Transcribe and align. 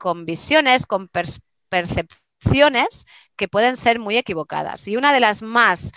con 0.00 0.24
visiones, 0.24 0.86
con 0.86 1.08
percepciones 1.68 3.06
que 3.36 3.48
pueden 3.48 3.76
ser 3.76 3.98
muy 3.98 4.16
equivocadas. 4.16 4.88
Y 4.88 4.96
una 4.96 5.12
de 5.12 5.20
las 5.20 5.42
más 5.42 5.92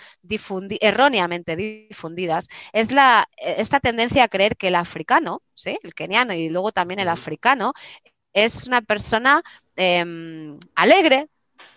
erróneamente 0.80 1.56
difundidas 1.56 2.48
es 2.72 2.92
la, 2.92 3.26
esta 3.38 3.80
tendencia 3.80 4.24
a 4.24 4.28
creer 4.28 4.56
que 4.56 4.68
el 4.68 4.74
africano, 4.74 5.42
¿sí? 5.54 5.78
el 5.82 5.94
keniano 5.94 6.34
y 6.34 6.50
luego 6.50 6.70
también 6.70 7.00
el 7.00 7.08
africano, 7.08 7.72
es 8.34 8.66
una 8.66 8.82
persona 8.82 9.42
em, 9.76 10.58
alegre, 10.74 11.28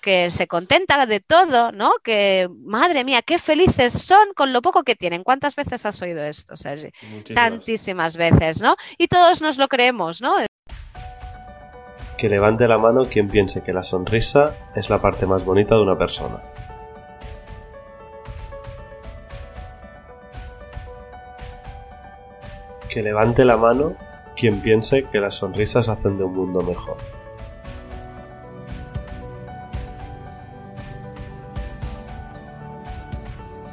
que 0.01 0.31
se 0.31 0.47
contenta 0.47 1.05
de 1.05 1.19
todo, 1.19 1.71
¿no? 1.71 1.93
Que, 2.03 2.49
madre 2.51 3.03
mía, 3.03 3.21
qué 3.21 3.39
felices 3.39 3.93
son 3.93 4.33
con 4.35 4.51
lo 4.51 4.61
poco 4.61 4.83
que 4.83 4.95
tienen. 4.95 5.23
¿Cuántas 5.23 5.55
veces 5.55 5.85
has 5.85 6.01
oído 6.01 6.23
esto, 6.23 6.57
Sergi? 6.57 6.89
Tantísimas 7.33 8.17
veces, 8.17 8.61
¿no? 8.61 8.75
Y 8.97 9.07
todos 9.07 9.41
nos 9.41 9.57
lo 9.57 9.67
creemos, 9.67 10.21
¿no? 10.21 10.35
Que 12.17 12.29
levante 12.29 12.67
la 12.67 12.77
mano 12.77 13.05
quien 13.05 13.29
piense 13.29 13.61
que 13.61 13.73
la 13.73 13.83
sonrisa 13.83 14.55
es 14.75 14.89
la 14.89 14.99
parte 14.99 15.25
más 15.27 15.45
bonita 15.45 15.75
de 15.75 15.81
una 15.81 15.97
persona. 15.97 16.41
Que 22.89 23.03
levante 23.03 23.45
la 23.45 23.57
mano 23.57 23.93
quien 24.35 24.61
piense 24.61 25.03
que 25.03 25.19
las 25.19 25.35
sonrisas 25.35 25.89
hacen 25.89 26.17
de 26.17 26.23
un 26.23 26.35
mundo 26.35 26.61
mejor. 26.61 26.97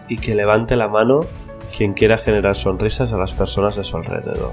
y 0.08 0.16
que 0.16 0.34
levante 0.34 0.76
la 0.76 0.88
mano 0.88 1.20
quien 1.76 1.94
quiera 1.94 2.18
generar 2.18 2.56
sonrisas 2.56 3.12
a 3.12 3.16
las 3.16 3.34
personas 3.34 3.76
de 3.76 3.84
su 3.84 3.96
alrededor. 3.96 4.52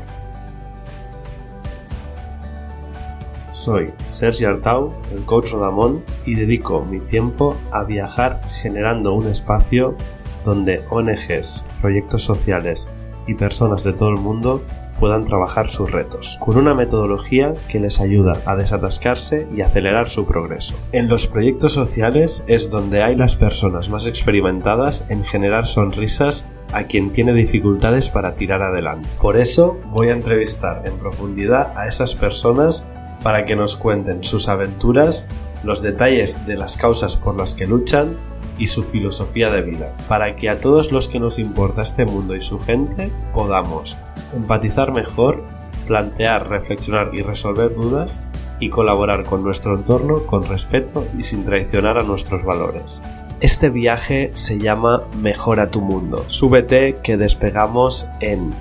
Soy 3.61 3.93
Sergi 4.07 4.45
Artau, 4.45 4.91
el 5.13 5.23
coach 5.23 5.51
Rodamón, 5.51 6.03
y 6.25 6.33
dedico 6.33 6.83
mi 6.83 6.99
tiempo 6.99 7.55
a 7.71 7.83
viajar 7.83 8.41
generando 8.59 9.13
un 9.13 9.27
espacio 9.27 9.95
donde 10.43 10.81
ONGs, 10.89 11.63
proyectos 11.79 12.23
sociales 12.23 12.89
y 13.27 13.35
personas 13.35 13.83
de 13.83 13.93
todo 13.93 14.09
el 14.09 14.17
mundo 14.17 14.63
puedan 14.99 15.25
trabajar 15.25 15.69
sus 15.69 15.91
retos, 15.91 16.39
con 16.39 16.57
una 16.57 16.73
metodología 16.73 17.53
que 17.69 17.79
les 17.79 17.99
ayuda 17.99 18.41
a 18.47 18.55
desatascarse 18.55 19.47
y 19.55 19.61
acelerar 19.61 20.09
su 20.09 20.25
progreso. 20.25 20.73
En 20.91 21.07
los 21.07 21.27
proyectos 21.27 21.73
sociales 21.73 22.43
es 22.47 22.71
donde 22.71 23.03
hay 23.03 23.15
las 23.15 23.35
personas 23.35 23.91
más 23.91 24.07
experimentadas 24.07 25.05
en 25.09 25.23
generar 25.23 25.67
sonrisas 25.67 26.49
a 26.73 26.85
quien 26.85 27.11
tiene 27.11 27.33
dificultades 27.33 28.09
para 28.09 28.33
tirar 28.33 28.63
adelante. 28.63 29.07
Por 29.21 29.37
eso 29.37 29.79
voy 29.91 30.09
a 30.09 30.13
entrevistar 30.13 30.81
en 30.85 30.93
profundidad 30.97 31.77
a 31.77 31.87
esas 31.87 32.15
personas 32.15 32.87
para 33.23 33.45
que 33.45 33.55
nos 33.55 33.75
cuenten 33.75 34.23
sus 34.23 34.47
aventuras, 34.47 35.27
los 35.63 35.81
detalles 35.81 36.45
de 36.45 36.55
las 36.55 36.77
causas 36.77 37.17
por 37.17 37.37
las 37.37 37.53
que 37.53 37.67
luchan 37.67 38.17
y 38.57 38.67
su 38.67 38.83
filosofía 38.83 39.49
de 39.49 39.61
vida, 39.61 39.95
para 40.07 40.35
que 40.35 40.49
a 40.49 40.59
todos 40.59 40.91
los 40.91 41.07
que 41.07 41.19
nos 41.19 41.39
importa 41.39 41.81
este 41.81 42.05
mundo 42.05 42.35
y 42.35 42.41
su 42.41 42.59
gente 42.59 43.11
podamos 43.33 43.97
empatizar 44.35 44.93
mejor, 44.93 45.43
plantear, 45.87 46.49
reflexionar 46.49 47.11
y 47.13 47.21
resolver 47.21 47.73
dudas 47.73 48.21
y 48.59 48.69
colaborar 48.69 49.25
con 49.25 49.43
nuestro 49.43 49.75
entorno 49.75 50.25
con 50.25 50.47
respeto 50.47 51.07
y 51.17 51.23
sin 51.23 51.43
traicionar 51.43 51.97
a 51.97 52.03
nuestros 52.03 52.43
valores. 52.43 52.99
Este 53.39 53.69
viaje 53.69 54.29
se 54.35 54.59
llama 54.59 55.01
Mejora 55.19 55.71
tu 55.71 55.81
mundo. 55.81 56.25
Súbete 56.27 56.97
que 57.01 57.17
despegamos 57.17 58.07
en 58.19 58.53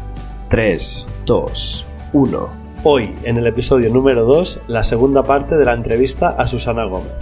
3, 0.49 1.07
2, 1.27 1.87
1. 2.15 2.70
Hoy, 2.83 3.11
en 3.25 3.37
el 3.37 3.47
episodio 3.47 3.91
número 3.91 4.25
2, 4.25 4.63
la 4.69 4.83
segunda 4.83 5.23
parte 5.23 5.59
de 5.59 5.67
la 5.67 5.75
entrevista 5.75 6.29
a 6.29 6.47
Susana 6.47 6.85
Gómez. 6.85 7.13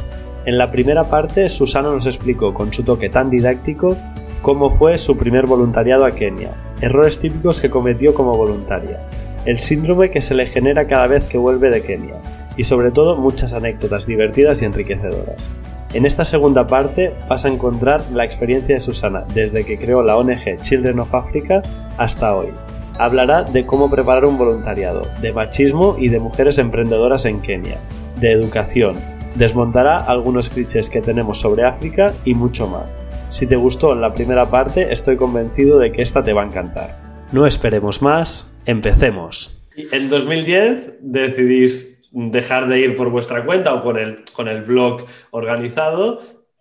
En 0.45 0.57
la 0.57 0.71
primera 0.71 1.11
parte, 1.11 1.49
Susana 1.49 1.91
nos 1.91 2.07
explicó 2.07 2.55
con 2.55 2.73
su 2.73 2.85
toque 2.85 3.11
tan 3.11 3.29
didáctico 3.29 3.97
cómo 4.41 4.71
fue 4.71 4.97
su 4.99 5.17
primer 5.17 5.47
voluntariado 5.47 6.05
a 6.05 6.13
Kenia, 6.13 6.51
errores 6.81 7.19
típicos 7.19 7.61
que 7.61 7.71
cometió 7.71 8.15
como 8.15 8.35
voluntaria, 8.35 9.01
el 9.47 9.59
síndrome 9.59 10.13
que 10.13 10.21
se 10.21 10.35
le 10.35 10.47
genera 10.47 10.87
cada 10.87 11.09
vez 11.09 11.25
que 11.25 11.39
vuelve 11.39 11.71
de 11.71 11.83
Kenia 11.83 12.23
y 12.57 12.63
sobre 12.63 12.93
todo 12.93 13.17
muchas 13.17 13.53
anécdotas 13.53 14.07
divertidas 14.07 14.63
y 14.63 14.67
enriquecedoras. 14.67 15.45
En 15.93 16.07
esta 16.07 16.25
segunda 16.25 16.69
parte 16.69 17.15
vas 17.29 17.45
a 17.45 17.49
encontrar 17.49 18.01
la 18.13 18.25
experiencia 18.25 18.77
de 18.77 18.81
Susana 18.81 19.25
desde 19.35 19.65
que 19.65 19.77
creó 19.77 20.05
la 20.05 20.19
ONG 20.19 20.63
Children 20.63 21.01
of 21.01 21.13
Africa 21.17 21.63
hasta 21.97 22.37
hoy. 22.37 22.51
Hablará 22.99 23.45
de 23.45 23.65
cómo 23.65 23.89
preparar 23.91 24.25
un 24.25 24.37
voluntariado, 24.37 25.03
de 25.21 25.33
machismo 25.33 25.97
y 25.99 26.09
de 26.09 26.19
mujeres 26.19 26.59
emprendedoras 26.59 27.25
en 27.25 27.41
Kenia, 27.41 27.79
de 28.21 28.33
educación, 28.33 28.97
desmontará 29.37 29.99
algunos 29.99 30.51
clichés 30.51 30.91
que 30.91 31.01
tenemos 31.01 31.39
sobre 31.39 31.65
África 31.65 32.13
y 32.25 32.35
mucho 32.35 32.67
más. 32.67 32.99
Si 33.31 33.47
te 33.47 33.57
gustó 33.57 33.95
la 33.95 34.13
primera 34.13 34.51
parte, 34.51 34.93
estoy 34.93 35.17
convencido 35.17 35.79
de 35.79 35.93
que 35.93 36.03
esta 36.03 36.25
te 36.25 36.33
va 36.33 36.43
a 36.43 36.47
encantar. 36.47 36.97
No 37.31 37.47
esperemos 37.47 38.03
más, 38.03 38.55
empecemos. 38.67 39.57
En 39.77 40.09
2010 40.09 40.95
decidís 41.01 42.03
dejar 42.11 42.69
de 42.69 42.81
ir 42.81 42.97
por 42.97 43.11
vuestra 43.11 43.45
cuenta 43.45 43.75
o 43.75 43.83
con 43.83 43.97
el, 43.97 44.25
con 44.33 44.49
el 44.49 44.63
blog 44.63 45.05
organizado 45.31 46.21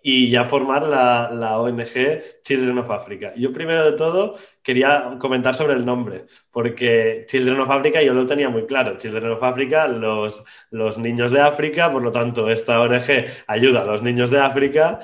y 0.10 0.30
ya 0.30 0.46
formar 0.46 0.84
la, 0.84 1.30
la, 1.34 1.60
ONG 1.60 2.22
Children 2.42 2.78
of 2.78 2.90
Africa. 2.92 3.34
Yo 3.36 3.52
primero 3.52 3.84
de 3.84 3.98
todo 3.98 4.38
quería 4.64 5.18
comentar 5.20 5.54
sobre 5.54 5.74
el 5.74 5.86
nombre, 5.86 6.24
porque 6.50 7.26
Children 7.28 7.60
of 7.60 7.70
Africa 7.70 8.02
yo 8.02 8.14
lo 8.14 8.26
tenía 8.26 8.48
muy 8.48 8.66
claro. 8.66 8.98
Children 8.98 9.32
of 9.32 9.44
Africa, 9.44 9.86
los, 9.90 10.46
los 10.72 10.98
niños 10.98 11.34
de 11.34 11.42
África, 11.42 11.92
por 11.92 12.02
lo 12.02 12.14
tanto 12.14 12.50
esta 12.50 12.80
ONG 12.80 13.26
ayuda 13.48 13.82
a 13.82 13.84
los 13.84 14.02
niños 14.02 14.30
de 14.30 14.40
África. 14.40 15.02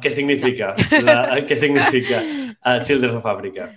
¿Qué 0.00 0.10
significa? 0.10 0.74
¿Qué 1.46 1.56
significa 1.58 2.22
uh, 2.64 2.82
Children 2.82 3.16
of 3.16 3.26
Africa? 3.26 3.70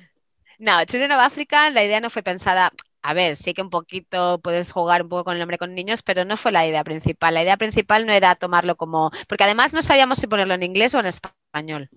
No, 0.57 0.85
Children 0.85 1.11
of 1.11 1.19
Africa, 1.19 1.69
la 1.69 1.83
idea 1.83 1.99
no 1.99 2.09
fue 2.09 2.23
pensada 2.23 2.71
a 3.03 3.13
ver, 3.13 3.35
sí 3.35 3.53
que 3.53 3.61
un 3.61 3.69
poquito 3.69 4.39
puedes 4.43 4.71
jugar 4.71 5.01
un 5.01 5.09
poco 5.09 5.23
con 5.25 5.33
el 5.33 5.39
nombre 5.39 5.57
con 5.57 5.73
niños, 5.73 6.03
pero 6.03 6.23
no 6.25 6.37
fue 6.37 6.51
la 6.51 6.67
idea 6.67 6.83
principal. 6.83 7.33
La 7.33 7.43
idea 7.43 7.57
principal 7.57 8.05
no 8.05 8.13
era 8.13 8.35
tomarlo 8.35 8.75
como, 8.75 9.11
porque 9.27 9.43
además 9.43 9.73
no 9.73 9.81
sabíamos 9.81 10.19
si 10.19 10.27
ponerlo 10.27 10.53
en 10.53 10.63
inglés 10.63 10.93
o 10.93 10.99
en 10.99 11.07
español. 11.07 11.89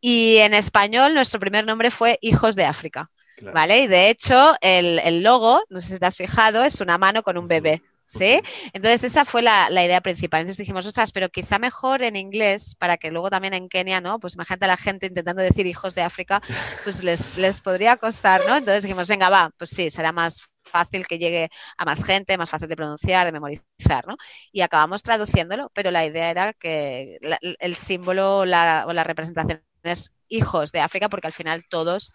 Y 0.00 0.38
en 0.38 0.54
español 0.54 1.14
nuestro 1.14 1.38
primer 1.38 1.66
nombre 1.66 1.90
fue 1.90 2.18
Hijos 2.20 2.56
de 2.56 2.64
África. 2.64 3.10
¿Vale? 3.54 3.80
Y 3.80 3.86
de 3.86 4.10
hecho, 4.10 4.54
el, 4.60 5.22
logo, 5.22 5.62
no 5.70 5.80
sé 5.80 5.94
si 5.94 5.98
te 5.98 6.04
has 6.04 6.16
fijado, 6.16 6.62
es 6.62 6.80
una 6.82 6.98
mano 6.98 7.22
con 7.22 7.38
un 7.38 7.48
bebé. 7.48 7.82
¿Sí? 8.10 8.40
Entonces 8.72 9.04
esa 9.04 9.24
fue 9.24 9.42
la, 9.42 9.70
idea 9.70 10.00
principal. 10.00 10.40
Entonces 10.40 10.58
dijimos, 10.58 10.84
ostras, 10.86 11.12
pero 11.12 11.28
quizá 11.28 11.58
mejor 11.58 12.02
en 12.02 12.16
inglés, 12.16 12.74
para 12.76 12.96
que 12.96 13.10
luego 13.10 13.30
también 13.30 13.54
en 13.54 13.68
Kenia, 13.68 14.00
¿no? 14.00 14.18
Pues 14.18 14.34
imagínate 14.34 14.64
a 14.64 14.68
la 14.68 14.76
gente 14.76 15.06
intentando 15.06 15.42
decir 15.42 15.66
hijos 15.66 15.94
de 15.94 16.02
África, 16.02 16.40
pues 16.84 17.04
les, 17.04 17.38
les 17.38 17.60
podría 17.60 17.96
costar, 17.98 18.44
¿no? 18.46 18.56
Entonces 18.56 18.82
dijimos, 18.82 19.08
venga, 19.08 19.28
va, 19.28 19.50
pues 19.56 19.70
sí, 19.70 19.90
será 19.90 20.12
más 20.12 20.42
fácil 20.64 21.06
que 21.06 21.18
llegue 21.18 21.50
a 21.76 21.84
más 21.84 22.04
gente, 22.04 22.36
más 22.36 22.50
fácil 22.50 22.68
de 22.68 22.76
pronunciar, 22.76 23.26
de 23.26 23.32
memorizar, 23.32 24.06
¿no? 24.06 24.16
Y 24.52 24.62
acabamos 24.62 25.02
traduciéndolo, 25.02 25.70
pero 25.74 25.90
la 25.90 26.04
idea 26.04 26.30
era 26.30 26.52
que 26.52 27.18
el 27.40 27.76
símbolo 27.76 28.38
o 28.38 28.44
la 28.44 29.04
representación 29.04 29.62
es 29.82 30.12
hijos 30.28 30.72
de 30.72 30.80
África, 30.80 31.08
porque 31.08 31.26
al 31.26 31.32
final 31.32 31.64
todos 31.68 32.12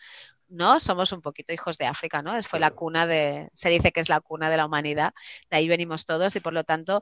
¿no? 0.47 0.79
Somos 0.79 1.11
un 1.11 1.22
poquito 1.22 1.53
hijos 1.53 1.78
de 1.78 1.85
África, 1.85 2.22
¿no? 2.22 2.41
Fue 2.44 2.59
la 2.59 2.72
cuna 2.72 3.07
de, 3.07 3.50
se 3.53 3.69
dice 3.69 3.91
que 3.91 4.00
es 4.00 4.09
la 4.09 4.22
cuna 4.22 4.50
de 4.50 4.57
la 4.57 4.66
humanidad, 4.66 5.13
de 5.50 5.57
ahí 5.57 5.67
venimos 5.67 6.06
todos 6.06 6.35
y 6.35 6.39
por 6.39 6.53
lo 6.53 6.63
tanto 6.63 7.01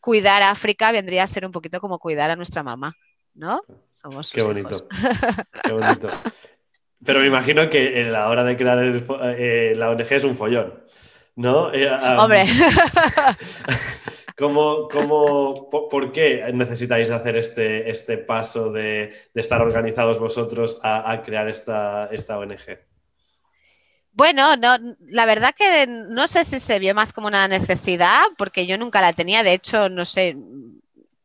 cuidar 0.00 0.42
a 0.42 0.50
África 0.50 0.92
vendría 0.92 1.22
a 1.22 1.26
ser 1.26 1.46
un 1.46 1.52
poquito 1.52 1.80
como 1.80 1.98
cuidar 1.98 2.30
a 2.30 2.36
nuestra 2.36 2.62
mamá, 2.62 2.94
¿no? 3.34 3.62
Somos 3.90 4.32
Qué 4.32 4.42
bonito. 4.42 4.88
Qué 5.64 5.72
bonito. 5.72 6.08
Pero 7.04 7.20
me 7.20 7.26
imagino 7.26 7.68
que 7.70 8.00
en 8.00 8.12
la 8.12 8.28
hora 8.28 8.44
de 8.44 8.56
crear 8.56 8.78
eh, 9.38 9.74
la 9.76 9.90
ONG 9.90 10.12
es 10.12 10.24
un 10.24 10.36
follón, 10.36 10.84
¿no? 11.36 11.72
Eh, 11.72 11.88
Hombre. 12.18 12.44
¿Cómo, 14.36 14.88
cómo, 14.88 15.68
por, 15.70 16.12
qué 16.12 16.50
necesitáis 16.52 17.10
hacer 17.10 17.36
este, 17.36 17.90
este 17.90 18.18
paso 18.18 18.72
de, 18.72 19.12
estar 19.34 19.60
organizados 19.60 20.18
vosotros 20.18 20.78
a, 20.82 21.22
crear 21.22 21.48
esta, 21.48 22.06
esta 22.12 22.38
ONG? 22.38 22.78
Bueno, 24.12 24.56
no, 24.56 24.76
la 25.00 25.26
verdad 25.26 25.54
que 25.56 25.86
no 25.86 26.26
sé 26.26 26.44
si 26.44 26.58
se 26.58 26.78
vio 26.78 26.94
más 26.94 27.12
como 27.12 27.28
una 27.28 27.48
necesidad, 27.48 28.24
porque 28.36 28.66
yo 28.66 28.76
nunca 28.78 29.00
la 29.00 29.12
tenía. 29.12 29.42
De 29.42 29.54
hecho, 29.54 29.88
no 29.88 30.04
sé, 30.04 30.36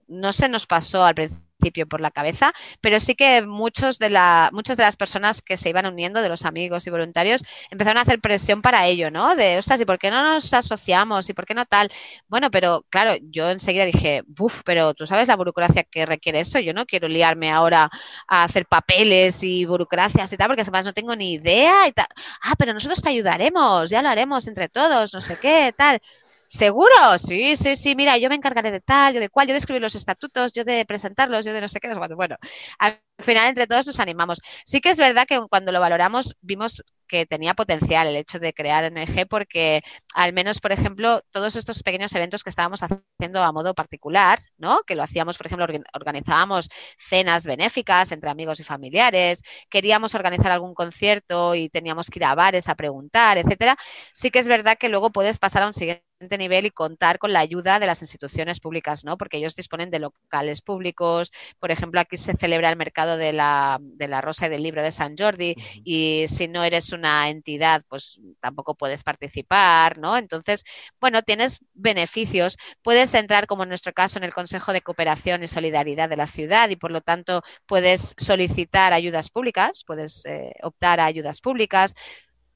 no 0.08 0.34
se 0.34 0.48
nos 0.48 0.66
pasó 0.66 1.04
al 1.04 1.16
principio 1.16 1.47
por 1.90 2.02
la 2.02 2.12
cabeza, 2.12 2.54
pero 2.82 3.00
sí 3.00 3.16
que 3.16 3.46
muchos 3.46 4.00
de 4.00 4.10
la, 4.10 4.50
muchas 4.54 4.78
de 4.78 4.84
las 4.84 4.96
personas 4.96 5.42
que 5.42 5.58
se 5.58 5.70
iban 5.70 5.86
uniendo, 5.86 6.22
de 6.22 6.30
los 6.30 6.46
amigos 6.46 6.88
y 6.88 6.90
voluntarios, 6.90 7.44
empezaron 7.72 7.98
a 7.98 8.02
hacer 8.02 8.20
presión 8.20 8.62
para 8.62 8.86
ello, 8.88 9.12
¿no? 9.12 9.36
De, 9.36 9.58
ostras, 9.58 9.82
¿y 9.82 9.86
por 9.86 10.00
qué 10.00 10.12
no 10.12 10.24
nos 10.24 10.54
asociamos? 10.54 11.30
¿Y 11.30 11.34
por 11.34 11.46
qué 11.46 11.54
no 11.54 11.66
tal? 11.66 11.92
Bueno, 12.28 12.50
pero 12.52 12.86
claro, 12.90 13.16
yo 13.22 13.50
enseguida 13.50 13.86
dije, 13.86 14.24
buf, 14.28 14.62
pero 14.64 14.94
tú 14.94 15.08
sabes 15.08 15.28
la 15.28 15.36
burocracia 15.36 15.84
que 15.84 16.06
requiere 16.06 16.40
esto, 16.40 16.60
yo 16.60 16.74
no 16.74 16.86
quiero 16.86 17.08
liarme 17.08 17.52
ahora 17.52 17.90
a 18.28 18.44
hacer 18.44 18.66
papeles 18.66 19.44
y 19.44 19.66
burocracias 19.66 20.32
y 20.32 20.38
tal, 20.38 20.48
porque 20.48 20.62
además 20.62 20.86
no 20.86 20.94
tengo 20.94 21.16
ni 21.16 21.34
idea 21.34 21.88
y 21.88 21.92
tal. 21.92 22.08
Ah, 22.42 22.54
pero 22.58 22.74
nosotros 22.74 23.02
te 23.02 23.10
ayudaremos, 23.10 23.90
ya 23.90 24.02
lo 24.02 24.10
haremos 24.10 24.48
entre 24.48 24.70
todos, 24.70 25.14
no 25.14 25.22
sé 25.22 25.38
qué, 25.40 25.74
tal. 25.78 26.02
¿Seguro? 26.50 26.94
Sí, 27.18 27.58
sí, 27.58 27.76
sí. 27.76 27.94
Mira, 27.96 28.18
yo 28.18 28.30
me 28.30 28.36
encargaré 28.36 28.72
de 28.72 28.80
tal, 28.80 29.14
yo 29.14 29.20
de 29.20 29.28
cual, 29.30 29.48
yo 29.48 29.54
de 29.54 29.58
escribir 29.60 29.82
los 29.82 29.96
estatutos, 29.96 30.54
yo 30.54 30.64
de 30.64 30.86
presentarlos, 30.86 31.44
yo 31.46 31.52
de 31.52 31.60
no 31.60 31.68
sé 31.68 31.82
qué. 31.82 31.94
Bueno, 32.16 32.38
al 32.80 33.00
final 33.20 33.48
entre 33.50 33.68
todos 33.68 33.86
nos 33.86 34.00
animamos. 34.00 34.40
Sí 34.66 34.80
que 34.80 34.90
es 34.92 34.98
verdad 34.98 35.26
que 35.28 35.42
cuando 35.50 35.74
lo 35.74 35.82
valoramos 35.82 36.38
vimos 36.42 36.84
que 37.06 37.26
tenía 37.26 37.54
potencial 37.54 38.08
el 38.08 38.16
hecho 38.18 38.40
de 38.40 38.54
crear 38.54 38.84
ONG 38.86 39.28
porque 39.28 39.82
al 40.14 40.32
menos, 40.34 40.60
por 40.62 40.72
ejemplo, 40.72 41.22
todos 41.32 41.56
estos 41.58 41.84
pequeños 41.84 42.14
eventos 42.16 42.44
que 42.44 42.50
estábamos 42.50 42.82
haciendo 42.82 43.44
a 43.44 43.52
modo 43.52 43.74
particular, 43.74 44.40
¿no? 44.58 44.82
Que 44.88 44.96
lo 44.96 45.04
hacíamos, 45.04 45.38
por 45.38 45.48
ejemplo, 45.48 45.68
organizábamos 45.94 46.70
cenas 46.98 47.46
benéficas 47.46 48.12
entre 48.14 48.30
amigos 48.30 48.60
y 48.62 48.64
familiares, 48.64 49.42
queríamos 49.70 50.16
organizar 50.16 50.52
algún 50.52 50.74
concierto 50.74 51.56
y 51.56 51.70
teníamos 51.70 52.10
que 52.10 52.20
ir 52.20 52.26
a 52.26 52.36
bares 52.36 52.70
a 52.70 52.76
preguntar, 52.76 53.38
etcétera. 53.38 53.78
Sí 54.14 54.32
que 54.32 54.40
es 54.40 54.48
verdad 54.48 54.78
que 54.80 54.90
luego 54.90 55.12
puedes 55.12 55.40
pasar 55.40 55.64
a 55.64 55.68
un 55.68 55.74
siguiente 55.74 56.07
nivel 56.20 56.66
y 56.66 56.72
contar 56.72 57.20
con 57.20 57.34
la 57.34 57.40
ayuda 57.40 57.80
de 57.80 57.88
las 57.88 58.02
instituciones 58.02 58.60
públicas, 58.60 59.06
¿no? 59.06 59.18
Porque 59.18 59.38
ellos 59.38 59.56
disponen 59.56 59.92
de 59.92 60.00
locales 60.00 60.62
públicos. 60.62 61.32
Por 61.60 61.72
ejemplo, 61.72 62.00
aquí 62.00 62.18
se 62.18 62.34
celebra 62.34 62.70
el 62.70 62.76
mercado 62.76 63.18
de 63.18 63.34
la, 63.34 63.78
de 63.82 64.08
la 64.08 64.22
rosa 64.22 64.48
y 64.48 64.50
del 64.50 64.64
libro 64.64 64.82
de 64.82 64.92
San 64.92 65.16
Jordi 65.18 65.56
y 65.84 66.26
si 66.28 66.48
no 66.48 66.64
eres 66.64 66.92
una 66.92 67.30
entidad, 67.30 67.84
pues 67.88 68.20
tampoco 68.40 68.76
puedes 68.76 69.04
participar, 69.04 69.98
¿no? 69.98 70.18
Entonces, 70.18 70.64
bueno, 71.00 71.22
tienes 71.22 71.60
beneficios. 71.74 72.58
Puedes 72.82 73.14
entrar, 73.14 73.48
como 73.48 73.64
en 73.64 73.70
nuestro 73.70 73.94
caso, 73.94 74.18
en 74.18 74.24
el 74.24 74.34
Consejo 74.34 74.74
de 74.74 74.82
Cooperación 74.82 75.44
y 75.44 75.48
Solidaridad 75.48 76.10
de 76.10 76.18
la 76.18 76.28
ciudad 76.28 76.70
y 76.70 76.76
por 76.76 76.92
lo 76.92 77.02
tanto 77.02 77.44
puedes 77.66 78.16
solicitar 78.18 78.94
ayudas 78.94 79.30
públicas, 79.30 79.84
puedes 79.86 80.26
eh, 80.26 80.54
optar 80.64 81.00
a 81.00 81.06
ayudas 81.06 81.42
públicas. 81.42 81.94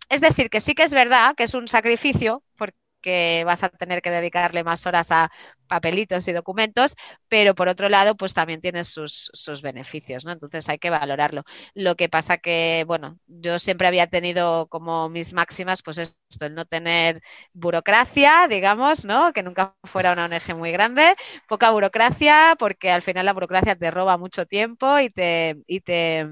Es 0.10 0.22
decir, 0.22 0.50
que 0.50 0.60
sí 0.62 0.74
que 0.76 0.84
es 0.84 0.94
verdad 0.94 1.36
que 1.36 1.44
es 1.44 1.54
un 1.54 1.68
sacrificio, 1.68 2.44
porque 2.58 2.81
que 3.02 3.44
vas 3.46 3.64
a 3.64 3.70
tener 3.70 4.02
que 4.02 4.12
dedicarle 4.12 4.64
más 4.64 4.86
horas 4.86 5.12
a 5.12 5.32
papelitos 5.68 6.28
y 6.28 6.34
documentos, 6.34 6.96
pero 7.30 7.56
por 7.56 7.70
otro 7.70 7.88
lado, 7.90 8.16
pues 8.16 8.34
también 8.34 8.62
tienes 8.62 8.90
sus, 8.90 9.32
beneficios, 9.62 10.26
¿no? 10.26 10.32
Entonces 10.34 10.68
hay 10.70 10.80
que 10.80 10.90
valorarlo. 10.90 11.44
Lo 11.74 11.96
que 11.96 12.10
pasa 12.10 12.38
que, 12.38 12.84
bueno, 12.88 13.18
yo 13.28 13.58
siempre 13.60 13.88
había 13.88 14.08
tenido 14.08 14.68
como 14.68 15.10
mis 15.10 15.34
máximas, 15.34 15.82
pues 15.82 15.98
esto, 15.98 16.46
el 16.46 16.56
no 16.56 16.66
tener 16.66 17.22
burocracia, 17.54 18.48
digamos, 18.50 19.06
¿no? 19.06 19.32
Que 19.34 19.44
nunca 19.44 19.76
fuera 19.84 20.12
una 20.14 20.26
ONG 20.26 20.56
muy 20.58 20.72
grande, 20.72 21.16
poca 21.48 21.72
burocracia, 21.72 22.56
porque 22.60 22.92
al 22.92 23.02
final 23.02 23.26
la 23.26 23.34
burocracia 23.34 23.76
te 23.76 23.92
roba 23.92 24.18
mucho 24.18 24.46
tiempo 24.46 25.00
y 25.00 25.10
te, 25.10 25.58
y 25.68 25.82
te 25.82 26.28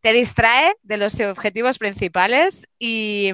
te 0.00 0.12
distrae 0.12 0.74
de 0.82 0.96
los 0.96 1.18
objetivos 1.20 1.78
principales 1.78 2.68
y, 2.78 3.32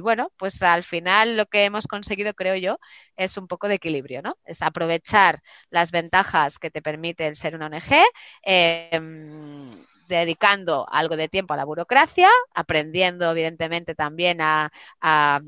bueno, 0.00 0.32
pues 0.36 0.62
al 0.62 0.84
final 0.84 1.36
lo 1.36 1.46
que 1.46 1.64
hemos 1.64 1.86
conseguido, 1.86 2.34
creo 2.34 2.56
yo, 2.56 2.78
es 3.16 3.36
un 3.36 3.46
poco 3.48 3.68
de 3.68 3.74
equilibrio, 3.74 4.22
¿no? 4.22 4.36
Es 4.44 4.62
aprovechar 4.62 5.40
las 5.70 5.90
ventajas 5.90 6.58
que 6.58 6.70
te 6.70 6.82
permite 6.82 7.26
el 7.26 7.36
ser 7.36 7.54
una 7.54 7.66
ONG. 7.66 8.04
Em, 8.42 9.70
dedicando 10.08 10.86
algo 10.90 11.16
de 11.16 11.28
tiempo 11.28 11.54
a 11.54 11.56
la 11.56 11.64
burocracia, 11.64 12.30
aprendiendo 12.54 13.30
evidentemente 13.30 13.94
también 13.94 14.40
a, 14.40 14.70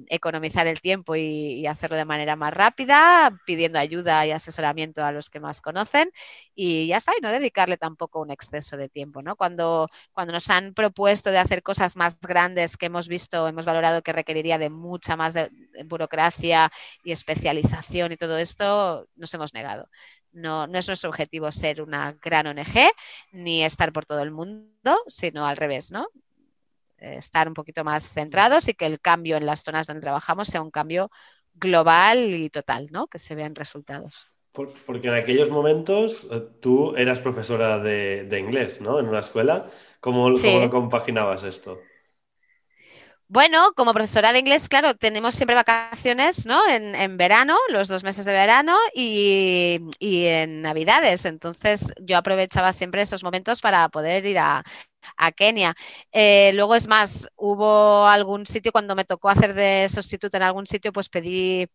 economizar 0.08 0.66
el 0.66 0.80
tiempo 0.80 1.16
y, 1.16 1.66
hacerlo 1.66 1.96
de 1.96 2.04
manera 2.04 2.36
más 2.36 2.52
rápida, 2.52 3.38
pidiendo 3.46 3.78
ayuda 3.78 4.26
y 4.26 4.32
asesoramiento 4.32 5.04
a 5.04 5.12
los 5.12 5.30
que 5.30 5.40
más 5.40 5.60
conocen 5.60 6.10
y 6.54 6.88
ya 6.88 6.98
está, 6.98 7.12
y 7.16 7.22
no 7.22 7.30
dedicarle 7.30 7.76
tampoco 7.76 8.20
un 8.20 8.30
exceso 8.30 8.76
de 8.76 8.88
tiempo, 8.88 9.22
¿no? 9.22 9.36
Cuando, 9.36 9.88
cuando 10.12 10.32
nos 10.32 10.50
han 10.50 10.74
propuesto 10.74 11.30
de 11.30 11.38
hacer 11.38 11.62
cosas 11.62 11.96
más 11.96 12.18
grandes 12.20 12.76
que 12.76 12.86
hemos 12.86 13.08
visto, 13.08 13.48
hemos 13.48 13.64
valorado 13.64 14.02
que 14.02 14.12
requeriría 14.12 14.58
de 14.58 14.70
mucha 14.70 15.16
más 15.16 15.34
burocracia 15.86 16.70
y 17.04 17.12
especialización 17.12 18.12
y 18.12 18.16
todo 18.16 18.38
esto, 18.38 19.08
nos 19.16 19.32
hemos 19.34 19.54
negado. 19.54 19.88
No, 20.32 20.66
no 20.66 20.78
es 20.78 20.86
nuestro 20.86 21.10
objetivo 21.10 21.50
ser 21.50 21.82
una 21.82 22.12
gran 22.22 22.46
ONG 22.46 22.90
ni 23.32 23.64
estar 23.64 23.92
por 23.92 24.06
todo 24.06 24.22
el 24.22 24.30
mundo, 24.30 25.02
sino 25.06 25.46
al 25.46 25.56
revés, 25.56 25.90
¿no? 25.90 26.08
Estar 26.98 27.48
un 27.48 27.54
poquito 27.54 27.82
más 27.82 28.12
centrados 28.12 28.68
y 28.68 28.74
que 28.74 28.86
el 28.86 29.00
cambio 29.00 29.36
en 29.36 29.46
las 29.46 29.62
zonas 29.62 29.86
donde 29.86 30.02
trabajamos 30.02 30.48
sea 30.48 30.62
un 30.62 30.70
cambio 30.70 31.10
global 31.54 32.18
y 32.34 32.50
total, 32.50 32.88
¿no? 32.90 33.06
Que 33.06 33.18
se 33.18 33.34
vean 33.34 33.54
resultados. 33.54 34.30
porque 34.52 35.08
en 35.08 35.14
aquellos 35.14 35.50
momentos 35.50 36.28
eh, 36.30 36.42
tú 36.60 36.94
eras 36.96 37.20
profesora 37.20 37.78
de, 37.78 38.38
inglés, 38.38 38.80
¿no? 38.80 39.00
En 39.00 39.08
una 39.08 39.20
escuela. 39.20 39.66
¿Cómo, 40.00 40.34
¿Cómo 40.34 40.60
lo 40.60 40.70
compaginabas 40.70 41.44
esto? 41.44 41.80
Bueno, 43.32 43.70
como 43.76 43.94
profesora 43.94 44.32
de 44.32 44.40
inglés, 44.40 44.68
claro, 44.68 44.94
tenemos 44.96 45.36
siempre 45.36 45.54
vacaciones, 45.54 46.46
¿no? 46.46 46.66
En, 46.68 47.16
verano, 47.16 47.56
los 47.68 47.86
dos 47.86 48.02
meses 48.02 48.24
de 48.24 48.32
verano 48.32 48.76
y, 48.92 49.78
en 50.00 50.62
Navidades. 50.62 51.24
Entonces, 51.24 51.92
yo 52.00 52.16
aprovechaba 52.16 52.72
siempre 52.72 53.02
esos 53.02 53.22
momentos 53.22 53.60
para 53.60 53.88
poder 53.88 54.26
ir 54.26 54.38
a, 54.40 54.64
Kenia. 55.36 55.74
Eh, 56.12 56.50
luego, 56.54 56.74
es 56.74 56.88
más, 56.88 57.28
hubo 57.36 58.04
algún 58.06 58.46
sitio, 58.46 58.72
cuando 58.72 58.96
me 58.96 59.04
tocó 59.04 59.28
hacer 59.28 59.54
de 59.54 59.88
sustituto 59.88 60.36
en 60.36 60.42
algún 60.42 60.66
sitio, 60.66 60.92
pues 60.92 61.08
pedí 61.08 61.68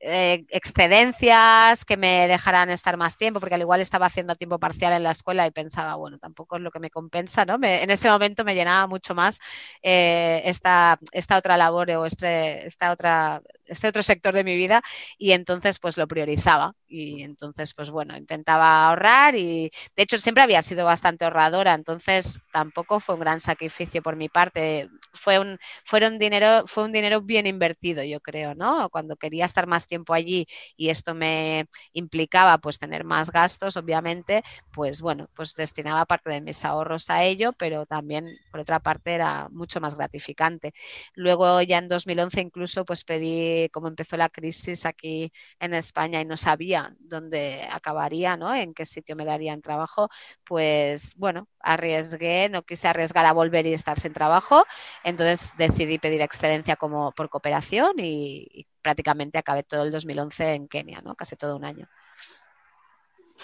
eh, 0.00 0.44
excedencias 0.48 1.84
que 1.84 1.96
me 1.96 2.26
dejaran 2.26 2.70
estar 2.70 2.96
más 2.96 3.18
tiempo, 3.18 3.38
porque 3.38 3.54
al 3.54 3.60
igual 3.60 3.80
estaba 3.80 4.06
haciendo 4.06 4.34
tiempo 4.34 4.58
parcial 4.58 4.94
en 4.94 5.02
la 5.02 5.10
escuela 5.10 5.46
y 5.46 5.50
pensaba, 5.50 5.94
bueno, 5.96 6.18
tampoco 6.18 6.56
es 6.56 6.62
lo 6.62 6.70
que 6.70 6.80
me 6.80 6.90
compensa, 6.90 7.44
¿no? 7.44 7.58
en 7.62 7.90
ese 7.90 8.08
momento 8.08 8.44
me 8.44 8.54
llenaba 8.54 8.86
mucho 8.86 9.14
más 9.14 9.40
eh, 9.82 10.42
esta, 10.44 10.98
esta 11.12 11.36
otra 11.36 11.56
labor 11.56 11.90
o 11.90 12.06
este, 12.06 12.66
esta 12.66 12.92
otra 12.92 13.42
este 13.70 13.88
otro 13.88 14.02
sector 14.02 14.34
de 14.34 14.44
mi 14.44 14.56
vida 14.56 14.82
y 15.18 15.32
entonces 15.32 15.78
pues 15.78 15.96
lo 15.96 16.06
priorizaba 16.06 16.74
y 16.86 17.22
entonces 17.22 17.72
pues 17.74 17.90
bueno, 17.90 18.16
intentaba 18.16 18.88
ahorrar 18.88 19.34
y 19.36 19.70
de 19.96 20.02
hecho 20.02 20.18
siempre 20.18 20.42
había 20.42 20.62
sido 20.62 20.84
bastante 20.84 21.24
ahorradora, 21.24 21.74
entonces 21.74 22.40
tampoco 22.52 23.00
fue 23.00 23.14
un 23.14 23.20
gran 23.20 23.40
sacrificio 23.40 24.02
por 24.02 24.16
mi 24.16 24.28
parte, 24.28 24.88
fue 25.12 25.38
un, 25.38 25.58
fueron 25.84 26.18
dinero, 26.18 26.64
fue 26.66 26.84
un 26.84 26.92
dinero 26.92 27.20
bien 27.22 27.46
invertido 27.46 28.02
yo 28.04 28.20
creo, 28.20 28.54
¿no? 28.54 28.88
Cuando 28.90 29.16
quería 29.16 29.44
estar 29.44 29.66
más 29.66 29.86
tiempo 29.86 30.14
allí 30.14 30.46
y 30.76 30.88
esto 30.90 31.14
me 31.14 31.66
implicaba 31.92 32.58
pues 32.58 32.78
tener 32.78 33.04
más 33.04 33.30
gastos, 33.30 33.76
obviamente, 33.76 34.42
pues 34.72 35.00
bueno, 35.00 35.28
pues 35.34 35.54
destinaba 35.54 36.06
parte 36.06 36.30
de 36.30 36.40
mis 36.40 36.64
ahorros 36.64 37.10
a 37.10 37.24
ello, 37.24 37.52
pero 37.52 37.86
también 37.86 38.38
por 38.50 38.60
otra 38.60 38.80
parte 38.80 39.12
era 39.12 39.48
mucho 39.50 39.80
más 39.80 39.96
gratificante. 39.96 40.72
Luego 41.14 41.62
ya 41.62 41.78
en 41.78 41.88
2011 41.88 42.40
incluso 42.40 42.84
pues 42.84 43.04
pedí 43.04 43.59
como 43.68 43.88
empezó 43.88 44.16
la 44.16 44.28
crisis 44.28 44.86
aquí 44.86 45.32
en 45.58 45.74
España 45.74 46.20
y 46.20 46.24
no 46.24 46.36
sabía 46.36 46.94
dónde 46.98 47.68
acabaría, 47.70 48.36
¿no? 48.36 48.54
En 48.54 48.74
qué 48.74 48.86
sitio 48.86 49.16
me 49.16 49.24
darían 49.24 49.60
trabajo, 49.60 50.08
pues 50.44 51.14
bueno, 51.16 51.48
arriesgué, 51.60 52.48
no 52.48 52.62
quise 52.62 52.88
arriesgar 52.88 53.26
a 53.26 53.32
volver 53.32 53.66
y 53.66 53.74
estar 53.74 53.98
sin 54.00 54.12
trabajo, 54.12 54.64
entonces 55.04 55.52
decidí 55.58 55.98
pedir 55.98 56.22
excelencia 56.22 56.76
como 56.76 57.12
por 57.12 57.28
cooperación 57.28 57.94
y, 57.98 58.66
prácticamente 58.82 59.36
acabé 59.36 59.62
todo 59.62 59.84
el 59.84 59.92
2011 59.92 60.54
en 60.54 60.66
Kenia, 60.66 61.02
¿no? 61.02 61.14
Casi 61.14 61.36
todo 61.36 61.54
un 61.54 61.66
año. 61.66 61.86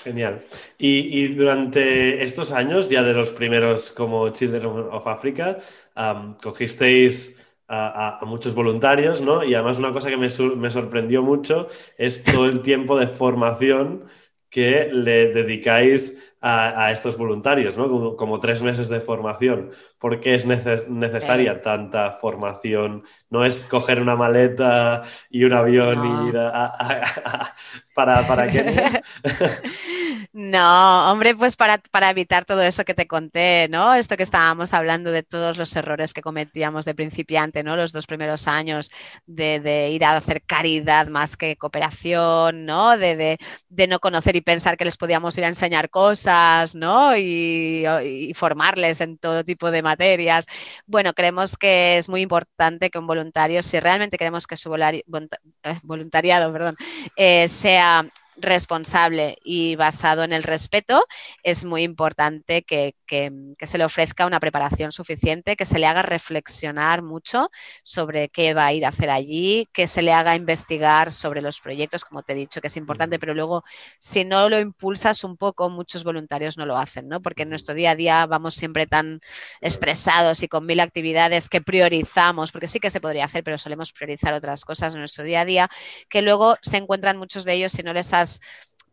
Genial. 0.02 0.46
Y, 0.78 1.34
durante 1.34 2.22
estos 2.24 2.52
años, 2.52 2.88
ya 2.88 3.02
de 3.02 3.12
los 3.12 3.32
primeros 3.32 3.92
como 3.92 4.30
Children 4.30 4.66
of 4.66 5.06
Africa, 5.06 5.58
cogisteis 6.42 7.38
a, 7.68 8.18
muchos 8.26 8.54
voluntarios, 8.54 9.20
¿no? 9.20 9.44
Y 9.44 9.54
además 9.54 9.78
una 9.78 9.92
cosa 9.92 10.10
que 10.10 10.16
me, 10.16 10.28
me, 10.56 10.70
sorprendió 10.70 11.22
mucho 11.22 11.68
es 11.98 12.22
todo 12.24 12.46
el 12.46 12.60
tiempo 12.62 12.98
de 12.98 13.08
formación 13.08 14.06
que 14.50 14.88
le 14.92 15.32
dedicáis 15.32 16.18
a, 16.46 16.92
estos 16.92 17.16
voluntarios, 17.16 17.76
¿no? 17.76 18.16
Como, 18.16 18.38
tres 18.38 18.62
meses 18.62 18.88
de 18.88 19.00
formación. 19.00 19.70
¿Por 19.98 20.20
qué 20.20 20.34
es 20.36 20.46
necesaria 20.46 21.60
tanta 21.60 22.12
formación? 22.12 23.04
No 23.30 23.44
es 23.44 23.64
coger 23.64 24.00
una 24.00 24.14
maleta 24.14 25.02
y 25.30 25.44
un 25.44 25.52
avión 25.52 26.06
y 26.06 26.28
ir 26.28 26.38
a, 26.38 27.54
para, 27.94 28.26
para 28.26 28.50
qué. 28.50 29.02
No, 30.38 31.10
hombre, 31.10 31.34
pues 31.34 31.56
para, 31.56 31.80
evitar 32.10 32.44
todo 32.44 32.60
eso 32.60 32.84
que 32.84 32.92
te 32.92 33.06
conté, 33.06 33.68
¿no? 33.70 33.94
Esto 33.94 34.18
que 34.18 34.22
estábamos 34.22 34.74
hablando 34.74 35.10
de 35.10 35.22
todos 35.22 35.56
los 35.56 35.74
errores 35.74 36.12
que 36.12 36.20
cometíamos 36.20 36.84
de 36.84 36.94
principiante, 36.94 37.62
¿no? 37.62 37.74
Los 37.74 37.90
dos 37.92 38.06
primeros 38.06 38.46
años 38.46 38.90
de, 39.26 39.90
ir 39.92 40.04
a 40.04 40.18
hacer 40.18 40.42
caridad 40.42 41.06
más 41.08 41.38
que 41.38 41.56
cooperación, 41.56 42.66
¿no? 42.66 42.98
De, 42.98 43.38
no 43.88 43.98
conocer 43.98 44.36
y 44.36 44.42
pensar 44.42 44.76
que 44.76 44.84
les 44.84 44.98
podíamos 44.98 45.38
ir 45.38 45.46
a 45.46 45.48
enseñar 45.48 45.88
cosas, 45.88 46.35
¿no? 46.74 47.16
Y, 47.16 47.84
formarles 48.34 49.00
en 49.00 49.18
todo 49.18 49.44
tipo 49.44 49.70
de 49.70 49.82
materias. 49.82 50.46
Bueno, 50.86 51.12
creemos 51.14 51.56
que 51.56 51.98
es 51.98 52.08
muy 52.08 52.22
importante 52.22 52.90
que 52.90 52.98
un 52.98 53.06
voluntario, 53.06 53.62
si 53.62 53.80
realmente 53.80 54.18
queremos 54.18 54.46
que 54.46 54.56
su 54.56 54.70
eh, 54.76 55.78
voluntariado, 55.82 56.52
perdón, 56.52 56.76
eh, 57.16 57.48
sea 57.48 58.06
responsable 58.36 59.38
y 59.44 59.76
basado 59.76 60.24
en 60.24 60.32
el 60.32 60.42
respeto, 60.42 61.04
es 61.42 61.64
muy 61.64 61.82
importante 61.82 62.62
que, 62.62 62.94
se 63.08 63.78
le 63.78 63.84
ofrezca 63.84 64.26
una 64.26 64.40
preparación 64.40 64.92
suficiente, 64.92 65.56
que 65.56 65.64
se 65.64 65.78
le 65.78 65.86
haga 65.86 66.02
reflexionar 66.02 67.02
mucho 67.02 67.50
sobre 67.82 68.28
qué 68.28 68.52
va 68.54 68.66
a 68.66 68.72
ir 68.72 68.84
a 68.84 68.88
hacer 68.88 69.10
allí, 69.10 69.68
que 69.72 69.86
se 69.86 70.02
le 70.02 70.12
haga 70.12 70.36
investigar 70.36 71.12
sobre 71.12 71.40
los 71.40 71.60
proyectos, 71.60 72.04
como 72.04 72.22
te 72.22 72.32
he 72.32 72.36
dicho, 72.36 72.60
que 72.60 72.66
es 72.66 72.76
importante, 72.76 73.18
pero 73.18 73.34
luego 73.34 73.64
si 73.98 74.24
no 74.24 74.48
lo 74.48 74.58
impulsas 74.58 75.24
un 75.24 75.36
poco, 75.36 75.70
muchos 75.70 76.04
voluntarios 76.04 76.58
no 76.58 76.66
lo 76.66 76.76
hacen, 76.76 77.08
¿no? 77.08 77.22
Porque 77.22 77.42
en 77.42 77.50
nuestro 77.50 77.74
día 77.74 77.92
a 77.92 77.96
día 77.96 78.26
vamos 78.26 78.54
siempre 78.54 78.86
tan 78.86 79.20
estresados 79.60 80.42
y 80.42 80.48
con 80.48 80.66
mil 80.66 80.80
actividades 80.80 81.48
que 81.48 81.60
priorizamos, 81.60 82.52
porque 82.52 82.68
sí 82.68 82.80
que 82.80 82.90
se 82.90 83.00
podría 83.00 83.24
hacer, 83.24 83.44
pero 83.44 83.58
solemos 83.58 83.92
priorizar 83.92 84.34
otras 84.34 84.64
cosas 84.64 84.94
en 84.94 85.00
nuestro 85.00 85.24
día 85.24 85.42
a 85.42 85.44
día, 85.44 85.70
que 86.08 86.22
luego 86.22 86.56
se 86.60 86.76
encuentran 86.78 87.16
muchos 87.16 87.44
de 87.44 87.54
ellos 87.54 87.72
si 87.72 87.82
no 87.82 87.92
les 87.92 88.12
has 88.12 88.25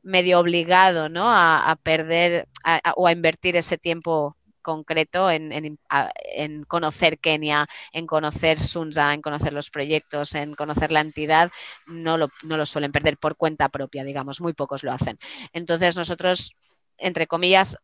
medio 0.03 0.39
obligado 0.39 1.09
¿no? 1.09 1.25
a, 1.27 1.77
perder 1.81 2.47
o 2.95 3.07
a 3.07 3.11
invertir 3.11 3.55
ese 3.55 3.77
tiempo 3.77 4.35
concreto 4.61 5.29
en, 5.29 5.77
conocer 6.67 7.19
Kenia, 7.19 7.67
en 7.91 8.07
conocer 8.07 8.59
Sunza, 8.59 9.13
en 9.13 9.21
conocer 9.21 9.53
los 9.53 9.69
proyectos, 9.69 10.33
en 10.35 10.55
conocer 10.55 10.91
la 10.91 11.01
entidad, 11.01 11.51
no 11.85 12.17
lo, 12.17 12.29
no 12.43 12.57
lo 12.57 12.65
suelen 12.65 12.91
perder 12.91 13.17
por 13.17 13.35
cuenta 13.35 13.69
propia, 13.69 14.03
digamos, 14.03 14.41
muy 14.41 14.53
pocos 14.53 14.83
lo 14.83 14.91
hacen. 14.91 15.19
Entonces 15.51 15.95
nosotros, 15.95 16.55
entre 16.97 17.27
comillas, 17.27 17.77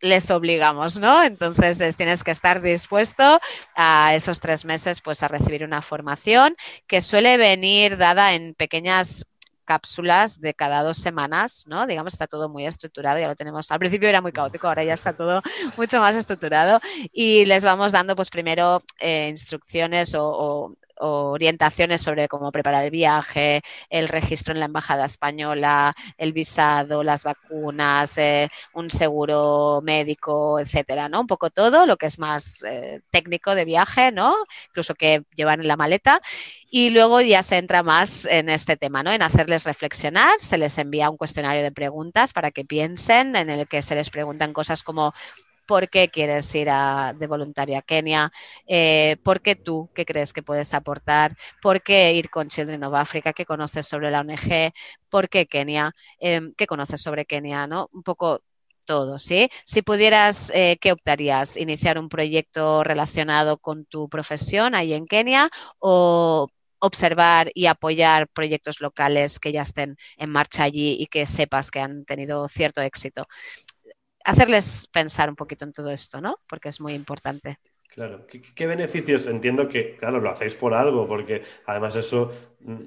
les 0.00 0.30
obligamos, 0.30 0.98
¿no? 0.98 1.22
Entonces 1.22 1.96
tienes 1.96 2.22
que 2.22 2.30
estar 2.30 2.60
dispuesto 2.60 3.40
a 3.74 4.14
esos 4.14 4.40
tres 4.40 4.64
meses 4.64 5.00
pues 5.00 5.22
a 5.22 5.28
recibir 5.28 5.64
una 5.64 5.82
formación 5.82 6.54
que 6.86 7.00
suele 7.00 7.36
venir 7.38 7.96
dada 7.96 8.34
en 8.34 8.54
pequeñas 8.54 9.24
cápsulas 9.66 10.40
de 10.40 10.54
cada 10.54 10.82
dos 10.82 10.96
semanas, 10.96 11.64
¿no? 11.66 11.86
Digamos, 11.86 12.14
está 12.14 12.26
todo 12.26 12.48
muy 12.48 12.64
estructurado, 12.64 13.18
ya 13.18 13.28
lo 13.28 13.36
tenemos. 13.36 13.70
Al 13.70 13.78
principio 13.78 14.08
era 14.08 14.22
muy 14.22 14.32
caótico, 14.32 14.68
ahora 14.68 14.84
ya 14.84 14.94
está 14.94 15.12
todo 15.12 15.42
mucho 15.76 16.00
más 16.00 16.16
estructurado 16.16 16.80
y 17.12 17.44
les 17.44 17.62
vamos 17.64 17.92
dando, 17.92 18.16
pues 18.16 18.30
primero, 18.30 18.82
eh, 19.00 19.28
instrucciones 19.28 20.14
o, 20.14 20.72
orientaciones 20.98 22.00
sobre 22.02 22.28
cómo 22.28 22.52
preparar 22.52 22.84
el 22.84 22.90
viaje, 22.90 23.62
el 23.90 24.08
registro 24.08 24.52
en 24.54 24.60
la 24.60 24.66
embajada 24.66 25.04
española, 25.04 25.94
el 26.18 26.32
visado, 26.32 27.02
las 27.02 27.22
vacunas, 27.24 28.16
eh, 28.18 28.48
un 28.74 28.90
seguro 28.90 29.80
médico, 29.82 30.58
etcétera, 30.58 31.08
¿no? 31.08 31.20
Un 31.20 31.26
poco 31.26 31.50
todo 31.50 31.86
lo 31.86 31.96
que 31.96 32.06
es 32.06 32.18
más 32.18 32.62
eh, 32.62 33.00
técnico 33.10 33.54
de 33.54 33.64
viaje, 33.64 34.12
¿no? 34.12 34.36
Incluso 34.68 34.94
que 34.94 35.24
llevan 35.34 35.60
en 35.60 35.68
la 35.68 35.76
maleta. 35.76 36.20
Y 36.70 36.90
luego 36.90 37.20
ya 37.20 37.42
se 37.42 37.58
entra 37.58 37.82
más 37.82 38.24
en 38.26 38.48
este 38.48 38.76
tema, 38.76 39.02
¿no? 39.02 39.12
En 39.12 39.22
hacerles 39.22 39.64
reflexionar, 39.64 40.40
se 40.40 40.58
les 40.58 40.76
envía 40.78 41.10
un 41.10 41.16
cuestionario 41.16 41.62
de 41.62 41.72
preguntas 41.72 42.32
para 42.32 42.50
que 42.50 42.64
piensen, 42.64 43.36
en 43.36 43.50
el 43.50 43.66
que 43.68 43.82
se 43.82 43.94
les 43.94 44.10
preguntan 44.10 44.52
cosas 44.52 44.82
como 44.82 45.14
por 45.66 45.88
qué 45.90 46.08
quieres 46.08 46.54
ir 46.54 46.68
a, 46.70 47.14
de 47.18 47.26
voluntaria 47.26 47.78
a 47.80 47.82
Kenia, 47.82 48.32
eh, 48.66 49.16
por 49.22 49.40
qué 49.42 49.56
tú, 49.56 49.90
qué 49.94 50.04
crees 50.06 50.32
que 50.32 50.42
puedes 50.42 50.74
aportar, 50.74 51.36
por 51.62 51.82
qué 51.82 52.12
ir 52.14 52.30
con 52.30 52.48
Children 52.48 52.84
of 52.84 52.94
Africa, 52.94 53.32
qué 53.32 53.44
conoces 53.44 53.86
sobre 53.86 54.10
la 54.10 54.20
ONG, 54.20 54.72
por 55.10 55.28
qué 55.28 55.46
Kenia, 55.46 55.92
em, 56.18 56.54
qué 56.56 56.66
conoces 56.66 57.02
sobre 57.02 57.26
Kenia, 57.26 57.66
¿no? 57.66 57.88
Un 57.92 58.02
poco 58.02 58.42
todo, 58.84 59.18
¿sí? 59.18 59.50
Si 59.64 59.82
pudieras, 59.82 60.50
eh, 60.54 60.78
¿qué 60.80 60.92
optarías? 60.92 61.56
¿Iniciar 61.56 61.98
un 61.98 62.08
proyecto 62.08 62.84
relacionado 62.84 63.58
con 63.58 63.84
tu 63.86 64.08
profesión 64.08 64.74
ahí 64.74 64.94
en 64.94 65.06
Kenia 65.06 65.50
o 65.78 66.48
observar 66.78 67.50
y 67.54 67.66
apoyar 67.66 68.28
proyectos 68.28 68.80
locales 68.80 69.40
que 69.40 69.52
ya 69.52 69.62
estén 69.62 69.96
en 70.16 70.30
marcha 70.30 70.62
allí 70.64 70.96
y 71.00 71.06
que 71.06 71.26
sepas 71.26 71.70
que 71.70 71.80
han 71.80 72.04
tenido 72.04 72.48
cierto 72.48 72.80
éxito? 72.80 73.26
Hacerles 74.26 74.88
pensar 74.92 75.30
un 75.30 75.36
poquito 75.36 75.64
en 75.64 75.72
todo 75.72 75.90
esto, 75.90 76.20
¿no? 76.20 76.40
Porque 76.48 76.68
es 76.68 76.80
muy 76.80 76.94
importante. 76.94 77.58
Claro, 77.96 78.26
¿Qué, 78.26 78.66
beneficios? 78.66 79.24
Entiendo 79.24 79.68
que, 79.68 79.96
claro, 79.96 80.20
lo 80.20 80.28
hacéis 80.28 80.54
por 80.54 80.74
algo, 80.74 81.08
porque 81.08 81.42
además 81.64 81.96
eso 81.96 82.30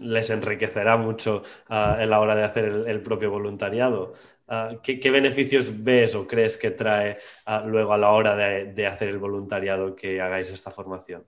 les 0.01 0.29
enriquecerá 0.29 0.97
mucho 0.97 1.41
ah, 1.67 1.97
en 1.99 2.11
la 2.11 2.19
hora 2.19 2.35
de 2.35 2.43
hacer 2.43 2.65
el, 2.65 3.01
propio 3.01 3.31
voluntariado. 3.31 4.13
Ah, 4.47 4.75
¿qué, 4.83 5.09
beneficios 5.09 5.83
ves 5.83 6.13
o 6.13 6.27
crees 6.27 6.57
que 6.57 6.71
trae 6.71 7.17
ah, 7.45 7.63
luego 7.65 7.93
a 7.93 7.97
la 7.97 8.11
hora 8.11 8.35
de, 8.35 8.85
hacer 8.85 9.09
el 9.09 9.17
voluntariado 9.17 9.95
que 9.95 10.21
hagáis 10.21 10.51
esta 10.51 10.69
formación? 10.69 11.25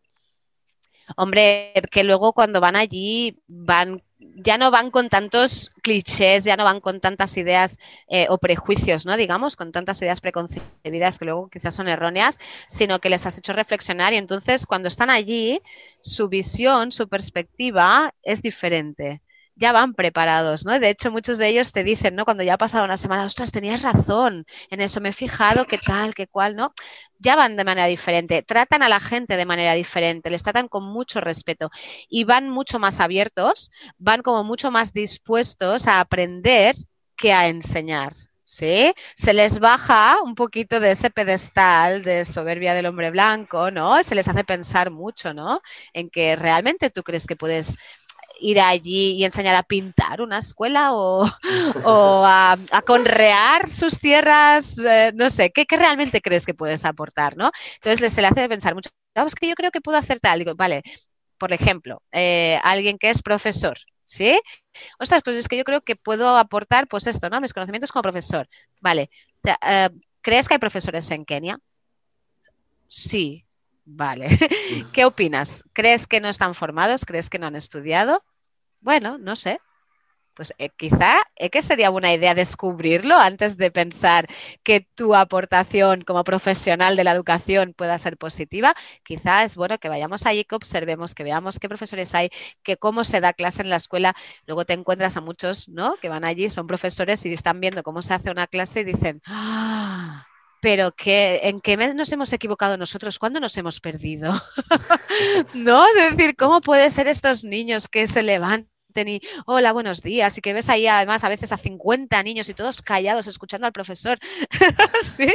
Hombre, 1.18 1.74
que 1.90 2.04
luego 2.04 2.34
cuando 2.34 2.60
van 2.60 2.76
allí 2.76 3.42
van 3.48 4.04
ya 4.36 4.58
no 4.58 4.72
van 4.72 4.92
con 4.92 5.10
tantos 5.10 5.72
clichés, 5.82 6.44
ya 6.44 6.56
no 6.56 6.64
van 6.64 6.80
con 6.80 7.00
tantas 7.00 7.38
ideas 7.38 7.78
eh, 8.08 8.28
o 8.30 8.38
prejuicios, 8.38 9.06
¿no? 9.06 9.18
Digamos, 9.18 9.56
con 9.56 9.72
tantas 9.72 10.02
ideas 10.02 10.22
preconcebidas 10.22 11.20
que 11.20 11.26
luego 11.26 11.50
quizás 11.50 11.76
son 11.76 11.88
erróneas, 11.88 12.40
sino 12.68 13.00
que 13.00 13.10
les 13.10 13.26
has 13.26 13.38
hecho 13.38 13.54
reflexionar 13.54 14.14
y 14.14 14.18
entonces 14.18 14.66
cuando 14.66 14.88
están 14.88 15.10
allí, 15.10 15.62
su 16.02 16.30
visión, 16.30 16.92
su 16.92 17.08
perspectiva 17.08 18.14
es 18.24 18.42
diferente 18.42 19.22
ya 19.56 19.72
van 19.72 19.94
preparados, 19.94 20.66
¿no? 20.66 20.80
De 20.80 20.90
hecho, 20.90 21.12
muchos 21.12 21.38
de 21.38 21.48
ellos 21.48 21.72
te 21.72 21.84
dicen, 21.84 22.16
¿no? 22.16 22.26
Cuando 22.26 22.44
ya 22.44 22.56
ha 22.56 22.58
pasado 22.58 22.86
una 22.86 22.98
semana, 22.98 23.26
ostras, 23.26 23.52
tenías 23.52 23.82
razón, 23.82 24.46
en 24.70 24.82
eso 24.82 25.02
me 25.02 25.10
he 25.10 25.14
fijado, 25.14 25.66
qué 25.66 25.78
tal, 25.78 26.16
qué 26.16 26.28
cual, 26.28 26.56
¿no? 26.56 26.74
Ya 27.20 27.36
van 27.36 27.58
de 27.58 27.64
manera 27.64 27.88
diferente, 27.88 28.42
tratan 28.44 28.84
a 28.84 28.90
la 28.90 29.00
gente 29.00 29.38
de 29.38 29.46
manera 29.46 29.74
diferente, 29.74 30.30
les 30.30 30.44
tratan 30.44 30.68
con 30.68 30.84
mucho 30.84 31.22
respeto 31.22 31.70
y 32.10 32.24
van 32.24 32.50
mucho 32.50 32.80
más 32.80 33.00
abiertos, 33.00 33.72
van 33.98 34.22
como 34.22 34.44
mucho 34.44 34.72
más 34.72 34.94
dispuestos 34.94 35.88
a 35.88 36.00
aprender 36.00 36.76
que 37.16 37.34
a 37.34 37.48
enseñar. 37.48 38.14
¿sí? 38.44 38.94
Se 39.16 39.34
les 39.34 39.60
baja 39.60 40.22
un 40.24 40.36
poquito 40.36 40.80
de 40.80 40.92
ese 40.92 41.10
pedestal 41.10 42.04
de 42.04 42.26
soberbia 42.26 42.74
del 42.74 42.86
hombre 42.86 43.12
blanco, 43.12 43.72
¿no? 43.72 44.04
Se 44.04 44.16
les 44.16 44.28
hace 44.28 44.44
pensar 44.44 44.92
mucho, 44.92 45.34
¿no? 45.34 45.62
En 45.94 46.10
que 46.10 46.36
realmente 46.36 46.90
tú 46.90 47.04
crees 47.04 47.26
que 47.28 47.36
puedes 47.38 47.78
ir 48.42 48.60
allí 48.60 49.14
y 49.14 49.24
enseñar 49.24 49.56
a 49.56 49.64
pintar 49.64 50.22
una 50.22 50.40
escuela 50.40 50.94
o, 50.94 51.30
a, 51.86 52.58
conrear 52.86 53.70
sus 53.70 54.00
tierras, 54.00 54.78
eh, 54.80 55.12
no 55.16 55.30
sé, 55.30 55.52
¿qué, 55.52 55.66
realmente 55.70 56.22
crees 56.22 56.46
que 56.46 56.54
puedes 56.54 56.84
aportar? 56.84 57.38
¿no? 57.38 57.52
Entonces 57.76 58.12
se 58.12 58.22
le 58.22 58.28
hace 58.28 58.50
pensar 58.50 58.74
mucho, 58.74 58.90
vamos, 59.16 59.36
que 59.36 59.48
yo 59.48 59.56
creo 59.56 59.72
que 59.72 59.82
puedo 59.82 59.98
hacer 59.98 60.20
tal, 60.20 60.40
digo, 60.40 60.56
vale, 60.56 60.84
por 61.38 61.54
ejemplo, 61.54 62.02
eh, 62.12 62.60
alguien 62.64 62.98
que 62.98 63.10
es 63.10 63.22
profesor, 63.22 63.78
¿sí? 64.04 64.40
Ostras, 65.00 65.22
pues 65.24 65.38
es 65.38 65.48
que 65.48 65.58
yo 65.58 65.64
creo 65.64 65.82
que 65.82 65.96
puedo 65.96 66.38
aportar, 66.38 66.88
pues 66.88 67.08
esto, 67.08 67.30
¿no? 67.30 67.42
Mis 67.42 67.54
conocimientos 67.54 67.92
como 67.92 68.04
profesor. 68.04 68.48
Vale, 68.80 69.10
eh, 69.44 69.90
¿crees 70.22 70.48
que 70.48 70.56
hay 70.56 70.60
profesores 70.60 71.10
en 71.12 71.26
Kenia? 71.26 71.60
Sí, 72.88 73.46
vale. 73.86 74.28
¿Qué 74.94 75.06
opinas? 75.06 75.64
¿Crees 75.74 76.08
que 76.08 76.20
no 76.20 76.30
están 76.30 76.56
formados? 76.56 77.06
¿Crees 77.06 77.30
que 77.30 77.40
no 77.40 77.48
han 77.48 77.56
estudiado? 77.56 78.24
Bueno, 78.82 79.18
no 79.18 79.36
sé. 79.36 79.60
Pues 80.36 80.54
eh, 80.60 80.70
quizá 80.78 81.20
es 81.36 81.52
que 81.52 81.62
sería 81.62 81.90
buena 81.90 82.14
idea 82.14 82.34
descubrirlo 82.36 83.16
antes 83.18 83.58
de 83.58 83.72
pensar 83.72 84.28
que 84.64 84.82
tu 84.82 85.16
aportación 85.16 86.04
como 86.04 86.24
profesional 86.24 86.96
de 86.96 87.04
la 87.04 87.12
educación 87.12 87.74
pueda 87.76 87.98
ser 88.00 88.18
positiva. 88.18 88.76
Quizá 89.04 89.44
es 89.44 89.56
bueno 89.56 89.78
que 89.80 89.90
vayamos 89.90 90.26
allí, 90.26 90.46
que 90.46 90.56
observemos, 90.56 91.16
que 91.16 91.24
veamos 91.24 91.60
qué 91.60 91.70
profesores 91.70 92.16
hay, 92.16 92.30
que 92.64 92.78
cómo 92.78 93.04
se 93.04 93.22
da 93.22 93.34
clase 93.34 93.62
en 93.62 93.70
la 93.70 93.78
escuela. 93.78 94.16
Luego 94.48 94.66
te 94.66 94.74
encuentras 94.74 95.18
a 95.18 95.22
muchos, 95.22 95.70
¿no? 95.70 95.96
Que 95.98 96.10
van 96.10 96.26
allí, 96.26 96.50
son 96.50 96.68
profesores 96.68 97.26
y 97.26 97.34
están 97.34 97.60
viendo 97.62 97.84
cómo 97.84 98.02
se 98.02 98.14
hace 98.14 98.32
una 98.32 98.48
clase 98.48 98.82
y 98.82 98.86
dicen, 98.86 99.22
¡ah! 99.28 100.26
Pero 100.62 100.94
que, 100.94 101.42
¿en 101.44 101.60
qué 101.60 101.76
nos 101.76 102.12
hemos 102.12 102.32
equivocado 102.32 102.78
nosotros? 102.78 103.20
¿Cuándo 103.20 103.40
nos 103.40 103.58
hemos 103.58 103.82
perdido? 103.82 104.32
¿No? 105.54 105.86
Es 105.88 106.16
decir, 106.16 106.36
¿cómo 106.38 106.62
puede 106.62 106.92
ser 106.92 107.08
estos 107.08 107.44
niños 107.44 107.88
que 107.88 108.08
se 108.08 108.24
levantan? 108.24 108.72
y 109.08 109.22
hola, 109.46 109.72
buenos 109.72 110.02
días, 110.02 110.38
y 110.38 110.42
que 110.42 110.54
ves 110.54 110.68
ahí 110.68 110.86
además 110.86 111.24
a 111.24 111.30
veces 111.30 111.54
a 111.54 111.58
50 111.58 112.22
niños 112.24 112.50
y 112.50 112.54
todos 112.54 112.82
callados 112.82 113.26
escuchando 113.26 113.66
al 113.66 113.74
profesor. 113.74 114.20
¿Sí? 115.04 115.34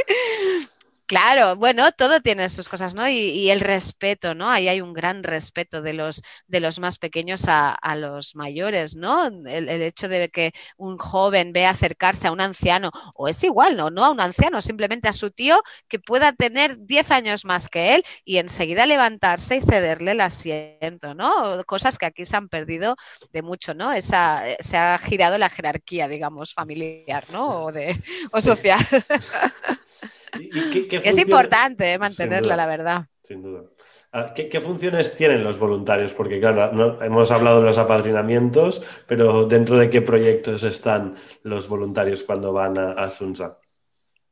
Claro, 1.07 1.55
bueno, 1.55 1.89
todo 1.93 2.19
tiene 2.19 2.49
sus 2.49 2.67
cosas, 2.67 2.93
¿no? 2.93 3.07
Y, 3.07 3.49
el 3.49 3.61
respeto, 3.61 4.35
¿no? 4.35 4.49
Ahí 4.49 4.67
hay 4.67 4.81
un 4.81 4.91
gran 4.91 5.23
respeto 5.23 5.81
de 5.81 5.93
los, 5.93 6.21
de 6.47 6.59
los 6.59 6.79
más 6.79 6.99
pequeños 6.99 7.43
a, 7.47 7.77
los 7.95 8.35
mayores, 8.35 8.97
¿no? 8.97 9.27
El, 9.27 9.69
hecho 9.69 10.09
de 10.09 10.27
que 10.27 10.51
un 10.75 10.97
joven 10.97 11.53
vea 11.53 11.69
acercarse 11.69 12.27
a 12.27 12.33
un 12.33 12.41
anciano, 12.41 12.91
o 13.15 13.29
es 13.29 13.41
igual, 13.45 13.77
¿no? 13.77 13.89
No 13.89 14.03
a 14.03 14.11
un 14.11 14.19
anciano, 14.19 14.59
simplemente 14.59 15.07
a 15.07 15.13
su 15.13 15.31
tío 15.31 15.61
que 15.87 15.97
pueda 15.97 16.33
tener 16.33 16.77
10 16.85 17.09
años 17.11 17.45
más 17.45 17.69
que 17.69 17.95
él 17.95 18.03
y 18.25 18.37
enseguida 18.37 18.85
levantarse 18.85 19.55
y 19.57 19.61
cederle 19.61 20.11
el 20.11 20.19
asiento, 20.19 21.13
¿no? 21.15 21.63
Cosas 21.65 21.97
que 21.97 22.05
aquí 22.07 22.25
se 22.25 22.35
han 22.35 22.49
perdido 22.49 22.97
de 23.31 23.41
mucho, 23.43 23.73
¿no? 23.73 23.93
Esa, 23.93 24.43
se 24.59 24.75
ha 24.75 24.97
girado 24.97 25.37
la 25.37 25.49
jerarquía, 25.49 26.09
digamos, 26.09 26.53
familiar, 26.53 27.23
¿no? 27.31 27.63
O, 27.63 27.71
de, 27.71 27.95
o 28.33 28.41
social. 28.41 28.85
es 30.31 31.17
importante 31.17 31.93
eh, 31.93 31.99
mantenerla, 31.99 32.55
la 32.55 32.67
verdad. 32.67 33.05
Sin 33.23 33.41
duda. 33.41 33.63
Ah, 34.11 34.33
¿Qué, 34.33 34.61
funciones 34.61 35.15
tienen 35.15 35.43
los 35.43 35.59
voluntarios? 35.59 36.13
Porque 36.13 36.39
claro, 36.39 37.03
hemos 37.03 37.29
hablado 37.31 37.59
de 37.59 37.65
los 37.65 37.77
apadrinamientos, 37.77 38.83
pero 39.05 39.45
¿dentro 39.45 39.77
de 39.77 39.89
qué 39.89 40.01
proyectos 40.01 40.63
están 40.63 41.15
los 41.43 41.67
voluntarios 41.67 42.23
cuando 42.23 42.53
van 42.53 42.79
a, 42.79 42.91
a 42.93 43.09
Sunsa? 43.09 43.59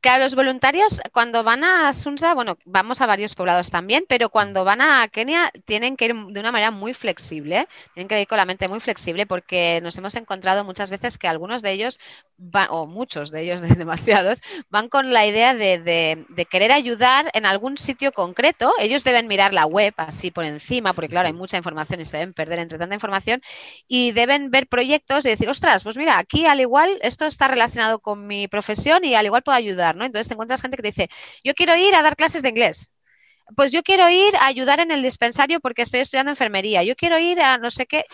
Claro, 0.00 0.22
los 0.22 0.36
voluntarios 0.36 1.00
cuando 1.12 1.42
van 1.42 1.64
a 1.64 1.92
Sunsa, 1.92 2.34
bueno, 2.34 2.56
vamos 2.64 3.00
a 3.00 3.06
varios 3.06 3.34
poblados 3.34 3.70
también, 3.70 4.04
pero 4.08 4.28
cuando 4.28 4.64
van 4.64 4.80
a 4.80 5.08
Kenia 5.08 5.50
tienen 5.64 5.96
que 5.96 6.04
ir 6.04 6.14
de 6.14 6.40
una 6.40 6.52
manera 6.52 6.70
muy 6.70 6.94
flexible, 6.94 7.66
tienen 7.94 8.06
que 8.06 8.20
ir 8.20 8.28
con 8.28 8.36
la 8.36 8.44
mente 8.46 8.68
muy 8.68 8.78
flexible 8.78 9.26
porque 9.26 9.80
nos 9.82 9.96
hemos 9.98 10.14
encontrado 10.14 10.64
muchas 10.64 10.90
veces 10.90 11.18
que 11.18 11.26
algunos 11.26 11.60
de 11.60 11.72
ellos, 11.72 11.98
o 12.70 12.86
muchos 12.86 13.32
de 13.32 13.42
ellos, 13.42 13.62
demasiados, 13.78 14.42
van 14.70 14.88
con 14.88 15.12
la 15.12 15.26
idea 15.26 15.54
de, 15.54 16.24
querer 16.50 16.70
ayudar 16.70 17.30
en 17.34 17.44
algún 17.44 17.76
sitio 17.76 18.12
concreto. 18.12 18.72
Ellos 18.78 19.02
deben 19.02 19.26
mirar 19.26 19.52
la 19.52 19.66
web 19.66 19.94
así 19.96 20.30
por 20.30 20.44
encima, 20.44 20.92
porque 20.92 21.08
claro, 21.08 21.26
hay 21.26 21.32
mucha 21.34 21.56
información 21.56 22.00
y 22.00 22.04
se 22.04 22.18
deben 22.18 22.34
perder 22.34 22.60
entre 22.60 22.78
tanta 22.78 22.94
información, 22.94 23.40
y 23.88 24.12
deben 24.12 24.50
ver 24.50 24.68
proyectos 24.68 25.24
y 25.26 25.30
decir, 25.30 25.48
ostras, 25.48 25.82
pues 25.82 25.96
mira, 25.96 26.18
aquí 26.18 26.46
al 26.46 26.60
igual 26.60 26.98
esto 27.02 27.26
está 27.26 27.48
relacionado 27.48 27.98
con 27.98 28.26
mi 28.26 28.46
profesión 28.46 29.04
y 29.04 29.14
al 29.14 29.26
igual 29.26 29.42
puedo 29.42 29.56
ayudar. 29.56 29.85
Entonces 29.94 30.28
te 30.28 30.34
encuentras 30.34 30.62
gente 30.62 30.76
que 30.76 30.82
te 30.82 30.88
dice, 30.88 31.08
yo 31.44 31.54
quiero 31.54 31.76
ir 31.76 31.94
a 31.94 32.02
dar 32.02 32.16
clases 32.16 32.42
de 32.42 32.48
inglés. 32.48 32.90
Pues 33.54 33.70
yo 33.72 33.82
quiero 33.82 34.08
ir 34.10 34.34
a 34.36 34.46
ayudar 34.46 34.80
en 34.80 34.90
el 34.90 35.02
dispensario 35.02 35.60
porque 35.60 35.82
estoy 35.82 36.00
estudiando 36.00 36.32
enfermería. 36.32 36.82
Yo 36.82 36.96
quiero 36.96 37.18
ir 37.18 37.40
a 37.40 37.58
no 37.58 37.70
sé 37.70 37.86
qué. 37.86 38.04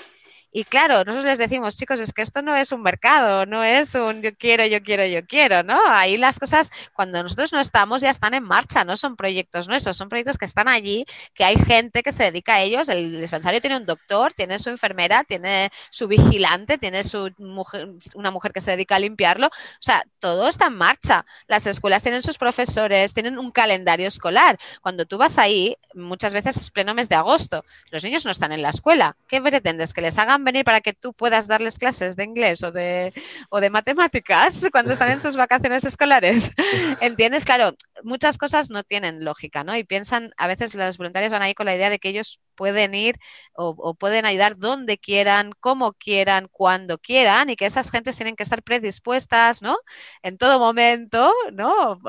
Y 0.55 0.65
claro, 0.65 0.99
nosotros 0.99 1.25
les 1.25 1.39
decimos, 1.39 1.77
chicos, 1.77 1.99
es 1.99 2.13
que 2.13 2.21
esto 2.21 2.43
no 2.43 2.55
es 2.55 2.73
un 2.73 2.83
mercado, 2.83 3.47
no 3.47 3.65
es 3.65 3.95
un 3.95 4.21
yo 4.21 4.37
quiero, 4.37 4.67
yo 4.67 4.83
quiero, 4.83 5.07
yo 5.07 5.27
quiero, 5.27 5.63
¿no? 5.63 5.81
Ahí 5.87 6.19
las 6.19 6.39
cosas, 6.39 6.71
cuando 6.93 7.23
nosotros 7.23 7.55
no 7.55 7.61
estamos, 7.61 8.03
ya 8.03 8.11
están 8.11 8.35
en 8.35 8.45
marcha, 8.45 8.85
no 8.85 8.99
son 8.99 9.17
proyectos 9.17 9.67
nuestros, 9.67 9.97
son 9.97 10.11
proyectos 10.11 10.37
que 10.37 10.45
están 10.45 10.69
allí, 10.69 11.07
que 11.35 11.45
hay 11.45 11.57
gente 11.57 12.03
que 12.03 12.13
se 12.13 12.25
dedica 12.25 12.57
a 12.57 12.61
ellos. 12.61 12.91
El 12.91 13.19
dispensario 13.19 13.63
tiene 13.63 13.79
un 13.79 13.87
doctor, 13.87 14.35
tiene 14.35 14.59
su 14.59 14.69
enfermera, 14.69 15.25
tiene 15.25 15.71
su 15.91 16.07
vigilante, 16.07 16.77
tiene 16.77 17.03
su 17.03 17.31
mujer, 17.39 17.89
una 18.15 18.31
mujer 18.31 18.53
que 18.53 18.61
se 18.61 18.73
dedica 18.73 18.97
a 18.97 18.99
limpiarlo. 18.99 19.47
O 19.47 19.51
sea, 19.81 20.05
todo 20.19 20.49
está 20.49 20.67
en 20.67 20.77
marcha. 20.77 21.25
Las 21.47 21.67
escuelas 21.67 22.03
tienen 22.03 22.23
sus 22.23 22.37
profesores, 22.37 23.15
tienen 23.15 23.39
un 23.39 23.53
calendario 23.53 24.07
escolar. 24.07 24.59
Cuando 24.83 25.07
tú 25.07 25.17
vas 25.17 25.39
ahí, 25.39 25.79
muchas 25.95 26.35
veces 26.35 26.59
es 26.59 26.71
pleno 26.71 26.93
mes 26.93 27.09
de 27.09 27.15
agosto. 27.15 27.65
Los 27.91 28.05
niños 28.05 28.27
no 28.27 28.31
están 28.31 28.53
en 28.53 28.61
la 28.61 28.69
escuela. 28.69 29.17
¿Qué 29.29 29.41
pretendes? 29.41 29.95
¿Que 29.95 30.03
les 30.03 30.19
hagan 30.19 30.42
venir 30.45 30.65
para 30.65 30.81
que 30.81 30.93
tú 30.93 31.13
puedas 31.13 31.47
darles 31.47 31.79
clases 31.79 32.17
de 32.17 32.25
inglés 32.25 32.63
o 32.63 32.73
de, 32.73 33.13
o 33.51 33.61
de 33.61 33.71
matemáticas 33.71 34.67
cuando 34.73 34.93
están 34.93 35.11
en 35.11 35.21
sus 35.21 35.37
vacaciones 35.37 35.85
escolares. 35.85 36.51
¿Entiendes? 37.01 37.45
Claro, 37.45 37.75
muchas 38.05 38.39
cosas 38.39 38.71
no 38.71 38.83
tienen 38.83 39.25
lógica, 39.25 39.65
¿no? 39.65 39.77
Y 39.77 39.85
piensan, 39.85 40.33
a 40.37 40.47
veces 40.47 40.75
los 40.75 40.99
voluntarios 40.99 41.33
van 41.33 41.43
ahí 41.43 41.55
con 41.55 41.67
la 41.67 41.75
idea 41.77 41.91
de 41.91 41.99
que 41.99 42.09
ellos 42.11 42.41
pueden 42.55 42.95
ir 42.95 43.19
o, 43.55 43.95
pueden 43.95 44.27
ayudar 44.27 44.57
donde 44.59 44.99
quieran, 44.99 45.53
como 45.61 45.93
quieran, 45.95 46.49
cuando 46.51 46.99
quieran 46.99 47.51
y 47.51 47.57
que 47.57 47.67
esas 47.67 47.91
gentes 47.91 48.17
tienen 48.17 48.37
que 48.37 48.43
estar 48.43 48.63
predispuestas, 48.63 49.63
¿no? 49.63 49.79
En 50.23 50.39
todo 50.39 50.59
momento, 50.59 51.33
¿no? 51.53 52.01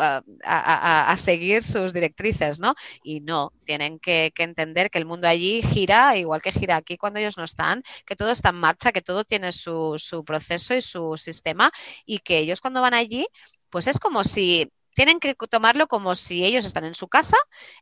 A, 0.44 1.16
seguir 1.18 1.64
sus 1.64 1.94
directrices, 1.94 2.60
¿no? 2.60 2.76
Y 3.04 3.22
no, 3.22 3.54
tienen 3.66 4.00
que, 4.00 4.32
que, 4.36 4.44
entender 4.44 4.90
que 4.90 4.98
el 5.00 5.06
mundo 5.06 5.28
allí 5.28 5.62
gira 5.62 6.18
igual 6.18 6.42
que 6.42 6.52
gira 6.52 6.76
aquí 6.76 6.98
cuando 6.98 7.20
ellos 7.20 7.38
no 7.38 7.44
están, 7.44 7.84
que 8.06 8.16
todo 8.16 8.32
está 8.32 8.50
en 8.50 8.56
marcha, 8.56 8.92
que 8.92 9.02
todo 9.02 9.24
tiene 9.24 9.52
su, 9.52 9.96
su 9.98 10.24
proceso 10.26 10.76
y 10.76 10.82
su 10.82 11.18
sistema 11.18 11.72
y 12.06 12.20
que 12.20 12.40
ellos 12.40 12.62
cuando 12.62 12.82
van 12.82 12.94
allí, 12.94 13.28
pues 13.70 13.88
es 13.88 14.00
como 14.00 14.24
si 14.24 14.72
tienen 14.94 15.20
que 15.20 15.36
tomarlo 15.36 15.88
como 15.88 16.16
si 16.16 16.44
ellos 16.46 16.66
están 16.66 16.86
en 16.86 16.96
su 16.96 17.08
casa, 17.08 17.38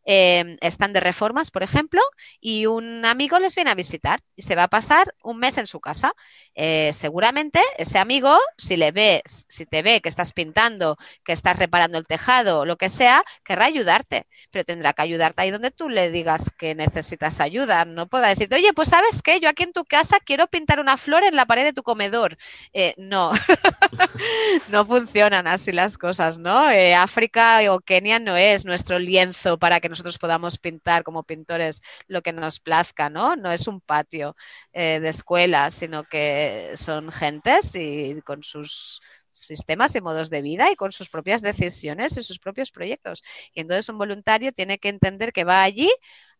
em, 0.05 0.57
están 0.61 0.93
de 0.93 0.99
reformas, 0.99 1.51
por 1.51 1.63
ejemplo, 1.63 2.01
y 2.39 2.65
un 2.65 3.05
amigo 3.05 3.39
les 3.39 3.55
viene 3.55 3.71
a 3.71 3.75
visitar 3.75 4.21
y 4.35 4.41
se 4.43 4.55
va 4.55 4.63
a 4.63 4.67
pasar 4.67 5.13
un 5.23 5.37
mes 5.39 5.57
en 5.57 5.67
su 5.67 5.79
casa. 5.79 6.13
Eh, 6.55 6.91
seguramente 6.93 7.61
ese 7.77 7.97
amigo, 7.99 8.37
si 8.57 8.77
le 8.77 8.91
ve, 8.91 9.23
si 9.25 9.65
te 9.65 9.81
ve 9.81 10.01
que 10.01 10.09
estás 10.09 10.33
pintando, 10.33 10.97
que 11.23 11.33
estás 11.33 11.57
reparando 11.57 11.97
el 11.97 12.05
tejado, 12.07 12.65
lo 12.65 12.77
que 12.77 12.89
sea, 12.89 13.23
querrá 13.43 13.65
ayudarte, 13.65 14.27
pero 14.51 14.65
tendrá 14.65 14.93
que 14.93 15.01
ayudarte 15.01 15.41
ahí 15.41 15.51
donde 15.51 15.71
tú 15.71 15.89
le 15.89 16.09
digas 16.11 16.51
que 16.57 16.75
necesitas 16.75 17.39
ayuda. 17.39 17.85
No 17.85 18.07
podrá 18.07 18.29
decirte, 18.29 18.55
oye, 18.55 18.73
pues 18.73 18.89
sabes 18.89 19.21
qué, 19.21 19.39
yo 19.39 19.49
aquí 19.49 19.63
en 19.63 19.73
tu 19.73 19.85
casa 19.85 20.17
quiero 20.23 20.47
pintar 20.47 20.79
una 20.79 20.97
flor 20.97 21.23
en 21.23 21.35
la 21.35 21.45
pared 21.45 21.63
de 21.63 21.73
tu 21.73 21.83
comedor. 21.83 22.37
Eh, 22.73 22.93
no, 22.97 23.31
no 24.69 24.85
funcionan 24.85 25.47
así 25.47 25.71
las 25.71 25.97
cosas, 25.97 26.37
¿no? 26.37 26.69
África 27.03 27.59
o 27.73 27.79
Kenia 27.79 28.19
no 28.19 28.37
es 28.37 28.65
nuestro 28.65 28.99
lienzo 28.99 29.57
para 29.57 29.79
que 29.79 29.89
nosotros 29.89 30.17
podamos 30.17 30.57
pintar 30.57 31.03
como 31.03 31.23
pintores 31.23 31.81
lo 32.07 32.21
que 32.21 32.33
nos 32.33 32.59
plazca, 32.59 33.09
¿no? 33.09 33.35
No 33.35 33.51
es 33.51 33.67
un 33.67 33.81
patio 33.81 34.35
eh, 34.73 34.99
de 34.99 35.09
escuela, 35.09 35.71
sino 35.71 36.03
que 36.03 36.71
son 36.75 37.11
gentes 37.11 37.75
y 37.75 38.21
con 38.23 38.43
sus 38.43 39.01
sistemas 39.31 39.95
y 39.95 40.01
modos 40.01 40.29
de 40.29 40.41
vida 40.41 40.71
y 40.71 40.75
con 40.75 40.91
sus 40.91 41.09
propias 41.09 41.41
decisiones 41.41 42.17
y 42.17 42.23
sus 42.23 42.39
propios 42.39 42.71
proyectos. 42.71 43.23
Y 43.53 43.61
entonces 43.61 43.89
un 43.89 43.97
voluntario 43.97 44.51
tiene 44.51 44.77
que 44.79 44.89
entender 44.89 45.33
que 45.33 45.43
va 45.43 45.63
allí 45.63 45.91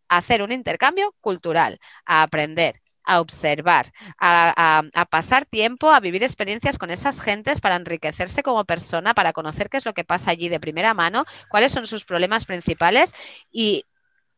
a 0.09 0.17
hacer 0.17 0.41
un 0.41 0.51
intercambio 0.51 1.15
cultural, 1.21 1.79
a 2.05 2.23
aprender, 2.23 2.81
a 3.03 3.19
observar, 3.19 3.93
a, 4.19 4.83
pasar 5.09 5.45
tiempo, 5.45 5.91
a 5.91 5.99
vivir 5.99 6.23
experiencias 6.23 6.77
con 6.77 6.91
esas 6.91 7.21
gentes 7.21 7.61
para 7.61 7.75
enriquecerse 7.75 8.43
como 8.43 8.65
persona, 8.65 9.13
para 9.13 9.33
conocer 9.33 9.69
qué 9.69 9.77
es 9.77 9.85
lo 9.85 9.93
que 9.93 10.03
pasa 10.03 10.31
allí 10.31 10.49
de 10.49 10.59
primera 10.59 10.93
mano, 10.93 11.25
cuáles 11.49 11.71
son 11.71 11.87
sus 11.87 12.05
problemas 12.05 12.45
principales 12.45 13.13
y 13.51 13.85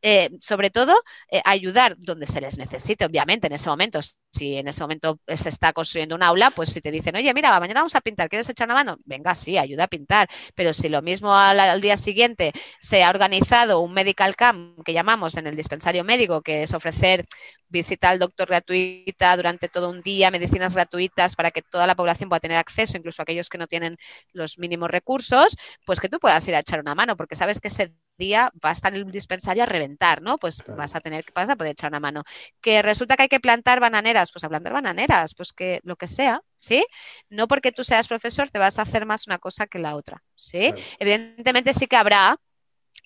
eh, 0.05 0.29
sobre 0.41 0.69
todo, 0.69 0.93
eh, 1.31 1.41
ayudar 1.45 1.95
donde 1.97 2.27
se 2.27 2.41
les 2.41 2.57
necesite, 2.57 3.05
obviamente, 3.05 3.47
en 3.47 3.53
ese 3.53 3.69
momento. 3.69 4.01
Si 4.33 4.57
en 4.57 4.67
ese 4.67 4.81
momento 4.81 5.19
se 5.27 5.47
está 5.47 5.71
construyendo 5.71 6.15
un 6.15 6.23
aula, 6.23 6.51
pues 6.51 6.69
si 6.73 6.81
te 6.81 6.91
dicen, 6.91 7.15
oye, 7.15 7.33
mira, 7.33 7.57
mañana 7.59 7.79
vamos 7.79 7.95
a 7.95 8.01
pintar, 8.01 8.27
¿quieres 8.27 8.49
echar 8.49 8.67
una 8.67 8.73
mano? 8.73 8.97
Venga, 9.05 9.33
sí, 9.33 9.57
ayuda 9.57 9.85
a 9.85 9.87
pintar. 9.87 10.27
Pero 10.55 10.73
si 10.73 10.89
lo 10.89 11.01
mismo 11.01 11.33
al, 11.33 11.79
día 11.79 11.95
siguiente 11.95 12.51
se 12.81 13.03
ha 13.03 13.09
organizado 13.09 13.79
un 13.79 13.93
medical 13.93 14.35
camp 14.35 14.83
que 14.83 14.91
llamamos 14.91 15.37
en 15.37 15.47
el 15.47 15.55
dispensario 15.55 16.03
médico, 16.03 16.41
que 16.41 16.63
es 16.63 16.73
ofrecer 16.73 17.25
visita 17.69 18.09
al 18.09 18.19
doctor 18.19 18.47
gratuita 18.49 19.35
durante 19.37 19.69
todo 19.69 19.89
un 19.89 20.01
día, 20.01 20.31
medicinas 20.31 20.75
gratuitas 20.75 21.35
para 21.35 21.51
que 21.51 21.61
toda 21.61 21.87
la 21.87 21.95
población 21.95 22.29
pueda 22.29 22.41
tener 22.41 22.57
acceso, 22.57 22.97
incluso 22.97 23.21
aquellos 23.21 23.49
que 23.49 23.57
no 23.57 23.67
tienen 23.67 23.97
los 24.33 24.59
mínimos 24.59 24.89
recursos, 24.91 25.55
pues 25.85 25.99
que 25.99 26.09
tú 26.09 26.19
puedas 26.19 26.47
ir 26.47 26.55
a 26.55 26.59
echar 26.59 26.79
una 26.81 26.93
mano, 26.93 27.15
porque 27.17 27.35
sabes 27.35 27.59
que 27.61 27.69
ese 27.69 27.93
día 28.17 28.51
va 28.63 28.69
a 28.69 28.71
estar 28.71 28.93
el 28.93 29.09
dispensario 29.11 29.63
a 29.63 29.65
reventar, 29.65 30.21
¿no? 30.21 30.37
Pues 30.37 30.63
vas 30.67 30.95
a 30.95 31.01
tener 31.01 31.25
que 31.25 31.33
vas 31.33 31.49
a 31.49 31.55
poder 31.55 31.73
echar 31.73 31.91
una 31.91 31.99
mano. 31.99 32.23
Que 32.61 32.81
resulta 32.81 33.15
que 33.15 33.23
hay 33.23 33.29
que 33.29 33.39
plantar 33.39 33.79
bananeras, 33.79 34.31
pues 34.31 34.43
a 34.43 34.49
plantar 34.49 34.73
bananeras, 34.73 35.33
pues 35.35 35.53
que 35.53 35.79
lo 35.83 35.95
que 35.95 36.07
sea, 36.07 36.41
¿sí? 36.57 36.85
No 37.29 37.47
porque 37.47 37.71
tú 37.71 37.83
seas 37.83 38.07
profesor 38.07 38.49
te 38.49 38.59
vas 38.59 38.79
a 38.79 38.83
hacer 38.83 39.05
más 39.05 39.27
una 39.27 39.39
cosa 39.39 39.67
que 39.67 39.79
la 39.79 39.95
otra, 39.95 40.23
¿sí? 40.35 40.73
Evidentemente 40.99 41.73
sí 41.73 41.87
que 41.87 41.95
habrá 41.95 42.37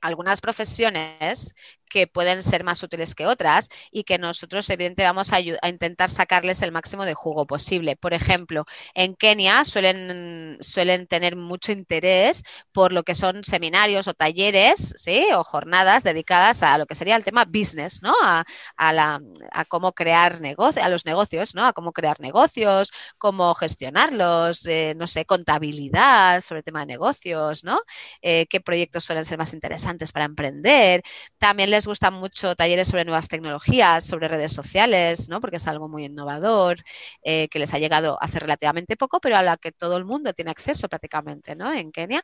algunas 0.02 0.42
profesiones 0.42 1.56
que 1.88 2.08
pueden 2.08 2.44
ser 2.44 2.64
más 2.64 2.84
útiles 2.84 3.16
que 3.16 3.26
otras 3.26 3.70
y 3.92 4.04
que 4.04 4.18
nosotros 4.18 4.70
evidentemente 4.70 5.04
vamos 5.04 5.34
a, 5.34 5.40
intentar 5.40 6.10
sacarles 6.10 6.62
el 6.62 6.72
máximo 6.72 7.06
de 7.06 7.14
jugo 7.14 7.46
posible. 7.46 7.96
Por 7.96 8.14
ejemplo, 8.14 8.66
en 8.94 9.16
Kenia 9.16 9.64
suelen, 9.66 10.58
suelen 10.62 11.08
tener 11.08 11.36
mucho 11.36 11.72
interés 11.72 12.44
por 12.72 12.92
lo 12.94 13.04
que 13.04 13.16
son 13.16 13.44
seminarios 13.44 14.08
o 14.08 14.14
talleres 14.14 14.94
¿sí? 14.98 15.28
o 15.34 15.44
jornadas 15.44 16.04
dedicadas 16.04 16.64
a 16.64 16.78
lo 16.78 16.86
que 16.86 16.96
sería 16.96 17.16
el 17.16 17.24
tema 17.24 17.46
business, 17.46 18.02
¿no? 18.02 18.14
a, 18.22 18.94
la, 18.94 19.22
a 19.52 19.66
cómo 19.66 19.94
crear 19.94 20.42
negocios, 20.42 20.84
a 20.84 20.90
los 20.90 21.06
negocios, 21.06 21.56
¿no? 21.56 21.66
a 21.66 21.74
cómo 21.74 21.92
crear 21.92 22.20
negocios, 22.20 22.92
cómo 23.18 23.54
gestionarlos, 23.56 24.66
eh, 24.66 24.94
no 24.98 25.08
sé, 25.08 25.26
contabilidad 25.26 26.44
sobre 26.44 26.60
el 26.60 26.64
tema 26.66 26.82
de 26.82 26.88
negocios, 26.88 27.64
¿no? 27.64 27.80
Eh, 28.22 28.48
qué 28.50 28.62
proyectos 28.62 29.04
suelen 29.04 29.26
ser 29.26 29.38
más 29.38 29.54
interesantes 29.54 30.12
para 30.12 30.26
emprender. 30.26 31.04
También 31.38 31.70
les 31.72 31.77
gustan 31.86 32.14
mucho 32.14 32.56
talleres 32.56 32.88
sobre 32.88 33.06
nuevas 33.06 33.28
tecnologías, 33.28 34.06
sobre 34.06 34.28
redes 34.28 34.52
sociales, 34.54 35.30
¿no? 35.30 35.40
porque 35.42 35.58
es 35.58 35.68
algo 35.68 35.88
muy 35.88 36.06
innovador, 36.06 36.78
eh, 37.24 37.48
que 37.50 37.60
les 37.60 37.74
ha 37.74 37.80
llegado 37.80 38.18
hace 38.22 38.40
relativamente 38.40 38.98
poco, 38.98 39.20
pero 39.20 39.38
a 39.38 39.44
la 39.44 39.58
que 39.58 39.72
todo 39.72 39.98
el 39.98 40.06
mundo 40.06 40.34
tiene 40.34 40.52
acceso 40.52 40.90
prácticamente 40.90 41.56
¿no? 41.56 41.72
en 41.74 41.92
Kenia. 41.92 42.22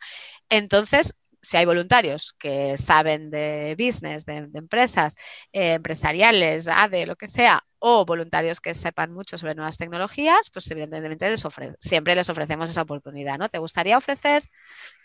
Entonces, 0.49 1.13
si 1.43 1.57
hay 1.57 1.65
voluntarios 1.65 2.33
que 2.39 2.77
saben 2.77 3.29
de 3.29 3.75
business, 3.77 4.25
de, 4.25 4.49
empresas 4.53 5.15
eh, 5.51 5.73
empresariales, 5.73 6.69
de 6.89 7.05
lo 7.05 7.17
que 7.17 7.27
sea, 7.27 7.63
o 7.79 8.05
voluntarios 8.05 8.61
que 8.61 8.73
sepan 8.73 9.11
mucho 9.11 9.37
sobre 9.37 9.55
nuevas 9.55 9.75
tecnologías, 9.75 10.49
pues 10.51 10.71
evidentemente 10.71 11.29
les 11.29 11.45
siempre 11.81 12.15
les 12.15 12.29
ofrecemos 12.29 12.69
esa 12.69 12.83
oportunidad, 12.83 13.37
¿no? 13.37 13.49
¿Te 13.49 13.57
gustaría 13.57 13.97
ofrecer 13.97 14.43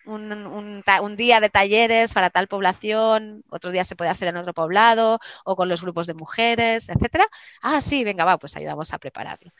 un, 0.07 0.83
día 1.16 1.40
de 1.40 1.51
talleres 1.51 2.14
para 2.14 2.31
tal 2.31 2.46
población? 2.46 3.42
Otro 3.51 3.72
día 3.72 3.83
se 3.83 3.96
puede 3.96 4.11
hacer 4.11 4.29
en 4.29 4.37
otro 4.37 4.55
poblado 4.55 5.18
o 5.44 5.57
con 5.57 5.68
los 5.68 5.83
grupos 5.83 6.07
de 6.07 6.14
mujeres, 6.14 6.88
etcétera. 6.88 7.27
Ah, 7.61 7.81
sí, 7.81 8.05
venga, 8.05 8.24
va, 8.24 8.38
pues 8.38 8.57
ayudamos 8.57 8.94
a 8.94 8.98
prepararlo. 8.98 9.51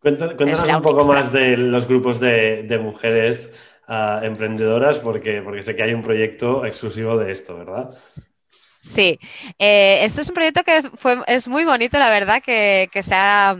Cuéntanos, 0.00 0.66
un 0.66 0.82
poco 0.82 1.06
más 1.06 1.30
de 1.30 1.58
los 1.58 1.86
grupos 1.86 2.20
de, 2.20 2.78
mujeres 2.82 3.52
emprendedoras, 4.22 4.98
porque, 4.98 5.42
porque 5.42 5.62
sé 5.62 5.74
que 5.74 5.82
hay 5.82 5.92
un 5.94 6.02
proyecto 6.02 6.64
exclusivo 6.64 7.16
de 7.18 7.32
esto, 7.32 7.56
¿verdad? 7.56 7.90
Sí, 8.80 9.18
eh, 9.58 9.98
este 10.04 10.22
es 10.22 10.28
un 10.28 10.34
proyecto 10.34 10.62
que 10.64 10.82
es 11.26 11.48
muy 11.48 11.64
bonito, 11.64 11.98
la 11.98 12.08
verdad, 12.08 12.42
que, 12.42 12.88
que 12.92 13.02
se 13.02 13.14
ha 13.14 13.56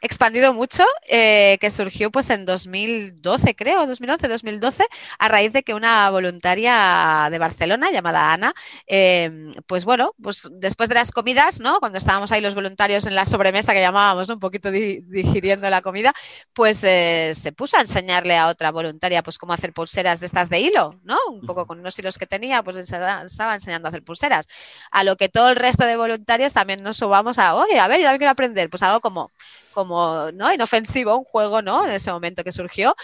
expandido 0.00 0.52
mucho, 0.52 0.84
eh, 1.08 1.58
que 1.60 1.70
surgió 1.70 2.10
pues 2.10 2.30
en 2.30 2.44
2012, 2.44 3.54
creo, 3.54 3.86
2011, 3.86 4.28
2012, 4.28 4.84
a 5.18 5.28
raíz 5.28 5.52
de 5.52 5.62
que 5.62 5.74
una 5.74 6.10
voluntaria 6.10 7.28
de 7.30 7.38
Barcelona 7.38 7.90
llamada 7.90 8.32
Ana, 8.32 8.54
eh, 8.86 9.50
pues 9.66 9.84
bueno, 9.84 10.14
pues 10.22 10.48
después 10.52 10.88
de 10.88 10.94
las 10.96 11.10
comidas, 11.10 11.60
¿no? 11.60 11.80
Cuando 11.80 11.98
estábamos 11.98 12.32
ahí 12.32 12.40
los 12.40 12.54
voluntarios 12.54 13.06
en 13.06 13.14
la 13.14 13.24
sobremesa 13.24 13.72
que 13.72 13.80
llamábamos, 13.80 14.28
un 14.28 14.40
poquito 14.40 14.70
di 14.70 15.00
digiriendo 15.08 15.68
la 15.70 15.82
comida, 15.82 16.12
pues 16.52 16.82
eh, 16.84 17.32
se 17.34 17.52
puso 17.52 17.76
a 17.76 17.80
enseñarle 17.80 18.36
a 18.36 18.48
otra 18.48 18.70
voluntaria 18.70 19.22
pues 19.22 19.38
cómo 19.38 19.52
hacer 19.52 19.72
pulseras 19.72 20.20
de 20.20 20.26
estas 20.26 20.48
de 20.48 20.60
hilo, 20.60 20.98
¿no? 21.04 21.16
Un 21.30 21.46
poco 21.46 21.66
con 21.66 21.80
unos 21.80 21.98
hilos 21.98 22.18
que 22.18 22.26
tenía, 22.26 22.62
pues 22.62 22.76
estaba 22.76 23.54
enseñando 23.54 23.88
a 23.88 23.90
hacer 23.90 24.02
pulseras. 24.02 24.48
A 24.90 25.04
lo 25.04 25.16
que 25.16 25.28
todo 25.28 25.50
el 25.50 25.56
resto 25.56 25.84
de 25.84 25.96
voluntarios 25.96 26.52
también 26.52 26.82
nos 26.82 26.96
subamos 26.96 27.38
a, 27.38 27.54
oye, 27.54 27.78
a 27.78 27.88
ver, 27.88 28.00
yo 28.00 28.08
quiero 28.18 28.30
aprender, 28.30 28.70
pues 28.70 28.82
algo 28.82 29.00
como 29.00 29.30
como 29.78 30.32
¿no? 30.32 30.52
inofensivo, 30.52 31.16
un 31.16 31.22
juego, 31.22 31.62
¿no? 31.62 31.84
En 31.84 31.92
ese 31.92 32.10
momento 32.10 32.42
que 32.42 32.50
surgió. 32.50 32.96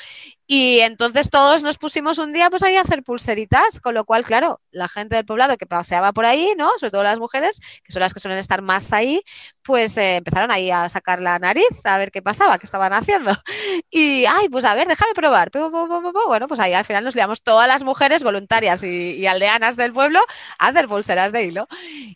Y 0.46 0.80
entonces 0.80 1.30
todos 1.30 1.62
nos 1.62 1.78
pusimos 1.78 2.18
un 2.18 2.32
día 2.32 2.50
pues 2.50 2.62
ahí 2.62 2.76
a 2.76 2.82
hacer 2.82 3.02
pulseritas, 3.02 3.80
con 3.80 3.94
lo 3.94 4.04
cual, 4.04 4.24
claro, 4.24 4.60
la 4.70 4.88
gente 4.88 5.16
del 5.16 5.24
poblado 5.24 5.56
que 5.56 5.66
paseaba 5.66 6.12
por 6.12 6.26
ahí, 6.26 6.52
¿no? 6.56 6.70
Sobre 6.78 6.90
todo 6.90 7.02
las 7.02 7.18
mujeres, 7.18 7.60
que 7.82 7.92
son 7.92 8.00
las 8.00 8.12
que 8.12 8.20
suelen 8.20 8.38
estar 8.38 8.60
más 8.60 8.92
ahí, 8.92 9.22
pues 9.62 9.96
eh, 9.96 10.16
empezaron 10.16 10.50
ahí 10.50 10.70
a 10.70 10.88
sacar 10.88 11.22
la 11.22 11.38
nariz 11.38 11.64
a 11.84 11.98
ver 11.98 12.10
qué 12.10 12.20
pasaba, 12.20 12.58
qué 12.58 12.66
estaban 12.66 12.92
haciendo. 12.92 13.32
Y, 13.90 14.24
ay, 14.26 14.48
pues 14.48 14.64
a 14.64 14.74
ver, 14.74 14.88
déjame 14.88 15.14
probar. 15.14 15.50
Bueno, 16.26 16.48
pues 16.48 16.58
ahí 16.60 16.72
al 16.72 16.84
final 16.84 17.04
nos 17.04 17.14
liamos 17.14 17.42
todas 17.42 17.68
las 17.68 17.84
mujeres 17.84 18.22
voluntarias 18.24 18.82
y, 18.82 19.12
y 19.12 19.26
aldeanas 19.26 19.76
del 19.76 19.92
pueblo 19.92 20.20
a 20.58 20.68
hacer 20.68 20.88
pulseras 20.88 21.32
de 21.32 21.44
hilo. 21.44 21.68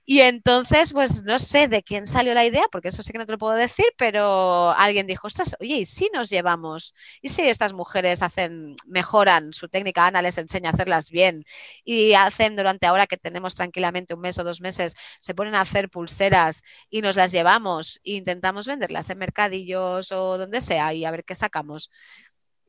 Y 0.04 0.20
entonces, 0.20 0.92
pues 0.92 1.22
no 1.24 1.38
sé 1.38 1.68
de 1.68 1.82
quién 1.82 2.06
salió 2.06 2.34
la 2.34 2.44
idea, 2.44 2.64
porque 2.72 2.88
eso 2.88 3.02
sí 3.02 3.12
que 3.12 3.18
no 3.18 3.26
te 3.26 3.32
lo 3.32 3.38
puedo 3.38 3.54
decir, 3.54 3.86
pero 3.96 4.70
alguien 4.72 5.06
dijo, 5.06 5.26
ostras, 5.26 5.56
oye, 5.60 5.76
¿y 5.76 5.84
si 5.84 6.10
nos 6.12 6.30
llevamos? 6.30 6.94
¿Y 7.22 7.28
si 7.28 7.42
estas 7.42 7.72
mujeres 7.72 8.17
hacen, 8.22 8.76
mejoran 8.86 9.52
su 9.52 9.68
técnica, 9.68 10.06
Ana 10.06 10.22
les 10.22 10.38
enseña 10.38 10.70
a 10.70 10.72
hacerlas 10.72 11.10
bien 11.10 11.44
y 11.84 12.14
hacen 12.14 12.56
durante 12.56 12.86
ahora 12.86 13.06
que 13.06 13.16
tenemos 13.16 13.54
tranquilamente 13.54 14.14
un 14.14 14.20
mes 14.20 14.38
o 14.38 14.44
dos 14.44 14.60
meses, 14.60 14.94
se 15.20 15.34
ponen 15.34 15.54
a 15.54 15.60
hacer 15.62 15.90
pulseras 15.90 16.62
y 16.90 17.02
nos 17.02 17.16
las 17.16 17.32
llevamos 17.32 18.00
e 18.04 18.12
intentamos 18.12 18.66
venderlas 18.66 19.10
en 19.10 19.18
mercadillos 19.18 20.12
o 20.12 20.38
donde 20.38 20.60
sea 20.60 20.92
y 20.94 21.04
a 21.04 21.10
ver 21.10 21.24
qué 21.24 21.34
sacamos. 21.34 21.90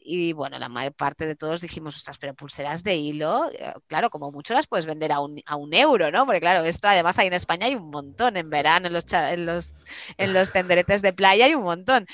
Y 0.02 0.34
bueno, 0.34 0.58
la 0.60 0.70
mayor 0.70 0.94
parte 0.94 1.26
de 1.26 1.36
todos 1.36 1.62
dijimos, 1.62 1.96
ostras, 1.98 2.18
pero 2.18 2.34
pulseras 2.34 2.84
de 2.84 2.96
hilo, 2.96 3.52
eh, 3.52 3.74
claro, 3.88 4.10
como 4.10 4.32
mucho 4.32 4.54
las 4.54 4.66
puedes 4.66 4.86
vender 4.86 5.12
a 5.12 5.20
un, 5.20 5.42
a 5.46 5.56
un 5.56 5.74
euro, 5.74 6.10
¿no? 6.10 6.26
Porque 6.26 6.40
claro, 6.40 6.64
esto 6.64 6.88
además 6.88 7.20
hay 7.20 7.28
en 7.28 7.34
España 7.34 7.68
hay 7.68 7.76
un 7.76 7.90
montón, 7.90 8.38
en 8.38 8.50
verano, 8.50 8.88
en 8.88 8.94
los, 8.94 9.04
en 9.12 9.46
los, 9.46 9.74
en 10.18 10.34
los 10.34 10.52
tenderetes 10.54 11.02
de 11.02 11.14
playa 11.14 11.46
hay 11.46 11.56
un 11.56 11.64
montón. 11.64 12.08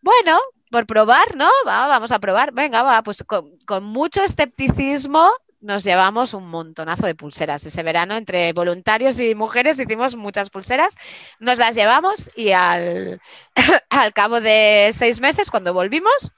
Bueno, 0.00 0.38
por 0.74 0.86
probar, 0.86 1.36
¿no? 1.36 1.48
vamos 1.64 2.10
a 2.10 2.18
probar. 2.18 2.52
Venga, 2.52 2.82
va, 2.82 3.00
pues 3.04 3.22
con, 3.22 3.84
mucho 3.84 4.24
escepticismo 4.24 5.30
nos 5.60 5.84
llevamos 5.84 6.34
un 6.34 6.48
montonazo 6.48 7.06
de 7.06 7.14
pulseras. 7.14 7.64
Ese 7.64 7.84
verano, 7.84 8.16
entre 8.16 8.52
voluntarios 8.52 9.20
y 9.20 9.36
mujeres, 9.36 9.78
hicimos 9.78 10.16
muchas 10.16 10.50
pulseras. 10.50 10.96
Nos 11.38 11.58
las 11.58 11.76
llevamos 11.76 12.28
y 12.34 12.50
al, 12.50 13.20
al 13.88 14.12
cabo 14.12 14.40
de 14.40 14.90
seis 14.92 15.20
meses, 15.20 15.48
cuando 15.48 15.72
volvimos, 15.72 16.32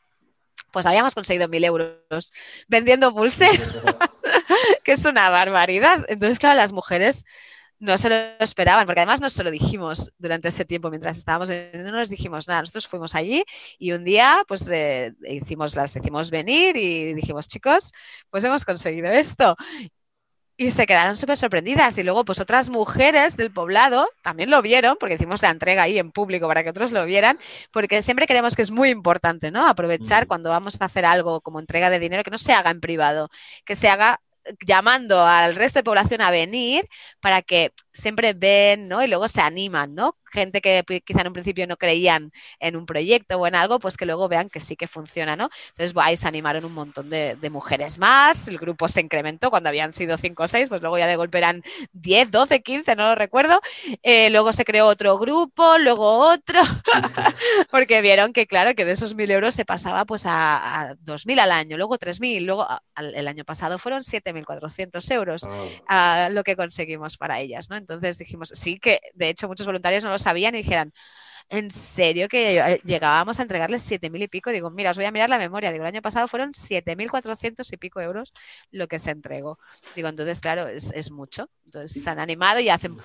pues 0.71 0.85
habíamos 0.85 1.15
conseguido 1.15 1.49
mil 1.49 1.65
euros 1.65 2.31
vendiendo 2.69 3.15
pulseras, 3.15 3.59
que 4.85 4.93
es 4.93 5.05
una 5.07 5.31
barbaridad. 5.31 6.05
Entonces, 6.09 6.39
claro, 6.39 6.59
las 6.59 6.73
mujeres 6.73 7.25
no 7.79 7.99
se 7.99 8.09
lo 8.09 8.17
esperaban, 8.39 8.87
porque 8.87 9.01
además 9.01 9.21
no 9.21 9.29
se 9.29 9.45
lo 9.45 9.51
dijimos 9.51 10.11
durante 10.19 10.49
ese 10.49 10.65
tiempo 10.65 10.91
mientras 10.91 11.19
estábamos 11.19 11.49
vendiendo, 11.49 11.93
no 11.93 11.99
nos 11.99 12.09
dijimos 12.09 12.49
nada. 12.49 12.61
Nosotros 12.61 12.87
fuimos 12.87 13.15
allí 13.15 13.45
y 13.79 13.93
un 13.93 14.05
día, 14.05 14.45
pues 14.49 14.69
eh, 14.71 15.15
hicimos, 15.29 15.77
las 15.77 15.95
hicimos 15.95 16.31
venir 16.31 16.77
y 16.77 17.15
dijimos, 17.15 17.49
chicos, 17.49 17.93
pues 18.31 18.45
hemos 18.45 18.65
conseguido 18.65 19.09
esto. 19.09 19.57
Y 20.59 20.71
se 20.71 20.87
quedaron 20.87 21.19
súper 21.19 21.37
sorprendidas. 21.37 21.99
Y 21.99 22.03
luego, 22.03 22.25
pues 22.25 22.41
otras 22.41 22.71
mujeres 22.71 23.37
del 23.37 23.53
poblado 23.53 24.09
también 24.23 24.51
lo 24.51 24.63
vieron, 24.63 24.97
porque 24.99 25.17
hicimos 25.17 25.43
la 25.43 25.51
entrega 25.51 25.83
ahí 25.83 25.99
en 25.99 26.13
público 26.13 26.49
para 26.49 26.65
que 26.65 26.71
otros 26.71 26.93
lo 26.93 27.05
vieran, 27.05 27.39
porque 27.73 28.01
siempre 28.01 28.27
creemos 28.27 28.57
que 28.57 28.63
es 28.63 28.71
muy 28.71 28.89
importante, 28.89 29.51
¿no? 29.51 29.67
Aprovechar 29.67 30.27
cuando 30.27 30.49
vamos 30.49 30.81
a 30.81 30.87
hacer 30.87 31.05
algo 31.05 31.43
como 31.43 31.61
entrega 31.61 31.91
de 31.91 31.99
dinero, 31.99 32.25
que 32.25 32.31
no 32.31 32.39
se 32.39 32.55
haga 32.55 32.71
en 32.71 32.81
privado, 32.81 33.29
que 33.67 33.77
se 33.77 33.89
haga 33.89 34.21
llamando 34.65 35.25
al 35.25 35.57
resto 35.57 35.79
de 35.79 35.85
población 35.85 36.21
a 36.21 36.31
venir 36.31 36.89
para 37.21 37.43
que 37.43 37.73
siempre 37.93 38.35
ven, 38.35 38.89
¿no? 38.89 39.03
Y 39.03 39.09
luego 39.09 39.27
se 39.29 39.41
animan, 39.41 39.95
¿no? 39.95 40.17
Gente 40.31 40.61
que 40.61 40.85
quizá 41.05 41.23
en 41.23 41.29
un 41.29 41.33
principio 41.33 41.67
no 41.67 41.77
creían 41.77 42.31
en 42.61 42.77
un 42.77 42.85
proyecto 42.85 43.39
o 43.39 43.47
en 43.47 43.55
algo, 43.55 43.79
pues 43.79 43.97
que 43.97 44.07
luego 44.07 44.29
vean 44.29 44.51
que 44.51 44.61
sí 44.61 44.77
que 44.77 44.87
funciona, 44.87 45.35
¿no? 45.35 45.49
Entonces, 45.71 45.95
ahí 45.97 46.17
se 46.17 46.29
animaron 46.29 46.65
un 46.65 46.75
montón 46.75 47.09
de, 47.09 47.37
mujeres 47.51 47.99
más, 47.99 48.49
el 48.49 48.59
grupo 48.59 48.89
se 48.89 49.01
incrementó 49.01 49.51
cuando 49.51 49.69
habían 49.69 49.93
sido 49.93 50.19
5 50.19 50.43
o 50.43 50.49
6, 50.49 50.69
pues 50.69 50.83
luego 50.83 50.99
ya 50.99 51.07
de 51.07 51.17
golpe 51.17 51.39
eran 51.39 51.63
10, 51.93 52.31
12, 52.31 52.61
15, 52.61 52.97
no 52.97 53.09
lo 53.11 53.15
recuerdo. 53.15 53.61
Eh, 54.03 54.29
luego 54.31 54.53
se 54.53 54.65
creó 54.65 54.87
otro 54.87 55.17
grupo, 55.17 55.79
luego 55.79 56.19
otro, 56.19 56.61
porque 57.71 58.03
vieron 58.03 58.33
que, 58.33 58.47
claro, 58.47 58.75
que 58.75 58.85
de 58.85 58.93
esos 58.93 59.17
1.000 59.17 59.31
euros 59.31 59.55
se 59.55 59.65
pasaba 59.65 60.05
pues 60.05 60.27
a, 60.27 60.91
a 60.91 60.95
2.000 60.97 61.39
al 61.39 61.53
año, 61.53 61.77
luego 61.77 61.99
3.000, 61.99 62.45
luego 62.45 62.67
el 62.97 63.29
año 63.29 63.45
pasado 63.45 63.79
fueron 63.79 64.05
7.400 64.45 65.11
euros 65.11 65.49
a 65.89 66.29
lo 66.31 66.45
que 66.45 66.57
conseguimos 66.57 67.17
para 67.17 67.41
ellas, 67.41 67.71
¿no? 67.71 67.77
Entonces 67.77 68.19
dijimos, 68.19 68.51
sí, 68.55 68.79
que 68.79 69.01
de 69.15 69.29
hecho 69.29 69.49
muchos 69.49 69.67
voluntarios 69.67 70.05
no 70.05 70.11
lo 70.11 70.19
sabían 70.19 70.55
y 70.55 70.59
dijeran, 70.59 70.93
¿en 71.49 71.71
serio 71.71 72.29
que 72.29 72.81
llegábamos 72.85 73.39
a 73.39 73.43
entregarles 73.43 73.83
siete 73.83 74.11
mil 74.11 74.23
y 74.23 74.29
pico? 74.29 74.51
Digo, 74.51 74.71
mira, 74.71 74.91
os 74.91 74.97
voy 74.97 75.07
a 75.07 75.13
mirar 75.13 75.31
la 75.31 75.39
memoria. 75.39 75.71
Digo, 75.71 75.85
el 75.85 75.89
año 75.89 76.03
pasado 76.03 76.27
fueron 76.29 76.55
siete 76.55 76.97
mil 76.97 77.11
cuatrocientos 77.11 77.73
y 77.73 77.77
pico 77.77 78.01
euros 78.01 78.33
lo 78.71 78.89
que 78.89 78.99
se 78.99 79.11
entregó. 79.11 79.59
Digo, 79.95 80.09
entonces, 80.09 80.41
claro, 80.41 80.67
es, 80.67 81.11
mucho. 81.11 81.49
Entonces 81.65 82.03
se 82.03 82.11
han 82.11 82.19
animado 82.19 82.61
y 82.61 82.69
hacen 82.69 82.97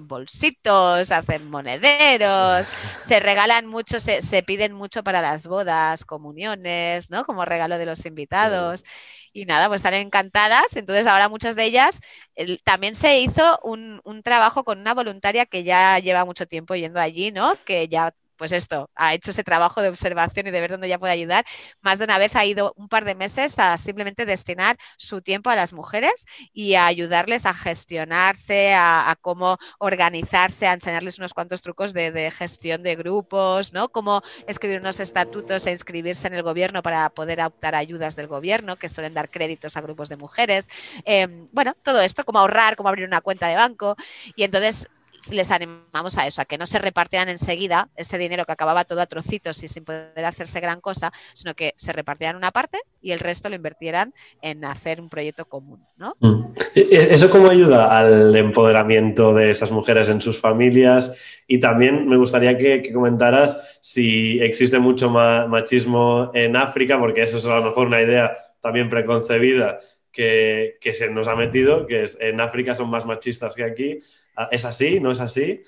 bolsitos, 0.00 1.10
hacen 1.10 1.50
monederos, 1.50 2.66
se 3.00 3.20
regalan 3.20 3.66
mucho, 3.66 4.00
se, 4.00 4.22
se 4.22 4.42
piden 4.42 4.72
mucho 4.72 5.02
para 5.02 5.20
las 5.20 5.46
bodas, 5.46 6.04
comuniones, 6.04 7.10
¿no? 7.10 7.24
Como 7.24 7.44
regalo 7.44 7.78
de 7.78 7.86
los 7.86 8.04
invitados. 8.06 8.84
Y 9.32 9.46
nada, 9.46 9.68
pues 9.68 9.80
están 9.80 9.94
encantadas. 9.94 10.76
Entonces 10.76 11.06
ahora 11.06 11.28
muchas 11.28 11.56
de 11.56 11.64
ellas, 11.64 12.00
también 12.64 12.94
se 12.94 13.20
hizo 13.20 13.58
un, 13.62 14.00
un, 14.04 14.22
trabajo 14.22 14.64
con 14.64 14.78
una 14.80 14.94
voluntaria 14.94 15.46
que 15.46 15.64
ya 15.64 15.98
lleva 15.98 16.24
mucho 16.24 16.46
tiempo 16.46 16.74
yendo 16.74 17.00
allí, 17.00 17.32
¿no? 17.32 17.56
Que 17.64 17.88
ya 17.88 18.14
pues 18.42 18.50
esto, 18.50 18.90
ha 18.96 19.14
hecho 19.14 19.30
ese 19.30 19.44
trabajo 19.44 19.82
de 19.82 19.88
observación 19.88 20.48
y 20.48 20.50
de 20.50 20.60
ver 20.60 20.72
dónde 20.72 20.88
ya 20.88 20.98
puede 20.98 21.12
ayudar. 21.12 21.44
Más 21.80 22.00
de 22.00 22.06
una 22.06 22.18
vez 22.18 22.34
ha 22.34 22.44
ido 22.44 22.74
un 22.76 22.88
par 22.88 23.04
de 23.04 23.14
meses 23.14 23.56
a 23.60 23.78
simplemente 23.78 24.26
destinar 24.26 24.78
su 24.96 25.22
tiempo 25.22 25.48
a 25.48 25.54
las 25.54 25.72
mujeres 25.72 26.26
y 26.52 26.74
a 26.74 26.86
ayudarles 26.86 27.46
a 27.46 27.54
gestionarse, 27.54 28.74
a, 28.74 29.16
cómo 29.20 29.58
organizarse, 29.78 30.66
a 30.66 30.72
enseñarles 30.72 31.18
unos 31.18 31.34
cuantos 31.34 31.62
trucos 31.62 31.92
de, 31.92 32.32
gestión 32.32 32.82
de 32.82 32.96
grupos, 32.96 33.72
¿no? 33.72 33.90
Cómo 33.90 34.22
escribir 34.48 34.80
unos 34.80 34.98
estatutos 34.98 35.64
e 35.68 35.70
inscribirse 35.70 36.26
en 36.26 36.34
el 36.34 36.42
gobierno 36.42 36.82
para 36.82 37.10
poder 37.10 37.40
optar 37.42 37.76
ayudas 37.76 38.16
del 38.16 38.26
gobierno, 38.26 38.74
que 38.74 38.88
suelen 38.88 39.14
dar 39.14 39.30
créditos 39.30 39.76
a 39.76 39.82
grupos 39.82 40.08
de 40.08 40.16
mujeres. 40.16 40.68
Em, 41.04 41.46
bueno, 41.52 41.74
todo 41.84 42.00
esto, 42.00 42.24
cómo 42.24 42.40
ahorrar, 42.40 42.74
cómo 42.74 42.88
abrir 42.88 43.06
una 43.06 43.20
cuenta 43.20 43.46
de 43.46 43.54
banco. 43.54 43.94
Y 44.34 44.42
entonces 44.42 44.88
les 45.30 45.50
animamos 45.50 46.18
a 46.18 46.26
eso, 46.26 46.42
a 46.42 46.44
que 46.44 46.58
no 46.58 46.66
se 46.66 46.78
repartieran 46.78 47.28
enseguida 47.28 47.88
ese 47.96 48.18
dinero 48.18 48.44
que 48.44 48.52
acababa 48.52 48.84
todo 48.84 49.00
a 49.00 49.06
trocitos 49.06 49.62
y 49.62 49.68
sin 49.68 49.84
poder 49.84 50.24
hacerse 50.24 50.60
gran 50.60 50.80
cosa, 50.80 51.12
sino 51.34 51.54
que 51.54 51.74
se 51.76 51.92
repartieran 51.92 52.36
una 52.36 52.50
parte 52.50 52.78
y 53.00 53.12
el 53.12 53.20
resto 53.20 53.48
lo 53.48 53.56
invirtieran 53.56 54.12
en 54.40 54.64
hacer 54.64 55.00
un 55.00 55.08
proyecto 55.08 55.44
común. 55.44 55.80
¿no? 55.98 56.16
Mm. 56.20 56.54
E, 56.74 56.80
e, 56.80 57.14
¿Eso 57.14 57.30
cómo 57.30 57.48
ayuda 57.48 57.96
al 57.96 58.34
empoderamiento 58.34 59.34
de 59.34 59.50
estas 59.50 59.70
mujeres 59.70 60.08
en 60.08 60.20
sus 60.20 60.40
familias? 60.40 61.14
Y 61.46 61.60
también 61.60 62.08
me 62.08 62.16
gustaría 62.16 62.56
que, 62.58 62.92
comentaras 62.92 63.78
si 63.80 64.40
existe 64.40 64.78
mucho 64.78 65.10
machismo 65.10 66.30
en 66.34 66.56
África, 66.56 66.98
porque 66.98 67.22
eso 67.22 67.38
es 67.38 67.46
a 67.46 67.56
lo 67.56 67.64
mejor 67.64 67.86
una 67.86 68.02
idea 68.02 68.34
también 68.60 68.88
preconcebida 68.88 69.80
que, 70.10 70.76
que, 70.80 70.94
se 70.94 71.08
nos 71.08 71.26
ha 71.28 71.36
metido, 71.36 71.86
que 71.86 72.04
es, 72.04 72.18
en 72.20 72.40
África 72.40 72.74
son 72.74 72.90
más 72.90 73.06
machistas 73.06 73.54
que 73.54 73.64
aquí, 73.64 73.98
¿Es 74.50 74.64
así? 74.64 75.00
¿No 75.00 75.12
es 75.12 75.20
así? 75.20 75.62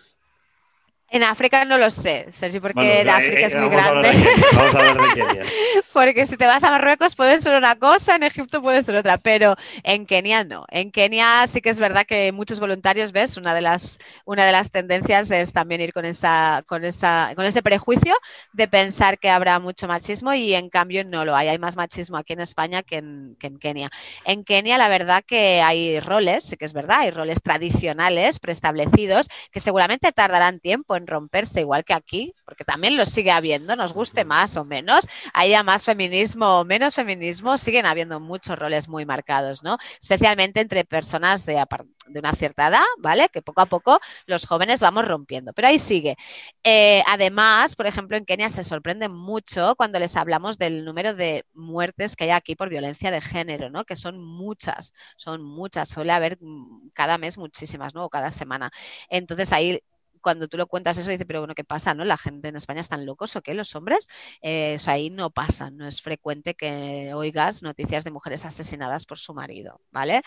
En 1.15 1.23
África 1.23 1.65
no 1.65 1.79
lo 1.79 1.91
sé, 1.91 2.27
Sergio, 2.33 2.61
porque 2.61 3.03
en 3.03 3.09
África 3.09 3.39
eh, 3.39 3.47
es 3.47 3.55
muy 3.55 3.69
grande. 3.69 4.11
vamos 4.53 4.75
a 4.75 4.79
hablar 4.81 5.01
de 5.01 5.23
Kenia. 5.23 5.45
porque 5.93 6.27
si 6.27 6.37
te 6.37 6.45
vas 6.45 6.65
a 6.65 6.73
Marruecos 6.73 7.15
puede 7.15 7.41
ser 7.41 7.57
una 7.57 7.77
cosa, 7.77 8.17
en 8.17 8.25
Egipto 8.25 8.61
puede 8.61 8.83
ser 8.83 8.97
otra, 8.97 9.17
pero 9.19 9.55
en 9.85 10.07
Kenia 10.07 10.43
no. 10.43 10.67
En 10.71 10.91
Kenia 10.91 11.47
sí 11.47 11.61
que 11.61 11.71
es 11.71 11.79
verdad 11.79 12.05
que 12.05 12.33
muchos 12.33 12.59
voluntarios, 12.59 13.13
ves, 13.13 13.37
una 13.37 13.55
de 13.55 13.61
las, 13.61 14.01
una 14.25 14.45
de 14.45 14.51
las 14.51 14.73
tendencias 14.73 15.31
es 15.31 15.53
también 15.53 15.81
ir 15.83 15.93
con, 15.93 16.05
esa, 16.05 16.65
con, 16.67 16.85
esa, 16.85 17.31
con 17.37 17.45
ese 17.45 17.63
prejuicio 17.63 18.17
de 18.53 18.67
pensar 18.67 19.21
que 19.21 19.31
habrá 19.31 19.61
mucho 19.61 19.87
machismo 19.87 20.35
y 20.35 20.53
en 20.55 20.69
cambio 20.69 21.05
no 21.05 21.25
lo 21.25 21.37
hay. 21.37 21.47
Hay 21.47 21.61
más 21.61 21.77
machismo 21.77 22.17
aquí 22.17 22.33
en 22.33 22.41
España 22.41 22.83
que 22.83 22.97
en, 22.97 23.37
que 23.39 23.47
en 23.47 23.59
Kenia. 23.61 23.91
En 24.25 24.43
Kenia 24.43 24.79
la 24.79 24.89
verdad 24.89 25.23
que 25.25 25.63
hay 25.63 26.01
roles, 26.01 26.43
sí 26.43 26.57
que 26.57 26.65
es 26.65 26.73
verdad, 26.73 27.03
hay 27.03 27.13
roles 27.13 27.41
tradicionales 27.41 28.41
preestablecidos 28.41 29.29
que 29.53 29.61
seguramente 29.61 30.11
tardarán 30.11 30.59
tiempo 30.59 30.97
en 30.97 31.04
romperse, 31.07 31.61
igual 31.61 31.85
que 31.85 31.95
aquí, 31.95 32.35
porque 32.45 32.65
también 32.65 32.97
lo 32.97 33.07
sigue 33.07 33.31
habiendo, 33.31 33.77
nos 33.77 33.93
guste 33.93 34.25
más 34.25 34.57
o 34.57 34.65
menos, 34.65 35.07
haya 35.33 35.63
más 35.63 35.85
feminismo 35.85 36.61
o 36.61 36.65
menos 36.65 36.95
feminismo, 36.95 37.59
siguen 37.59 37.87
habiendo 37.87 38.21
muchos 38.21 38.59
roles 38.59 38.89
muy 38.89 39.05
marcados, 39.07 39.63
¿no? 39.63 39.79
Especialmente 40.01 40.61
entre 40.61 40.85
personas 40.85 41.47
de, 41.47 41.65
de 42.07 42.19
una 42.21 42.33
cierta 42.35 42.69
edad, 42.69 42.85
¿vale? 42.99 43.29
Que 43.29 43.43
poco 43.43 43.61
a 43.61 43.67
poco 43.67 44.01
los 44.27 44.47
jóvenes 44.47 44.81
vamos 44.81 45.05
rompiendo, 45.07 45.53
pero 45.53 45.69
ahí 45.69 45.79
sigue. 45.79 46.17
Eh, 46.63 47.03
además, 47.07 47.77
por 47.77 47.87
ejemplo, 47.87 48.17
en 48.17 48.25
Kenia 48.25 48.49
se 48.49 48.65
sorprende 48.65 49.09
mucho 49.09 49.75
cuando 49.77 49.99
les 49.99 50.17
hablamos 50.17 50.59
del 50.59 50.85
número 50.85 51.15
de 51.15 51.45
muertes 51.55 52.17
que 52.17 52.25
hay 52.25 52.31
aquí 52.31 52.57
por 52.57 52.69
violencia 52.69 53.11
de 53.11 53.21
género, 53.21 53.71
¿no? 53.71 53.85
Que 53.85 53.97
son 53.97 54.19
muchas, 54.19 54.93
son 55.17 55.43
muchas, 55.43 55.89
suele 55.89 56.13
haber 56.13 56.39
mm, 56.41 56.91
cada 56.93 57.19
mes 57.19 57.39
muchísimas, 57.39 57.95
¿no? 57.95 58.05
O 58.05 58.11
cada 58.11 58.31
semana. 58.31 58.71
Entonces 59.09 59.53
ahí 59.53 59.81
cuando 60.25 60.49
tú 60.49 60.57
lo 60.57 60.67
cuentas 60.67 60.99
eso, 60.99 61.11
dice, 61.11 61.27
pero 61.27 61.41
bueno, 61.41 61.55
¿qué 61.55 61.65
pasa? 61.65 61.95
¿No? 61.95 62.05
La 62.05 62.17
gente 62.17 62.49
en 62.49 62.57
España 62.57 62.81
están 62.81 63.07
locos 63.07 63.37
o 63.37 63.43
qué, 63.43 63.55
los 63.55 63.77
hombres. 63.77 64.09
Eh, 64.43 64.79
ahí 64.87 65.11
no 65.11 65.31
pasa, 65.31 65.71
no 65.71 65.87
es 65.87 66.01
frecuente 66.03 66.55
que 66.55 67.13
oigas 67.15 67.63
noticias 67.63 68.05
de 68.05 68.11
mujeres 68.11 68.45
asesinadas 68.47 69.07
por 69.07 69.19
su 69.19 69.35
marido, 69.35 69.81
¿vale? 69.93 70.23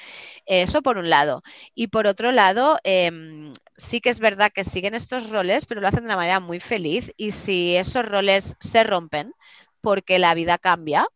Eso 0.46 0.82
por 0.84 0.98
un 0.98 1.10
lado. 1.10 1.42
Y 1.76 1.88
por 1.88 2.08
otro 2.08 2.32
lado, 2.32 2.80
em, 2.84 3.54
sí 3.76 4.02
que 4.02 4.10
es 4.10 4.20
verdad 4.20 4.52
que 4.54 4.64
siguen 4.64 4.94
estos 4.94 5.30
roles, 5.32 5.66
pero 5.66 5.82
lo 5.82 5.88
hacen 5.88 6.02
de 6.02 6.06
una 6.08 6.16
manera 6.16 6.40
muy 6.40 6.60
feliz 6.60 7.12
y 7.18 7.32
si 7.32 7.76
esos 7.76 8.06
roles 8.06 8.56
se 8.60 8.84
rompen, 8.84 9.34
porque 9.82 10.20
la 10.20 10.34
vida 10.36 10.58
cambia, 10.60 11.08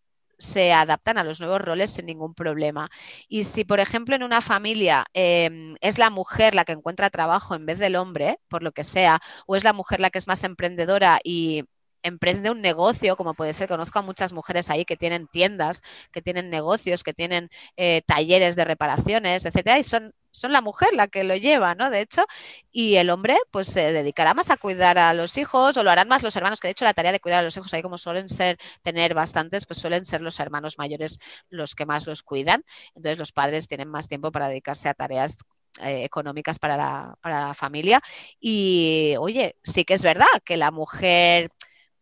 se 0.41 0.73
adaptan 0.73 1.17
a 1.17 1.23
los 1.23 1.39
nuevos 1.39 1.61
roles 1.61 1.91
sin 1.91 2.05
ningún 2.07 2.33
problema. 2.33 2.89
Y 3.27 3.43
si, 3.45 3.63
por 3.63 3.79
ejemplo, 3.79 4.15
en 4.15 4.23
una 4.23 4.41
familia 4.41 5.05
em, 5.13 5.75
es 5.81 5.97
la 5.97 6.09
mujer 6.09 6.55
la 6.55 6.65
que 6.65 6.73
encuentra 6.73 7.09
trabajo 7.09 7.55
en 7.55 7.65
vez 7.65 7.79
del 7.79 7.95
hombre, 7.95 8.39
por 8.47 8.63
lo 8.63 8.71
que 8.71 8.83
sea, 8.83 9.21
o 9.47 9.55
es 9.55 9.63
la 9.63 9.73
mujer 9.73 9.99
la 9.99 10.09
que 10.09 10.19
es 10.19 10.27
más 10.27 10.43
emprendedora 10.43 11.19
y 11.23 11.65
emprende 12.03 12.51
un 12.51 12.61
negocio, 12.61 13.15
como 13.15 13.33
puede 13.33 13.53
ser, 13.53 13.67
conozco 13.67 13.99
a 13.99 14.01
muchas 14.01 14.33
mujeres 14.33 14.69
ahí 14.69 14.85
que 14.85 14.97
tienen 14.97 15.27
tiendas, 15.27 15.81
que 16.11 16.21
tienen 16.21 16.49
negocios, 16.49 17.03
que 17.03 17.13
tienen 17.13 17.49
eh, 17.77 18.01
talleres 18.05 18.55
de 18.55 18.65
reparaciones, 18.65 19.45
etcétera, 19.45 19.79
y 19.79 19.83
son, 19.83 20.13
son 20.31 20.51
la 20.51 20.61
mujer 20.61 20.89
la 20.93 21.07
que 21.07 21.23
lo 21.23 21.35
lleva, 21.35 21.75
¿no? 21.75 21.89
De 21.89 22.01
hecho, 22.01 22.25
y 22.71 22.95
el 22.95 23.09
hombre, 23.09 23.37
pues 23.51 23.67
se 23.67 23.91
dedicará 23.91 24.33
más 24.33 24.49
a 24.49 24.57
cuidar 24.57 24.97
a 24.97 25.13
los 25.13 25.37
hijos, 25.37 25.77
o 25.77 25.83
lo 25.83 25.91
harán 25.91 26.07
más 26.07 26.23
los 26.23 26.35
hermanos, 26.35 26.59
que 26.59 26.67
de 26.67 26.73
hecho 26.73 26.85
la 26.85 26.93
tarea 26.93 27.11
de 27.11 27.19
cuidar 27.19 27.39
a 27.39 27.43
los 27.43 27.57
hijos 27.57 27.73
ahí 27.73 27.81
como 27.81 27.97
suelen 27.97 28.29
ser, 28.29 28.57
tener 28.81 29.13
bastantes, 29.13 29.65
pues 29.65 29.79
suelen 29.79 30.05
ser 30.05 30.21
los 30.21 30.39
hermanos 30.39 30.77
mayores 30.77 31.19
los 31.49 31.75
que 31.75 31.85
más 31.85 32.07
los 32.07 32.23
cuidan. 32.23 32.63
Entonces 32.95 33.17
los 33.17 33.31
padres 33.31 33.67
tienen 33.67 33.89
más 33.89 34.07
tiempo 34.07 34.31
para 34.31 34.47
dedicarse 34.47 34.89
a 34.89 34.93
tareas 34.93 35.37
eh, 35.79 36.03
económicas 36.03 36.59
para 36.59 36.75
la, 36.77 37.15
para 37.21 37.47
la 37.47 37.53
familia. 37.53 38.01
Y 38.39 39.15
oye, 39.19 39.55
sí 39.63 39.85
que 39.85 39.93
es 39.93 40.01
verdad 40.01 40.27
que 40.43 40.57
la 40.57 40.71
mujer 40.71 41.51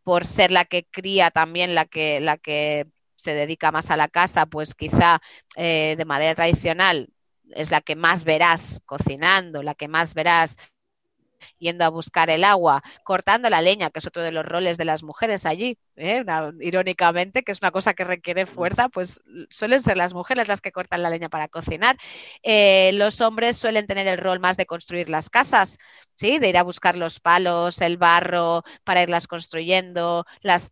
por 0.10 0.26
ser 0.26 0.50
la 0.50 0.66
que 0.66 0.88
cría 0.90 1.30
también, 1.30 1.76
la 1.76 1.86
que, 1.86 2.20
la 2.20 2.38
que 2.38 2.88
se 3.16 3.36
dedica 3.36 3.72
más 3.72 3.92
a 3.92 3.96
la 3.96 4.08
casa, 4.08 4.48
pues 4.48 4.74
quizá 4.74 5.22
eh, 5.56 5.94
de 6.00 6.04
manera 6.04 6.34
tradicional 6.34 7.10
es 7.52 7.70
la 7.70 7.82
que 7.82 7.96
más 7.96 8.24
verás 8.24 8.82
cocinando, 8.88 9.62
la 9.62 9.76
que 9.76 9.88
más 9.88 10.16
verás 10.16 10.58
yendo 11.58 11.86
a 11.86 11.90
buscar 11.90 12.30
el 12.30 12.44
agua, 12.44 12.82
cortando 13.04 13.50
la 13.50 13.62
leña, 13.62 13.90
que 13.90 14.00
es 14.00 14.08
otro 14.08 14.24
de 14.24 14.32
los 14.32 14.46
roles 14.46 14.78
de 14.78 14.86
las 14.86 15.04
mujeres 15.04 15.46
allí, 15.46 15.78
¿eh? 15.96 16.24
irónicamente, 16.62 17.44
que 17.44 17.52
es 17.52 17.62
una 17.62 17.72
cosa 17.72 17.94
que 17.94 18.04
requiere 18.04 18.46
fuerza, 18.46 18.90
pues 18.90 19.22
suelen 19.50 19.84
ser 19.84 19.98
las 19.98 20.14
mujeres 20.14 20.48
las 20.48 20.62
que 20.62 20.72
cortan 20.72 21.04
la 21.04 21.10
leña 21.10 21.30
para 21.30 21.48
cocinar. 21.48 21.98
Eh, 22.44 22.92
los 22.94 23.22
hombres 23.22 23.58
suelen 23.58 23.88
tener 23.88 24.08
el 24.08 24.18
rol 24.18 24.40
más 24.40 24.58
de 24.58 24.66
construir 24.66 25.10
las 25.10 25.30
casas, 25.30 25.78
¿sí? 26.16 26.40
de 26.40 26.50
ir 26.50 26.58
a 26.58 26.64
buscar 26.64 26.96
los 26.98 27.20
palos, 27.20 27.82
el 27.82 27.98
barro, 27.98 28.64
para 28.84 29.04
irlas 29.04 29.28
construyendo, 29.28 30.26
las, 30.42 30.70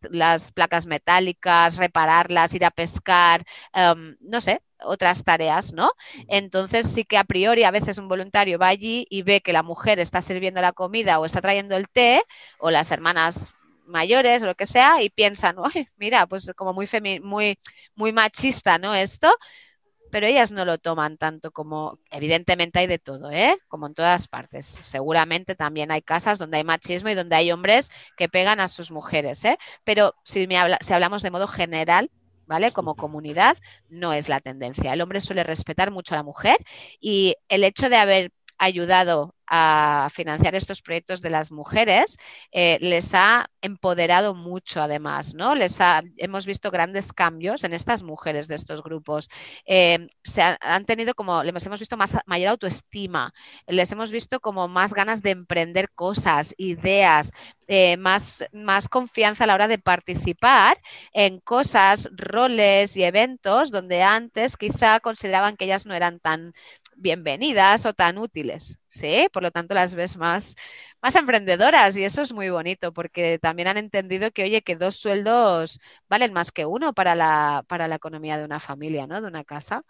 placas 0.53 0.85
metálicas, 0.87 1.77
repararlas, 1.77 2.53
ir 2.53 2.65
a 2.65 2.71
pescar, 2.71 3.45
em, 3.73 4.17
no 4.21 4.41
sé, 4.41 4.61
otras 4.83 5.23
tareas, 5.23 5.73
¿no? 5.73 5.91
Entonces 6.27 6.87
sí 6.87 7.05
que 7.05 7.17
a 7.17 7.23
priori 7.23 7.63
a 7.63 7.71
veces 7.71 7.97
un 7.97 8.07
voluntario 8.07 8.59
va 8.59 8.67
allí 8.67 9.07
y 9.09 9.21
ve 9.23 9.41
que 9.41 9.53
la 9.53 9.63
mujer 9.63 9.99
está 9.99 10.21
sirviendo 10.21 10.61
la 10.61 10.73
comida 10.73 11.19
o 11.19 11.25
está 11.25 11.41
trayendo 11.41 11.75
el 11.75 11.89
té 11.89 12.23
o 12.59 12.71
las 12.71 12.91
hermanas 12.91 13.55
mayores 13.85 14.43
o 14.43 14.47
lo 14.47 14.55
que 14.55 14.65
sea 14.65 15.01
y 15.01 15.09
piensan, 15.09 15.55
mira, 15.97 16.27
pues 16.27 16.51
como 16.55 16.73
muy, 16.73 16.87
muy, 17.23 17.57
muy 17.95 18.11
machista, 18.11 18.77
¿no? 18.77 18.93
Esto, 18.93 19.33
pero 20.11 20.27
ellas 20.27 20.51
no 20.51 20.65
lo 20.65 20.77
toman 20.77 21.17
tanto 21.17 21.51
como, 21.51 21.99
evidentemente 22.11 22.79
hay 22.79 22.87
de 22.87 22.99
todo, 22.99 23.31
¿eh? 23.31 23.57
Como 23.67 23.87
en 23.87 23.93
todas 23.93 24.27
partes. 24.27 24.77
Seguramente 24.81 25.55
también 25.55 25.91
hay 25.91 26.01
casas 26.01 26.39
donde 26.39 26.57
hay 26.57 26.63
machismo 26.63 27.09
y 27.09 27.15
donde 27.15 27.35
hay 27.35 27.51
hombres 27.51 27.91
que 28.15 28.29
pegan 28.29 28.59
a 28.59 28.67
sus 28.67 28.91
mujeres, 28.91 29.43
¿eh? 29.45 29.57
Pero 29.83 30.15
si, 30.23 30.47
me 30.47 30.57
habla, 30.57 30.77
si 30.81 30.93
hablamos 30.93 31.21
de 31.23 31.31
modo 31.31 31.47
general, 31.47 32.09
¿vale? 32.47 32.71
Como 32.71 32.95
comunidad, 32.95 33.57
no 33.89 34.13
es 34.13 34.29
la 34.29 34.39
tendencia. 34.39 34.93
El 34.93 35.01
hombre 35.01 35.21
suele 35.21 35.43
respetar 35.43 35.91
mucho 35.91 36.15
a 36.15 36.17
la 36.17 36.23
mujer 36.23 36.57
y 36.99 37.35
el 37.49 37.63
hecho 37.63 37.89
de 37.89 37.97
haber 37.97 38.31
ayudado 38.57 39.35
a 39.47 40.09
financiar 40.13 40.55
estos 40.55 40.81
proyectos 40.81 41.21
de 41.21 41.29
las 41.29 41.51
mujeres, 41.51 42.17
eh, 42.51 42.77
les 42.81 43.13
ha 43.13 43.49
empoderado 43.61 44.35
mucho 44.35 44.81
además, 44.81 45.33
¿no? 45.35 45.55
Les 45.55 45.77
hemos 46.17 46.45
visto 46.45 46.69
grandes 46.69 47.13
cambios 47.13 47.63
en 47.63 47.73
estas 47.73 48.03
mujeres 48.03 48.47
de 48.47 48.55
estos 48.55 48.83
grupos. 48.83 49.29
Eh, 49.65 50.07
se 50.23 50.41
han, 50.41 50.85
tenido 50.85 51.13
como, 51.15 51.43
les 51.43 51.65
hemos 51.65 51.79
visto 51.79 51.97
mayor 52.25 52.49
autoestima, 52.49 53.33
les 53.67 53.91
hemos 53.91 54.11
visto 54.11 54.39
como 54.41 54.67
más 54.67 54.93
ganas 54.93 55.21
de 55.21 55.31
emprender 55.31 55.91
cosas, 55.91 56.53
ideas, 56.57 57.31
eh, 57.69 57.97
más, 57.97 58.45
más 58.53 58.87
confianza 58.89 59.43
a 59.43 59.47
la 59.47 59.55
hora 59.55 59.67
de 59.67 59.79
participar 59.79 60.77
en 61.13 61.39
cosas, 61.39 62.09
roles 62.13 62.95
y 62.97 63.03
eventos 63.03 63.71
donde 63.71 64.03
antes 64.03 64.57
quizá 64.57 64.99
consideraban 64.99 65.57
que 65.57 65.65
ellas 65.65 65.85
no 65.85 65.93
eran 65.93 66.19
tan 66.19 66.53
bienvenidas 66.97 67.85
o 67.85 67.93
tan 67.93 68.17
útiles, 68.17 68.79
¿sí? 68.87 69.27
Por 69.31 69.43
lo 69.43 69.51
tanto, 69.51 69.73
las 69.75 69.95
ves 69.95 70.17
más, 70.17 70.55
más 71.01 71.15
emprendedoras 71.15 71.95
y 71.97 72.03
eso 72.03 72.21
es 72.21 72.33
muy 72.33 72.49
bonito 72.49 72.93
porque 72.93 73.39
también 73.39 73.67
han 73.69 73.77
entendido 73.77 74.31
que, 74.31 74.43
oye, 74.43 74.61
que 74.61 74.75
dos 74.75 74.95
sueldos 74.97 75.79
valen 76.09 76.33
más 76.33 76.51
que 76.51 76.65
uno 76.65 76.93
para 76.93 77.15
la, 77.15 77.63
para 77.67 77.87
la 77.87 77.95
economía 77.95 78.37
de 78.37 78.45
una 78.45 78.59
familia, 78.59 79.07
¿no? 79.07 79.21
De 79.21 79.27
una 79.27 79.43
casa. 79.43 79.83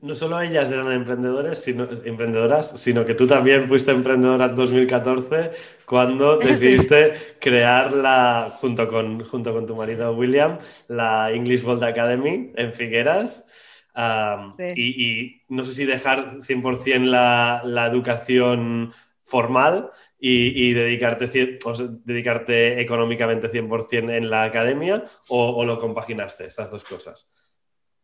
No 0.00 0.14
solo 0.14 0.40
ellas 0.40 0.70
eran 0.72 0.90
emprendedoras, 0.92 1.58
sino, 1.58 1.84
emprendedoras, 2.04 2.80
sino 2.80 3.04
que 3.04 3.14
tú 3.14 3.26
también 3.26 3.68
fuiste 3.68 3.90
emprendedora 3.90 4.46
en 4.46 4.54
2014 4.54 5.50
cuando 5.84 6.38
decidiste 6.38 7.36
crear 7.38 7.92
la, 7.92 8.50
junto 8.50 8.88
con, 8.88 9.24
junto 9.24 9.52
con 9.52 9.66
tu 9.66 9.76
marido 9.76 10.14
William, 10.14 10.58
la 10.88 11.30
English 11.32 11.64
World 11.64 11.84
Academy 11.84 12.52
en 12.56 12.72
Figueras 12.72 13.46
y, 14.76 15.42
no 15.48 15.64
sé 15.64 15.72
si 15.72 15.84
dejar 15.84 16.40
100% 16.42 17.04
la, 17.04 17.62
la 17.64 17.86
educación 17.86 18.92
formal 19.24 19.90
y, 20.18 20.72
dedicarte, 20.72 21.26
dedicarte 22.04 22.80
económicamente 22.80 23.50
100% 23.50 24.16
en 24.16 24.30
la 24.30 24.44
academia 24.44 25.02
o, 25.28 25.64
lo 25.64 25.78
compaginaste, 25.78 26.46
estas 26.46 26.70
dos 26.70 26.84
cosas. 26.84 27.28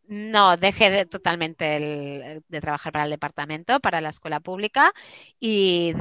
No, 0.07 0.57
dejé 0.57 1.07
totalmente 1.07 2.43
de 2.49 2.61
trabajar 2.61 2.93
para 2.93 3.05
el 3.05 3.11
departamento, 3.11 3.79
para 3.81 4.01
la 4.01 4.09
escuela 4.09 4.41
pública 4.41 4.93
y 5.39 5.95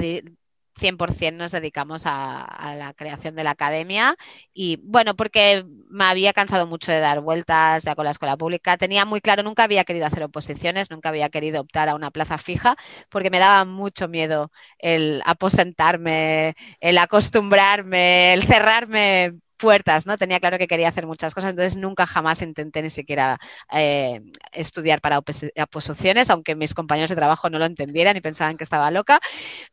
100% 0.80 1.36
nos 1.36 1.52
dedicamos 1.52 2.02
a, 2.06 2.74
la 2.76 2.94
creación 2.94 3.34
de 3.36 3.44
la 3.44 3.52
academia. 3.52 4.16
Y 4.52 4.78
bueno, 4.82 5.14
porque 5.16 5.64
me 5.88 6.04
había 6.04 6.32
cansado 6.32 6.66
mucho 6.66 6.92
de 6.92 7.00
dar 7.00 7.20
vueltas 7.20 7.84
ya 7.84 7.94
con 7.94 8.04
la 8.04 8.12
escuela 8.12 8.36
pública, 8.36 8.76
tenía 8.76 9.04
muy 9.04 9.20
claro, 9.20 9.42
nunca 9.42 9.64
había 9.64 9.84
querido 9.84 10.06
hacer 10.06 10.22
oposiciones, 10.24 10.90
nunca 10.90 11.10
había 11.10 11.28
querido 11.30 11.60
optar 11.60 11.88
a 11.88 11.94
una 11.94 12.10
plaza 12.10 12.38
fija 12.38 12.76
porque 13.08 13.30
me 13.30 13.38
daba 13.38 13.64
mucho 13.64 14.08
miedo 14.08 14.50
el 14.78 15.22
aposentarme, 15.26 16.54
el 16.80 16.98
acostumbrarme, 16.98 18.34
el 18.34 18.44
cerrarme 18.44 19.34
puertas, 19.60 20.06
¿no? 20.06 20.16
Tenía 20.16 20.40
claro 20.40 20.58
que 20.58 20.66
quería 20.66 20.88
hacer 20.88 21.06
muchas 21.06 21.34
cosas, 21.34 21.50
entonces 21.50 21.76
nunca 21.76 22.06
jamás 22.06 22.42
intenté 22.42 22.82
ni 22.82 22.90
siquiera 22.90 23.38
eh, 23.72 24.20
estudiar 24.52 25.00
para 25.00 25.18
oposiciones, 25.18 26.30
aunque 26.30 26.56
mis 26.56 26.74
compañeros 26.74 27.10
de 27.10 27.16
trabajo 27.16 27.50
no 27.50 27.58
lo 27.58 27.66
entendieran 27.66 28.16
y 28.16 28.20
pensaban 28.20 28.56
que 28.56 28.64
estaba 28.64 28.90
loca, 28.90 29.20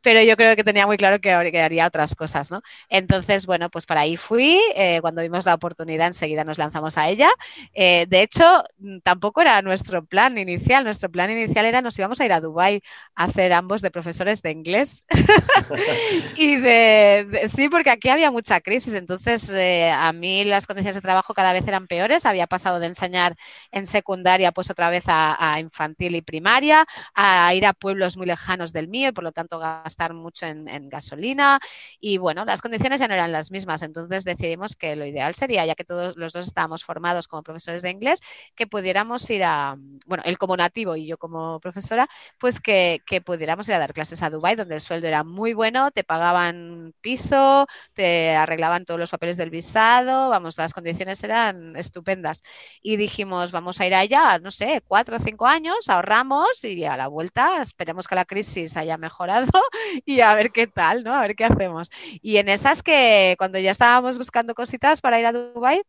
pero 0.02 0.22
yo 0.22 0.36
creo 0.36 0.54
que 0.54 0.62
tenía 0.62 0.86
muy 0.86 0.96
claro 0.96 1.20
que, 1.20 1.32
haría 1.32 1.86
otras 1.86 2.14
cosas, 2.14 2.50
¿no? 2.50 2.60
Entonces, 2.88 3.46
bueno, 3.46 3.70
pues 3.70 3.86
para 3.86 4.02
ahí 4.02 4.16
fui, 4.16 4.60
eh, 4.76 4.98
cuando 5.00 5.22
vimos 5.22 5.46
la 5.46 5.54
oportunidad 5.54 6.08
enseguida 6.08 6.44
nos 6.44 6.58
lanzamos 6.58 6.98
a 6.98 7.08
ella. 7.08 7.30
Eh, 7.72 8.06
de 8.08 8.22
hecho, 8.22 8.64
tampoco 9.02 9.40
era 9.40 9.60
nuestro 9.62 10.04
plan 10.04 10.36
inicial, 10.36 10.84
nuestro 10.84 11.10
plan 11.10 11.30
inicial 11.30 11.64
era 11.64 11.80
nos 11.80 11.98
íbamos 11.98 12.20
a 12.20 12.26
ir 12.26 12.32
a 12.32 12.40
Dubái 12.40 12.82
a 13.14 13.24
hacer 13.24 13.52
ambos 13.52 13.80
de 13.80 13.90
profesores 13.90 14.42
de 14.42 14.50
inglés 14.50 15.04
y 16.36 16.56
de, 16.56 17.48
sí, 17.54 17.68
porque 17.68 17.90
aquí 17.90 18.10
había 18.10 18.30
mucha 18.30 18.60
crisis, 18.60 18.94
entonces 18.94 19.48
a 19.86 20.12
mí 20.12 20.44
las 20.44 20.66
condiciones 20.66 20.96
de 20.96 21.02
trabajo 21.02 21.34
cada 21.34 21.52
vez 21.52 21.66
eran 21.66 21.86
peores. 21.86 22.26
Había 22.26 22.46
pasado 22.46 22.80
de 22.80 22.86
enseñar 22.86 23.36
en 23.70 23.86
secundaria, 23.86 24.52
pues 24.52 24.70
otra 24.70 24.90
vez 24.90 25.04
a, 25.06 25.58
infantil 25.60 26.16
y 26.16 26.22
primaria, 26.22 26.86
a 27.14 27.54
ir 27.54 27.66
a 27.66 27.72
pueblos 27.72 28.16
muy 28.16 28.26
lejanos 28.26 28.72
del 28.72 28.88
mío 28.88 29.08
y 29.08 29.12
por 29.12 29.24
lo 29.24 29.32
tanto 29.32 29.58
gastar 29.58 30.14
mucho 30.14 30.46
en, 30.46 30.88
gasolina. 30.88 31.60
Y 32.00 32.18
bueno, 32.18 32.44
las 32.44 32.60
condiciones 32.62 33.00
ya 33.00 33.08
no 33.08 33.14
eran 33.14 33.32
las 33.32 33.50
mismas. 33.50 33.82
Entonces 33.82 34.24
decidimos 34.24 34.76
que 34.76 34.96
lo 34.96 35.06
ideal 35.06 35.34
sería, 35.34 35.64
ya 35.66 35.74
que 35.74 35.84
todos 35.84 36.16
los 36.16 36.32
dos 36.32 36.46
estábamos 36.46 36.84
formados 36.84 37.28
como 37.28 37.42
profesores 37.42 37.82
de 37.82 37.90
inglés, 37.90 38.20
que 38.54 38.66
pudiéramos 38.66 39.28
ir 39.30 39.44
a, 39.44 39.76
bueno, 40.06 40.22
él 40.26 40.38
como 40.38 40.56
nativo 40.56 40.96
y 40.96 41.06
yo 41.06 41.18
como 41.18 41.60
profesora, 41.60 42.08
pues 42.38 42.60
que, 42.60 43.02
pudiéramos 43.24 43.68
ir 43.68 43.74
a 43.74 43.78
dar 43.78 43.92
clases 43.92 44.22
a 44.22 44.30
Dubai 44.30 44.56
donde 44.56 44.76
el 44.76 44.80
sueldo 44.80 45.06
era 45.06 45.24
muy 45.24 45.52
bueno, 45.52 45.90
te 45.90 46.04
pagaban 46.04 46.94
piso, 47.00 47.66
te 47.94 48.34
arreglaban 48.34 48.84
todos 48.84 49.00
los 49.00 49.10
papeles 49.10 49.36
del 49.36 49.50
visado 49.50 49.67
vamos, 49.74 50.56
las 50.58 50.72
condiciones 50.72 51.22
eran 51.22 51.76
estupendas. 51.76 52.42
Y 52.82 52.96
dijimos, 52.96 53.50
vamos 53.50 53.80
a 53.80 53.86
ir 53.86 53.94
allá, 53.94 54.38
no 54.38 54.50
sé, 54.50 54.82
cuatro 54.86 55.16
o 55.16 55.20
cinco 55.20 55.46
años, 55.46 55.88
ahorramos 55.88 56.64
y 56.64 56.84
a 56.84 56.96
la 56.96 57.08
vuelta 57.08 57.62
esperemos 57.62 58.06
que 58.08 58.14
la 58.14 58.24
crisis 58.24 58.76
haya 58.76 58.96
mejorado 58.98 59.48
y 60.04 60.20
a 60.20 60.34
ver 60.34 60.50
qué 60.52 60.66
tal, 60.66 61.04
¿no? 61.04 61.14
A 61.14 61.22
ver 61.22 61.36
qué 61.36 61.44
hacemos. 61.44 61.90
Y 62.22 62.38
en 62.38 62.48
esas 62.48 62.82
que 62.82 63.34
cuando 63.38 63.58
ya 63.58 63.70
estábamos 63.70 64.18
buscando 64.18 64.54
cositas 64.54 65.00
para 65.00 65.20
ir 65.20 65.26
a 65.26 65.32
Dubai 65.32 65.82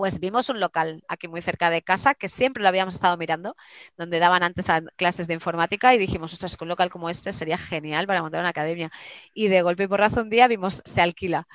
pues 0.00 0.18
vimos 0.18 0.48
un 0.48 0.60
local 0.60 1.04
aquí 1.08 1.28
muy 1.28 1.42
cerca 1.42 1.68
de 1.68 1.82
casa 1.82 2.14
que 2.14 2.30
siempre 2.30 2.62
lo 2.62 2.70
habíamos 2.70 2.94
estado 2.94 3.18
mirando, 3.18 3.54
donde 3.98 4.18
daban 4.18 4.42
antes 4.42 4.64
clases 4.96 5.28
de 5.28 5.34
informática 5.34 5.94
y 5.94 5.98
dijimos, 5.98 6.32
ostras, 6.32 6.56
un 6.58 6.68
local 6.68 6.88
como 6.88 7.10
este 7.10 7.34
sería 7.34 7.58
genial 7.58 8.06
para 8.06 8.22
montar 8.22 8.40
una 8.40 8.48
academia. 8.48 8.90
Y 9.34 9.48
de 9.48 9.60
golpe 9.60 9.82
y 9.82 9.88
porrazo 9.88 10.22
un 10.22 10.30
día 10.30 10.48
vimos, 10.48 10.80
se 10.86 11.02
alquila. 11.02 11.46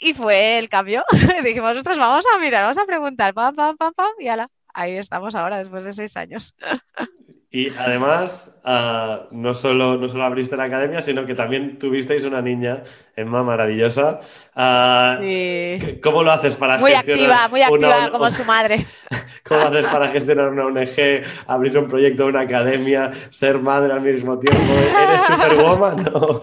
Y 0.00 0.14
fue 0.14 0.58
el 0.58 0.68
cambio. 0.68 1.04
Dijimos, 1.44 1.74
nosotros 1.74 1.98
vamos 1.98 2.24
a 2.34 2.38
mirar, 2.38 2.62
vamos 2.62 2.78
a 2.78 2.86
preguntar, 2.86 3.34
pam, 3.34 3.54
pam, 3.54 3.76
pam, 3.76 3.92
pam, 3.94 4.12
y 4.18 4.28
ala, 4.28 4.50
ahí 4.74 4.96
estamos 4.96 5.34
ahora 5.34 5.58
después 5.58 5.84
de 5.84 5.92
seis 5.92 6.16
años. 6.16 6.54
Y 7.52 7.68
además, 7.70 8.60
uh, 8.64 9.26
no, 9.32 9.56
solo, 9.56 9.96
no 9.96 10.08
solo 10.08 10.22
abriste 10.22 10.56
la 10.56 10.64
academia, 10.64 11.00
sino 11.00 11.26
que 11.26 11.34
también 11.34 11.80
tuvisteis 11.80 12.22
una 12.22 12.40
niña, 12.40 12.84
Emma, 13.16 13.42
maravillosa. 13.42 14.20
Uh, 14.54 15.20
sí. 15.20 15.98
¿Cómo 16.00 16.22
lo 16.22 16.30
haces 16.30 16.54
para 16.54 16.78
muy 16.78 16.92
activa, 16.92 17.48
muy 17.48 17.62
activa 17.62 18.10
como 18.12 18.30
su 18.30 18.44
madre. 18.44 18.86
¿Cómo 19.44 19.62
lo 19.62 19.66
haces 19.66 19.86
para 19.86 20.08
gestionar 20.08 20.50
una 20.50 20.66
ONG, 20.66 21.24
abrir 21.48 21.76
un 21.76 21.88
proyecto, 21.88 22.26
una 22.26 22.42
academia, 22.42 23.10
ser 23.30 23.58
madre 23.58 23.92
al 23.92 24.00
mismo 24.00 24.38
tiempo? 24.38 24.62
¿Eres 24.62 25.22
superwoman? 25.22 26.04
No. 26.04 26.40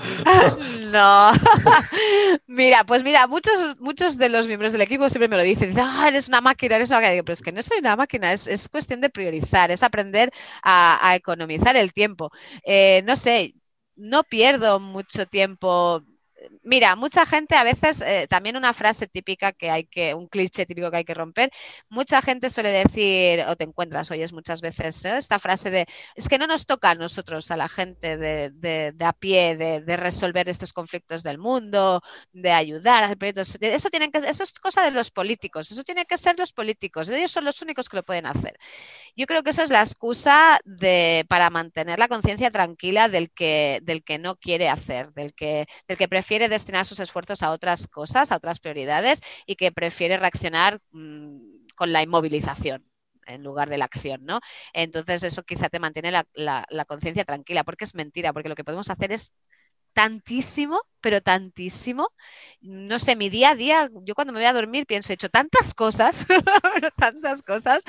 no. 0.92 1.32
mira, 2.48 2.84
pues 2.84 3.04
mira, 3.04 3.28
muchos, 3.28 3.80
muchos 3.80 4.18
de 4.18 4.28
los 4.28 4.46
miembros 4.46 4.74
del 4.74 4.82
equipo 4.82 5.10
siempre 5.10 5.30
me 5.30 5.38
lo 5.38 5.44
dicen. 5.44 5.74
Ah, 5.80 6.06
eres 6.10 6.28
una 6.28 6.42
máquina, 6.42 6.76
eres 6.76 6.90
una 6.90 7.00
máquina. 7.00 7.24
Pero 7.24 7.34
es 7.34 7.42
que 7.42 7.54
no 7.54 7.64
soy 7.64 7.78
una 7.80 7.96
máquina, 7.96 8.34
es, 8.34 8.46
es 8.46 8.68
cuestión 8.68 9.00
de 9.00 9.10
priorizar, 9.10 9.72
es 9.72 9.84
aprender 9.84 10.34
a 10.62 10.97
a, 11.02 11.16
economizar 11.16 11.76
el 11.76 11.94
tiempo. 11.94 12.32
Eh, 12.64 13.02
no 13.06 13.16
sé, 13.16 13.56
no 13.96 14.24
pierdo 14.24 14.80
mucho 14.80 15.26
tiempo 15.28 16.04
mira, 16.64 16.96
mucha 16.96 17.26
gente 17.26 17.56
a 17.56 17.64
veces, 17.64 18.02
eh, 18.02 18.28
también 18.30 18.58
una 18.58 18.74
frase 18.74 19.08
típica 19.08 19.54
que 19.54 19.70
hay 19.70 19.86
que, 19.86 20.14
un 20.14 20.28
cliché 20.28 20.66
típico 20.66 20.92
que 20.92 20.98
hay 20.98 21.06
que 21.06 21.14
romper, 21.14 21.52
mucha 21.90 22.22
gente 22.22 22.50
suele 22.50 22.70
decir, 22.70 23.42
o 23.48 23.56
te 23.56 23.64
encuentras, 23.64 24.12
oyes 24.12 24.34
muchas 24.34 24.62
veces 24.62 25.04
¿eh? 25.06 25.18
esta 25.18 25.40
frase 25.40 25.72
de, 25.72 25.88
es 26.16 26.30
que 26.30 26.38
no 26.38 26.48
nos 26.48 26.66
toca 26.66 26.92
a 26.92 26.96
nosotros, 26.96 27.50
a 27.52 27.58
la 27.58 27.68
gente 27.68 28.18
de, 28.18 28.94
a 29.00 29.14
pie, 29.14 29.56
de, 29.58 29.98
resolver 29.98 30.48
estos 30.50 30.74
conflictos 30.74 31.24
del 31.24 31.38
mundo, 31.38 32.02
de 32.34 32.52
ayudar 32.52 33.04
a 33.04 33.16
proyectos. 33.16 33.58
Eso, 33.60 33.90
tienen 33.90 34.12
que, 34.12 34.20
eso 34.20 34.44
es 34.44 34.54
cosa 34.54 34.84
de 34.84 34.92
los 34.92 35.12
políticos, 35.12 35.72
eso 35.72 35.84
tiene 35.84 36.06
que 36.06 36.18
ser 36.18 36.38
los 36.38 36.54
políticos, 36.54 37.10
ellos 37.10 37.32
son 37.32 37.46
los 37.46 37.62
únicos 37.62 37.90
que 37.90 37.98
lo 37.98 38.04
pueden 38.04 38.26
hacer. 38.26 38.60
Yo 39.16 39.26
creo 39.26 39.44
que 39.44 39.50
eso 39.50 39.64
es 39.64 39.72
la 39.72 39.82
excusa 39.82 40.60
de, 40.66 41.26
para 41.28 41.50
mantener 41.50 41.98
la 41.98 42.08
conciencia 42.08 42.52
tranquila 42.52 43.10
del 43.10 43.32
que, 43.32 43.80
del 43.84 44.04
que 44.04 44.20
no 44.20 44.36
quiere 44.36 44.70
hacer, 44.70 45.14
del 45.14 45.34
que, 45.34 45.68
del 45.88 45.98
que 45.98 46.08
prefiere 46.08 46.27
prefiere 46.28 46.50
destinar 46.50 46.86
sus 46.86 47.00
esfuerzos 47.00 47.42
a 47.42 47.52
otras 47.52 47.88
cosas, 47.88 48.34
a 48.34 48.36
otras 48.36 48.60
prioridades 48.60 49.22
y 49.46 49.56
que 49.56 49.72
prefiere 49.72 50.18
reaccionar 50.18 50.82
mmm, 50.92 51.38
con 51.74 51.94
la 51.94 52.04
inmovilización 52.04 52.86
en 53.28 53.44
lugar 53.44 53.70
de 53.70 53.78
la 53.78 53.86
acción, 53.86 54.26
¿no? 54.26 54.42
Entonces 54.74 55.24
eso 55.24 55.44
quizá 55.44 55.70
te 55.70 55.80
mantiene 55.80 56.12
la 56.12 56.86
conciencia 56.86 57.24
tranquila, 57.24 57.64
porque 57.64 57.86
es 57.86 57.96
mentira, 57.96 58.34
porque 58.34 58.50
lo 58.50 58.56
que 58.56 58.66
podemos 58.66 58.90
hacer 58.90 59.14
es 59.14 59.32
tantísimo 59.94 60.82
pero 61.08 61.22
tantísimo. 61.22 62.10
No 62.60 63.00
sé, 63.00 63.16
mi 63.16 63.30
día 63.30 63.52
a 63.52 63.56
día, 63.56 63.90
yo 64.04 64.14
cuando 64.14 64.34
me 64.34 64.40
voy 64.40 64.46
a 64.46 64.52
dormir 64.52 64.86
pienso, 64.86 65.14
he 65.14 65.16
hecho 65.16 65.30
tantas 65.30 65.74
cosas, 65.74 66.26
tantas 66.98 67.44
cosas. 67.44 67.84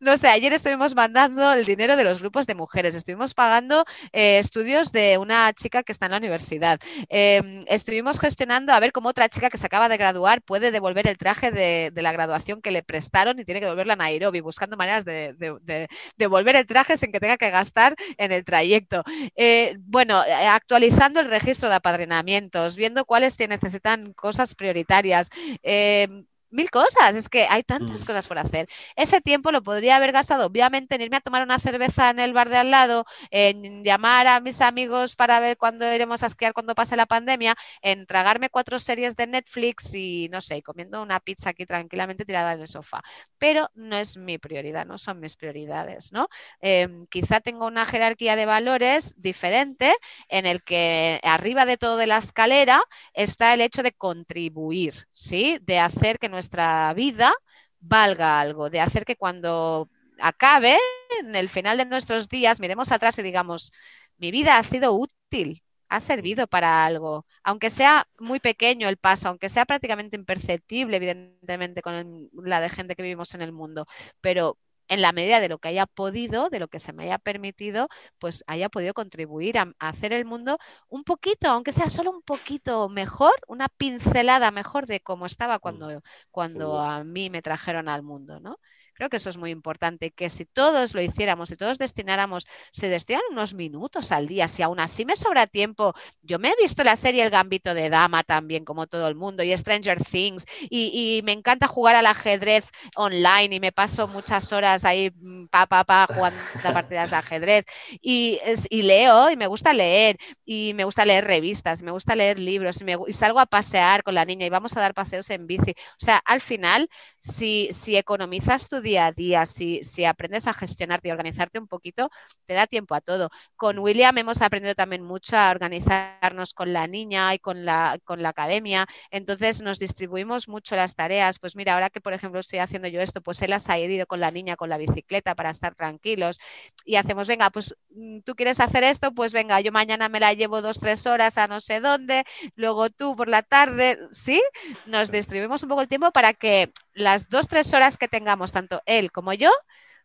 No 0.00 0.16
sé, 0.16 0.26
ayer 0.26 0.52
estuvimos 0.52 0.96
mandando 0.96 1.52
el 1.52 1.64
dinero 1.66 1.96
de 1.96 2.02
los 2.02 2.18
grupos 2.18 2.48
de 2.48 2.56
mujeres, 2.56 2.96
estuvimos 2.96 3.32
pagando 3.32 3.84
eh, 4.12 4.40
estudios 4.40 4.90
de 4.90 5.18
una 5.18 5.52
chica 5.52 5.84
que 5.84 5.92
está 5.92 6.06
en 6.06 6.12
la 6.12 6.18
universidad, 6.18 6.80
eh, 7.10 7.64
estuvimos 7.68 8.18
gestionando 8.18 8.72
a 8.72 8.80
ver 8.80 8.90
cómo 8.90 9.10
otra 9.10 9.28
chica 9.28 9.50
que 9.50 9.58
se 9.58 9.66
acaba 9.66 9.88
de 9.88 9.96
graduar 9.96 10.42
puede 10.42 10.72
devolver 10.72 11.06
el 11.06 11.16
traje 11.16 11.52
de, 11.52 11.92
la 11.94 12.10
graduación 12.10 12.60
que 12.60 12.72
le 12.72 12.82
prestaron 12.82 13.38
y 13.38 13.44
tiene 13.44 13.60
que 13.60 13.66
devolverla 13.66 13.92
a 13.92 13.96
Nairobi, 13.96 14.40
buscando 14.40 14.76
maneras 14.76 15.04
de, 15.04 15.34
de 15.38 15.88
devolver 16.16 16.56
el 16.56 16.66
traje 16.66 16.96
sin 16.96 17.12
que 17.12 17.20
tenga 17.20 17.36
que 17.36 17.50
gastar 17.50 17.94
en 18.18 18.32
el 18.32 18.44
trayecto. 18.44 19.04
Eh, 19.36 19.76
bueno, 19.78 20.20
actualizando 20.48 21.20
el 21.20 21.30
registro 21.30 21.68
de 21.68 21.76
apadrinamiento 21.84 22.63
viendo 22.76 23.04
cuáles 23.04 23.36
te 23.36 23.48
necesitan 23.48 24.12
cosas 24.14 24.54
prioritarias. 24.54 25.28
Eh, 25.62 26.24
mil 26.54 26.70
cosas, 26.70 27.14
es 27.14 27.28
que 27.28 27.46
hay 27.50 27.62
tantas 27.62 28.02
mm. 28.02 28.06
cosas 28.06 28.26
por 28.26 28.38
hacer. 28.38 28.68
Ese 28.96 29.20
tiempo 29.20 29.52
lo 29.52 29.62
podría 29.62 29.96
haber 29.96 30.12
gastado, 30.12 30.46
obviamente, 30.46 30.94
en 30.94 31.02
irme 31.02 31.16
a 31.16 31.20
tomar 31.20 31.42
una 31.42 31.58
cerveza 31.58 32.10
en 32.10 32.20
el 32.20 32.32
bar 32.32 32.48
de 32.48 32.56
al 32.56 32.70
lado, 32.70 33.04
en 33.30 33.84
llamar 33.84 34.26
a 34.26 34.40
mis 34.40 34.60
amigos 34.60 35.16
para 35.16 35.40
ver 35.40 35.56
cuándo 35.56 35.92
iremos 35.92 36.22
a 36.22 36.26
esquiar 36.26 36.52
cuando 36.52 36.74
pase 36.74 36.96
la 36.96 37.06
pandemia, 37.06 37.56
en 37.82 38.06
tragarme 38.06 38.50
cuatro 38.50 38.78
series 38.78 39.16
de 39.16 39.26
Netflix 39.26 39.94
y, 39.94 40.28
no 40.30 40.40
sé, 40.40 40.62
comiendo 40.62 41.02
una 41.02 41.20
pizza 41.20 41.50
aquí 41.50 41.66
tranquilamente 41.66 42.24
tirada 42.24 42.52
en 42.52 42.60
el 42.60 42.68
sofá. 42.68 43.02
Pero 43.38 43.68
no 43.74 43.96
es 43.96 44.16
mi 44.16 44.38
prioridad, 44.38 44.86
no 44.86 44.98
son 44.98 45.20
mis 45.20 45.36
prioridades, 45.36 46.12
¿no? 46.12 46.28
Em, 46.60 47.06
quizá 47.08 47.40
tengo 47.40 47.66
una 47.66 47.84
jerarquía 47.84 48.36
de 48.36 48.46
valores 48.46 49.20
diferente 49.20 49.94
en 50.28 50.46
el 50.46 50.62
que 50.62 51.20
arriba 51.22 51.66
de 51.66 51.76
todo 51.76 51.96
de 51.96 52.06
la 52.06 52.18
escalera 52.18 52.82
está 53.12 53.54
el 53.54 53.60
hecho 53.60 53.82
de 53.82 53.92
contribuir, 53.92 55.06
¿sí? 55.12 55.58
De 55.62 55.78
hacer 55.78 56.18
que 56.18 56.28
nuestra 56.28 56.43
nuestra 56.44 56.92
vida 56.94 57.34
valga 57.80 58.40
algo, 58.40 58.70
de 58.70 58.80
hacer 58.80 59.04
que 59.04 59.16
cuando 59.16 59.88
acabe, 60.18 60.76
en 61.20 61.34
el 61.36 61.48
final 61.48 61.78
de 61.78 61.86
nuestros 61.86 62.28
días, 62.28 62.60
miremos 62.60 62.92
atrás 62.92 63.18
y 63.18 63.22
digamos, 63.22 63.72
mi 64.18 64.30
vida 64.30 64.58
ha 64.58 64.62
sido 64.62 64.92
útil, 64.92 65.62
ha 65.88 66.00
servido 66.00 66.46
para 66.46 66.84
algo, 66.84 67.26
aunque 67.42 67.70
sea 67.70 68.06
muy 68.18 68.40
pequeño 68.40 68.88
el 68.88 68.98
paso, 68.98 69.28
aunque 69.28 69.48
sea 69.48 69.64
prácticamente 69.64 70.16
imperceptible, 70.16 70.96
evidentemente, 70.98 71.80
con 71.82 72.28
la 72.34 72.60
de 72.60 72.68
gente 72.70 72.94
que 72.94 73.02
vivimos 73.02 73.34
en 73.34 73.42
el 73.42 73.52
mundo, 73.52 73.86
pero 74.20 74.58
en 74.88 75.02
la 75.02 75.12
medida 75.12 75.40
de 75.40 75.48
lo 75.48 75.58
que 75.58 75.68
haya 75.68 75.86
podido, 75.86 76.50
de 76.50 76.58
lo 76.60 76.68
que 76.68 76.80
se 76.80 76.92
me 76.92 77.04
haya 77.04 77.18
permitido, 77.18 77.88
pues 78.18 78.44
haya 78.46 78.68
podido 78.68 78.94
contribuir 78.94 79.58
a, 79.58 79.72
hacer 79.78 80.12
el 80.12 80.24
mundo 80.24 80.58
un 80.88 81.04
poquito, 81.04 81.48
aunque 81.48 81.72
sea 81.72 81.90
solo 81.90 82.10
un 82.10 82.22
poquito 82.22 82.88
mejor, 82.88 83.34
una 83.48 83.68
pincelada 83.68 84.50
mejor 84.50 84.86
de 84.86 85.00
cómo 85.00 85.26
estaba 85.26 85.56
mm, 85.56 85.60
cuando, 85.60 86.02
cuando 86.30 86.78
a 86.80 87.04
mí 87.04 87.30
me 87.30 87.42
trajeron 87.42 87.88
al 87.88 88.02
mundo, 88.02 88.40
¿no? 88.40 88.58
Creo 88.94 89.10
que 89.10 89.16
eso 89.16 89.28
es 89.28 89.36
muy 89.36 89.50
importante, 89.50 90.12
que 90.12 90.30
si 90.30 90.44
todos 90.44 90.94
lo 90.94 91.02
hiciéramos, 91.02 91.48
si 91.48 91.56
todos 91.56 91.78
destináramos, 91.78 92.46
se 92.72 92.88
destinan 92.88 93.22
unos 93.32 93.52
minutos 93.52 94.12
al 94.12 94.28
día, 94.28 94.46
si 94.46 94.62
aún 94.62 94.78
así 94.78 95.04
me 95.04 95.16
sobra 95.16 95.48
tiempo, 95.48 95.94
yo 96.22 96.38
me 96.38 96.50
he 96.50 96.54
visto 96.62 96.84
la 96.84 96.94
serie 96.94 97.24
El 97.24 97.30
Gambito 97.30 97.74
de 97.74 97.90
Dama 97.90 98.22
también, 98.22 98.64
como 98.64 98.86
todo 98.86 99.08
el 99.08 99.16
mundo, 99.16 99.42
y 99.42 99.56
Stranger 99.56 100.04
Things, 100.04 100.44
y, 100.70 101.20
me 101.24 101.32
encanta 101.32 101.66
jugar 101.66 101.96
al 101.96 102.06
ajedrez 102.06 102.64
online 102.96 103.56
y 103.56 103.60
me 103.60 103.72
paso 103.72 104.06
muchas 104.06 104.52
horas 104.52 104.84
ahí, 104.84 105.10
mm, 105.14 105.46
pa, 105.46 105.66
pa, 105.66 105.84
pa, 105.84 106.06
jugando 106.08 106.38
partidas 106.72 107.10
de 107.10 107.16
ajedrez, 107.16 107.64
y, 108.00 108.38
leo, 108.70 109.30
y 109.30 109.36
me 109.36 109.48
gusta 109.48 109.72
leer, 109.72 110.18
y 110.44 110.72
me 110.74 110.84
gusta 110.84 111.04
leer 111.04 111.24
revistas, 111.24 111.82
me 111.82 111.90
gusta 111.90 112.14
leer 112.14 112.38
libros, 112.38 112.80
y, 112.80 112.84
me, 112.84 112.96
y 113.08 113.12
salgo 113.12 113.40
a 113.40 113.46
pasear 113.46 114.04
con 114.04 114.14
la 114.14 114.24
niña 114.24 114.46
y 114.46 114.50
vamos 114.50 114.76
a 114.76 114.80
dar 114.80 114.94
paseos 114.94 115.28
en 115.30 115.46
bici. 115.48 115.72
O 116.00 116.04
sea, 116.04 116.18
al 116.18 116.40
final, 116.40 116.88
si, 117.18 117.68
si 117.72 117.96
economizas 117.96 118.68
tu 118.68 118.80
día 118.84 119.06
a 119.06 119.12
día, 119.12 119.46
si, 119.46 119.82
si 119.82 120.04
aprendes 120.04 120.46
a 120.46 120.54
gestionarte 120.54 121.08
y 121.08 121.10
organizarte 121.10 121.58
un 121.58 121.66
poquito, 121.66 122.10
te 122.46 122.54
da 122.54 122.68
tiempo 122.68 122.94
a 122.94 123.00
todo. 123.00 123.30
Con 123.56 123.80
William 123.80 124.16
hemos 124.18 124.40
aprendido 124.42 124.76
también 124.76 125.02
mucho 125.02 125.36
a 125.36 125.50
organizarnos 125.50 126.54
con 126.54 126.72
la 126.72 126.86
niña 126.86 127.34
y 127.34 127.40
con 127.40 127.64
la, 127.64 127.98
con 128.04 128.22
la 128.22 128.28
academia. 128.28 128.86
Entonces 129.10 129.62
nos 129.62 129.80
distribuimos 129.80 130.48
mucho 130.48 130.76
las 130.76 130.94
tareas. 130.94 131.40
Pues 131.40 131.56
mira, 131.56 131.74
ahora 131.74 131.90
que 131.90 132.00
por 132.00 132.12
ejemplo 132.12 132.38
estoy 132.38 132.60
haciendo 132.60 132.86
yo 132.86 133.00
esto, 133.00 133.20
pues 133.20 133.42
él 133.42 133.52
ha 133.52 133.58
ido 133.78 134.06
con 134.06 134.20
la 134.20 134.30
niña 134.30 134.56
con 134.56 134.68
la 134.68 134.78
bicicleta 134.78 135.34
para 135.34 135.50
estar 135.50 135.74
tranquilos 135.74 136.38
y 136.84 136.96
hacemos, 136.96 137.28
venga, 137.28 137.50
pues 137.50 137.74
mm, 137.90 138.20
tú 138.20 138.34
quieres 138.34 138.60
hacer 138.60 138.84
esto, 138.84 139.12
pues 139.12 139.32
venga, 139.32 139.60
yo 139.60 139.72
mañana 139.72 140.08
me 140.08 140.20
la 140.20 140.34
llevo 140.34 140.62
dos, 140.62 140.78
tres 140.78 141.06
horas 141.06 141.38
a 141.38 141.48
no 141.48 141.60
sé 141.60 141.80
dónde, 141.80 142.24
luego 142.56 142.90
tú 142.90 143.16
por 143.16 143.28
la 143.28 143.42
tarde, 143.42 143.98
¿sí? 144.12 144.42
Nos 144.86 145.10
distribuimos 145.10 145.62
un 145.62 145.68
poco 145.68 145.82
el 145.82 145.88
tiempo 145.88 146.10
para 146.12 146.34
que 146.34 146.72
las 146.94 147.28
dos, 147.28 147.48
tres 147.48 147.72
horas 147.74 147.98
que 147.98 148.08
tengamos, 148.08 148.52
tanto 148.52 148.82
él 148.86 149.12
como 149.12 149.32
yo, 149.32 149.50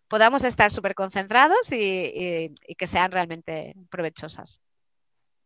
podamos 0.07 0.43
estar 0.43 0.71
súper 0.71 0.95
concentrados 0.95 1.71
y, 1.71 2.53
que 2.77 2.87
sean 2.87 3.11
realmente 3.11 3.75
provechosas. 3.89 4.59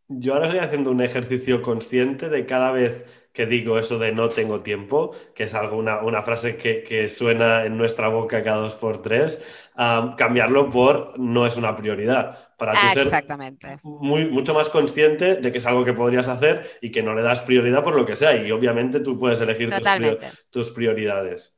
Yo 0.07 0.33
ahora 0.33 0.47
estoy 0.47 0.61
haciendo 0.61 0.91
un 0.91 1.01
ejercicio 1.01 1.61
consciente 1.61 2.29
de 2.29 2.45
cada 2.45 2.71
vez 2.71 3.05
que 3.33 3.47
digo 3.47 3.79
eso 3.79 3.97
de 3.97 4.11
no 4.11 4.29
tengo 4.29 4.61
tiempo, 4.61 5.11
que 5.33 5.45
es 5.45 5.55
algo, 5.55 5.77
una, 5.77 6.21
frase 6.21 6.55
que, 6.55 7.09
suena 7.09 7.65
en 7.65 7.77
nuestra 7.77 8.07
boca 8.07 8.43
cada 8.43 8.57
dos 8.57 8.75
por 8.75 9.01
tres, 9.01 9.41
cambiarlo 9.75 10.69
por 10.69 11.17
no 11.17 11.47
es 11.47 11.57
una 11.57 11.75
prioridad. 11.75 12.55
Para 12.57 12.73
ti 12.73 12.99
Exactamente. 12.99 13.67
ser 13.67 13.79
muy, 13.83 14.29
mucho 14.29 14.53
más 14.53 14.69
consciente 14.69 15.35
de 15.37 15.51
que 15.51 15.57
es 15.57 15.65
algo 15.65 15.83
que 15.83 15.93
podrías 15.93 16.27
hacer 16.27 16.63
y 16.79 16.91
que 16.91 17.01
no 17.01 17.15
le 17.15 17.23
das 17.23 17.41
prioridad 17.41 17.83
por 17.83 17.95
lo 17.95 18.05
que 18.05 18.15
sea. 18.15 18.35
Y 18.35 18.51
obviamente 18.51 18.99
tú 18.99 19.17
puedes 19.17 19.41
elegir 19.41 19.69
tus, 19.71 20.49
tus 20.51 20.69
prioridades. 20.69 21.57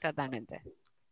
Totalmente. 0.00 0.60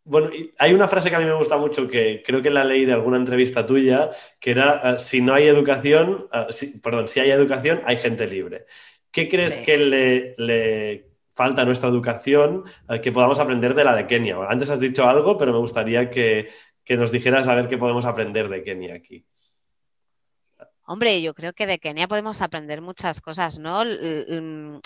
Bueno, 0.05 0.31
hay 0.59 0.73
una 0.73 0.89
frase 0.89 1.11
que 1.11 1.17
a 1.17 1.19
mí 1.21 1.25
me 1.27 1.35
gusta 1.35 1.57
mucho, 1.59 1.87
que 1.87 2.23
creo 2.25 2.43
que 2.43 2.51
la 2.51 2.65
leí 2.65 2.85
de 2.85 2.93
alguna 2.95 3.19
entrevista 3.19 3.67
tuya, 3.67 4.11
que 4.41 4.51
era, 4.51 4.97
eh, 4.97 4.99
si 4.99 5.21
no 5.21 5.35
hay 5.35 5.47
educación, 5.47 6.27
eh, 6.33 6.47
perdón, 6.83 7.09
si 7.09 7.21
hay 7.21 7.31
educación, 7.31 7.83
hay 7.85 7.99
gente 7.99 8.27
libre. 8.27 8.67
¿Qué 9.11 9.29
crees 9.29 9.57
que 9.59 9.77
le, 9.79 11.07
falta 11.33 11.63
a 11.63 11.65
nuestra 11.65 11.89
educación 11.89 12.65
eh, 12.89 13.01
que 13.01 13.13
podamos 13.13 13.39
aprender 13.39 13.75
de 13.75 13.85
la 13.85 13.95
de 13.95 14.07
Kenia? 14.07 14.37
Antes 14.49 14.71
has 14.71 14.81
dicho 14.81 15.07
algo, 15.09 15.37
pero 15.39 15.53
me 15.53 15.59
gustaría 15.59 16.11
que, 16.11 16.49
que 16.85 16.97
nos 16.97 17.13
dijeras 17.13 17.47
a 17.49 17.55
ver 17.55 17.69
qué 17.69 17.79
podemos 17.79 18.05
aprender 18.07 18.49
de 18.49 18.63
Kenia 18.63 18.95
aquí. 18.95 19.25
Hombre, 20.93 21.23
yo 21.23 21.35
creo 21.35 21.53
que 21.53 21.69
de 21.69 21.79
Kenia 21.79 22.09
podemos 22.09 22.43
aprender 22.43 22.83
muchas 22.83 23.21
cosas, 23.21 23.61
¿no? 23.61 23.85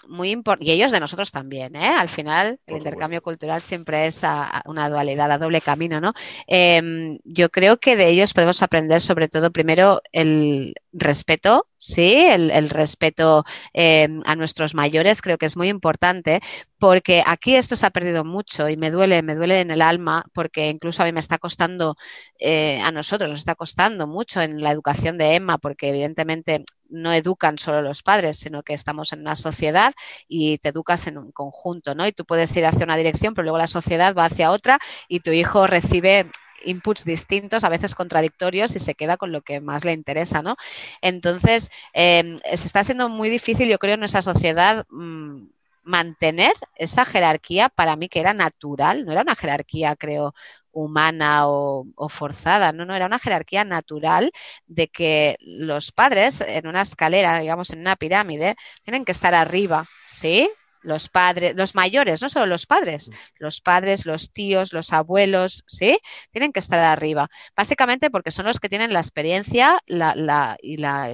Muy 0.06 0.42
y 0.60 0.70
ellos 0.70 0.92
de 0.92 1.00
nosotros 1.00 1.32
también, 1.32 1.74
¿eh? 1.76 1.86
Al 1.86 2.10
final, 2.10 2.60
el 2.66 2.76
intercambio 2.76 3.22
cultural 3.22 3.62
siempre 3.62 4.04
es 4.04 4.20
una 4.66 4.90
dualidad, 4.90 5.32
a 5.32 5.38
doble 5.38 5.62
camino, 5.62 6.02
¿no? 6.02 6.12
Em, 6.46 7.18
yo 7.24 7.48
creo 7.48 7.78
que 7.78 7.96
de 7.96 8.10
ellos 8.10 8.34
podemos 8.34 8.62
aprender 8.62 9.00
sobre 9.00 9.28
todo, 9.30 9.50
primero, 9.50 10.02
el 10.12 10.74
respeto, 10.92 11.68
¿sí? 11.84 12.24
El, 12.30 12.70
respeto 12.70 13.44
em, 13.74 14.22
a 14.24 14.36
nuestros 14.36 14.74
mayores 14.74 15.20
creo 15.20 15.36
que 15.36 15.46
es 15.46 15.56
muy 15.56 15.68
importante 15.68 16.40
porque 16.78 17.22
aquí 17.26 17.56
esto 17.56 17.76
se 17.76 17.84
ha 17.84 17.90
perdido 17.90 18.24
mucho 18.24 18.70
y 18.70 18.76
me 18.78 18.90
duele, 18.90 19.22
me 19.22 19.34
duele 19.34 19.60
en 19.60 19.70
el 19.70 19.82
alma 19.82 20.24
porque 20.32 20.68
incluso 20.70 21.02
a 21.02 21.06
mí 21.06 21.12
me 21.12 21.20
está 21.20 21.38
costando, 21.38 21.96
eh, 22.38 22.80
a 22.80 22.90
nosotros 22.90 23.30
nos 23.30 23.40
está 23.40 23.54
costando 23.54 24.06
mucho 24.06 24.40
en 24.40 24.62
la 24.62 24.70
educación 24.70 25.18
de 25.18 25.34
Emma 25.34 25.58
porque 25.58 25.90
evidentemente 25.90 26.64
no 26.88 27.12
educan 27.12 27.58
solo 27.58 27.82
los 27.82 28.02
padres, 28.02 28.38
sino 28.38 28.62
que 28.62 28.72
estamos 28.72 29.12
en 29.12 29.20
una 29.20 29.36
sociedad 29.36 29.92
y 30.26 30.58
te 30.58 30.70
educas 30.70 31.06
en 31.06 31.18
un 31.18 31.32
conjunto, 31.32 31.94
¿no? 31.94 32.06
Y 32.06 32.12
tú 32.12 32.24
puedes 32.24 32.54
ir 32.56 32.64
hacia 32.64 32.84
una 32.84 32.96
dirección, 32.96 33.34
pero 33.34 33.44
luego 33.44 33.58
la 33.58 33.66
sociedad 33.66 34.14
va 34.14 34.26
hacia 34.26 34.50
otra 34.50 34.78
y 35.08 35.20
tu 35.20 35.32
hijo 35.32 35.66
recibe 35.66 36.30
inputs 36.64 37.04
distintos, 37.04 37.64
a 37.64 37.68
veces 37.68 37.94
contradictorios, 37.94 38.74
y 38.76 38.80
se 38.80 38.94
queda 38.94 39.16
con 39.16 39.32
lo 39.32 39.42
que 39.42 39.60
más 39.60 39.84
le 39.84 39.92
interesa, 39.92 40.42
¿no? 40.42 40.56
Entonces, 41.00 41.70
em, 41.92 42.38
se 42.40 42.66
está 42.66 42.84
siendo 42.84 43.08
muy 43.08 43.30
difícil, 43.30 43.68
yo 43.68 43.78
creo, 43.78 43.94
en 43.94 44.00
nuestra 44.00 44.22
sociedad 44.22 44.86
mm, 44.90 45.46
mantener 45.84 46.54
esa 46.76 47.04
jerarquía 47.04 47.68
para 47.68 47.96
mí 47.96 48.08
que 48.08 48.20
era 48.20 48.34
natural, 48.34 49.04
no 49.04 49.12
era 49.12 49.22
una 49.22 49.36
jerarquía, 49.36 49.96
creo, 49.96 50.34
humana 50.72 51.48
o, 51.48 51.86
o, 51.94 52.08
forzada, 52.08 52.72
no, 52.72 52.84
no, 52.84 52.94
era 52.94 53.06
una 53.06 53.18
jerarquía 53.18 53.64
natural 53.64 54.32
de 54.66 54.88
que 54.88 55.36
los 55.40 55.92
padres 55.92 56.40
en 56.40 56.66
una 56.66 56.82
escalera, 56.82 57.38
digamos 57.38 57.70
en 57.70 57.80
una 57.80 57.96
pirámide, 57.96 58.56
tienen 58.82 59.04
que 59.04 59.12
estar 59.12 59.34
arriba, 59.34 59.86
¿sí? 60.06 60.50
Los 60.84 61.08
padres, 61.08 61.54
los 61.56 61.74
mayores, 61.74 62.22
no 62.22 62.28
solo 62.28 62.46
los 62.46 62.66
padres, 62.66 63.08
mm. 63.08 63.12
los 63.38 63.60
padres, 63.60 64.06
los 64.06 64.32
tíos, 64.32 64.72
los 64.72 64.92
abuelos, 64.92 65.64
¿sí? 65.66 65.98
Tienen 66.30 66.52
que 66.52 66.60
estar 66.60 66.78
arriba. 66.78 67.28
Básicamente 67.56 68.10
porque 68.10 68.30
son 68.30 68.46
los 68.46 68.60
que 68.60 68.68
tienen 68.68 68.92
la 68.92 69.00
experiencia 69.00 69.80
la, 69.86 70.14
la, 70.14 70.56
y, 70.62 70.76
la, 70.76 71.12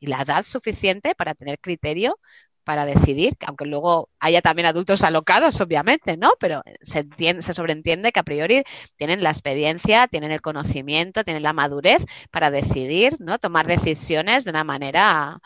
y 0.00 0.06
la 0.06 0.22
edad 0.22 0.44
suficiente 0.44 1.14
para 1.14 1.34
tener 1.34 1.58
criterio 1.60 2.18
para 2.64 2.86
decidir, 2.86 3.36
aunque 3.46 3.66
luego 3.66 4.08
haya 4.18 4.40
también 4.40 4.66
adultos 4.66 5.02
alocados, 5.02 5.60
obviamente, 5.60 6.16
¿no? 6.16 6.32
Pero 6.40 6.62
se, 6.82 7.00
entiende, 7.00 7.42
se 7.42 7.52
sobreentiende 7.52 8.10
que 8.10 8.20
a 8.20 8.24
priori 8.24 8.64
tienen 8.96 9.22
la 9.22 9.30
experiencia, 9.30 10.08
tienen 10.08 10.32
el 10.32 10.40
conocimiento, 10.40 11.24
tienen 11.24 11.42
la 11.42 11.52
madurez 11.52 12.04
para 12.30 12.50
decidir, 12.50 13.16
¿no? 13.20 13.38
Tomar 13.38 13.66
decisiones 13.66 14.44
de 14.44 14.50
una 14.50 14.64
manera 14.64 15.40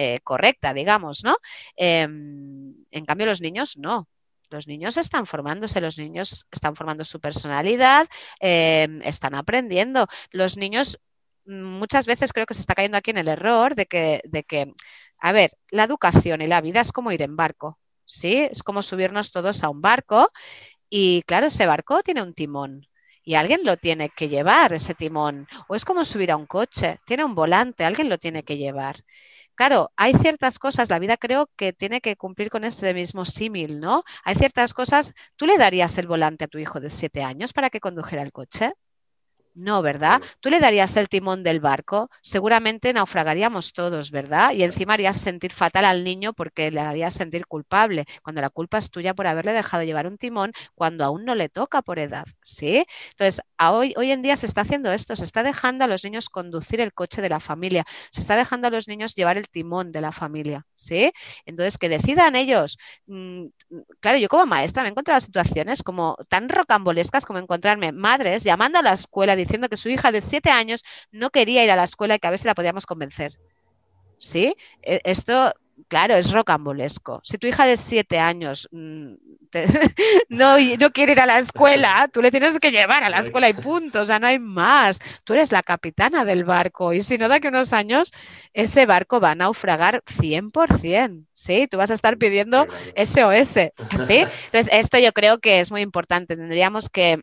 eh, 0.00 0.20
correcta, 0.22 0.72
digamos, 0.72 1.24
¿no? 1.24 1.36
Em, 1.76 2.72
en 2.92 3.04
cambio, 3.04 3.26
los 3.26 3.40
niños 3.40 3.76
no. 3.76 4.08
Los 4.48 4.68
niños 4.68 4.96
están 4.96 5.26
formándose, 5.26 5.80
los 5.80 5.98
niños 5.98 6.46
están 6.52 6.76
formando 6.76 7.04
su 7.04 7.20
personalidad, 7.20 8.06
em, 8.40 9.02
están 9.02 9.34
aprendiendo. 9.34 10.06
Los 10.30 10.56
niños 10.56 10.98
mm, 11.46 11.62
muchas 11.80 12.06
veces 12.06 12.32
creo 12.32 12.46
que 12.46 12.54
se 12.54 12.60
está 12.60 12.74
cayendo 12.74 12.96
aquí 12.98 13.10
en 13.10 13.18
el 13.18 13.28
error 13.28 13.74
de 13.74 13.86
que, 13.86 14.20
de 14.24 14.44
que, 14.44 14.72
a 15.18 15.32
ver, 15.32 15.58
la 15.70 15.84
educación 15.84 16.42
y 16.42 16.46
la 16.46 16.60
vida 16.60 16.80
es 16.80 16.92
como 16.92 17.10
ir 17.12 17.22
en 17.22 17.36
barco, 17.36 17.78
¿sí? 18.04 18.36
Es 18.52 18.62
como 18.62 18.82
subirnos 18.82 19.32
todos 19.32 19.64
a 19.64 19.68
un 19.68 19.80
barco 19.82 20.30
y 20.90 21.22
claro, 21.22 21.46
ese 21.48 21.66
barco 21.66 22.02
tiene 22.02 22.22
un 22.22 22.34
timón 22.34 22.86
y 23.28 23.34
alguien 23.34 23.60
lo 23.64 23.76
tiene 23.76 24.08
que 24.10 24.28
llevar, 24.28 24.72
ese 24.72 24.94
timón. 24.94 25.46
O 25.68 25.74
es 25.74 25.84
como 25.84 26.04
subir 26.04 26.30
a 26.32 26.36
un 26.36 26.46
coche, 26.46 26.98
tiene 27.04 27.24
un 27.24 27.34
volante, 27.34 27.84
alguien 27.84 28.08
lo 28.08 28.18
tiene 28.18 28.42
que 28.42 28.56
llevar. 28.56 29.04
Claro, 29.58 29.92
hay 29.96 30.14
ciertas 30.14 30.58
cosas, 30.58 30.88
la 30.88 30.98
vida 31.00 31.16
creo 31.16 31.50
que 31.56 31.72
tiene 31.74 32.00
que 32.00 32.16
cumplir 32.16 32.48
con 32.48 32.62
ese 32.64 32.94
mismo 32.94 33.24
símil, 33.24 33.80
¿no? 33.80 34.04
Hay 34.24 34.36
ciertas 34.36 34.72
cosas, 34.72 35.12
¿tú 35.36 35.46
le 35.46 35.58
darías 35.58 35.98
el 35.98 36.06
volante 36.06 36.44
a 36.44 36.48
tu 36.48 36.58
hijo 36.58 36.80
de 36.80 36.88
siete 36.90 37.22
años 37.24 37.52
para 37.52 37.68
que 37.70 37.80
condujera 37.80 38.22
el 38.22 38.32
coche? 38.32 38.72
No, 39.54 39.82
¿verdad? 39.82 40.20
Tú 40.40 40.50
le 40.50 40.60
darías 40.60 40.96
el 40.96 41.08
timón 41.08 41.42
del 41.42 41.58
barco, 41.60 42.10
seguramente 42.22 42.92
naufragaríamos 42.92 43.72
todos, 43.72 44.10
¿verdad? 44.12 44.52
Y 44.52 44.62
encima 44.62 44.94
harías 44.94 45.16
sentir 45.20 45.52
fatal 45.52 45.84
al 45.84 46.04
niño 46.04 46.32
porque 46.32 46.70
le 46.70 46.80
harías 46.80 47.14
sentir 47.14 47.46
culpable, 47.46 48.04
cuando 48.22 48.40
la 48.40 48.50
culpa 48.50 48.78
es 48.78 48.90
tuya 48.90 49.14
por 49.14 49.26
haberle 49.26 49.52
dejado 49.52 49.82
llevar 49.82 50.06
un 50.06 50.16
timón 50.16 50.52
cuando 50.74 51.04
aún 51.04 51.24
no 51.24 51.34
le 51.34 51.48
toca 51.48 51.82
por 51.82 51.98
edad, 51.98 52.24
¿sí? 52.44 52.84
Entonces, 53.10 53.40
hoy, 53.60 53.94
hoy 53.96 54.12
en 54.12 54.22
día 54.22 54.36
se 54.36 54.46
está 54.46 54.60
haciendo 54.60 54.92
esto, 54.92 55.16
se 55.16 55.24
está 55.24 55.42
dejando 55.42 55.84
a 55.84 55.88
los 55.88 56.04
niños 56.04 56.28
conducir 56.28 56.80
el 56.80 56.92
coche 56.92 57.20
de 57.20 57.28
la 57.28 57.40
familia, 57.40 57.84
se 58.12 58.20
está 58.20 58.36
dejando 58.36 58.68
a 58.68 58.70
los 58.70 58.86
niños 58.86 59.14
llevar 59.16 59.38
el 59.38 59.48
timón 59.48 59.90
de 59.90 60.00
la 60.00 60.12
familia, 60.12 60.66
¿sí? 60.74 61.10
Entonces, 61.46 61.78
que 61.78 61.88
decidan 61.88 62.36
ellos. 62.36 62.78
Mm, 63.06 63.46
claro, 64.00 64.18
yo 64.18 64.28
como 64.28 64.46
maestra 64.46 64.82
me 64.82 64.88
he 64.88 64.92
encontrado 64.92 65.20
situaciones 65.20 65.82
como 65.82 66.16
tan 66.28 66.48
rocambolescas 66.48 67.24
como 67.26 67.38
encontrarme 67.38 67.92
madres 67.92 68.44
llamando 68.44 68.78
a 68.78 68.82
la 68.82 68.92
escuela 68.92 69.34
diciendo 69.38 69.68
que 69.68 69.76
su 69.76 69.88
hija 69.88 70.12
de 70.12 70.20
siete 70.20 70.50
años 70.50 70.84
no 71.10 71.30
quería 71.30 71.64
ir 71.64 71.70
a 71.70 71.76
la 71.76 71.84
escuela 71.84 72.14
y 72.14 72.18
que 72.18 72.26
a 72.26 72.30
ver 72.30 72.38
si 72.38 72.46
la 72.46 72.54
podíamos 72.54 72.86
convencer. 72.86 73.38
¿Sí? 74.18 74.56
E, 74.82 75.00
esto 75.04 75.54
claro, 75.86 76.14
es 76.14 76.32
rocambolesco. 76.32 77.20
Si 77.22 77.38
tu 77.38 77.46
hija 77.46 77.64
de 77.64 77.76
siete 77.76 78.18
años 78.18 78.68
mm, 78.72 79.12
no, 80.28 80.56
no 80.58 80.92
quiere 80.92 81.12
ir 81.12 81.20
a 81.20 81.26
la 81.26 81.38
escuela, 81.38 82.08
tú 82.12 82.20
le 82.20 82.30
tienes 82.30 82.58
que 82.58 82.70
llevar 82.70 83.04
a 83.04 83.08
la 83.08 83.18
escuela 83.18 83.48
y 83.48 83.54
punto, 83.54 84.00
o 84.00 84.04
sea, 84.04 84.18
no 84.18 84.26
hay 84.26 84.38
más. 84.38 84.98
Tú 85.24 85.34
eres 85.34 85.52
la 85.52 85.62
capitana 85.62 86.24
del 86.24 86.44
barco 86.44 86.92
y 86.92 87.02
si 87.02 87.18
no 87.18 87.28
da 87.28 87.40
que 87.40 87.48
unos 87.48 87.72
años 87.72 88.12
ese 88.52 88.86
barco 88.86 89.20
va 89.20 89.32
a 89.32 89.34
naufragar 89.34 90.02
100%, 90.04 91.26
¿sí? 91.32 91.68
Tú 91.68 91.76
vas 91.76 91.90
a 91.90 91.94
estar 91.94 92.18
pidiendo 92.18 92.66
SOS, 92.96 93.48
¿sí? 93.48 93.70
Entonces, 94.50 94.68
esto 94.72 94.98
yo 94.98 95.12
creo 95.12 95.38
que 95.38 95.60
es 95.60 95.70
muy 95.70 95.82
importante. 95.82 96.36
Tendríamos 96.36 96.90
que 96.90 97.22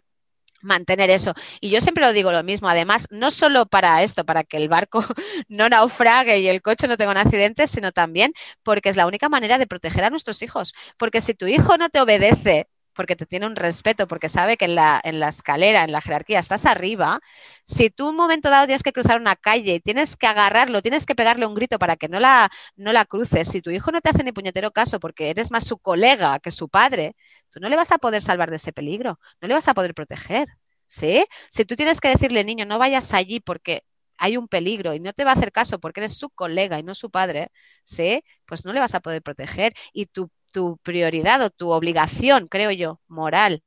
mantener 0.66 1.10
eso. 1.10 1.34
Y 1.62 1.70
yo 1.70 1.82
siempre 1.82 2.04
lo 2.04 2.14
digo 2.14 2.32
lo 2.32 2.44
mismo, 2.44 2.68
además, 2.70 3.08
no 3.12 3.32
solo 3.32 3.66
para 3.66 4.04
esto, 4.04 4.26
para 4.26 4.44
que 4.44 4.58
el 4.58 4.70
barco 4.70 5.04
no 5.48 5.70
naufrague 5.70 6.40
y 6.40 6.48
el 6.48 6.62
coche 6.62 6.88
no 6.88 6.98
tenga 6.98 7.12
un 7.12 7.18
accidente, 7.18 7.68
sino 7.68 7.92
también 7.92 8.34
porque 8.64 8.90
es 8.90 8.96
la 8.96 9.08
única 9.08 9.30
manera 9.30 9.58
de 9.58 9.68
proteger 9.68 10.04
a 10.04 10.10
nuestros 10.10 10.42
hijos. 10.42 10.74
Porque 10.98 11.22
si 11.22 11.34
tu 11.34 11.48
hijo 11.48 11.78
no 11.78 11.90
te 11.90 12.02
obedece 12.02 12.68
porque 12.96 13.16
te 13.16 13.26
tiene 13.26 13.46
un 13.46 13.56
respeto, 13.56 14.08
porque 14.08 14.30
sabe 14.30 14.58
que 14.58 14.66
en 14.66 14.76
la, 14.76 15.02
en 15.04 15.20
la 15.20 15.28
escalera, 15.30 15.84
en 15.84 15.92
la 15.92 16.02
jerarquía, 16.02 16.40
estás 16.40 16.66
arriba, 16.66 17.20
si 17.64 17.90
tú 17.90 18.10
un 18.10 18.16
momento 18.16 18.50
dado 18.50 18.66
tienes 18.66 18.84
que 18.84 18.94
cruzar 18.94 19.20
una 19.20 19.36
calle 19.36 19.76
y 19.76 19.80
tienes 19.80 20.18
que 20.18 20.28
agarrarlo, 20.28 20.82
tienes 20.82 21.06
que 21.06 21.16
pegarle 21.16 21.46
un 21.46 21.56
grito 21.56 21.78
para 21.80 21.98
que 21.98 22.08
no 22.08 22.20
la, 22.20 22.50
no 22.76 22.94
la 22.94 23.06
cruces, 23.06 23.48
si 23.50 23.62
tu 23.62 23.70
hijo 23.72 23.92
no 23.92 24.02
te 24.02 24.10
hace 24.10 24.24
ni 24.24 24.32
puñetero 24.32 24.72
caso 24.72 25.00
porque 25.00 25.30
eres 25.30 25.52
más 25.52 25.66
su 25.66 25.78
colega 25.78 26.40
que 26.40 26.52
su 26.52 26.70
padre, 26.70 27.16
tú 27.52 27.60
no 27.60 27.70
le 27.70 27.76
vas 27.76 27.92
a 27.92 27.98
poder 27.98 28.22
salvar 28.22 28.50
de 28.50 28.58
ese 28.58 28.74
peligro, 28.74 29.20
no 29.42 29.48
le 29.48 29.54
vas 29.54 29.68
a 29.68 29.74
poder 29.74 29.94
proteger. 29.94 30.48
¿Sí? 30.88 31.26
Si 31.50 31.66
tú 31.66 31.76
tienes 31.76 32.00
que 32.00 32.10
decirle, 32.10 32.44
niño, 32.44 32.66
no 32.66 32.78
vayas 32.80 33.14
allí 33.14 33.40
porque 33.40 33.84
hay 34.18 34.38
un 34.38 34.48
peligro 34.48 34.94
y 34.94 35.00
no 35.00 35.14
te 35.14 35.24
va 35.24 35.32
a 35.32 35.34
hacer 35.36 35.52
caso 35.52 35.80
porque 35.80 36.02
eres 36.02 36.18
su 36.18 36.30
colega 36.30 36.80
y 36.80 36.84
no 36.84 36.94
su 36.96 37.10
padre, 37.10 37.52
¿sí? 37.84 38.24
Pues 38.46 38.66
no 38.66 38.74
le 38.74 38.80
vas 38.80 38.96
a 38.96 39.00
poder 39.02 39.22
proteger. 39.22 39.74
Y 39.94 40.08
tu, 40.08 40.32
tu 40.56 40.78
prioridad 40.84 41.42
o 41.42 41.50
tu 41.50 41.72
obligación, 41.72 42.48
creo 42.48 42.72
yo, 42.72 43.02
moral 43.10 43.62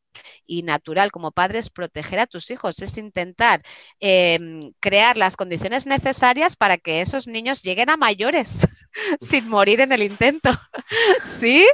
y 0.47 0.63
natural 0.63 1.11
como 1.11 1.33
padre 1.33 1.59
es 1.59 1.69
proteger 1.69 2.19
a 2.19 2.27
tus 2.27 2.51
hijos, 2.51 2.81
es 2.81 2.97
intentar 2.97 3.63
em, 4.01 4.73
crear 4.81 5.19
las 5.19 5.37
condiciones 5.37 5.87
necesarias 5.87 6.57
para 6.57 6.79
que 6.79 7.03
esos 7.03 7.27
niños 7.27 7.63
lleguen 7.63 7.91
a 7.91 7.99
mayores 7.99 8.67
sin 9.21 9.49
morir 9.51 9.83
en 9.83 9.93
el 9.93 10.03
intento. 10.03 10.49
sí, 11.23 11.67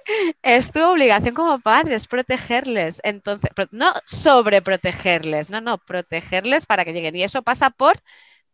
es 0.43 0.73
tu 0.73 0.81
obligación 0.83 1.33
como 1.35 1.61
padre, 1.61 1.95
es 1.95 2.09
protegerles. 2.09 3.01
Entonces, 3.05 3.51
no 3.71 3.93
sobreprotegerles, 4.07 5.49
no, 5.49 5.61
no, 5.61 5.79
protegerles 5.79 6.67
para 6.67 6.85
que 6.85 6.93
lleguen. 6.93 7.15
Y 7.15 7.23
eso 7.23 7.43
pasa 7.43 7.71
por 7.71 8.03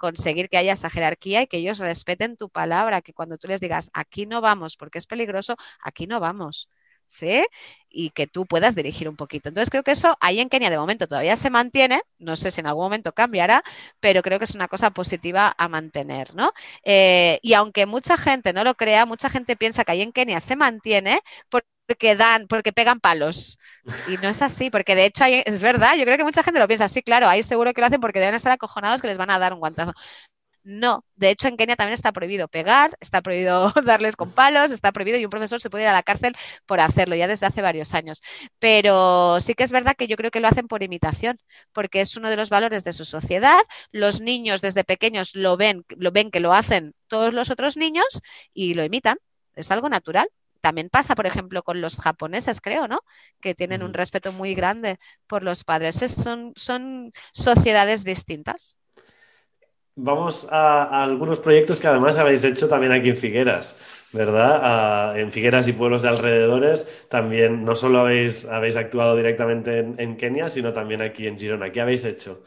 conseguir 0.01 0.49
que 0.49 0.59
haya 0.59 0.73
esa 0.75 0.91
jerarquía 0.91 1.43
y 1.43 1.47
que 1.49 1.59
ellos 1.59 1.79
respeten 1.79 2.37
tu 2.37 2.49
palabra, 2.51 3.03
que 3.03 3.13
cuando 3.15 3.39
tú 3.39 3.49
les 3.49 3.61
digas 3.61 3.91
aquí 3.95 4.27
no 4.27 4.41
vamos 4.41 4.77
porque 4.77 4.99
es 4.99 5.07
peligroso, 5.07 5.57
aquí 5.83 6.07
no 6.09 6.21
vamos. 6.21 6.69
¿sí? 7.07 7.45
Y 7.89 8.11
que 8.11 8.27
tú 8.29 8.47
puedas 8.47 8.77
dirigir 8.77 9.09
un 9.09 9.17
poquito. 9.17 9.49
Entonces 9.49 9.69
creo 9.71 9.83
que 9.83 9.91
eso 9.93 10.17
ahí 10.21 10.39
en 10.41 10.49
Kenia 10.49 10.71
de 10.71 10.79
momento 10.79 11.09
todavía 11.09 11.37
se 11.37 11.51
mantiene, 11.51 12.03
no 12.19 12.37
sé 12.37 12.51
si 12.53 12.61
en 12.61 12.69
algún 12.69 12.85
momento 12.85 13.13
cambiará, 13.13 13.63
pero 14.01 14.23
creo 14.23 14.39
que 14.39 14.45
es 14.45 14.55
una 14.55 14.69
cosa 14.69 14.91
positiva 14.93 15.53
a 15.59 15.69
mantener, 15.69 16.35
¿no? 16.35 16.53
Eh, 16.85 17.41
y 17.43 17.55
aunque 17.55 17.87
mucha 17.87 18.17
gente 18.17 18.53
no 18.53 18.63
lo 18.65 18.75
crea, 18.77 19.07
mucha 19.07 19.29
gente 19.29 19.57
piensa 19.57 19.85
que 19.85 19.93
ahí 19.93 20.03
en 20.03 20.13
Kenia 20.13 20.41
se 20.41 20.57
mantiene 20.57 21.21
porque 21.49 21.69
dan, 22.17 22.47
porque 22.47 22.73
pegan 22.73 23.01
palos. 23.01 23.59
Y 24.09 24.17
no 24.19 24.29
es 24.29 24.43
así, 24.43 24.71
porque 24.71 24.95
de 24.95 25.07
hecho 25.07 25.25
es 25.25 25.63
verdad, 25.63 25.97
yo 25.97 26.05
creo 26.05 26.17
que 26.17 26.25
mucha 26.25 26.43
gente 26.43 26.61
lo 26.61 26.69
piensa 26.69 26.85
así, 26.87 27.03
claro, 27.03 27.29
ahí 27.29 27.43
seguro 27.43 27.73
que 27.73 27.81
lo 27.81 27.87
hacen 27.87 28.01
porque 28.01 28.21
deben 28.21 28.35
estar 28.35 28.53
acojonados 28.53 29.01
que 29.01 29.09
les 29.09 29.19
van 29.19 29.31
a 29.31 29.39
dar 29.39 29.53
un 29.53 29.61
guantazo. 29.61 29.93
No, 30.63 31.05
de 31.17 31.31
hecho 31.31 31.49
en 31.49 31.57
Kenia 31.57 31.75
también 31.75 31.95
está 31.95 32.13
prohibido 32.13 32.47
pegar, 32.47 32.91
está 33.01 33.23
prohibido 33.23 33.73
darles 33.85 34.15
con 34.15 34.31
palos, 34.35 34.71
está 34.71 34.93
prohibido 34.93 35.19
y 35.19 35.25
un 35.25 35.31
profesor 35.31 35.59
se 35.61 35.71
puede 35.71 35.85
ir 35.85 35.89
a 35.89 35.93
la 35.95 36.03
cárcel 36.03 36.37
por 36.67 36.81
hacerlo 36.81 37.17
ya 37.17 37.27
desde 37.27 37.47
hace 37.47 37.63
varios 37.63 37.95
años. 37.95 38.21
Pero 38.59 39.41
sí 39.41 39.55
que 39.55 39.65
es 39.65 39.73
verdad 39.73 39.97
que 39.97 40.07
yo 40.07 40.17
creo 40.17 40.31
que 40.31 40.41
lo 40.41 40.49
hacen 40.49 40.69
por 40.69 40.83
imitación, 40.83 41.39
porque 41.73 42.03
es 42.03 42.17
uno 42.17 42.29
de 42.29 42.37
los 42.37 42.51
valores 42.51 42.85
de 42.85 42.93
su 42.93 43.05
sociedad. 43.07 43.59
Los 43.91 44.21
niños 44.21 44.61
desde 44.61 44.85
pequeños 44.85 45.35
lo 45.35 45.57
ven, 45.57 45.85
lo 45.97 46.13
ven 46.13 46.31
que 46.31 46.41
lo 46.41 46.53
hacen 46.53 46.95
todos 47.09 47.33
los 47.35 47.51
otros 47.51 47.77
niños 47.79 48.21
y 48.53 48.75
lo 48.75 48.85
imitan. 48.85 49.19
Es 49.55 49.71
algo 49.71 49.89
natural 49.89 50.29
también 50.61 50.91
pasa, 50.91 51.15
por 51.15 51.27
ejemplo, 51.27 51.63
con 51.63 51.81
los 51.81 51.97
japoneses, 51.97 52.61
creo, 52.61 52.89
¿no? 52.89 53.01
Que 53.41 53.55
tienen 53.55 53.83
un 53.83 53.95
respeto 53.95 54.33
muy 54.33 54.55
grande 54.55 54.99
por 55.27 55.43
los 55.43 55.65
padres. 55.65 55.97
son, 55.97 56.53
son 56.57 57.13
sociedades 57.33 58.05
distintas. 58.05 58.77
Vamos 60.03 60.49
a, 60.51 61.03
algunos 61.03 61.41
proyectos 61.41 61.79
que 61.79 61.87
además 61.87 62.17
habéis 62.17 62.43
hecho 62.45 62.69
también 62.69 62.93
aquí 62.93 63.11
en 63.11 63.17
Figueras, 63.17 63.77
¿verdad? 64.13 65.19
en 65.19 65.31
Figueras 65.31 65.69
y 65.69 65.73
pueblos 65.73 66.01
de 66.01 66.09
alrededores 66.09 67.07
también 67.09 67.65
no 67.65 67.77
solo 67.77 68.01
habéis, 68.01 68.47
habéis 68.47 68.77
actuado 68.77 69.15
directamente 69.15 69.79
en, 69.79 70.17
Kenia, 70.17 70.49
sino 70.49 70.73
también 70.73 71.03
aquí 71.03 71.27
en 71.27 71.39
Girona. 71.39 71.71
¿Qué 71.71 71.83
habéis 71.83 72.05
hecho? 72.05 72.43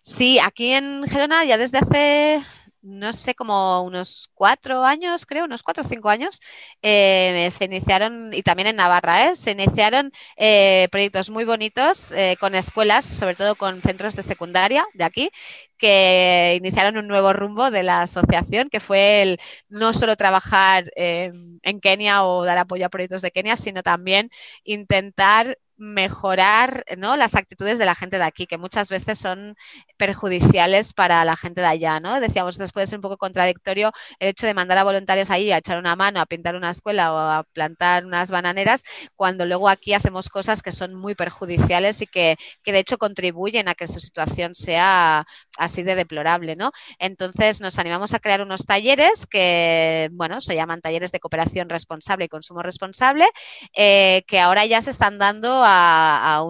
Sí, 0.00 0.38
aquí 0.38 0.72
en 0.72 1.02
Girona 1.04 1.44
ya 1.44 1.58
desde 1.58 1.78
hace 1.78 2.42
no 2.84 3.12
sé, 3.14 3.34
como 3.34 3.82
unos 3.82 4.28
cuatro 4.34 4.84
años, 4.84 5.24
creo, 5.26 5.46
unos 5.46 5.62
cuatro 5.62 5.82
o 5.84 5.88
cinco 5.88 6.10
años, 6.10 6.40
eh, 6.82 7.50
se 7.56 7.64
iniciaron, 7.64 8.32
y 8.34 8.42
también 8.42 8.68
en 8.68 8.76
Navarra, 8.76 9.30
¿eh? 9.30 9.36
se 9.36 9.52
iniciaron 9.52 10.12
eh, 10.36 10.88
proyectos 10.92 11.30
muy 11.30 11.44
bonitos 11.44 12.12
con 12.40 12.54
escuelas, 12.54 13.04
sobre 13.06 13.34
todo 13.36 13.56
con 13.56 13.80
centros 13.82 14.16
de 14.16 14.22
secundaria 14.22 14.84
de 14.94 15.04
aquí, 15.04 15.30
que 15.78 16.56
iniciaron 16.58 16.96
un 16.98 17.08
nuevo 17.08 17.32
rumbo 17.32 17.70
de 17.70 17.82
la 17.82 18.02
asociación, 18.02 18.68
que 18.70 18.80
fue 18.80 19.22
el 19.22 19.40
no 19.68 19.92
solo 19.94 20.16
trabajar 20.16 20.90
en 20.96 21.80
Kenia 21.80 22.24
o 22.24 22.44
dar 22.44 22.58
apoyo 22.58 22.86
a 22.86 22.88
proyectos 22.90 23.22
de 23.22 23.30
Kenia, 23.30 23.56
sino 23.56 23.82
también 23.82 24.30
intentar 24.64 25.58
mejorar 25.76 26.84
¿no? 26.96 27.16
las 27.16 27.34
actitudes 27.34 27.78
de 27.78 27.84
la 27.84 27.94
gente 27.94 28.18
de 28.18 28.24
aquí, 28.24 28.46
que 28.46 28.58
muchas 28.58 28.88
veces 28.88 29.18
son 29.18 29.56
perjudiciales 29.96 30.92
para 30.92 31.24
la 31.24 31.36
gente 31.36 31.60
de 31.60 31.66
allá, 31.66 32.00
¿no? 32.00 32.20
Decíamos, 32.20 32.56
entonces 32.56 32.72
puede 32.72 32.86
ser 32.86 32.98
un 32.98 33.02
poco 33.02 33.16
contradictorio 33.16 33.92
el 34.18 34.28
hecho 34.28 34.46
de 34.46 34.54
mandar 34.54 34.78
a 34.78 34.84
voluntarios 34.84 35.30
ahí 35.30 35.50
a 35.50 35.58
echar 35.58 35.78
una 35.78 35.96
mano, 35.96 36.20
a 36.20 36.26
pintar 36.26 36.54
una 36.56 36.70
escuela 36.70 37.12
o 37.12 37.16
a 37.18 37.42
plantar 37.52 38.04
unas 38.06 38.30
bananeras, 38.30 38.82
cuando 39.16 39.46
luego 39.46 39.68
aquí 39.68 39.94
hacemos 39.94 40.28
cosas 40.28 40.62
que 40.62 40.72
son 40.72 40.94
muy 40.94 41.14
perjudiciales 41.14 42.02
y 42.02 42.06
que, 42.06 42.36
que 42.62 42.72
de 42.72 42.78
hecho 42.80 42.98
contribuyen 42.98 43.68
a 43.68 43.74
que 43.74 43.86
su 43.86 44.00
situación 44.00 44.54
sea 44.54 45.26
así 45.58 45.82
de 45.82 45.94
deplorable, 45.94 46.56
¿no? 46.56 46.72
Entonces 46.98 47.60
nos 47.60 47.78
animamos 47.78 48.14
a 48.14 48.18
crear 48.18 48.42
unos 48.42 48.64
talleres 48.66 49.26
que, 49.26 50.08
bueno, 50.12 50.40
se 50.40 50.54
llaman 50.54 50.80
talleres 50.80 51.12
de 51.12 51.20
cooperación 51.20 51.68
responsable 51.68 52.26
y 52.26 52.28
consumo 52.28 52.62
responsable, 52.62 53.26
eh, 53.74 54.22
que 54.26 54.40
ahora 54.40 54.66
ya 54.66 54.80
se 54.82 54.90
están 54.90 55.18
dando 55.18 55.63
a, 55.64 56.42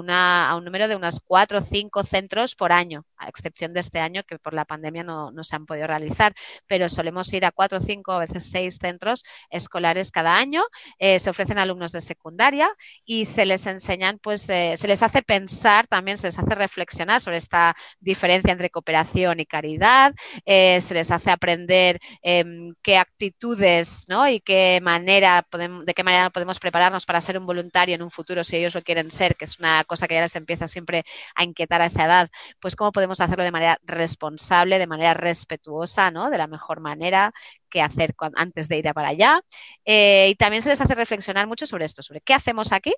un 0.57 0.65
número 0.65 0.89
de 0.89 0.97
unos 0.97 1.21
cuatro 1.21 1.59
o 1.59 1.63
cinco 1.63 2.03
centros 2.05 2.55
por 2.55 2.73
año, 2.73 3.05
a 3.17 3.29
excepción 3.29 3.73
de 3.73 3.81
este 3.81 4.01
año 4.01 4.23
que 4.25 4.39
por 4.39 4.55
la 4.55 4.65
pandemia 4.65 5.05
no, 5.05 5.33
se 5.43 5.57
han 5.57 5.67
podido 5.67 5.87
realizar, 5.87 6.35
pero 6.67 6.89
solemos 6.89 7.33
ir 7.33 7.45
a 7.45 7.53
cuatro, 7.53 7.81
cinco, 7.81 8.13
a 8.13 8.19
veces 8.21 8.51
seis 8.51 8.79
centros 8.81 9.25
escolares 9.51 10.11
cada 10.11 10.37
año. 10.37 10.63
Eh, 10.99 11.19
se 11.19 11.31
ofrecen 11.31 11.59
alumnos 11.59 11.93
de 11.93 12.01
secundaria 12.01 12.71
y 13.05 13.25
se 13.27 13.45
les 13.45 13.67
enseñan, 13.67 14.19
pues 14.19 14.49
eh, 14.49 14.75
se 14.77 14.89
les 14.89 15.03
hace 15.03 15.23
pensar 15.23 15.87
también, 15.87 16.19
se 16.19 16.29
les 16.29 16.39
hace 16.39 16.55
reflexionar 16.55 17.21
sobre 17.21 17.37
esta 17.37 17.77
diferencia 18.01 18.53
entre 18.53 18.71
cooperación 18.71 19.41
y 19.41 19.47
caridad, 19.47 20.15
eh, 20.45 20.81
se 20.81 20.95
les 20.95 21.11
hace 21.11 21.31
aprender 21.31 22.01
em, 22.23 22.75
qué 22.83 22.97
actitudes 22.97 24.05
¿no? 24.09 24.29
y 24.29 24.41
qué 24.41 24.81
manera 24.83 25.47
podemos, 25.49 25.85
de 25.87 25.95
qué 25.95 26.05
manera 26.05 26.31
podemos 26.31 26.59
prepararnos 26.59 27.07
para 27.07 27.21
ser 27.21 27.39
un 27.39 27.47
voluntario 27.47 27.95
en 27.95 28.03
un 28.03 28.11
futuro 28.11 28.45
si 28.45 28.57
ellos 28.57 28.75
lo 28.75 28.83
quieren 28.83 29.11
ser, 29.11 29.37
que 29.37 29.45
es 29.45 29.59
una 29.59 29.85
cosa 29.85 30.09
que 30.09 30.15
ya 30.15 30.23
les 30.23 30.37
empieza 30.37 30.69
siempre 30.69 31.05
a 31.35 31.45
inquietar 31.45 31.81
a 31.83 31.87
esa 31.87 32.05
edad, 32.05 32.31
pues 32.61 32.77
cómo 32.77 32.93
podemos 32.93 33.14
hacerlo 33.21 33.45
de 33.45 33.53
manera 33.53 33.79
responsable, 33.85 34.79
de 34.79 34.87
manera 34.87 35.15
respetuosa, 35.15 36.11
¿no? 36.11 36.31
De 36.31 36.39
la 36.39 36.47
mejor 36.47 36.81
manera 36.81 37.33
que 37.71 37.83
hacer 37.83 38.15
antes 38.35 38.69
de 38.69 38.79
ir 38.79 38.93
para 38.95 39.09
allá. 39.09 39.41
Eh, 39.85 40.29
y 40.31 40.35
también 40.37 40.63
se 40.63 40.71
les 40.71 40.81
hace 40.81 40.95
reflexionar 40.95 41.47
mucho 41.47 41.67
sobre 41.67 41.85
esto, 41.85 42.03
sobre 42.03 42.21
qué 42.21 42.35
hacemos 42.35 42.73
aquí, 42.73 42.95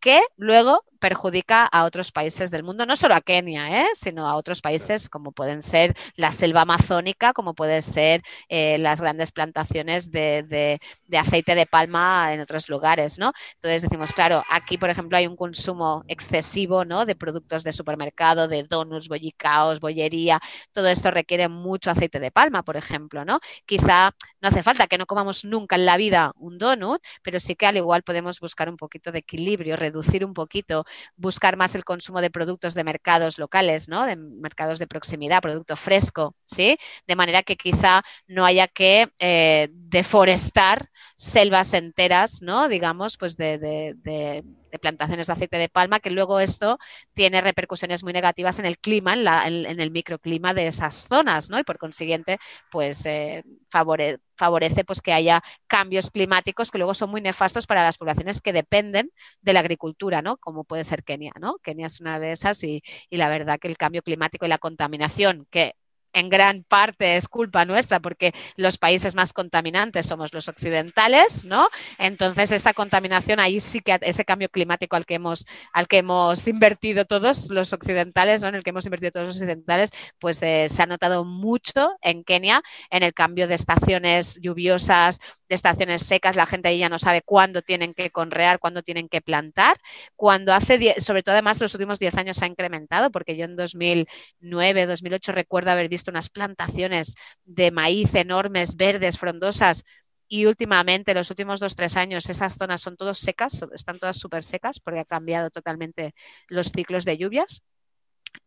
que 0.00 0.22
luego 0.36 0.84
perjudica 1.06 1.66
a 1.66 1.84
otros 1.84 2.10
países 2.10 2.50
del 2.50 2.64
mundo, 2.64 2.84
no 2.84 2.96
solo 2.96 3.14
a 3.14 3.20
Kenia, 3.20 3.82
¿eh? 3.82 3.86
sino 3.94 4.26
a 4.28 4.34
otros 4.34 4.60
países 4.60 5.08
como 5.08 5.30
pueden 5.30 5.62
ser 5.62 5.94
la 6.16 6.32
selva 6.32 6.62
amazónica, 6.62 7.32
como 7.32 7.54
pueden 7.54 7.80
ser 7.84 8.22
eh, 8.48 8.76
las 8.78 9.00
grandes 9.00 9.30
plantaciones 9.30 10.10
de, 10.10 10.80
aceite 11.16 11.54
de 11.54 11.64
palma 11.64 12.32
en 12.32 12.40
otros 12.40 12.68
lugares, 12.68 13.20
¿no? 13.20 13.32
Entonces 13.54 13.82
decimos, 13.82 14.12
claro, 14.12 14.42
aquí, 14.50 14.78
por 14.78 14.90
ejemplo, 14.90 15.16
hay 15.16 15.28
un 15.28 15.36
consumo 15.36 16.02
excesivo, 16.08 16.84
¿no? 16.84 17.06
De 17.06 17.14
productos 17.14 17.62
de 17.62 17.72
supermercado, 17.72 18.48
de 18.48 18.64
donuts, 18.64 19.06
bollicaos, 19.06 19.78
bollería, 19.78 20.40
todo 20.72 20.88
esto 20.88 21.12
requiere 21.12 21.48
mucho 21.48 21.92
aceite 21.92 22.18
de 22.18 22.32
palma, 22.32 22.64
por 22.64 22.76
ejemplo, 22.76 23.24
¿no? 23.24 23.38
Quizá 23.64 24.10
no 24.40 24.48
hace 24.48 24.64
falta 24.64 24.88
que 24.88 24.98
no 24.98 25.06
comamos 25.06 25.44
nunca 25.44 25.76
en 25.76 25.86
la 25.86 25.96
vida 25.96 26.32
un 26.36 26.58
donut, 26.58 27.00
pero 27.22 27.38
sí 27.38 27.54
que 27.54 27.66
al 27.66 27.76
igual 27.76 28.02
podemos 28.02 28.40
buscar 28.40 28.68
un 28.68 28.76
poquito 28.76 29.12
de 29.12 29.20
equilibrio, 29.20 29.76
reducir 29.76 30.24
un 30.24 30.34
poquito 30.34 30.84
buscar 31.16 31.56
más 31.56 31.74
el 31.74 31.84
consumo 31.84 32.20
de 32.20 32.30
productos 32.30 32.74
de 32.74 32.84
mercados 32.84 33.38
locales, 33.38 33.88
¿no? 33.88 34.06
De 34.06 34.16
mercados 34.16 34.78
de 34.78 34.86
proximidad, 34.86 35.42
producto 35.42 35.76
fresco, 35.76 36.34
¿sí? 36.44 36.78
De 37.06 37.16
manera 37.16 37.42
que 37.42 37.56
quizá 37.56 38.02
no 38.26 38.44
haya 38.44 38.68
que 38.68 39.08
eh, 39.18 39.68
deforestar 39.72 40.90
selvas 41.16 41.72
enteras, 41.74 42.42
¿no? 42.42 42.68
Digamos, 42.68 43.16
pues 43.16 43.36
de, 43.36 43.58
de 43.58 44.44
plantaciones 44.78 45.26
de 45.26 45.32
aceite 45.32 45.58
de 45.58 45.68
palma, 45.68 46.00
que 46.00 46.10
luego 46.10 46.40
esto 46.40 46.78
tiene 47.14 47.40
repercusiones 47.40 48.02
muy 48.02 48.12
negativas 48.12 48.58
en 48.58 48.66
el 48.66 48.78
clima, 48.78 49.14
en, 49.14 49.80
el 49.80 49.90
microclima 49.90 50.54
de 50.54 50.66
esas 50.68 51.06
zonas, 51.08 51.50
¿no? 51.50 51.58
Y 51.58 51.64
por 51.64 51.78
consiguiente, 51.78 52.38
pues 52.70 53.04
eh, 53.06 53.44
favorece 53.70 54.84
pues, 54.84 55.00
que 55.00 55.12
haya 55.12 55.42
cambios 55.66 56.10
climáticos 56.10 56.70
que 56.70 56.78
luego 56.78 56.94
son 56.94 57.10
muy 57.10 57.20
nefastos 57.20 57.66
para 57.66 57.84
las 57.84 57.98
poblaciones 57.98 58.40
que 58.40 58.52
dependen 58.52 59.10
de 59.42 59.52
la 59.52 59.60
agricultura, 59.60 60.22
¿no? 60.22 60.36
Como 60.36 60.64
puede 60.64 60.84
ser 60.84 61.04
Kenia, 61.04 61.32
¿no? 61.40 61.58
Kenia 61.62 61.86
es 61.86 62.00
una 62.00 62.18
de 62.18 62.32
esas 62.32 62.62
y, 62.64 62.82
y 63.10 63.16
la 63.16 63.28
verdad 63.28 63.58
que 63.58 63.68
el 63.68 63.76
cambio 63.76 64.02
climático 64.02 64.46
y 64.46 64.48
la 64.48 64.58
contaminación 64.58 65.46
que 65.50 65.74
en 66.12 66.28
gran 66.28 66.64
parte 66.64 67.16
es 67.16 67.28
culpa 67.28 67.64
nuestra 67.64 68.00
porque 68.00 68.32
los 68.56 68.78
países 68.78 69.14
más 69.14 69.32
contaminantes 69.32 70.06
somos 70.06 70.32
los 70.32 70.48
occidentales, 70.48 71.44
¿no? 71.44 71.68
Entonces 71.98 72.50
esa 72.52 72.74
contaminación 72.74 73.40
ahí 73.40 73.60
sí 73.60 73.80
que 73.80 73.98
ese 74.02 74.24
cambio 74.24 74.48
climático 74.48 74.96
al 74.96 75.06
que 75.06 75.14
hemos 75.14 75.46
al 75.72 75.88
que 75.88 75.98
hemos 75.98 76.46
invertido 76.48 77.04
todos 77.04 77.50
los 77.50 77.72
occidentales, 77.72 78.42
¿no? 78.42 78.48
En 78.48 78.54
el 78.56 78.62
que 78.62 78.70
hemos 78.70 78.86
invertido 78.86 79.12
todos 79.12 79.28
los 79.28 79.36
occidentales, 79.36 79.90
pues 80.18 80.42
eh, 80.42 80.68
se 80.70 80.82
ha 80.82 80.86
notado 80.86 81.24
mucho 81.24 81.96
en 82.00 82.24
Kenia 82.24 82.62
en 82.90 83.02
el 83.02 83.14
cambio 83.14 83.48
de 83.48 83.54
estaciones 83.54 84.38
lluviosas, 84.40 85.20
de 85.48 85.54
estaciones 85.54 86.02
secas, 86.02 86.36
la 86.36 86.46
gente 86.46 86.68
ahí 86.68 86.78
ya 86.78 86.88
no 86.88 86.98
sabe 86.98 87.22
cuándo 87.22 87.62
tienen 87.62 87.94
que 87.94 88.10
conrear, 88.10 88.58
cuándo 88.58 88.82
tienen 88.82 89.08
que 89.08 89.20
plantar, 89.20 89.78
cuando 90.16 90.52
hace, 90.52 91.00
sobre 91.00 91.22
todo 91.22 91.34
además 91.34 91.60
los 91.60 91.74
últimos 91.74 91.98
10 91.98 92.14
años 92.14 92.36
se 92.36 92.44
ha 92.44 92.48
incrementado, 92.48 93.10
porque 93.10 93.36
yo 93.36 93.44
en 93.44 93.56
2009, 93.56 94.86
2008 94.86 95.32
recuerdo 95.32 95.70
haber 95.70 95.88
visto 95.88 96.10
unas 96.10 96.30
plantaciones 96.30 97.14
de 97.44 97.70
maíz 97.70 98.14
enormes, 98.14 98.76
verdes, 98.76 99.18
frondosas, 99.18 99.84
y 100.28 100.46
últimamente, 100.46 101.14
los 101.14 101.30
últimos 101.30 101.60
dos, 101.60 101.76
tres 101.76 101.96
años, 101.96 102.28
esas 102.28 102.56
zonas 102.56 102.80
son 102.80 102.96
todas 102.96 103.18
secas, 103.18 103.64
están 103.72 103.98
todas 103.98 104.16
súper 104.16 104.42
secas 104.42 104.80
porque 104.80 105.00
ha 105.00 105.04
cambiado 105.04 105.50
totalmente 105.50 106.14
los 106.48 106.72
ciclos 106.72 107.04
de 107.04 107.16
lluvias. 107.16 107.62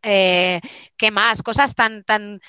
Eh, 0.02 0.60
¿Qué 0.96 1.10
más? 1.10 1.42
Cosas 1.42 1.74
tan, 1.74 2.04
tan, 2.04 2.40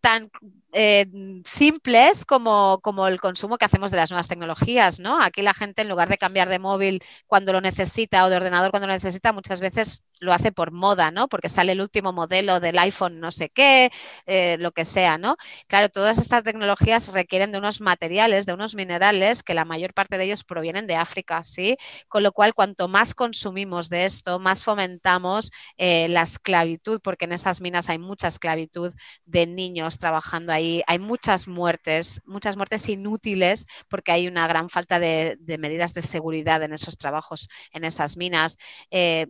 tan 0.00 0.30
eh, 0.72 1.06
simples 1.44 2.24
como, 2.24 2.80
como, 2.82 3.06
el 3.08 3.20
consumo 3.20 3.58
que 3.58 3.64
hacemos 3.64 3.90
de 3.90 3.96
las 3.96 4.10
nuevas 4.10 4.28
tecnologías, 4.28 5.00
¿no? 5.00 5.20
Aquí 5.22 5.42
la 5.42 5.54
gente, 5.54 5.82
en 5.82 5.88
lugar 5.88 6.08
de 6.08 6.18
cambiar 6.18 6.48
de 6.48 6.58
móvil 6.58 7.02
cuando 7.26 7.52
lo 7.52 7.60
necesita 7.60 8.24
o 8.24 8.30
de 8.30 8.36
ordenador 8.36 8.70
cuando 8.70 8.86
lo 8.86 8.92
necesita, 8.92 9.32
muchas 9.32 9.60
veces 9.60 10.04
lo 10.20 10.32
hace 10.32 10.52
por 10.52 10.70
moda, 10.70 11.10
¿no? 11.10 11.28
Porque 11.28 11.48
sale 11.48 11.72
el 11.72 11.80
último 11.80 12.12
modelo 12.12 12.60
del 12.60 12.78
iPhone 12.78 13.20
no 13.20 13.30
sé 13.30 13.48
qué, 13.50 13.90
eh, 14.26 14.56
lo 14.58 14.72
que 14.72 14.84
sea, 14.84 15.18
¿no? 15.18 15.36
Claro, 15.66 15.88
todas 15.88 16.18
estas 16.18 16.44
tecnologías 16.44 17.08
requieren 17.12 17.52
de 17.52 17.58
unos 17.58 17.80
materiales, 17.80 18.46
de 18.46 18.52
unos 18.52 18.74
minerales, 18.74 19.42
que 19.42 19.54
la 19.54 19.64
mayor 19.64 19.94
parte 19.94 20.18
de 20.18 20.24
ellos 20.24 20.44
provienen 20.44 20.86
de 20.86 20.96
África, 20.96 21.42
¿sí? 21.42 21.76
Con 22.08 22.22
lo 22.22 22.32
cual, 22.32 22.54
cuanto 22.54 22.88
más 22.88 23.14
consumimos 23.14 23.88
de 23.88 24.04
esto, 24.04 24.38
más 24.38 24.64
fomentamos 24.64 25.50
eh, 25.78 26.08
la 26.08 26.22
esclavitud, 26.22 27.00
porque 27.02 27.24
en 27.24 27.32
esas 27.32 27.60
minas 27.60 27.88
hay 27.88 27.98
mucha 27.98 28.28
esclavitud 28.28 28.92
de 29.24 29.46
niños 29.46 29.98
trabajando 29.98 30.52
ahí 30.52 30.59
hay, 30.86 30.98
muchas 30.98 31.48
muertes, 31.48 32.20
muchas 32.24 32.56
muertes 32.56 32.88
inútiles 32.88 33.66
porque 33.88 34.12
hay 34.12 34.28
una 34.28 34.46
gran 34.46 34.70
falta 34.70 34.98
de, 34.98 35.38
medidas 35.58 35.94
de 35.94 36.02
seguridad 36.02 36.62
en 36.62 36.72
esos 36.72 36.96
trabajos, 36.98 37.48
en 37.72 37.84
esas 37.84 38.16
minas. 38.16 38.56
Eh, 38.90 39.26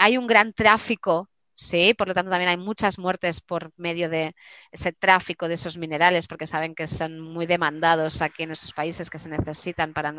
hay 0.00 0.18
un 0.18 0.26
gran 0.26 0.52
tráfico 0.52 1.28
Sí, 1.56 1.94
por 1.94 2.08
lo 2.08 2.14
tanto 2.14 2.30
también 2.30 2.50
hay 2.50 2.56
muchas 2.56 2.98
muertes 2.98 3.40
por 3.40 3.70
medio 3.76 4.08
de 4.08 4.34
ese 4.72 4.92
tráfico 4.92 5.46
de 5.46 5.54
esos 5.54 5.78
minerales, 5.78 6.26
porque 6.26 6.48
saben 6.48 6.74
que 6.74 6.88
son 6.88 7.20
muy 7.20 7.46
demandados 7.46 8.22
aquí 8.22 8.42
en 8.42 8.48
nuestros 8.48 8.72
países, 8.72 9.08
que 9.08 9.20
se 9.20 9.28
necesitan 9.28 9.92
para, 9.92 10.12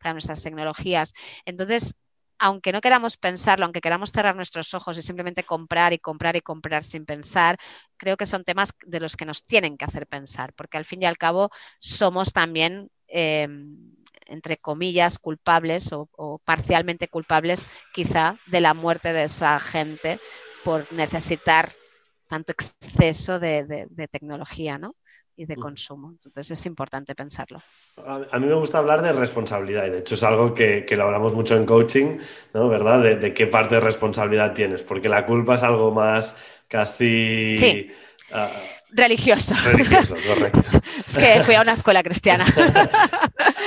para 0.00 0.12
nuestras 0.12 0.42
tecnologías. 0.44 1.14
Entonces, 1.46 1.94
aunque 2.42 2.72
no 2.72 2.80
queramos 2.80 3.16
pensarlo, 3.16 3.64
aunque 3.64 3.80
queramos 3.80 4.10
cerrar 4.10 4.34
nuestros 4.34 4.74
ojos 4.74 4.98
y 4.98 5.02
simplemente 5.02 5.44
comprar 5.44 5.92
y 5.92 6.00
comprar 6.00 6.34
y 6.34 6.40
comprar 6.40 6.82
sin 6.82 7.06
pensar, 7.06 7.56
creo 7.96 8.16
que 8.16 8.26
son 8.26 8.42
temas 8.42 8.72
de 8.84 8.98
los 8.98 9.16
que 9.16 9.24
nos 9.24 9.44
tienen 9.44 9.78
que 9.78 9.84
hacer 9.84 10.08
pensar, 10.08 10.52
porque 10.54 10.76
al 10.76 10.84
fin 10.84 11.02
y 11.02 11.06
al 11.06 11.18
cabo 11.18 11.50
somos 11.78 12.32
también... 12.32 12.90
Em, 13.06 13.94
entre 14.26 14.56
comillas, 14.56 15.18
culpables 15.18 15.90
o, 15.92 16.38
parcialmente 16.44 17.08
culpables 17.08 17.68
quizá 17.92 18.38
de 18.46 18.62
la 18.62 18.72
muerte 18.72 19.12
de 19.12 19.24
esa 19.24 19.60
gente 19.60 20.20
por 20.64 20.90
necesitar 20.90 21.70
tanto 22.28 22.52
exceso 22.52 23.38
de, 23.40 23.88
de 23.90 24.08
tecnología, 24.08 24.78
¿no? 24.78 24.94
Y 25.36 25.46
de 25.46 25.56
consumo. 25.56 26.10
Entonces 26.10 26.58
es 26.58 26.66
importante 26.66 27.14
pensarlo. 27.14 27.62
A, 28.04 28.38
mí 28.38 28.46
me 28.46 28.54
gusta 28.54 28.78
hablar 28.78 29.02
de 29.02 29.12
responsabilidad 29.12 29.86
y 29.86 29.90
de 29.90 29.98
hecho 30.00 30.14
es 30.14 30.22
algo 30.22 30.54
que, 30.54 30.86
lo 30.90 31.04
hablamos 31.04 31.34
mucho 31.34 31.56
en 31.56 31.64
coaching, 31.64 32.18
¿no? 32.54 32.68
¿Verdad? 32.68 33.00
De, 33.18 33.34
qué 33.34 33.46
parte 33.46 33.76
de 33.76 33.80
responsabilidad 33.80 34.52
tienes, 34.52 34.82
porque 34.82 35.08
la 35.08 35.24
culpa 35.26 35.54
es 35.54 35.62
algo 35.62 35.92
más 35.92 36.36
casi... 36.68 37.56
Sí. 37.58 37.90
Ah, 38.32 38.50
religioso. 38.90 39.54
Religioso, 39.64 40.16
correcto. 40.26 40.60
es 41.06 41.18
que 41.18 41.42
fui 41.42 41.54
a 41.54 41.62
una 41.62 41.72
escuela 41.72 42.02
cristiana. 42.02 42.46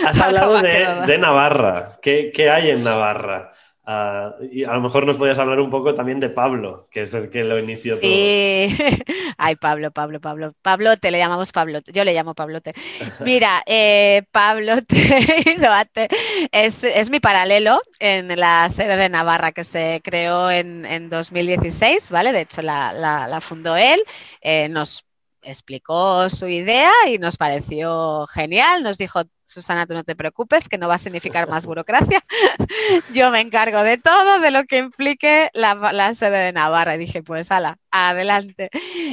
Has 0.05 0.19
hablado 0.21 0.61
de, 0.61 1.17
Navarra. 1.17 1.99
¿Qué, 2.01 2.31
¿Qué, 2.33 2.49
hay 2.49 2.69
en 2.69 2.83
Navarra? 2.83 3.51
Ah, 3.87 4.35
y 4.51 4.63
a 4.63 4.73
lo 4.73 4.81
mejor 4.81 5.05
nos 5.05 5.17
podías 5.17 5.37
hablar 5.37 5.59
un 5.59 5.69
poco 5.69 5.93
también 5.93 6.19
de 6.19 6.29
Pablo, 6.29 6.87
que 6.89 7.03
es 7.03 7.13
el 7.13 7.29
que 7.29 7.43
lo 7.43 7.59
inició 7.59 7.99
todo. 7.99 8.09
Ay, 9.37 9.55
Pablo, 9.55 9.91
Pablo, 9.91 10.19
Pablo. 10.19 10.53
Pablote, 10.61 11.11
le 11.11 11.19
llamamos 11.19 11.51
Pablote. 11.51 11.91
Yo 11.91 12.03
le 12.03 12.13
llamo 12.13 12.33
Pablote. 12.33 12.73
Mira, 13.19 13.61
eh, 13.65 14.23
Pablote 14.31 14.95
es, 16.51 16.83
es, 16.83 17.09
mi 17.09 17.19
paralelo 17.19 17.81
en 17.99 18.39
la 18.39 18.69
sede 18.69 18.97
de 18.97 19.09
Navarra 19.09 19.51
que 19.51 19.63
se 19.63 20.01
creó 20.03 20.49
en, 20.49 20.85
en 20.85 21.09
2016, 21.09 22.09
¿vale? 22.09 22.31
De 22.31 22.41
hecho, 22.41 22.61
la, 22.63 22.91
la, 22.93 23.41
fundó 23.41 23.75
él. 23.77 24.01
Eh, 24.41 24.67
nos 24.69 25.05
explicó 25.45 26.29
su 26.29 26.47
idea 26.47 26.91
y 27.07 27.17
nos 27.17 27.37
pareció 27.37 28.27
genial. 28.27 28.83
Nos 28.83 28.97
dijo, 28.97 29.21
Susana, 29.43 29.85
tú 29.85 29.93
no 29.93 30.03
te 30.03 30.15
preocupes, 30.15 30.67
que 30.67 30.77
no 30.77 30.87
va 30.87 30.95
a 30.95 30.99
significar 30.99 31.47
más 31.47 31.65
burocracia. 31.65 32.21
Yo 33.13 33.31
me 33.31 33.41
encargo 33.41 33.83
de 33.83 33.97
todo, 33.97 34.39
de 34.39 34.51
lo 34.51 34.63
que 34.65 34.79
implique 34.79 35.49
la, 35.53 36.13
sede 36.15 36.37
de 36.37 36.51
Navarra. 36.51 36.95
Y 36.95 36.99
dije, 36.99 37.23
pues 37.23 37.51
ala, 37.51 37.77
adelante. 37.91 38.69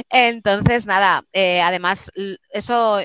Entonces, 0.09 0.85
nada, 0.85 1.23
eh, 1.33 1.61
además, 1.61 2.11
eso 2.49 3.01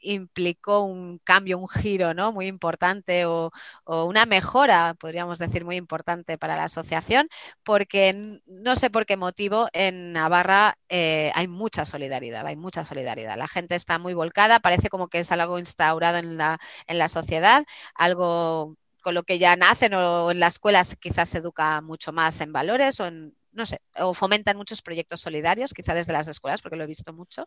implicó 0.00 0.80
un 0.80 1.18
cambio, 1.18 1.58
un 1.58 1.68
giro 1.68 2.14
¿no? 2.14 2.32
muy 2.32 2.46
importante 2.46 3.26
o, 3.26 3.50
una 3.84 4.26
mejora, 4.26 4.94
podríamos 4.94 5.38
decir, 5.38 5.64
muy 5.64 5.76
importante 5.76 6.38
para 6.38 6.56
la 6.56 6.64
asociación, 6.64 7.28
porque 7.62 8.40
no 8.46 8.76
sé 8.76 8.90
por 8.90 9.06
qué 9.06 9.16
motivo 9.16 9.68
en 9.72 10.12
Navarra 10.12 10.78
eh, 10.88 11.32
hay 11.34 11.48
mucha 11.48 11.84
solidaridad, 11.84 12.46
hay 12.46 12.56
mucha 12.56 12.84
solidaridad. 12.84 13.36
La 13.36 13.48
gente 13.48 13.74
está 13.74 13.98
muy 13.98 14.14
volcada, 14.14 14.60
parece 14.60 14.88
como 14.88 15.08
que 15.08 15.20
es 15.20 15.32
algo 15.32 15.58
instaurado 15.58 16.18
en 16.18 16.36
la, 16.36 16.58
en 16.86 16.98
la 16.98 17.08
sociedad, 17.08 17.64
algo 17.94 18.76
con 19.00 19.14
lo 19.14 19.22
que 19.22 19.38
ya 19.38 19.56
nacen 19.56 19.94
o 19.94 20.30
en 20.30 20.40
las 20.40 20.54
escuelas 20.54 20.96
quizás 21.00 21.28
se 21.30 21.38
educa 21.38 21.80
mucho 21.80 22.12
más 22.12 22.40
en 22.40 22.52
valores 22.52 23.00
o 23.00 23.06
en 23.06 23.34
no 23.52 23.66
sé, 23.66 23.80
o 23.98 24.14
fomentan 24.14 24.56
muchos 24.56 24.82
proyectos 24.82 25.20
solidarios, 25.20 25.74
quizá 25.74 25.94
desde 25.94 26.12
las 26.12 26.28
escuelas, 26.28 26.62
porque 26.62 26.76
lo 26.76 26.84
he 26.84 26.86
visto 26.86 27.12
mucho. 27.12 27.46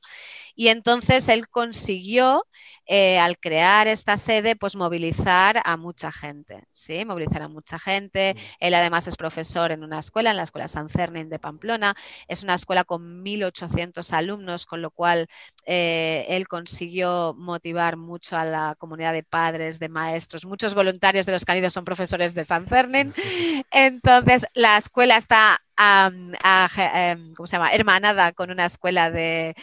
Y 0.55 0.67
entonces 0.67 1.29
él 1.29 1.47
consiguió, 1.49 2.45
eh, 2.85 3.19
al 3.19 3.37
crear 3.39 3.87
esta 3.87 4.17
sede, 4.17 4.55
pues 4.55 4.75
movilizar 4.75 5.61
a 5.63 5.77
mucha 5.77 6.11
gente, 6.11 6.65
¿sí? 6.71 7.05
Movilizar 7.05 7.41
a 7.41 7.47
mucha 7.47 7.79
gente. 7.79 8.35
Mm. 8.35 8.39
Él 8.59 8.73
además 8.73 9.07
es 9.07 9.15
profesor 9.15 9.71
en 9.71 9.83
una 9.83 9.99
escuela, 9.99 10.31
en 10.31 10.37
la 10.37 10.43
Escuela 10.43 10.67
San 10.67 10.89
Cernin 10.89 11.29
de 11.29 11.39
Pamplona. 11.39 11.95
Es 12.27 12.43
una 12.43 12.55
escuela 12.55 12.83
con 12.83 13.23
1.800 13.23 14.11
alumnos, 14.13 14.65
con 14.65 14.81
lo 14.81 14.91
cual 14.91 15.27
eh, 15.65 16.25
él 16.29 16.47
consiguió 16.47 17.33
motivar 17.37 17.97
mucho 17.97 18.37
a 18.37 18.45
la 18.45 18.75
comunidad 18.77 19.13
de 19.13 19.23
padres, 19.23 19.79
de 19.79 19.89
maestros. 19.89 20.45
Muchos 20.45 20.73
voluntarios 20.73 21.25
de 21.25 21.31
los 21.31 21.45
canidos 21.45 21.73
son 21.73 21.85
profesores 21.85 22.33
de 22.33 22.43
San 22.43 22.67
Cernin. 22.67 23.13
Entonces, 23.71 24.45
la 24.53 24.77
escuela 24.77 25.17
está 25.17 25.59
Em, 25.75 27.33
¿cómo 27.35 27.47
se 27.47 27.55
llama? 27.55 27.71
hermanada 27.73 28.31
con 28.33 28.51
una 28.51 28.65
escuela 28.65 29.09
de, 29.09 29.55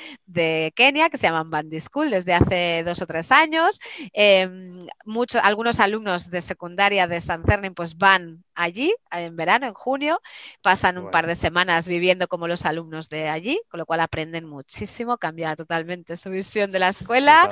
Kenia 0.75 1.09
que 1.09 1.19
se 1.19 1.27
llama 1.27 1.45
Bandi 1.45 1.81
School 1.81 2.11
desde 2.11 2.35
hace 2.35 2.83
dos 2.85 3.01
o 3.01 3.07
tres 3.07 3.31
años. 3.31 3.81
Em, 4.13 4.79
muchos, 5.05 5.41
algunos 5.45 5.79
alumnos 5.81 6.31
de 6.31 6.41
secundaria 6.43 7.07
de 7.07 7.21
San 7.21 7.45
Cernin 7.45 7.75
pues 7.75 7.97
van 7.97 8.45
allí 8.55 8.95
en 9.11 9.37
verano, 9.37 9.67
en 9.67 9.75
junio, 9.75 10.21
pasan 10.63 10.99
un 10.99 11.11
par 11.11 11.27
de 11.27 11.35
semanas 11.35 11.89
viviendo 11.89 12.29
como 12.29 12.47
los 12.47 12.67
alumnos 12.67 13.09
de 13.09 13.29
allí, 13.29 13.61
con 13.71 13.79
lo 13.79 13.87
cual 13.87 14.01
aprenden 14.01 14.47
muchísimo, 14.49 15.17
cambia 15.17 15.57
totalmente 15.57 16.17
su 16.17 16.31
visión 16.31 16.71
de 16.71 16.79
la 16.79 16.89
escuela, 16.89 17.49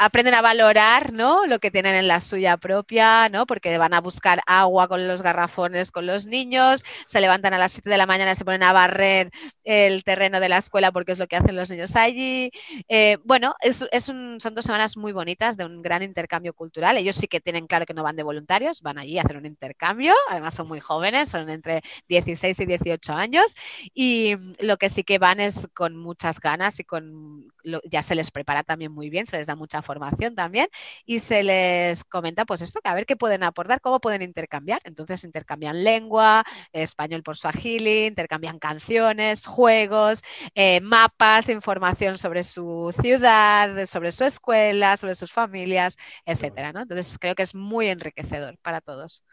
aprenden 0.00 0.34
a 0.34 0.42
valorar 0.42 1.12
¿no? 1.12 1.46
lo 1.46 1.60
que 1.60 1.70
tienen 1.70 1.94
en 1.94 2.08
la 2.08 2.20
suya 2.20 2.56
propia, 2.56 3.28
¿no? 3.28 3.46
porque 3.46 3.76
van 3.78 3.94
a 3.94 4.00
buscar 4.00 4.40
agua 4.46 4.88
con 4.88 5.06
los 5.06 5.22
garrafones 5.22 5.90
con 5.90 6.06
los 6.06 6.26
niños, 6.26 6.82
se 7.06 7.20
levantan 7.20 7.49
a 7.54 7.58
las 7.58 7.72
7 7.72 7.90
de 7.90 7.96
la 7.98 8.06
mañana 8.06 8.34
se 8.34 8.44
ponen 8.44 8.62
a 8.62 8.72
barrer 8.72 9.30
el 9.64 10.04
terreno 10.04 10.40
de 10.40 10.48
la 10.48 10.58
escuela 10.58 10.92
porque 10.92 11.12
es 11.12 11.18
lo 11.18 11.26
que 11.26 11.36
hacen 11.36 11.56
los 11.56 11.70
niños 11.70 11.96
allí. 11.96 12.50
Eh, 12.88 13.18
bueno, 13.24 13.54
es, 13.60 13.84
son 14.04 14.38
dos 14.38 14.64
semanas 14.64 14.96
muy 14.96 15.12
bonitas 15.12 15.56
de 15.56 15.64
un 15.64 15.82
gran 15.82 16.02
intercambio 16.02 16.54
cultural. 16.54 16.96
Ellos 16.96 17.16
sí 17.16 17.28
que 17.28 17.40
tienen 17.40 17.66
claro 17.66 17.86
que 17.86 17.94
no 17.94 18.02
van 18.02 18.16
de 18.16 18.22
voluntarios, 18.22 18.82
van 18.82 18.98
allí 18.98 19.18
a 19.18 19.22
hacer 19.22 19.36
un 19.36 19.46
intercambio, 19.46 20.14
además 20.28 20.54
son 20.54 20.68
muy 20.68 20.80
jóvenes, 20.80 21.28
son 21.28 21.48
entre 21.50 21.82
16 22.08 22.58
y 22.60 22.66
18 22.66 23.12
años 23.12 23.54
y 23.94 24.36
lo 24.58 24.76
que 24.76 24.88
sí 24.90 25.04
que 25.04 25.18
van 25.18 25.40
es 25.40 25.68
con 25.74 25.96
muchas 25.96 26.40
ganas 26.40 26.80
y 26.80 26.84
con 26.84 27.50
ya 27.84 28.02
se 28.02 28.14
les 28.14 28.30
prepara 28.30 28.62
también 28.62 28.92
muy 28.92 29.10
bien, 29.10 29.26
se 29.26 29.36
les 29.36 29.46
da 29.46 29.54
mucha 29.54 29.82
formación 29.82 30.34
también 30.34 30.68
y 31.04 31.18
se 31.20 31.42
les 31.42 32.04
comenta 32.04 32.44
pues 32.44 32.62
esto, 32.62 32.80
a 32.84 32.94
ver 32.94 33.06
qué 33.06 33.16
pueden 33.16 33.42
aportar, 33.42 33.80
cómo 33.80 34.00
pueden 34.00 34.22
intercambiar. 34.22 34.80
Entonces 34.84 35.24
intercambian 35.24 35.84
lengua, 35.84 36.44
español 36.72 37.22
por 37.22 37.36
Swahili, 37.40 38.06
intercambian 38.06 38.58
canciones, 38.58 39.46
juegos, 39.46 40.20
eh, 40.54 40.80
mapas, 40.80 41.48
información 41.48 42.18
sobre 42.18 42.44
su 42.44 42.94
ciudad, 43.00 43.86
sobre 43.86 44.12
su 44.12 44.24
escuela, 44.24 44.96
sobre 44.96 45.14
sus 45.14 45.32
familias, 45.32 45.96
etcétera. 46.26 46.72
¿no? 46.72 46.82
Entonces 46.82 47.18
creo 47.18 47.34
que 47.34 47.42
es 47.42 47.54
muy 47.54 47.88
enriquecedor 47.88 48.58
para 48.58 48.80
todos. 48.80 49.24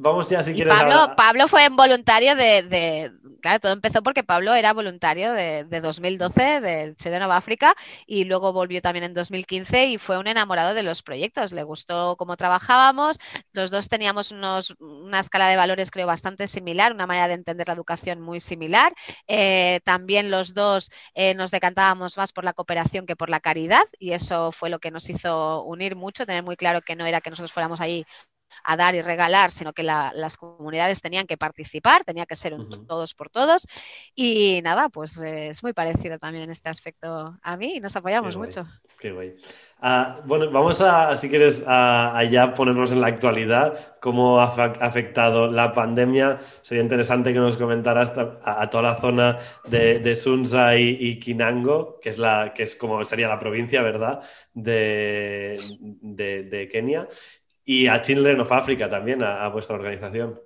Vamos 0.00 0.30
ya, 0.30 0.42
si 0.42 0.54
quieres. 0.54 0.74
Pablo, 0.74 1.14
Pablo 1.14 1.46
fue 1.46 1.68
voluntario 1.68 2.34
de, 2.34 3.12
Claro, 3.40 3.60
todo 3.60 3.72
empezó 3.72 4.02
porque 4.02 4.22
Pablo 4.22 4.54
era 4.54 4.72
voluntario 4.72 5.32
de, 5.32 5.64
2012 5.64 6.60
del 6.60 6.96
Chedeno 6.96 7.26
of 7.26 7.32
África 7.32 7.74
y 8.06 8.24
luego 8.24 8.52
volvió 8.52 8.82
también 8.82 9.04
en 9.04 9.14
2015 9.14 9.86
y 9.86 9.98
fue 9.98 10.18
un 10.18 10.26
enamorado 10.26 10.74
de 10.74 10.82
los 10.82 11.02
proyectos. 11.02 11.52
Le 11.52 11.62
gustó 11.62 12.16
cómo 12.16 12.36
trabajábamos. 12.36 13.18
Los 13.52 13.70
dos 13.70 13.88
teníamos 13.88 14.30
unos, 14.30 14.74
una 14.78 15.20
escala 15.20 15.48
de 15.48 15.56
valores, 15.56 15.90
creo, 15.90 16.06
bastante 16.06 16.48
similar, 16.48 16.92
una 16.92 17.06
manera 17.06 17.28
de 17.28 17.34
entender 17.34 17.66
la 17.68 17.74
educación 17.74 18.20
muy 18.20 18.40
similar. 18.40 18.92
Eh, 19.26 19.80
también 19.84 20.30
los 20.30 20.54
dos 20.54 20.90
eh, 21.14 21.34
nos 21.34 21.50
decantábamos 21.50 22.16
más 22.16 22.32
por 22.32 22.44
la 22.44 22.52
cooperación 22.52 23.06
que 23.06 23.16
por 23.16 23.30
la 23.30 23.40
caridad 23.40 23.84
y 23.98 24.12
eso 24.12 24.52
fue 24.52 24.70
lo 24.70 24.78
que 24.78 24.90
nos 24.90 25.08
hizo 25.08 25.62
unir 25.64 25.96
mucho, 25.96 26.26
tener 26.26 26.42
muy 26.42 26.56
claro 26.56 26.82
que 26.82 26.96
no 26.96 27.06
era 27.06 27.20
que 27.20 27.30
nosotros 27.30 27.52
fuéramos 27.52 27.80
allí 27.80 28.04
a 28.64 28.76
dar 28.76 28.94
y 28.94 29.02
regalar, 29.02 29.50
sino 29.50 29.72
que 29.72 29.82
las 29.82 30.36
comunidades 30.36 31.00
tenían 31.00 31.26
que 31.26 31.36
participar, 31.36 32.04
tenía 32.04 32.26
que 32.26 32.36
ser 32.36 32.54
un 32.54 32.86
todos 32.86 33.14
por 33.14 33.30
todos. 33.30 33.66
Y 34.14 34.60
nada, 34.62 34.88
pues 34.88 35.20
eh, 35.20 35.48
es 35.48 35.62
muy 35.62 35.72
parecido 35.72 36.18
también 36.18 36.44
en 36.44 36.50
este 36.50 36.68
aspecto 36.68 37.28
a 37.42 37.56
mí 37.56 37.74
y 37.76 37.80
nos 37.80 37.96
apoyamos 37.96 38.36
mucho. 38.36 38.66
Qué 38.98 39.12
guay. 39.12 39.34
Ah, 39.80 40.20
bueno, 40.26 40.50
vamos 40.50 40.82
a, 40.82 41.16
si 41.16 41.30
quieres, 41.30 41.64
a, 41.66 42.22
ya 42.30 42.52
ponernos 42.52 42.92
en 42.92 43.00
la 43.00 43.06
actualidad, 43.06 43.96
cómo 43.98 44.40
ha 44.40 44.44
afectado 44.44 45.50
la 45.50 45.72
pandemia. 45.72 46.38
Sería 46.60 46.82
interesante 46.82 47.32
que 47.32 47.38
nos 47.38 47.56
comentaras 47.56 48.12
a, 48.44 48.68
toda 48.68 48.82
la 48.82 48.96
zona 48.96 49.38
de, 49.66 50.00
de 50.00 50.14
Sunza 50.14 50.76
y, 50.76 51.18
Kinango, 51.18 51.98
que 52.00 52.10
es, 52.10 52.18
la, 52.18 52.52
que 52.54 52.64
es 52.64 52.76
como 52.76 53.02
sería 53.06 53.28
la 53.28 53.38
provincia, 53.38 53.80
¿verdad?, 53.80 54.20
de, 54.52 55.58
de, 55.80 56.42
de 56.42 56.68
Kenia 56.68 57.08
y 57.70 57.86
a 57.86 58.02
Children 58.02 58.40
of 58.40 58.50
Africa 58.50 58.90
también, 58.90 59.22
a, 59.22 59.46
vuestra 59.46 59.76
organización. 59.76 60.40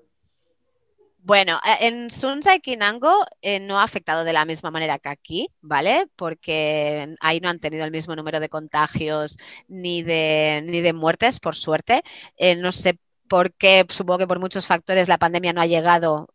Bueno, 1.20 1.58
en 1.80 2.10
Sunza 2.10 2.54
y 2.54 2.60
Kinango 2.60 3.24
eh, 3.40 3.60
no 3.60 3.78
ha 3.78 3.82
afectado 3.82 4.24
de 4.24 4.34
la 4.34 4.44
misma 4.44 4.70
manera 4.70 4.98
que 4.98 5.08
aquí, 5.08 5.48
¿vale? 5.62 6.06
Porque 6.16 7.16
ahí 7.20 7.40
no 7.40 7.48
han 7.48 7.60
tenido 7.60 7.86
el 7.86 7.90
mismo 7.90 8.14
número 8.14 8.40
de 8.40 8.50
contagios 8.50 9.38
ni 9.68 10.02
de, 10.02 10.62
ni 10.66 10.82
de 10.82 10.92
muertes, 10.92 11.40
por 11.40 11.56
suerte. 11.56 12.02
Eh, 12.36 12.56
no 12.56 12.72
sé 12.72 12.98
por 13.26 13.54
qué, 13.54 13.86
supongo 13.88 14.18
que 14.18 14.26
por 14.26 14.38
muchos 14.38 14.66
factores 14.66 15.08
la 15.08 15.16
pandemia 15.16 15.54
no 15.54 15.62
ha 15.62 15.66
llegado 15.66 16.28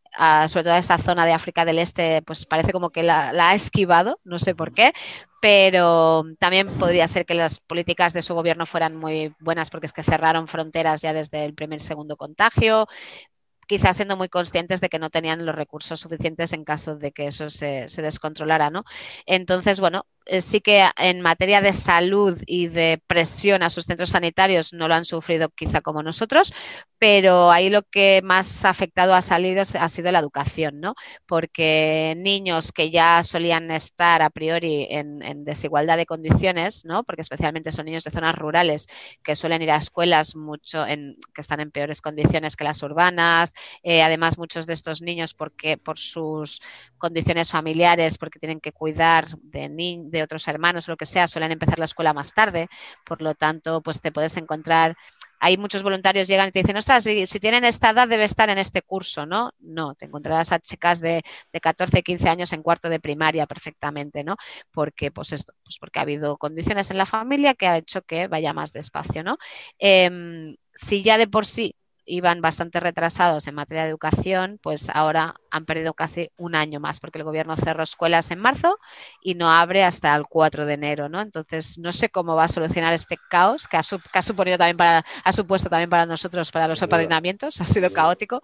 sobre 0.48 0.64
todo 0.64 0.74
a 0.74 0.80
esa 0.80 0.98
zona 0.98 1.26
de 1.26 1.34
África 1.34 1.66
del 1.66 1.80
Este, 1.80 2.22
pues 2.24 2.46
parece 2.46 2.72
como 2.72 2.90
que 2.90 3.04
la, 3.04 3.30
ha 3.30 3.56
esquivado, 3.56 4.20
no 4.24 4.40
sé 4.40 4.56
por 4.56 4.74
qué, 4.74 4.94
pero 5.42 6.26
también 6.40 6.68
podría 6.78 7.08
ser 7.08 7.26
que 7.26 7.34
las 7.34 7.60
políticas 7.60 8.14
de 8.14 8.22
su 8.22 8.34
gobierno 8.34 8.66
fueran 8.66 8.96
muy 8.96 9.34
buenas 9.40 9.70
porque 9.70 9.86
es 9.86 9.94
que 9.94 10.04
cerraron 10.04 10.48
fronteras 10.48 11.02
ya 11.02 11.14
desde 11.14 11.46
el 11.46 11.54
primer 11.54 11.82
segundo 11.82 12.18
contagio, 12.18 12.88
quizás 13.68 13.98
siendo 13.98 14.18
muy 14.18 14.30
conscientes 14.30 14.82
de 14.82 14.90
que 14.90 15.00
no 15.00 15.12
tenían 15.12 15.46
los 15.46 15.56
recursos 15.56 16.00
suficientes 16.00 16.54
en 16.54 16.66
caso 16.66 16.96
de 16.96 17.12
que 17.12 17.28
eso 17.28 17.50
se, 17.52 17.88
se 17.88 18.02
descontrolara, 18.02 18.72
¿no? 18.72 18.84
Entonces, 19.28 19.80
bueno, 19.80 20.06
eh, 20.30 20.42
sí 20.42 20.62
que 20.62 20.86
en 20.98 21.22
materia 21.22 21.60
de 21.60 21.74
salud 21.74 22.40
y 22.46 22.68
de 22.68 23.02
presión 23.08 23.64
a 23.64 23.70
sus 23.72 23.86
centros 23.86 24.10
sanitarios 24.10 24.74
no 24.74 24.88
lo 24.88 24.94
han 24.94 25.06
sufrido 25.06 25.50
quizá 25.50 25.82
como 25.82 26.04
nosotros, 26.04 26.54
pero 27.00 27.50
ahí 27.50 27.70
lo 27.70 27.82
que 27.84 28.22
más 28.24 28.64
afectado 28.66 29.16
ha 29.16 29.22
salido 29.24 29.64
ha 29.64 29.90
sido 29.90 30.12
la 30.12 30.20
educación, 30.20 30.80
¿no? 30.82 30.94
Porque 31.26 32.14
niños 32.18 32.72
que 32.72 32.92
ya 32.92 33.24
solían 33.24 33.72
estar 33.72 34.22
a 34.22 34.30
priori 34.30 34.88
en, 34.90 35.20
desigualdad 35.46 35.98
de 35.98 36.06
condiciones, 36.06 36.86
¿no? 36.86 37.04
Porque 37.04 37.22
especialmente 37.22 37.72
son 37.72 37.86
niños 37.86 38.04
de 38.04 38.12
zonas 38.12 38.36
rurales 38.36 38.88
que 39.24 39.36
suelen 39.36 39.62
ir 39.64 39.72
a 39.72 39.78
escuelas 39.78 40.36
mucho 40.36 40.86
en, 40.86 41.16
que 41.34 41.42
están 41.42 41.60
en 41.60 41.72
peores 41.72 42.02
condiciones 42.02 42.56
que 42.56 42.66
las 42.66 42.84
urbanas, 42.84 43.54
eh, 43.82 44.04
además 44.04 44.38
muchos 44.38 44.68
de 44.68 44.74
estos 44.74 45.02
niños 45.02 45.34
porque 45.34 45.78
por 45.78 45.98
sus 45.98 46.62
condiciones 46.98 47.50
familiares, 47.50 48.18
porque 48.18 48.40
tienen 48.40 48.60
que 48.60 48.74
cuidar 48.74 49.30
de 49.42 49.70
niños 49.70 50.19
otros 50.22 50.48
hermanos 50.48 50.88
o 50.88 50.92
lo 50.92 50.98
que 50.98 51.06
sea, 51.06 51.28
suelen 51.28 51.52
empezar 51.52 51.80
la 51.80 51.86
escuela 51.86 52.14
más 52.14 52.34
tarde, 52.34 52.68
por 53.06 53.22
lo 53.22 53.36
tanto, 53.36 53.82
pues 53.82 54.02
te 54.02 54.12
puedes 54.12 54.38
encontrar 54.38 54.96
hay 55.40 55.58
muchos 55.58 55.84
voluntarios 55.84 56.28
llegan 56.28 56.50
y 56.50 56.52
te 56.52 56.60
dicen, 56.60 56.78
ostras, 56.78 57.04
si, 57.04 57.26
si, 57.26 57.40
tienen 57.40 57.64
esta 57.64 57.92
edad 57.92 58.08
debe 58.08 58.26
estar 58.26 58.50
en 58.50 58.58
este 58.58 58.82
curso, 58.82 59.26
¿no? 59.26 59.54
No, 59.60 59.96
te 59.96 60.06
encontrarás 60.06 60.52
a 60.52 60.60
chicas 60.60 61.00
de, 61.00 61.24
de 61.54 61.62
14, 61.62 62.04
15 62.04 62.28
años 62.28 62.54
en 62.54 62.62
cuarto 62.62 62.90
de 62.90 63.00
primaria 63.00 63.48
perfectamente, 63.48 64.24
¿no? 64.24 64.36
Porque, 64.72 65.12
pues 65.12 65.32
esto, 65.32 65.54
pues 65.64 65.78
porque 65.80 66.00
ha 66.00 66.02
habido 66.02 66.38
condiciones 66.38 66.92
en 66.92 66.98
la 66.98 67.06
familia 67.06 67.54
que 67.54 67.68
ha 67.68 67.78
hecho 67.78 68.02
que 68.02 68.28
vaya 68.28 68.54
más 68.54 68.74
despacio, 68.74 69.24
¿no? 69.24 69.38
Em, 69.78 70.58
si 70.74 71.04
ya 71.04 71.18
de 71.18 71.28
por 71.28 71.46
sí 71.46 71.76
iban 72.10 72.42
bastante 72.42 72.80
retrasados 72.80 73.48
en 73.48 73.56
materia 73.56 73.84
de 73.84 73.90
educación, 73.90 74.60
pues 74.62 74.90
ahora 74.90 75.36
han 75.52 75.66
perdido 75.66 75.94
casi 75.94 76.32
un 76.38 76.56
año 76.56 76.80
más, 76.80 77.00
porque 77.00 77.20
el 77.20 77.24
gobierno 77.24 77.56
cerró 77.56 77.84
escuelas 77.84 78.32
en 78.32 78.40
marzo 78.40 78.80
y 79.22 79.36
no 79.36 79.52
abre 79.52 79.84
hasta 79.84 80.16
el 80.16 80.26
4 80.28 80.66
de 80.66 80.74
enero, 80.74 81.10
¿no? 81.10 81.22
Entonces, 81.22 81.78
no 81.78 81.92
sé 81.92 82.10
cómo 82.10 82.36
va 82.36 82.46
a 82.46 82.48
solucionar 82.48 82.94
este 82.94 83.18
caos 83.30 83.68
que 83.68 83.78
ha, 83.78 84.22
suponido 84.22 84.58
también 84.58 84.78
para, 84.78 85.06
ha 85.24 85.34
supuesto 85.34 85.70
también 85.70 85.90
para 85.90 86.06
nosotros, 86.06 86.52
para 86.52 86.68
los 86.68 86.82
apadrinamientos, 86.82 87.62
ha 87.62 87.66
sido 87.66 87.94
caótico. 87.94 88.42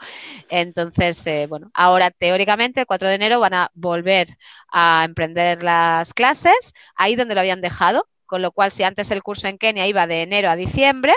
Entonces, 0.49 1.25
eh, 1.27 1.47
bueno, 1.47 1.71
ahora 1.73 2.11
teóricamente 2.11 2.81
el 2.81 2.85
4 2.85 3.09
de 3.09 3.15
enero 3.15 3.39
van 3.39 3.53
a 3.55 3.71
volver 3.73 4.37
a 4.71 5.03
emprender 5.05 5.63
las 5.63 6.13
clases 6.13 6.73
ahí 6.95 7.15
donde 7.15 7.33
lo 7.33 7.41
habían 7.41 7.61
dejado, 7.61 8.07
con 8.25 8.41
lo 8.41 8.51
cual 8.51 8.71
si 8.71 8.83
antes 8.83 9.11
el 9.11 9.23
curso 9.23 9.47
en 9.47 9.57
Kenia 9.57 9.87
iba 9.87 10.07
de 10.07 10.21
enero 10.21 10.49
a 10.49 10.55
diciembre, 10.55 11.13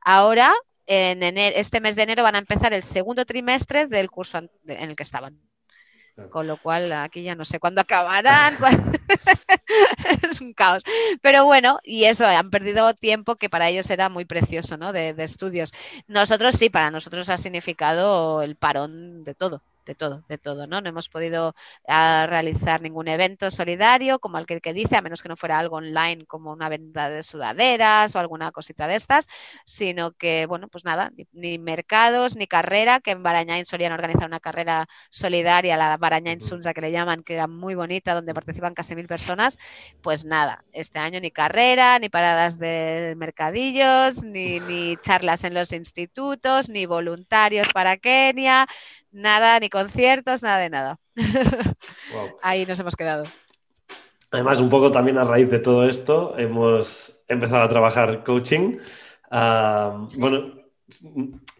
ahora 0.00 0.52
en 0.92 1.38
este 1.38 1.80
mes 1.80 1.96
de 1.96 2.02
enero 2.02 2.22
van 2.22 2.34
a 2.34 2.38
empezar 2.38 2.72
el 2.72 2.82
segundo 2.82 3.24
trimestre 3.24 3.86
del 3.86 4.10
curso 4.10 4.38
en 4.38 4.50
el 4.66 4.96
que 4.96 5.02
estaban. 5.02 5.38
Con 6.30 6.46
lo 6.46 6.58
cual 6.58 6.92
aquí 6.92 7.22
ya 7.22 7.34
no 7.34 7.46
sé 7.46 7.58
cuándo 7.58 7.80
acabarán. 7.80 8.54
es 10.30 10.40
un 10.42 10.52
caos. 10.52 10.82
Pero 11.22 11.46
bueno, 11.46 11.78
y 11.82 12.04
eso, 12.04 12.26
han 12.26 12.50
perdido 12.50 12.92
tiempo 12.92 13.36
que 13.36 13.48
para 13.48 13.70
ellos 13.70 13.88
era 13.88 14.10
muy 14.10 14.26
precioso, 14.26 14.76
¿no? 14.76 14.92
de 14.92 15.14
estudios. 15.18 15.72
Nosotros 16.06 16.54
sí, 16.56 16.68
para 16.68 16.90
nosotros 16.90 17.30
ha 17.30 17.38
significado 17.38 18.42
el 18.42 18.56
parón 18.56 19.24
de 19.24 19.34
todo 19.34 19.62
de 19.84 19.94
todo, 19.94 20.24
de 20.28 20.38
todo, 20.38 20.66
¿no? 20.66 20.80
No 20.80 20.88
hemos 20.88 21.08
podido 21.08 21.54
ah, 21.88 22.26
realizar 22.28 22.80
ningún 22.80 23.08
evento 23.08 23.50
solidario, 23.50 24.18
como 24.18 24.38
el 24.38 24.46
que, 24.46 24.72
dice, 24.72 24.96
a 24.96 25.02
menos 25.02 25.22
que 25.22 25.28
no 25.28 25.36
fuera 25.36 25.58
algo 25.58 25.76
online 25.76 26.26
como 26.26 26.52
una 26.52 26.68
venta 26.68 27.08
de 27.08 27.22
sudaderas 27.22 28.14
o 28.14 28.18
alguna 28.18 28.52
cosita 28.52 28.86
de 28.86 28.96
estas, 28.96 29.28
sino 29.64 30.12
que, 30.12 30.46
bueno, 30.46 30.68
pues 30.68 30.84
nada, 30.84 31.12
ni, 31.32 31.58
mercados, 31.58 32.36
ni 32.36 32.46
carrera, 32.46 33.00
que 33.00 33.10
en 33.12 33.22
Barañain 33.22 33.66
solían 33.66 33.92
organizar 33.92 34.26
una 34.26 34.40
carrera 34.40 34.86
solidaria, 35.10 35.76
la 35.76 35.96
Barañain 35.96 36.40
Sunza 36.40 36.74
que 36.74 36.80
le 36.80 36.92
llaman, 36.92 37.22
que 37.22 37.34
era 37.34 37.46
muy 37.46 37.74
bonita, 37.74 38.14
donde 38.14 38.34
participan 38.34 38.74
casi 38.74 38.94
mil 38.94 39.06
personas, 39.06 39.58
pues 40.02 40.24
nada, 40.24 40.64
este 40.72 40.98
año 40.98 41.20
ni 41.20 41.30
carrera, 41.30 41.98
ni 41.98 42.08
paradas 42.08 42.58
de 42.58 43.14
mercadillos, 43.16 44.22
ni, 44.22 44.60
ni 44.60 44.96
charlas 44.98 45.44
en 45.44 45.54
los 45.54 45.72
institutos, 45.72 46.68
ni 46.68 46.86
voluntarios 46.86 47.68
para 47.72 47.96
Kenia, 47.96 48.66
nada, 49.12 49.60
ni 49.60 49.68
conciertos, 49.68 50.42
nada 50.42 50.58
de 50.58 50.70
nada. 50.70 50.98
Ahí 52.42 52.66
nos 52.66 52.80
hemos 52.80 52.96
quedado. 52.96 53.24
Además, 54.32 54.60
un 54.60 54.70
poco 54.70 54.90
también 54.90 55.18
a 55.18 55.24
raíz 55.24 55.50
de 55.50 55.58
todo 55.58 55.86
esto, 55.86 56.34
hemos 56.38 57.22
empezado 57.28 57.62
a 57.62 57.68
trabajar 57.68 58.24
coaching. 58.24 58.78
Bueno, 59.30 60.54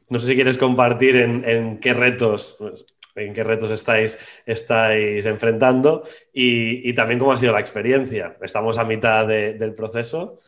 no 0.09 0.18
sé 0.18 0.26
si 0.26 0.34
quieres 0.34 0.59
compartir 0.59 1.16
en, 1.16 1.78
qué 1.80 1.92
retos, 1.92 2.57
en 3.14 3.34
qué 3.34 3.44
retos 3.44 3.70
estáis, 3.70 4.18
estáis 4.46 5.26
enfrentando 5.26 6.03
y, 6.32 6.92
también 6.94 7.18
cómo 7.18 7.32
ha 7.32 7.36
sido 7.36 7.53
la 7.53 7.61
experiencia. 7.61 8.36
Estamos 8.40 8.78
a 8.78 8.84
mitad 8.84 9.26
del 9.26 9.74
proceso. 9.74 10.38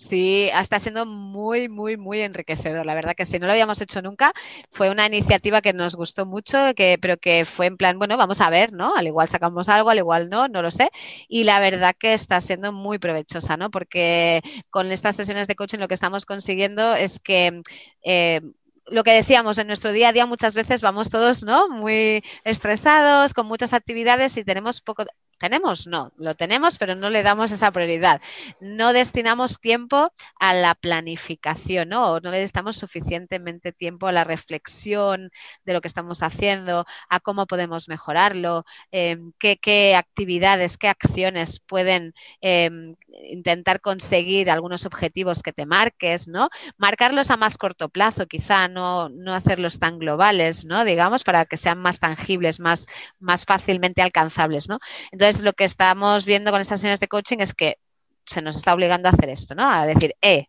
Sí, 0.00 0.48
está 0.54 0.78
siendo 0.78 1.06
muy, 1.06 1.68
muy, 1.68 1.96
muy 1.96 2.20
enriquecedor. 2.20 2.86
La 2.86 2.94
verdad 2.94 3.16
que 3.16 3.26
si 3.26 3.40
no 3.40 3.46
lo 3.46 3.52
habíamos 3.52 3.80
hecho 3.80 4.00
nunca, 4.00 4.32
fue 4.70 4.90
una 4.90 5.06
iniciativa 5.06 5.60
que 5.60 5.72
nos 5.72 5.96
gustó 5.96 6.24
mucho, 6.24 6.56
que, 6.76 6.98
pero 7.02 7.16
que 7.16 7.44
fue 7.44 7.66
en 7.66 7.76
plan, 7.76 7.98
bueno, 7.98 8.16
vamos 8.16 8.40
a 8.40 8.48
ver, 8.48 8.72
¿no? 8.72 8.94
Al 8.94 9.08
igual 9.08 9.28
sacamos 9.28 9.68
algo, 9.68 9.90
al 9.90 9.98
igual 9.98 10.30
no, 10.30 10.46
no 10.46 10.62
lo 10.62 10.70
sé. 10.70 10.90
Y 11.28 11.42
la 11.42 11.58
verdad 11.58 11.96
que 11.98 12.14
está 12.14 12.40
siendo 12.40 12.72
muy 12.72 12.98
provechosa, 13.00 13.56
¿no? 13.56 13.72
Porque 13.72 14.40
con 14.70 14.92
estas 14.92 15.16
sesiones 15.16 15.48
de 15.48 15.56
coaching 15.56 15.78
lo 15.78 15.88
que 15.88 15.94
estamos 15.94 16.26
consiguiendo 16.26 16.94
es 16.94 17.18
que 17.18 17.62
eh, 18.04 18.40
lo 18.86 19.02
que 19.02 19.10
decíamos, 19.12 19.58
en 19.58 19.66
nuestro 19.66 19.92
día 19.92 20.10
a 20.10 20.12
día 20.12 20.26
muchas 20.26 20.54
veces 20.54 20.80
vamos 20.80 21.10
todos, 21.10 21.42
¿no? 21.42 21.68
Muy 21.68 22.22
estresados, 22.44 23.34
con 23.34 23.46
muchas 23.46 23.72
actividades 23.72 24.36
y 24.36 24.44
tenemos 24.44 24.80
poco, 24.80 25.04
¿Tenemos? 25.38 25.86
No, 25.86 26.12
lo 26.16 26.34
tenemos, 26.34 26.78
pero 26.78 26.94
no 26.94 27.10
le 27.10 27.22
damos 27.22 27.52
esa 27.52 27.70
prioridad. 27.70 28.20
No 28.60 28.92
destinamos 28.92 29.60
tiempo 29.60 30.12
a 30.38 30.52
la 30.52 30.74
planificación, 30.74 31.90
¿no? 31.90 32.18
no 32.20 32.30
le 32.30 32.46
damos 32.48 32.76
suficientemente 32.76 33.72
tiempo 33.72 34.08
a 34.08 34.12
la 34.12 34.24
reflexión 34.24 35.30
de 35.64 35.72
lo 35.72 35.80
que 35.80 35.88
estamos 35.88 36.22
haciendo, 36.22 36.86
a 37.08 37.20
cómo 37.20 37.46
podemos 37.46 37.88
mejorarlo, 37.88 38.64
em, 38.90 39.32
qué, 39.38 39.94
actividades, 39.96 40.76
qué 40.76 40.88
acciones 40.88 41.60
pueden 41.60 42.14
em, 42.40 42.96
intentar 43.30 43.80
conseguir 43.80 44.50
algunos 44.50 44.86
objetivos 44.86 45.42
que 45.42 45.52
te 45.52 45.66
marques, 45.66 46.28
¿no? 46.28 46.48
Marcarlos 46.76 47.30
a 47.30 47.36
más 47.36 47.58
corto 47.58 47.88
plazo, 47.88 48.26
quizá 48.26 48.68
no, 48.68 49.08
no 49.08 49.34
hacerlos 49.34 49.78
tan 49.78 49.98
globales, 49.98 50.64
¿no? 50.64 50.84
Digamos, 50.84 51.24
para 51.24 51.44
que 51.46 51.56
sean 51.56 51.78
más 51.78 52.00
tangibles, 52.00 52.60
más, 52.60 52.86
más 53.18 53.44
fácilmente 53.44 54.02
alcanzables, 54.02 54.68
¿no? 54.68 54.78
Entonces, 55.10 55.27
entonces, 55.28 55.44
lo 55.44 55.52
que 55.52 55.64
estamos 55.64 56.24
viendo 56.24 56.50
con 56.50 56.60
estas 56.60 56.80
sesiones 56.80 57.00
de 57.00 57.08
coaching 57.08 57.38
es 57.40 57.52
que 57.52 57.76
se 58.24 58.40
nos 58.40 58.56
está 58.56 58.72
obligando 58.72 59.08
a 59.08 59.12
hacer 59.12 59.28
esto, 59.28 59.54
¿no? 59.54 59.70
A 59.70 59.84
decir, 59.84 60.14
eh, 60.22 60.46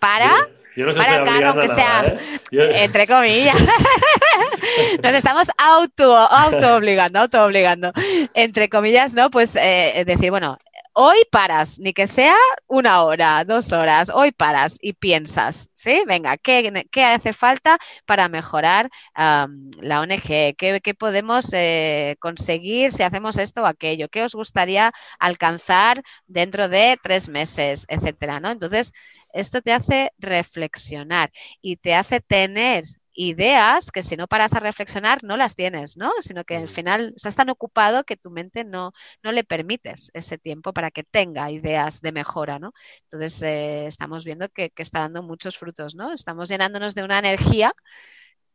para. 0.00 0.48
Yo, 0.76 0.84
no 0.84 0.92
para 0.92 1.22
acá, 1.22 1.48
aunque 1.48 1.68
sea, 1.68 2.18
¿eh? 2.50 2.84
entre 2.84 3.06
comillas. 3.06 3.56
Nos 5.02 5.14
estamos 5.14 5.48
auto, 5.56 6.16
auto 6.16 6.76
obligando, 6.76 7.20
auto 7.20 7.44
obligando. 7.44 7.92
Entre 8.34 8.68
comillas, 8.68 9.14
¿no? 9.14 9.30
Pues 9.30 9.56
eh, 9.56 10.04
decir, 10.06 10.30
bueno, 10.30 10.58
hoy 10.98 11.18
paras, 11.30 11.78
ni 11.78 11.92
que 11.92 12.06
sea 12.06 12.36
una 12.66 13.02
hora, 13.04 13.44
dos 13.44 13.70
horas, 13.72 14.08
hoy 14.08 14.32
paras 14.32 14.78
y 14.80 14.94
piensas, 14.94 15.70
¿sí? 15.74 16.02
Venga, 16.06 16.38
¿qué, 16.38 16.72
hace 17.04 17.34
falta 17.34 17.78
para 18.06 18.28
mejorar 18.30 18.90
la 19.14 20.00
ONG? 20.00 20.56
¿Qué, 20.56 20.94
podemos 20.98 21.48
eh, 21.52 22.16
conseguir 22.18 22.92
si 22.92 23.02
hacemos 23.02 23.36
esto 23.36 23.62
o 23.62 23.66
aquello? 23.66 24.08
¿Qué 24.08 24.22
os 24.22 24.34
gustaría 24.34 24.92
alcanzar 25.18 26.02
dentro 26.26 26.68
de 26.68 26.98
tres 27.02 27.28
meses, 27.28 27.84
etcétera, 27.88 28.40
¿no? 28.40 28.50
Entonces, 28.50 28.92
esto 29.34 29.60
te 29.60 29.72
hace 29.72 30.12
reflexionar 30.18 31.30
y 31.60 31.76
te 31.76 31.94
hace 31.94 32.20
tener 32.20 32.84
ideas 33.16 33.90
que 33.90 34.02
si 34.02 34.16
no 34.16 34.28
paras 34.28 34.52
a 34.54 34.60
reflexionar 34.60 35.24
no 35.24 35.36
las 35.36 35.56
tienes, 35.56 35.96
¿no? 35.96 36.12
Sino 36.20 36.44
que 36.44 36.56
al 36.56 36.68
final 36.68 37.14
estás 37.16 37.34
tan 37.36 37.50
ocupado 37.50 38.04
que 38.04 38.16
tu 38.16 38.30
mente 38.30 38.64
no, 38.64 38.92
no 39.22 39.32
le 39.32 39.44
permites 39.44 40.10
ese 40.14 40.38
tiempo 40.38 40.72
para 40.72 40.90
que 40.90 41.02
tenga 41.04 41.50
ideas 41.50 42.00
de 42.02 42.12
mejora, 42.12 42.58
¿no? 42.58 42.72
Entonces 43.04 43.42
eh, 43.42 43.86
estamos 43.86 44.24
viendo 44.24 44.48
que, 44.50 44.70
que, 44.70 44.82
está 44.82 45.00
dando 45.00 45.22
muchos 45.22 45.58
frutos, 45.58 45.94
¿no? 45.94 46.12
Estamos 46.12 46.48
llenándonos 46.48 46.94
de 46.94 47.04
una 47.04 47.18
energía 47.18 47.74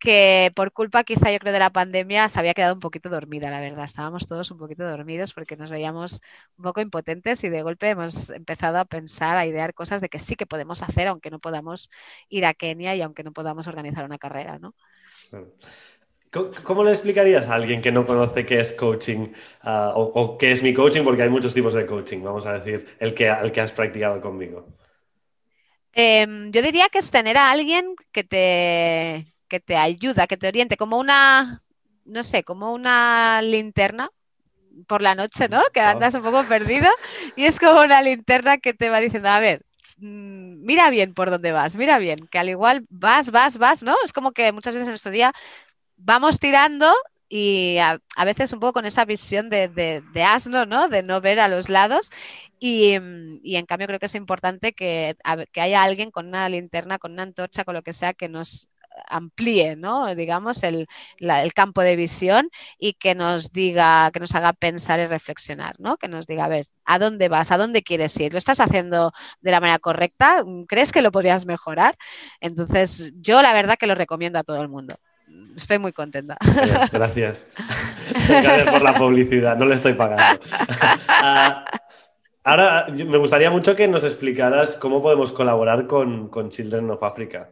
que 0.01 0.51
por 0.55 0.71
culpa 0.73 1.03
quizá 1.03 1.31
yo 1.31 1.37
creo 1.37 1.53
de 1.53 1.59
la 1.59 1.69
pandemia 1.69 2.27
se 2.27 2.39
había 2.39 2.55
quedado 2.55 2.73
un 2.73 2.79
poquito 2.79 3.07
dormida, 3.07 3.51
la 3.51 3.59
verdad. 3.61 3.85
Estábamos 3.85 4.27
todos 4.27 4.49
un 4.49 4.57
poquito 4.57 4.83
dormidos 4.83 5.31
porque 5.31 5.55
nos 5.55 5.69
veíamos 5.69 6.21
un 6.57 6.63
poco 6.63 6.81
impotentes 6.81 7.43
y 7.43 7.49
de 7.49 7.61
golpe 7.61 7.87
hemos 7.89 8.31
empezado 8.31 8.79
a 8.79 8.85
pensar, 8.85 9.37
a 9.37 9.45
idear 9.45 9.75
cosas 9.75 10.01
de 10.01 10.09
que 10.09 10.17
sí 10.17 10.35
que 10.35 10.47
podemos 10.47 10.81
hacer 10.81 11.07
aunque 11.07 11.29
no 11.29 11.37
podamos 11.39 11.89
ir 12.29 12.47
a 12.47 12.55
Kenia 12.55 12.95
y 12.95 13.01
aunque 13.03 13.23
no 13.23 13.31
podamos 13.31 13.67
organizar 13.67 14.03
una 14.03 14.17
carrera, 14.17 14.57
¿no? 14.57 14.73
¿Cómo 16.63 16.83
le 16.83 16.91
explicarías 16.91 17.47
a 17.47 17.53
alguien 17.53 17.79
que 17.79 17.91
no 17.91 18.03
conoce 18.03 18.43
qué 18.43 18.59
es 18.59 18.71
coaching 18.71 19.33
ah, 19.61 19.93
o, 19.95 20.35
qué 20.35 20.51
es 20.51 20.63
mi 20.63 20.73
coaching? 20.73 21.03
Porque 21.03 21.21
hay 21.21 21.29
muchos 21.29 21.53
tipos 21.53 21.75
de 21.75 21.85
coaching, 21.85 22.23
vamos 22.23 22.47
a 22.47 22.53
decir, 22.53 22.95
el 22.99 23.13
que, 23.13 23.29
el 23.29 23.51
que 23.51 23.61
has 23.61 23.71
practicado 23.71 24.19
conmigo. 24.19 24.65
Em, 25.93 26.51
yo 26.51 26.63
diría 26.63 26.89
que 26.89 26.99
es 26.99 27.11
tener 27.11 27.37
a 27.37 27.51
alguien 27.51 27.95
que 28.11 28.23
te, 28.23 29.30
que 29.51 29.59
te 29.59 29.75
ayuda, 29.75 30.27
que 30.27 30.37
te 30.37 30.47
oriente, 30.47 30.77
como 30.77 30.97
una, 30.97 31.61
no 32.05 32.23
sé, 32.23 32.45
como 32.45 32.71
una 32.71 33.41
linterna 33.41 34.09
por 34.87 35.01
la 35.01 35.13
noche, 35.13 35.49
¿no? 35.49 35.61
Que 35.73 35.81
andas 35.81 36.13
un 36.13 36.23
poco 36.23 36.41
perdido 36.47 36.87
y 37.35 37.43
es 37.43 37.59
como 37.59 37.81
una 37.81 38.01
linterna 38.01 38.59
que 38.59 38.73
te 38.73 38.89
va 38.89 39.01
diciendo, 39.01 39.27
a 39.27 39.41
ver, 39.41 39.65
mm, 39.97 40.63
mira 40.63 40.89
bien 40.89 41.13
por 41.13 41.29
dónde 41.29 41.51
vas, 41.51 41.75
mira 41.75 41.99
bien, 41.99 42.29
que 42.31 42.39
al 42.39 42.47
igual 42.47 42.85
vas, 42.89 43.29
vas, 43.31 43.57
vas, 43.57 43.83
¿no? 43.83 43.93
Es 44.05 44.13
como 44.13 44.31
que 44.31 44.53
muchas 44.53 44.73
veces 44.73 44.87
en 44.87 44.93
nuestro 44.93 45.11
día 45.11 45.33
vamos 45.97 46.39
tirando 46.39 46.93
y 47.27 47.77
a, 47.79 47.99
veces 48.23 48.53
un 48.53 48.61
poco 48.61 48.73
con 48.73 48.85
esa 48.85 49.03
visión 49.03 49.49
de, 49.49 49.67
de, 49.67 50.23
asno, 50.23 50.65
¿no? 50.65 50.87
De 50.87 51.03
no 51.03 51.19
ver 51.19 51.41
a 51.41 51.49
los 51.49 51.67
lados. 51.69 52.09
Y, 52.59 52.97
y, 53.43 53.55
en 53.57 53.65
cambio 53.65 53.87
creo 53.87 53.99
que 53.99 54.07
es 54.07 54.15
importante 54.15 54.73
que, 54.73 55.15
que 55.51 55.61
haya 55.61 55.83
alguien 55.83 56.11
con 56.11 56.27
una 56.27 56.49
linterna, 56.49 56.99
con 56.99 57.13
una 57.13 57.23
antorcha, 57.23 57.63
con 57.65 57.73
lo 57.75 57.83
que 57.83 57.93
sea, 57.93 58.13
que 58.13 58.29
nos 58.29 58.69
amplíe, 59.07 59.75
¿no? 59.75 60.13
digamos, 60.15 60.63
el, 60.63 60.87
campo 61.53 61.81
de 61.81 61.95
visión 61.95 62.49
y 62.77 62.93
que 62.93 63.15
nos 63.15 63.51
diga, 63.51 64.09
que 64.11 64.19
nos 64.19 64.33
haga 64.35 64.53
pensar 64.53 64.99
y 64.99 65.07
reflexionar, 65.07 65.75
¿no? 65.79 65.97
Que 65.97 66.07
nos 66.07 66.27
diga, 66.27 66.45
a 66.45 66.49
ver, 66.49 66.67
¿a 66.85 66.99
dónde 66.99 67.29
vas? 67.29 67.51
¿A 67.51 67.57
dónde 67.57 67.83
quieres 67.83 68.17
ir? 68.19 68.31
¿Lo 68.31 68.37
estás 68.37 68.59
haciendo 68.59 69.11
de 69.41 69.51
la 69.51 69.59
manera 69.59 69.79
correcta? 69.79 70.43
¿Crees 70.67 70.91
que 70.91 71.01
lo 71.01 71.11
podrías 71.11 71.45
mejorar? 71.45 71.97
Entonces, 72.39 73.11
yo 73.15 73.41
la 73.41 73.53
verdad 73.53 73.75
que 73.77 73.87
lo 73.87 73.95
recomiendo 73.95 74.39
a 74.39 74.43
todo 74.43 74.61
el 74.61 74.69
mundo. 74.69 74.97
Estoy 75.55 75.79
muy 75.79 75.93
contenta. 75.93 76.37
Gracias. 76.91 77.47
Gracias 78.27 78.69
por 78.69 78.81
la 78.81 78.95
publicidad, 78.95 79.57
no 79.57 79.65
le 79.65 79.75
estoy 79.75 79.93
pagando. 79.93 80.41
Ah, 81.23 81.65
ahora, 82.43 82.87
me 82.89 83.17
gustaría 83.17 83.51
mucho 83.51 83.75
que 83.75 83.87
nos 83.87 84.03
explicaras 84.03 84.75
cómo 84.75 85.03
podemos 85.03 85.31
colaborar 85.31 85.85
con, 85.85 86.29
con 86.29 86.49
Children 86.49 86.89
of 86.89 87.03
Africa. 87.03 87.51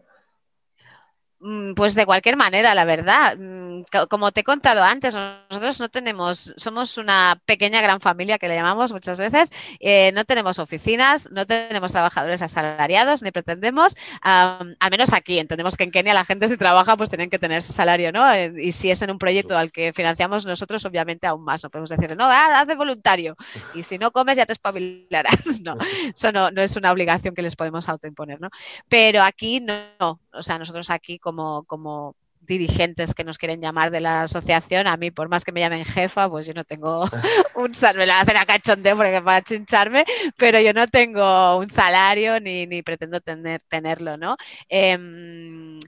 Mm, 1.41 1.73
pues 1.73 1.95
de 1.95 2.05
cualquier 2.05 2.35
manera, 2.35 2.75
la 2.75 2.83
verdad. 2.83 3.37
Mm, 3.37 3.83
como 4.09 4.31
te 4.31 4.41
he 4.41 4.43
contado 4.43 4.83
antes, 4.83 5.15
nosotros 5.15 5.79
no 5.79 5.87
tenemos, 5.87 6.53
somos 6.57 6.97
una 6.97 7.41
pequeña 7.45 7.81
gran 7.81 8.01
familia 8.01 8.37
que 8.37 8.49
le 8.49 8.55
llamamos 8.55 8.91
muchas 8.91 9.17
veces, 9.19 9.51
eh, 9.79 10.11
no 10.13 10.25
tenemos 10.25 10.59
oficinas, 10.59 11.31
no 11.31 11.45
tenemos 11.45 11.93
trabajadores 11.93 12.41
asalariados, 12.41 13.23
ni 13.23 13.31
pretendemos, 13.31 13.95
al 14.21 14.75
menos 14.91 15.13
aquí, 15.13 15.39
entendemos 15.39 15.77
que 15.77 15.85
en 15.85 15.91
Kenia 15.91 16.13
la 16.13 16.25
gente 16.25 16.49
si 16.49 16.57
trabaja 16.57 16.97
pues 16.97 17.09
tienen 17.09 17.29
que 17.29 17.39
tener 17.39 17.61
su 17.63 17.71
salario, 17.71 18.11
¿no? 18.11 18.29
Eh, 18.33 18.51
y 18.57 18.71
si 18.73 18.91
es 18.91 19.01
en 19.01 19.11
un 19.11 19.17
proyecto 19.17 19.57
al 19.57 19.71
que 19.71 19.93
financiamos 19.93 20.45
nosotros, 20.45 20.83
obviamente 20.85 21.25
aún 21.25 21.43
más, 21.45 21.63
no 21.63 21.69
podemos 21.69 21.89
decirle, 21.89 22.17
no, 22.17 22.25
haz 22.25 22.67
de 22.67 22.75
voluntario, 22.75 23.37
y 23.75 23.83
si 23.83 23.97
no 23.97 24.11
comes 24.11 24.35
ya 24.35 24.45
te 24.45 24.53
espabilarás, 24.53 25.61
no, 25.63 25.75
eso 26.13 26.31
no, 26.33 26.51
no 26.51 26.61
es 26.61 26.75
una 26.75 26.91
obligación 26.91 27.33
que 27.33 27.41
les 27.41 27.55
podemos 27.55 27.87
autoimponer, 27.87 28.41
¿no? 28.41 28.49
Pero 28.89 29.23
aquí 29.23 29.61
no, 29.61 30.19
o 30.33 30.41
sea, 30.41 30.59
nosotros 30.59 30.89
aquí 30.89 31.17
como, 31.29 31.63
como 31.65 32.15
dirigentes 32.41 33.13
que 33.13 33.23
nos 33.23 33.37
quieren 33.37 33.61
llamar 33.61 33.91
de 33.91 33.99
la 33.99 34.23
asociación, 34.23 34.87
a 34.87 34.97
mí, 34.97 35.11
por 35.11 35.29
más 35.29 35.45
que 35.45 35.51
me 35.51 35.59
llamen 35.59 35.85
jefa, 35.85 36.27
pues 36.27 36.47
yo 36.47 36.53
no 36.53 36.63
tengo 36.63 37.07
un 37.55 37.73
salario, 37.73 37.99
me 37.99 38.05
la 38.07 38.21
hacen 38.21 38.37
a 38.37 38.45
cachondeo 38.45 38.97
porque 38.97 39.21
para 39.21 39.43
chincharme, 39.43 40.03
pero 40.35 40.59
yo 40.59 40.73
no 40.73 40.87
tengo 40.87 41.57
un 41.57 41.69
salario 41.69 42.39
ni, 42.39 42.65
ni 42.65 42.81
pretendo 42.81 43.21
tener, 43.21 43.61
tenerlo, 43.69 44.17
¿no? 44.17 44.35
Em, 44.67 45.79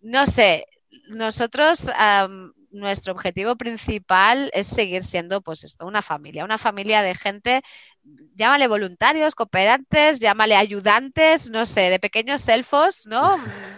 no 0.00 0.26
sé, 0.26 0.66
nosotros, 1.08 1.88
nuestro 2.72 3.12
objetivo 3.12 3.56
principal 3.56 4.50
es 4.52 4.66
seguir 4.66 5.04
siendo, 5.04 5.40
pues 5.40 5.64
esto, 5.64 5.86
una 5.86 6.02
familia, 6.02 6.44
una 6.44 6.58
familia 6.58 7.02
de 7.02 7.14
gente 7.14 7.62
llámale 8.34 8.68
voluntarios, 8.68 9.34
cooperantes, 9.34 10.18
llámale 10.18 10.56
ayudantes, 10.56 11.50
no 11.50 11.66
sé, 11.66 11.90
de 11.90 11.98
pequeños 11.98 12.48
elfos, 12.48 13.06
¿no? 13.06 13.36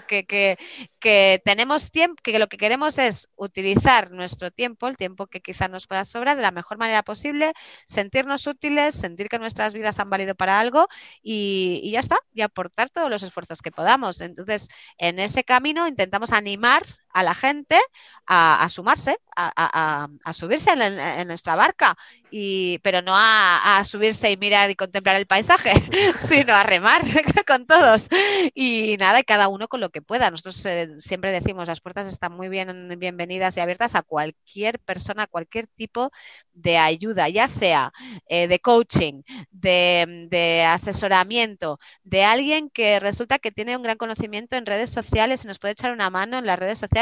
que, 0.09 0.25
que, 0.25 0.57
que 1.01 1.43
tenemos 1.45 1.91
tiempo, 1.91 2.23
que 2.23 2.39
lo 2.39 2.49
que 2.49 2.59
queremos 2.59 2.99
es 2.99 3.29
utilizar 3.35 4.11
nuestro 4.13 4.51
tiempo, 4.51 4.87
el 4.87 4.97
tiempo 4.97 5.27
que 5.27 5.41
quizá 5.41 5.69
nos 5.69 5.87
pueda 5.87 6.05
sobrar, 6.05 6.37
de 6.37 6.43
la 6.43 6.53
mejor 6.53 6.79
manera 6.79 7.03
posible, 7.03 7.53
sentirnos 7.87 8.47
útiles, 8.47 8.95
sentir 8.95 9.29
que 9.29 9.39
nuestras 9.39 9.75
vidas 9.75 9.99
han 9.99 10.11
valido 10.11 10.35
para 10.35 10.61
algo 10.61 10.87
y, 11.23 11.81
y 11.83 11.91
ya 11.91 12.01
está, 12.01 12.19
y 12.33 12.43
aportar 12.43 12.89
todos 12.91 13.11
los 13.11 13.23
esfuerzos 13.23 13.63
que 13.63 13.73
podamos. 13.73 14.21
Entonces, 14.21 14.69
en 14.97 15.19
ese 15.19 15.45
camino 15.45 15.89
intentamos 15.89 16.33
animar 16.33 16.85
a 17.13 17.23
la 17.23 17.35
gente 17.35 17.79
a, 18.27 18.67
sumarse, 18.71 19.19
a, 19.37 20.09
subirse 20.33 20.71
en, 20.73 21.29
nuestra 21.29 21.55
barca, 21.55 21.97
y, 22.31 22.79
pero 22.79 23.03
no 23.03 23.13
a, 23.15 23.83
subirse 23.85 24.31
y 24.31 24.37
mirar 24.37 24.71
y 24.71 24.75
contemplar 24.75 25.17
el 25.17 25.27
paisaje, 25.27 25.73
sino 26.19 26.55
a 26.55 26.63
remar 26.63 27.03
con 27.47 27.67
todos. 27.67 28.09
Y 28.55 28.97
nada, 28.99 29.23
cada 29.23 29.49
uno 29.49 29.69
con 29.69 29.81
lo 29.81 29.91
que 29.91 30.01
pueda. 30.01 30.31
Nosotros 30.31 30.65
eh, 30.65 30.89
siempre 30.99 31.31
decimos, 31.31 31.69
las 31.69 31.81
puertas 31.81 32.09
están 32.09 32.33
muy 32.33 32.49
bien, 32.49 32.95
bienvenidas 32.99 33.57
y 33.57 33.61
abiertas 33.61 33.95
a 33.95 34.03
cualquier 34.03 34.79
persona, 34.79 35.27
cualquier 35.27 35.67
tipo 35.67 36.11
de 36.55 36.79
ayuda, 36.79 37.29
ya 37.29 37.49
sea 37.49 37.93
eh, 38.27 38.49
de 38.49 38.61
coaching, 38.61 39.23
de, 39.51 40.27
de 40.31 40.63
asesoramiento, 40.63 41.79
de 42.03 42.25
alguien 42.25 42.71
que 42.71 43.01
resulta 43.01 43.39
que 43.39 43.53
tiene 43.53 43.77
un 43.77 43.83
gran 43.83 43.99
conocimiento 43.99 44.57
en 44.57 44.67
redes 44.67 44.91
sociales 44.91 45.45
y 45.45 45.49
nos 45.49 45.59
puede 45.59 45.73
echar 45.73 45.93
una 45.93 46.09
mano 46.09 46.39
en 46.39 46.47
las 46.47 46.59
redes 46.59 46.79
sociales 46.79 47.02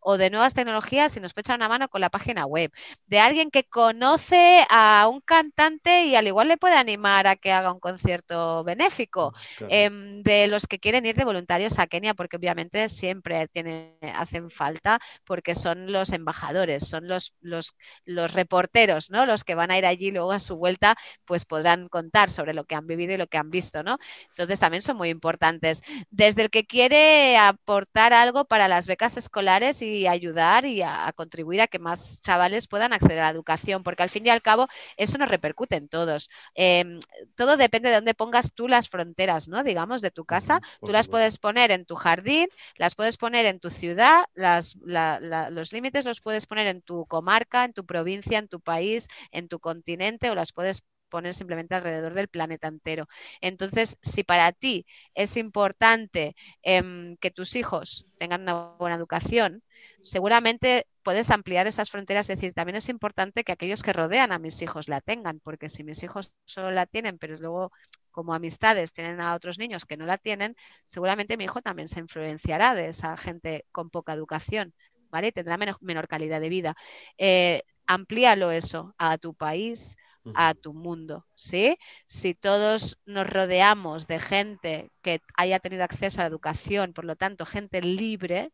o 0.00 0.16
de 0.16 0.30
nuevas 0.30 0.54
tecnologías 0.54 1.16
y 1.16 1.20
nos 1.20 1.34
puede 1.34 1.42
echar 1.42 1.56
una 1.56 1.68
mano 1.68 1.88
con 1.88 2.00
la 2.00 2.10
página 2.10 2.46
web, 2.46 2.72
de 3.06 3.20
alguien 3.20 3.50
que 3.50 3.64
conoce 3.64 4.64
a 4.68 5.08
un 5.08 5.20
cantante 5.20 6.04
y 6.04 6.16
al 6.16 6.26
igual 6.26 6.48
le 6.48 6.56
puede 6.56 6.74
animar 6.74 7.26
a 7.26 7.36
que 7.36 7.52
haga 7.52 7.72
un 7.72 7.80
concierto 7.80 8.64
benéfico, 8.64 9.32
em, 9.68 10.22
de 10.22 10.46
los 10.46 10.66
que 10.66 10.78
quieren 10.78 11.06
ir 11.06 11.16
de 11.16 11.24
voluntarios 11.24 11.78
a 11.78 11.86
Kenia, 11.86 12.14
porque 12.14 12.36
obviamente 12.36 12.88
siempre 12.88 13.48
tiene, 13.48 13.98
hacen 14.14 14.50
falta, 14.50 15.00
porque 15.24 15.54
son 15.54 15.92
los 15.92 16.12
embajadores, 16.12 16.88
son 16.88 17.08
los, 17.08 17.34
los, 17.40 17.74
los 18.04 18.32
reporteros, 18.32 19.10
¿no? 19.10 19.26
Los 19.26 19.44
que 19.44 19.54
van 19.54 19.70
a 19.70 19.78
ir 19.78 19.86
allí 19.86 20.10
luego 20.10 20.32
a 20.32 20.40
su 20.40 20.56
vuelta, 20.56 20.96
pues 21.24 21.44
podrán 21.44 21.88
contar 21.88 22.30
sobre 22.30 22.54
lo 22.54 22.64
que 22.64 22.74
han 22.74 22.86
vivido 22.86 23.14
y 23.14 23.16
lo 23.16 23.26
que 23.26 23.38
han 23.38 23.50
visto, 23.50 23.82
¿no? 23.82 23.98
Entonces 24.30 24.60
también 24.60 24.82
son 24.82 24.96
muy 24.96 25.08
importantes. 25.08 25.82
Desde 26.10 26.42
el 26.42 26.50
que 26.50 26.64
quiere 26.66 27.36
aportar 27.36 28.12
algo 28.12 28.44
para 28.44 28.68
las 28.68 28.86
becas 28.86 29.16
escolares, 29.16 29.39
y 29.80 30.06
ayudar 30.06 30.66
y 30.66 30.82
a, 30.82 31.12
contribuir 31.14 31.60
a 31.60 31.66
que 31.66 31.78
más 31.78 32.20
chavales 32.20 32.66
puedan 32.66 32.92
acceder 32.92 33.18
a 33.18 33.24
la 33.24 33.30
educación, 33.30 33.82
porque 33.82 34.02
al 34.02 34.10
fin 34.10 34.26
y 34.26 34.30
al 34.30 34.42
cabo 34.42 34.68
eso 34.96 35.18
nos 35.18 35.28
repercute 35.28 35.76
en 35.76 35.88
todos. 35.88 36.30
Em, 36.54 37.00
todo 37.36 37.56
depende 37.56 37.88
de 37.88 37.96
dónde 37.96 38.14
pongas 38.14 38.52
tú 38.52 38.68
las 38.68 38.88
fronteras, 38.88 39.48
¿no? 39.48 39.64
Digamos, 39.64 40.02
de 40.02 40.10
tu 40.10 40.24
casa. 40.24 40.60
tú 40.80 40.92
las 40.92 41.08
puedes 41.08 41.38
poner 41.38 41.70
en 41.70 41.84
tu 41.84 41.94
jardín, 41.96 42.48
las 42.76 42.94
puedes 42.94 43.16
poner 43.16 43.46
en 43.46 43.60
tu 43.60 43.70
ciudad, 43.70 44.24
las, 44.34 44.76
los 44.82 45.72
límites 45.72 46.04
los 46.04 46.20
puedes 46.20 46.46
poner 46.46 46.66
en 46.66 46.82
tu 46.82 47.06
comarca, 47.06 47.64
en 47.64 47.72
tu 47.72 47.84
provincia, 47.86 48.38
en 48.38 48.48
tu 48.48 48.60
país, 48.60 49.08
en 49.32 49.48
tu 49.48 49.58
continente 49.58 50.30
o 50.30 50.34
las 50.34 50.52
puedes 50.52 50.82
poner 51.10 51.34
simplemente 51.34 51.74
alrededor 51.74 52.14
del 52.14 52.28
planeta 52.28 52.68
entero. 52.68 53.08
Entonces, 53.40 53.98
si 54.02 54.24
para 54.24 54.52
ti 54.52 54.86
es 55.14 55.36
importante 55.36 56.36
em, 56.62 57.16
que 57.18 57.30
tus 57.30 57.56
hijos 57.56 58.06
tengan 58.18 58.42
una 58.42 58.76
buena 58.78 58.96
educación, 58.96 59.62
seguramente 60.02 60.86
puedes 61.02 61.30
ampliar 61.30 61.66
esas 61.66 61.90
fronteras, 61.90 62.28
es 62.30 62.36
decir, 62.36 62.54
también 62.54 62.76
es 62.76 62.88
importante 62.88 63.44
que 63.44 63.52
aquellos 63.52 63.82
que 63.82 63.92
rodean 63.92 64.32
a 64.32 64.38
mis 64.38 64.62
hijos 64.62 64.88
la 64.88 65.00
tengan, 65.00 65.40
porque 65.40 65.68
si 65.68 65.84
mis 65.84 66.02
hijos 66.02 66.32
solo 66.44 66.70
la 66.70 66.86
tienen, 66.86 67.18
pero 67.18 67.36
luego 67.38 67.72
como 68.10 68.34
amistades 68.34 68.92
tienen 68.92 69.20
a 69.20 69.34
otros 69.34 69.58
niños 69.58 69.86
que 69.86 69.96
no 69.96 70.06
la 70.06 70.18
tienen, 70.18 70.56
seguramente 70.86 71.36
mi 71.36 71.44
hijo 71.44 71.62
también 71.62 71.88
se 71.88 72.00
influenciará 72.00 72.74
de 72.74 72.88
esa 72.88 73.16
gente 73.16 73.64
con 73.72 73.90
poca 73.90 74.12
educación, 74.12 74.74
¿vale? 75.10 75.32
tendrá 75.32 75.56
menor, 75.56 76.08
calidad 76.08 76.40
de 76.40 76.48
vida. 76.48 76.76
Eh, 77.18 77.62
amplíalo 77.86 78.50
eso 78.50 78.94
a 78.98 79.18
tu 79.18 79.34
país, 79.34 79.96
a 80.34 80.54
tu 80.54 80.72
mundo, 80.72 81.26
¿sí? 81.34 81.78
Si 82.06 82.34
todos 82.34 82.98
nos 83.06 83.28
rodeamos 83.28 84.06
de 84.06 84.18
gente 84.18 84.90
que 85.02 85.20
haya 85.36 85.58
tenido 85.58 85.84
acceso 85.84 86.20
a 86.20 86.24
la 86.24 86.28
educación, 86.28 86.92
por 86.92 87.04
lo 87.04 87.16
tanto, 87.16 87.46
gente 87.46 87.80
libre, 87.82 88.52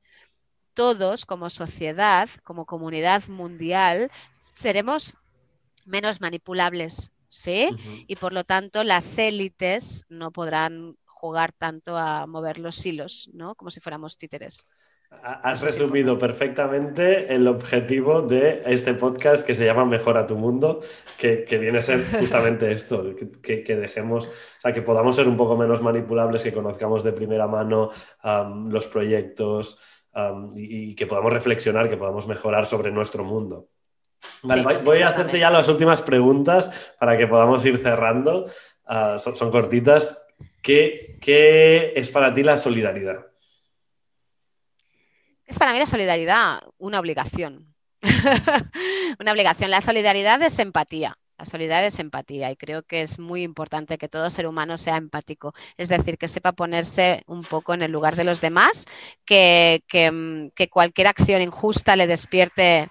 todos 0.74 1.26
como 1.26 1.50
sociedad, 1.50 2.28
como 2.44 2.66
comunidad 2.66 3.26
mundial, 3.28 4.10
seremos 4.40 5.14
menos 5.84 6.20
manipulables, 6.20 7.12
¿sí? 7.28 7.70
Y 8.06 8.16
por 8.16 8.32
lo 8.32 8.44
tanto, 8.44 8.84
las 8.84 9.18
élites 9.18 10.04
no 10.08 10.30
podrán 10.32 10.96
jugar 11.06 11.52
tanto 11.52 11.96
a 11.96 12.26
mover 12.26 12.58
los 12.58 12.84
hilos, 12.84 13.30
¿no? 13.32 13.54
Como 13.54 13.70
si 13.70 13.80
fuéramos 13.80 14.18
títeres. 14.18 14.64
Has 15.22 15.60
resumido 15.60 16.18
perfectamente 16.18 17.34
el 17.34 17.46
objetivo 17.48 18.22
de 18.22 18.62
este 18.66 18.94
podcast 18.94 19.46
que 19.46 19.54
se 19.54 19.64
llama 19.64 19.84
Mejora 19.84 20.26
tu 20.26 20.36
mundo, 20.36 20.80
que, 21.18 21.44
viene 21.60 21.78
a 21.78 21.82
ser 21.82 22.04
justamente 22.18 22.72
esto, 22.72 23.04
que, 23.42 23.76
dejemos, 23.76 24.26
o 24.26 24.60
sea, 24.60 24.72
que 24.72 24.82
podamos 24.82 25.16
ser 25.16 25.28
un 25.28 25.36
poco 25.36 25.56
menos 25.56 25.82
manipulables, 25.82 26.42
que 26.42 26.52
conozcamos 26.52 27.04
de 27.04 27.12
primera 27.12 27.46
mano 27.46 27.90
los 28.70 28.86
proyectos 28.86 29.78
y, 30.54 30.94
que 30.94 31.06
podamos 31.06 31.32
reflexionar, 31.32 31.88
que 31.88 31.96
podamos 31.96 32.26
mejorar 32.26 32.66
sobre 32.66 32.90
nuestro 32.90 33.24
mundo. 33.24 33.68
voy 34.42 34.98
a 34.98 35.08
hacerte 35.08 35.38
ya 35.38 35.50
las 35.50 35.68
últimas 35.68 36.02
preguntas 36.02 36.94
para 36.98 37.16
que 37.16 37.26
podamos 37.26 37.64
ir 37.66 37.78
cerrando. 37.78 38.46
Ah, 38.86 39.18
son, 39.18 39.50
cortitas. 39.50 40.26
¿Qué 40.62 41.92
es 41.94 42.10
para 42.10 42.34
ti 42.34 42.42
la 42.42 42.58
solidaridad? 42.58 43.26
Es 45.46 45.58
para 45.58 45.72
mí 45.72 45.78
la 45.78 45.86
solidaridad 45.86 46.60
una 46.78 47.00
obligación. 47.00 47.74
una 49.20 49.32
obligación. 49.32 49.70
La 49.70 49.80
solidaridad 49.80 50.42
es 50.42 50.58
empatía. 50.58 51.16
La 51.38 51.44
solidaridad 51.44 51.86
es 51.86 51.98
empatía 51.98 52.50
y 52.50 52.56
creo 52.56 52.82
que 52.82 53.02
es 53.02 53.18
muy 53.18 53.42
importante 53.42 53.98
que 53.98 54.08
todo 54.08 54.30
ser 54.30 54.46
humano 54.46 54.78
sea 54.78 54.96
empático, 54.96 55.52
es 55.76 55.90
decir, 55.90 56.16
que 56.16 56.28
sepa 56.28 56.52
ponerse 56.52 57.24
un 57.26 57.42
poco 57.42 57.74
en 57.74 57.82
el 57.82 57.92
lugar 57.92 58.16
de 58.16 58.24
los 58.24 58.40
demás, 58.40 58.86
que, 59.26 59.82
cualquier 60.70 61.06
acción 61.08 61.42
injusta 61.42 61.94
le 61.94 62.06
despierte 62.06 62.88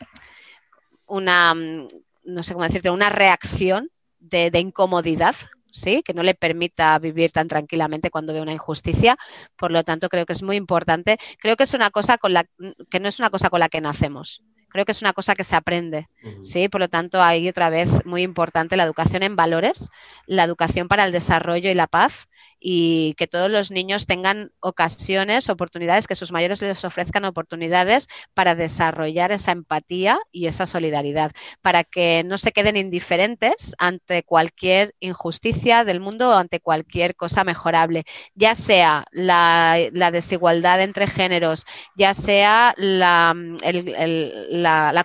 una, 1.08 1.56
no 1.56 2.43
sé 2.43 2.53
cómo 2.53 2.66
decirte, 2.66 2.91
una 2.91 3.10
reacción 3.10 3.89
de, 4.20 4.51
de 4.51 4.60
incomodidad 4.60 5.36
¿sí? 5.76 6.01
que 6.03 6.13
no 6.13 6.23
le 6.23 6.34
permita 6.36 6.97
vivir 6.99 7.32
tan 7.32 7.47
tranquilamente 7.47 8.09
cuando 8.09 8.34
ve 8.34 8.41
una 8.41 8.53
injusticia. 8.53 9.17
Por 9.55 9.71
lo 9.71 9.84
tanto, 9.84 10.09
creo 10.09 10.26
que 10.26 10.34
es 10.34 10.43
muy 10.43 10.55
importante. 10.55 11.17
Creo 11.39 11.55
que 11.55 11.63
es 11.63 11.73
una 11.73 11.91
cosa 11.91 12.17
con 12.17 12.34
la 12.34 12.45
que 12.89 12.99
no 12.99 13.09
es 13.09 13.19
una 13.19 13.30
cosa 13.30 13.49
con 13.49 13.59
la 13.59 13.69
que 13.69 13.82
nacemos. 13.82 14.43
Creo 14.69 14.84
que 14.84 14.91
es 14.91 15.01
una 15.01 15.13
cosa 15.13 15.36
que 15.36 15.45
se 15.45 15.55
aprende, 15.55 16.09
¿sí? 16.43 16.67
Por 16.67 16.82
lo 16.82 16.89
tanto, 16.89 17.21
hay 17.21 17.47
otra 17.47 17.69
vez 17.69 17.88
muy 18.05 18.23
importante 18.23 18.76
la 18.76 18.84
educación 18.84 19.23
en 19.23 19.38
valores, 19.38 19.89
la 20.26 20.43
educación 20.43 20.89
para 20.89 21.05
el 21.05 21.13
desarrollo 21.13 21.69
y 21.69 21.76
la 21.76 21.88
paz, 21.88 22.28
y 22.68 23.13
que 23.13 23.28
todos 23.28 23.51
los 23.51 23.70
niños 23.70 24.07
tengan 24.07 24.51
ocasiones, 24.59 25.49
oportunidades, 25.49 26.07
que 26.07 26.16
sus 26.16 26.32
mayores 26.32 26.63
les 26.63 26.84
ofrezcan 26.84 27.24
oportunidades 27.24 28.07
para 28.34 28.55
desarrollar 28.55 29.32
esa 29.32 29.51
empatía 29.51 30.18
y 30.32 30.47
esa 30.47 30.66
solidaridad, 30.66 31.32
para 31.61 31.84
que 31.84 32.24
no 32.26 32.39
se 32.39 32.53
queden 32.53 32.76
indiferentes 32.76 33.76
ante 33.78 34.24
cualquier 34.24 34.95
injusticia 34.99 35.84
del 35.84 35.99
mundo 35.99 36.32
o 36.32 36.34
ante 36.34 36.59
cualquier 36.59 37.16
cosa 37.16 37.43
mejorable, 37.43 38.03
ya 38.34 38.55
sea 38.55 39.05
la, 39.11 39.78
desigualdad 40.11 40.82
entre 40.82 41.05
géneros, 41.05 41.68
ya 41.95 42.16
sea 42.16 42.74
la, 42.78 43.36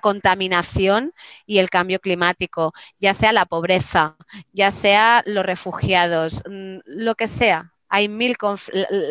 contaminación 0.00 1.12
y 1.44 1.58
el 1.58 1.68
cambio 1.68 2.00
climático, 2.00 2.72
ya 2.98 3.12
sea 3.12 3.34
la 3.34 3.44
pobreza, 3.44 4.16
ya 4.54 4.70
sea 4.70 5.22
los 5.26 5.44
refugiados, 5.44 6.42
mm, 6.48 6.78
lo 6.86 7.14
que 7.16 7.28
sea 7.28 7.49
hay 7.90 8.08
mil 8.08 8.36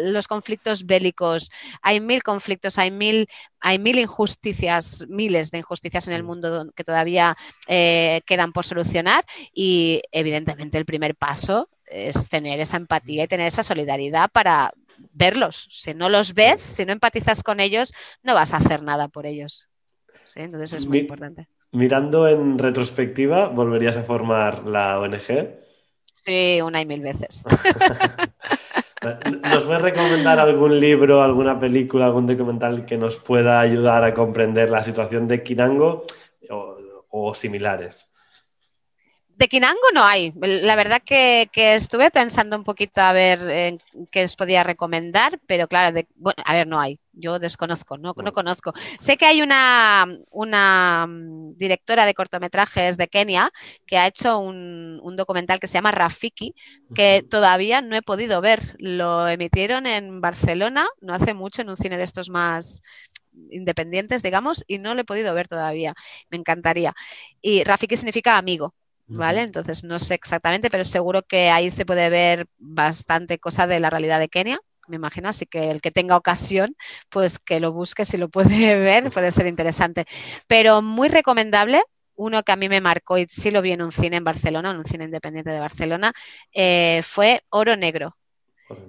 los 0.04 0.28
conflictos 0.28 0.86
bélicos, 0.86 1.52
hay 1.82 2.00
mil 2.00 2.24
conflictos, 2.24 2.78
hay 2.78 2.90
mil, 2.90 3.28
hay 3.60 3.78
mil 3.78 4.00
injusticias, 4.00 5.06
miles 5.08 5.52
de 5.52 5.60
injusticias 5.60 6.08
en 6.08 6.14
el 6.14 6.24
mundo 6.24 6.72
que 6.76 6.86
todavía 6.86 7.36
eh, 7.68 8.22
quedan 8.26 8.54
por 8.54 8.66
solucionar 8.66 9.26
y 9.54 10.02
evidentemente 10.12 10.78
el 10.78 10.86
primer 10.86 11.16
paso 11.16 11.70
es 11.86 12.30
tener 12.30 12.60
esa 12.62 12.78
empatía 12.78 13.26
y 13.26 13.28
tener 13.28 13.48
esa 13.48 13.64
solidaridad 13.64 14.30
para 14.32 14.72
verlos. 15.12 15.68
Si 15.72 15.94
no 15.94 16.08
los 16.08 16.34
ves, 16.34 16.62
si 16.62 16.86
no 16.86 16.94
empatizas 16.94 17.44
con 17.44 17.60
ellos, 17.60 17.94
no 18.24 18.34
vas 18.34 18.54
a 18.54 18.58
hacer 18.58 18.82
nada 18.82 19.10
por 19.10 19.26
ellos. 19.26 19.70
Entonces 20.36 20.74
es 20.74 20.86
muy 20.86 21.00
importante. 21.00 21.48
Mirando 21.72 22.28
en 22.28 22.58
retrospectiva, 22.58 23.50
¿volverías 23.50 23.98
a 23.98 24.04
formar 24.04 24.66
la 24.66 25.00
ONG? 25.00 25.60
Sí, 26.26 26.62
una 26.62 26.82
y 26.82 26.86
mil 26.86 27.02
veces. 27.02 27.44
¿Nos 29.70 29.80
puedes 29.80 29.96
recomendar 29.96 30.40
algún 30.40 30.80
libro, 30.80 31.22
alguna 31.22 31.60
película, 31.60 32.08
algún 32.08 32.26
documental 32.26 32.88
que 32.88 32.98
nos 32.98 33.18
pueda 33.18 33.60
ayudar 33.60 34.04
a 34.04 34.16
comprender 34.16 34.72
la 34.72 34.84
situación 34.84 35.28
de 35.28 35.44
Kinango 35.44 36.06
o, 37.12 37.36
similares? 37.36 38.09
De 39.40 39.48
Kinango 39.48 39.80
no 39.94 40.04
hay. 40.04 40.34
La 40.36 40.76
verdad 40.76 41.02
que, 41.02 41.50
estuve 41.54 42.12
pensando 42.12 42.58
un 42.58 42.66
poquito 42.66 43.00
a 43.00 43.14
ver 43.14 43.80
qué 44.12 44.26
os 44.26 44.36
podía 44.36 44.66
recomendar, 44.66 45.40
pero 45.48 45.70
claro, 45.70 45.98
bueno, 46.16 46.44
a 46.46 46.54
ver, 46.54 46.68
no 46.68 46.78
hay. 46.78 47.00
Yo 47.14 47.40
desconozco, 47.40 47.98
no, 47.98 48.14
no 48.18 48.34
conozco. 48.34 48.74
Sé 49.00 49.16
que 49.16 49.26
hay 49.26 49.42
una, 49.42 50.06
una 50.30 51.06
mm, 51.08 51.56
directora 51.56 52.06
de 52.06 52.14
cortometrajes 52.14 52.98
de 52.98 53.08
Kenia 53.08 53.50
que 53.88 53.98
ha 53.98 54.08
hecho 54.08 54.40
un, 54.40 55.00
un, 55.02 55.16
documental 55.16 55.62
que 55.62 55.68
se 55.68 55.76
llama 55.76 55.92
Rafiki, 55.92 56.54
que 56.94 57.26
todavía 57.30 57.80
no 57.80 57.96
he 57.96 58.02
podido 58.02 58.42
ver. 58.42 58.76
Lo 58.78 59.26
emitieron 59.30 59.88
en 59.88 60.20
Barcelona, 60.20 60.86
no 61.00 61.14
hace 61.14 61.34
mucho, 61.34 61.62
en 61.62 61.70
un 61.70 61.78
cine 61.78 61.98
de 61.98 62.04
estos 62.04 62.30
más 62.30 62.82
independientes, 63.52 64.22
digamos, 64.22 64.66
y 64.68 64.80
no 64.80 64.96
lo 64.96 65.02
he 65.02 65.06
podido 65.06 65.34
ver 65.34 65.48
todavía. 65.48 65.96
Me 66.30 66.38
encantaría. 66.38 66.94
Y 67.42 67.64
Rafiki 67.64 67.96
significa 67.96 68.38
amigo. 68.38 68.74
¿Vale? 69.10 69.42
Entonces 69.42 69.84
no 69.84 70.00
sé 70.00 70.14
exactamente, 70.14 70.70
pero 70.70 70.86
seguro 70.86 71.24
que 71.24 71.50
ahí 71.50 71.72
se 71.72 71.86
puede 71.86 72.10
ver 72.10 72.48
bastante 72.58 73.40
cosa 73.40 73.68
de 73.68 73.80
la 73.80 73.90
realidad 73.90 74.20
de 74.20 74.30
Kenia, 74.30 74.60
me 74.88 74.96
imagino, 74.96 75.30
así 75.30 75.46
que 75.46 75.72
el 75.72 75.82
que 75.82 75.92
tenga 75.92 76.18
ocasión, 76.18 76.76
pues 77.10 77.40
que 77.40 77.60
lo 77.60 77.72
busque, 77.72 78.06
si 78.06 78.18
lo 78.18 78.30
puede 78.30 78.76
ver, 78.76 79.12
puede 79.12 79.32
ser 79.32 79.48
interesante. 79.48 80.06
Pero 80.48 80.82
muy 80.82 81.10
recomendable, 81.10 81.82
uno 82.16 82.44
que 82.44 82.52
a 82.52 82.56
mí 82.56 82.68
me 82.68 82.82
marcó 82.82 83.18
y 83.18 83.28
sí 83.30 83.52
lo 83.52 83.62
vi 83.62 83.72
en 83.72 83.82
un 83.82 83.92
cine 83.92 84.18
en 84.18 84.24
Barcelona, 84.24 84.72
en 84.72 84.78
un 84.78 84.86
cine 84.86 85.06
independiente 85.06 85.52
de 85.52 85.60
Barcelona, 85.60 86.14
eh, 86.52 87.02
fue 87.04 87.44
Oro 87.50 87.78
Negro. 87.78 88.18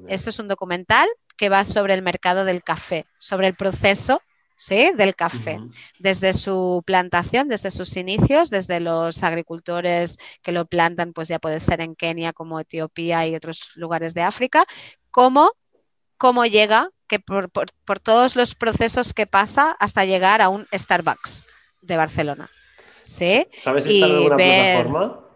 Esto 0.08 0.30
es 0.30 0.38
un 0.38 0.48
documental 0.48 1.08
que 1.36 1.48
va 1.48 1.64
sobre 1.64 1.94
el 1.94 2.02
mercado 2.02 2.44
del 2.44 2.62
café, 2.62 3.06
sobre 3.16 3.46
el 3.46 3.54
proceso 3.54 4.20
¿sí? 4.60 4.92
del 4.94 5.16
café, 5.16 5.58
desde 5.98 6.34
su 6.34 6.82
plantación, 6.84 7.48
desde 7.48 7.70
sus 7.70 7.96
inicios, 7.96 8.50
desde 8.50 8.78
los 8.78 9.22
agricultores 9.22 10.18
que 10.42 10.52
lo 10.52 10.66
plantan, 10.66 11.14
pues 11.14 11.28
ya 11.28 11.38
puede 11.38 11.60
ser 11.60 11.80
en 11.80 11.96
Kenia 11.96 12.34
como 12.34 12.60
Etiopía 12.60 13.26
y 13.26 13.34
otros 13.34 13.70
lugares 13.74 14.12
de 14.12 14.20
África, 14.20 14.66
cómo, 15.10 15.52
cómo 16.18 16.44
llega, 16.44 16.90
que 17.06 17.20
por, 17.20 17.50
todos 18.02 18.36
los 18.36 18.54
procesos 18.54 19.14
que 19.14 19.26
pasa 19.26 19.74
hasta 19.80 20.04
llegar 20.04 20.42
a 20.42 20.50
un 20.50 20.66
Starbucks 20.74 21.46
de 21.80 21.96
Barcelona. 21.96 22.50
¿Sí? 23.02 23.46
¿Sabes 23.56 23.86
estar 23.86 24.10
en 24.10 24.16
alguna 24.16 24.36
plataforma? 24.36 25.29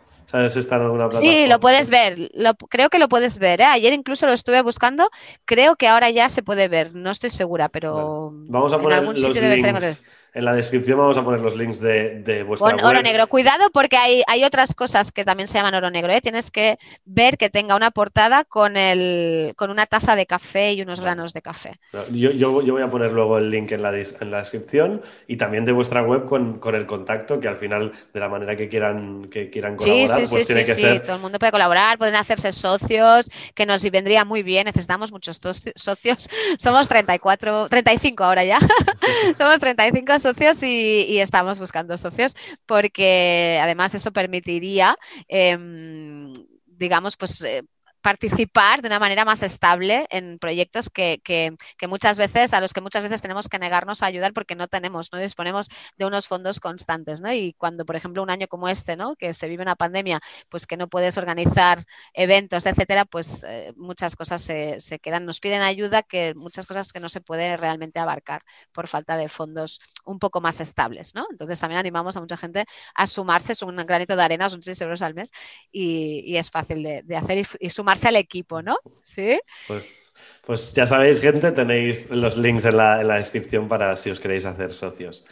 Sí, 1.20 1.47
lo 1.47 1.61
puedes 1.61 1.91
ver. 1.91 2.30
creo 2.68 2.91
que 2.91 2.99
lo 2.99 3.09
puedes 3.09 3.39
ver. 3.39 3.61
¿eh? 3.61 3.66
Ayer 3.66 3.93
incluso 3.93 4.26
lo 4.26 4.32
estuve 4.32 4.62
buscando. 4.62 5.11
Creo 5.45 5.76
que 5.76 5.87
ahora 5.87 6.11
ya 6.11 6.28
se 6.28 6.43
puede 6.43 6.68
ver. 6.68 6.95
No 6.95 7.11
estoy 7.11 7.30
segura, 7.30 7.68
pero. 7.68 8.32
Vamos 8.49 8.72
a 8.72 8.78
poner 8.78 9.03
los 9.03 9.18
links 9.18 10.05
en 10.35 10.45
la 10.45 10.53
descripción 10.53 10.99
vamos 10.99 11.16
a 11.16 11.22
poner 11.22 11.41
los 11.41 11.57
links 11.57 11.80
de, 11.80 12.20
de 12.20 12.43
vuestra 12.43 12.72
Con 12.72 12.85
oro 12.85 13.01
negro. 13.03 13.28
Cuidado 13.28 13.70
porque 13.72 13.97
hay, 13.97 14.22
hay, 14.26 14.43
otras 14.43 14.74
cosas 14.74 15.12
que 15.12 15.24
también 15.24 15.47
se 15.47 15.55
llaman 15.55 15.74
oro 15.74 15.91
negro. 15.91 16.12
¿eh? 16.12 16.20
Tienes 16.20 16.51
que 16.51 16.76
ver 17.05 17.39
que 17.39 17.51
tenga 17.51 17.76
una 17.76 17.93
portada 17.93 18.43
con, 18.43 18.76
el, 18.76 19.55
con 19.57 19.70
una 19.70 19.87
taza 19.87 20.16
de 20.16 20.26
café 20.26 20.72
y 20.72 20.82
unos 20.82 21.01
granos 21.01 21.32
de 21.35 21.41
café. 21.41 21.78
Yo, 22.11 22.32
yo, 22.32 22.51
voy 22.51 22.82
a 22.82 22.91
poner 22.91 23.12
luego 23.12 23.39
el 23.39 23.49
link 23.49 23.70
en 23.70 23.82
la, 23.82 23.91
en 23.97 24.30
la 24.32 24.39
descripción 24.39 25.03
y 25.28 25.37
también 25.37 25.64
de 25.64 25.70
vuestra 25.70 26.03
web 26.03 26.26
con, 26.26 26.59
con, 26.59 26.74
el 26.74 26.87
contacto, 26.87 27.39
que 27.39 27.47
al 27.47 27.57
final, 27.57 27.93
de 28.12 28.20
la 28.20 28.28
manera 28.28 28.57
que 28.57 28.68
quieran, 28.68 29.28
que 29.30 29.51
quieran 29.51 29.76
colaborar, 29.76 30.20
sí, 30.20 30.26
sí, 30.26 30.35
pues 30.35 30.47
tiene 30.49 30.64
que 30.64 30.74
ser. 30.74 31.05
Todo 31.05 31.14
el 31.14 31.22
mundo 31.22 31.39
puede 31.39 31.53
colaborar, 31.53 31.97
pueden 31.97 32.16
hacerse 32.16 32.51
socios, 32.51 33.30
que 33.55 33.66
nos 33.66 33.89
vendría 33.89 34.24
muy 34.24 34.43
bien. 34.43 34.64
Necesitamos 34.64 35.12
muchos 35.12 35.41
socios. 35.76 36.28
Somos 36.59 36.89
34, 36.89 37.68
35 37.68 38.24
ahora 38.24 38.45
ya. 38.45 38.59
Somos 39.39 39.61
35 39.61 40.24
socios 40.25 40.62
y, 40.62 41.20
estamos 41.20 41.59
buscando 41.59 41.99
socios 41.99 42.35
porque 42.66 43.61
además 43.62 43.95
eso 43.95 44.11
permitiría, 44.11 44.97
em, 45.29 46.33
digamos, 46.66 47.16
pues 47.16 47.43
eh, 47.43 47.62
participar 48.05 48.83
de 48.83 48.89
una 48.89 48.99
manera 48.99 49.25
más 49.25 49.43
estable 49.43 50.07
en 50.11 50.39
proyectos 50.39 50.91
que, 50.91 51.57
muchas 51.89 52.19
veces, 52.19 52.53
a 52.53 52.61
los 52.61 52.75
que 52.75 52.83
muchas 52.83 53.03
veces 53.03 53.23
tenemos 53.23 53.49
que 53.49 53.59
negarnos 53.59 54.03
a 54.03 54.07
ayudar 54.07 54.35
porque 54.35 54.55
no 54.55 54.69
tenemos, 54.69 55.11
no 55.11 55.19
disponemos 55.19 55.71
de 55.97 56.05
unos 56.05 56.29
fondos 56.29 56.61
constantes, 56.61 57.23
¿no? 57.23 57.33
Y 57.33 57.55
cuando, 57.55 57.87
por 57.87 57.97
ejemplo, 57.97 58.23
un 58.23 58.29
año 58.29 58.47
como 58.47 58.69
este, 58.69 58.95
¿no? 58.95 59.17
Que 59.17 59.33
se 59.33 59.49
vive 59.49 59.63
una 59.63 59.75
pandemia, 59.75 60.21
pues 60.51 60.67
que 60.67 60.77
no 60.77 60.87
puedes 60.89 61.17
organizar 61.17 61.83
eventos, 62.13 62.67
etcétera, 62.67 63.07
pues 63.07 63.43
eh, 63.49 63.73
muchas 63.75 64.17
cosas 64.17 64.43
se, 64.43 64.99
quedan, 65.01 65.25
nos 65.25 65.41
piden 65.41 65.63
ayuda 65.63 66.03
que 66.03 66.35
muchas 66.35 66.67
cosas 66.67 66.93
que 66.93 67.01
no 67.01 67.09
se 67.09 67.23
puede 67.23 67.57
realmente 67.57 68.01
abarcar 68.01 68.43
por 68.73 68.87
falta 68.87 69.17
de 69.17 69.31
fondos 69.31 69.81
un 70.05 70.19
poco 70.19 70.43
más 70.43 70.61
estables, 70.61 71.15
¿no? 71.15 71.27
Entonces 71.31 71.59
también 71.59 71.79
animamos 71.79 72.19
a 72.19 72.21
mucha 72.21 72.37
gente 72.37 72.67
a 72.95 73.07
sumarse, 73.07 73.53
es 73.53 73.63
un 73.63 73.77
granito 73.77 74.15
de 74.15 74.23
arena, 74.23 74.51
son 74.51 74.63
6 74.63 74.79
euros 74.83 75.01
al 75.01 75.15
mes 75.15 75.31
y, 75.73 76.37
es 76.37 76.51
fácil 76.51 76.83
de, 76.83 77.17
hacer 77.17 77.39
y, 77.39 77.47
y 77.61 77.71
sumar 77.71 77.94
al 78.03 78.17
equipo, 78.17 78.63
¿no? 78.63 78.79
Sí. 79.03 79.39
Pues, 79.69 80.13
pues 80.47 80.73
ya 80.73 80.87
sabéis, 80.87 81.21
gente, 81.21 81.53
tenéis 81.53 82.11
los 82.11 82.37
links 82.37 82.65
en 82.65 82.77
la, 82.77 83.17
descripción 83.17 83.69
para 83.69 83.97
si 83.97 84.11
os 84.11 84.21
queréis 84.21 84.47
hacer 84.47 84.73
socios. 84.73 85.25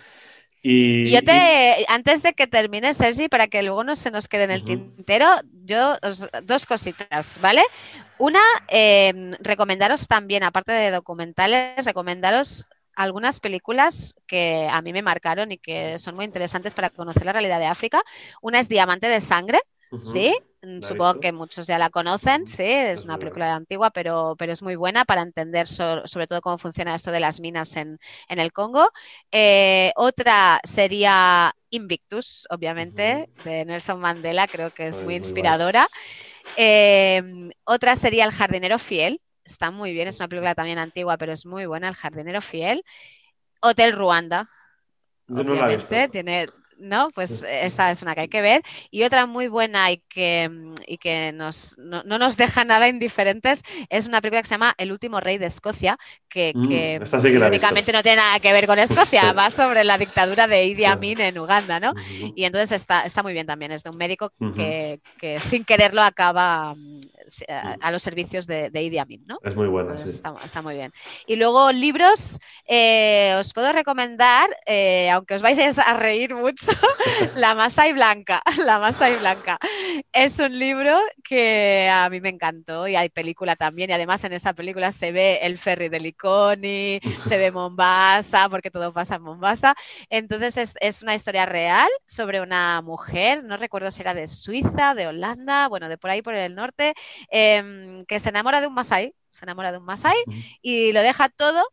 Y, 0.62 1.10
yo 1.10 1.22
te, 1.22 1.84
antes 1.88 2.22
de 2.22 2.34
que 2.34 2.46
termine, 2.46 2.94
Sergi, 2.94 3.28
para 3.28 3.48
que 3.48 3.64
luego 3.64 3.82
no 3.82 3.96
se 3.96 4.12
nos 4.12 4.28
quede 4.28 4.44
en 4.44 4.52
el 4.52 4.64
tintero, 4.64 5.26
yo 5.64 5.96
dos 6.44 6.66
cositas, 6.66 7.40
¿vale? 7.40 7.62
Una, 8.18 8.42
em, 8.68 9.32
recomendaros 9.40 10.06
también, 10.06 10.44
aparte 10.44 10.70
de 10.70 10.92
documentales, 10.92 11.84
recomendaros 11.84 12.68
algunas 12.94 13.40
películas 13.40 14.14
que 14.26 14.68
a 14.70 14.82
mí 14.82 14.92
me 14.92 15.02
marcaron 15.02 15.52
y 15.52 15.58
que 15.58 15.98
son 15.98 16.14
muy 16.14 16.24
interesantes 16.24 16.74
para 16.74 16.90
conocer 16.90 17.24
la 17.24 17.32
realidad 17.32 17.58
de 17.58 17.66
África. 17.66 18.02
Una 18.40 18.60
es 18.60 18.68
Diamante 18.68 19.08
de 19.08 19.20
Sangre, 19.20 19.60
¿sí? 20.04 20.36
Supongo 20.82 21.18
que 21.18 21.32
muchos 21.32 21.66
ya 21.66 21.76
la 21.76 21.90
conocen, 21.90 22.46
sí, 22.46 22.62
es 22.62 23.04
una 23.04 23.18
película 23.18 23.52
antigua, 23.52 23.90
pero, 23.90 24.36
pero 24.38 24.52
es 24.52 24.62
muy 24.62 24.76
buena 24.76 25.04
para 25.04 25.22
entender 25.22 25.66
sobre 25.66 26.28
todo 26.28 26.40
cómo 26.40 26.56
funciona 26.56 26.94
esto 26.94 27.10
de 27.10 27.18
las 27.18 27.40
minas 27.40 27.74
en, 27.76 27.98
el 28.28 28.52
Congo. 28.52 28.88
Eh, 29.32 29.92
otra 29.96 30.60
sería 30.62 31.52
Invictus, 31.70 32.46
obviamente, 32.48 33.28
de 33.44 33.64
Nelson 33.64 33.98
Mandela, 33.98 34.46
creo 34.46 34.70
que 34.70 34.86
es 34.86 35.02
muy 35.02 35.16
inspiradora. 35.16 35.88
Em, 36.56 37.50
otra 37.64 37.96
sería 37.96 38.24
El 38.24 38.30
jardinero 38.30 38.78
fiel, 38.78 39.20
está 39.44 39.72
muy 39.72 39.92
bien, 39.92 40.06
es 40.06 40.20
una 40.20 40.28
película 40.28 40.54
también 40.54 40.78
antigua, 40.78 41.16
pero 41.16 41.32
es 41.32 41.44
muy 41.44 41.66
buena, 41.66 41.88
El 41.88 41.94
jardinero 41.94 42.40
fiel. 42.40 42.84
Hotel 43.60 43.92
Ruanda. 43.92 44.48
Obviamente, 45.28 46.08
tiene 46.08 46.46
¿no? 46.82 47.10
Pues 47.14 47.44
esa 47.48 47.90
es 47.90 48.02
una 48.02 48.14
que 48.14 48.22
hay 48.22 48.28
que 48.28 48.42
ver. 48.42 48.62
Y 48.90 49.04
otra 49.04 49.26
muy 49.26 49.48
buena 49.48 49.90
y 49.90 49.98
que, 50.08 50.50
y 50.86 50.98
que 50.98 51.32
nos, 51.32 51.78
no, 51.78 52.02
nos 52.02 52.36
deja 52.36 52.64
nada 52.64 52.88
indiferentes 52.88 53.62
es 53.88 54.06
una 54.06 54.20
película 54.20 54.42
que 54.42 54.48
se 54.48 54.54
llama 54.54 54.74
El 54.76 54.92
último 54.92 55.20
rey 55.20 55.38
de 55.38 55.46
Escocia, 55.46 55.98
que, 56.28 56.52
mm, 56.54 57.46
únicamente 57.46 57.92
no 57.92 58.02
tiene 58.02 58.16
nada 58.16 58.40
que 58.40 58.52
ver 58.52 58.66
con 58.66 58.78
Escocia, 58.78 59.32
va 59.32 59.50
sobre 59.50 59.84
la 59.84 59.98
dictadura 59.98 60.46
de 60.46 60.66
Idi 60.66 60.84
Amin 60.84 61.20
en 61.20 61.38
Uganda, 61.38 61.80
¿no? 61.80 61.94
Y 62.34 62.44
entonces 62.44 62.72
está, 62.72 63.02
está 63.02 63.22
muy 63.22 63.32
bien 63.32 63.46
también, 63.46 63.72
es 63.72 63.82
de 63.82 63.90
un 63.90 63.96
médico 63.96 64.32
que, 64.54 65.00
que, 65.18 65.38
sin 65.40 65.64
quererlo 65.64 66.02
acaba 66.02 66.74
mm, 66.74 67.00
a, 67.80 67.90
los 67.90 68.02
servicios 68.02 68.46
de, 68.46 68.70
Idi 68.74 68.98
Amin, 68.98 69.24
¿no? 69.26 69.38
Es 69.42 69.54
muy 69.54 69.68
buena, 69.68 69.96
sí. 69.96 70.10
Está, 70.10 70.62
muy 70.62 70.74
bien. 70.74 70.92
Y 71.26 71.36
luego 71.36 71.70
libros, 71.72 72.38
eh, 72.66 73.34
os 73.38 73.52
puedo 73.52 73.72
recomendar, 73.72 74.50
eh, 74.66 75.10
aunque 75.10 75.34
os 75.34 75.42
vais 75.42 75.78
a 75.78 75.94
reír 75.94 76.34
mucho, 76.34 76.71
La 77.36 77.54
Masai 77.54 77.92
Blanca. 77.92 78.42
La 78.64 78.78
Masai 78.78 79.18
Blanca. 79.18 79.58
Es 80.12 80.38
un 80.38 80.58
libro 80.58 80.98
que 81.24 81.88
a 81.92 82.08
mí 82.10 82.20
me 82.20 82.28
encantó 82.28 82.88
y 82.88 82.96
hay 82.96 83.08
película 83.08 83.56
también. 83.56 83.90
Y 83.90 83.92
además 83.92 84.22
en 84.24 84.32
esa 84.32 84.52
película 84.52 84.92
se 84.92 85.12
ve 85.12 85.40
el 85.42 85.58
ferry 85.58 85.88
de 85.88 86.00
Liconi, 86.00 87.00
se 87.28 87.38
ve 87.38 87.50
Mombasa, 87.50 88.48
porque 88.48 88.70
todo 88.70 88.92
pasa 88.92 89.16
en 89.16 89.22
Mombasa. 89.22 89.74
Entonces 90.10 90.74
es, 90.80 91.02
una 91.02 91.14
historia 91.14 91.46
real 91.46 91.88
sobre 92.06 92.40
una 92.40 92.80
mujer, 92.82 93.42
no 93.44 93.56
recuerdo 93.56 93.90
si 93.90 94.02
era 94.02 94.14
de 94.14 94.26
Suiza, 94.28 94.94
de 94.94 95.06
Holanda, 95.06 95.68
bueno, 95.68 95.88
de 95.88 95.98
por 95.98 96.10
ahí 96.10 96.22
por 96.22 96.34
el 96.34 96.54
norte, 96.54 96.94
em, 97.30 98.04
que 98.06 98.20
se 98.20 98.28
enamora 98.28 98.60
de 98.60 98.66
un 98.68 98.74
Masai, 98.74 99.14
se 99.30 99.44
enamora 99.44 99.72
de 99.72 99.78
un 99.78 99.84
Masai 99.84 100.16
y 100.60 100.92
lo 100.92 101.00
deja 101.00 101.28
todo 101.28 101.64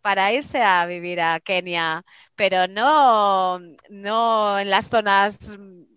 para 0.00 0.32
irse 0.32 0.62
a 0.62 0.86
vivir 0.86 1.20
a 1.20 1.40
Kenia, 1.40 2.04
pero 2.34 2.68
no, 2.68 3.58
no 3.90 4.58
en 4.58 4.70
las 4.70 4.88
zonas 4.88 5.38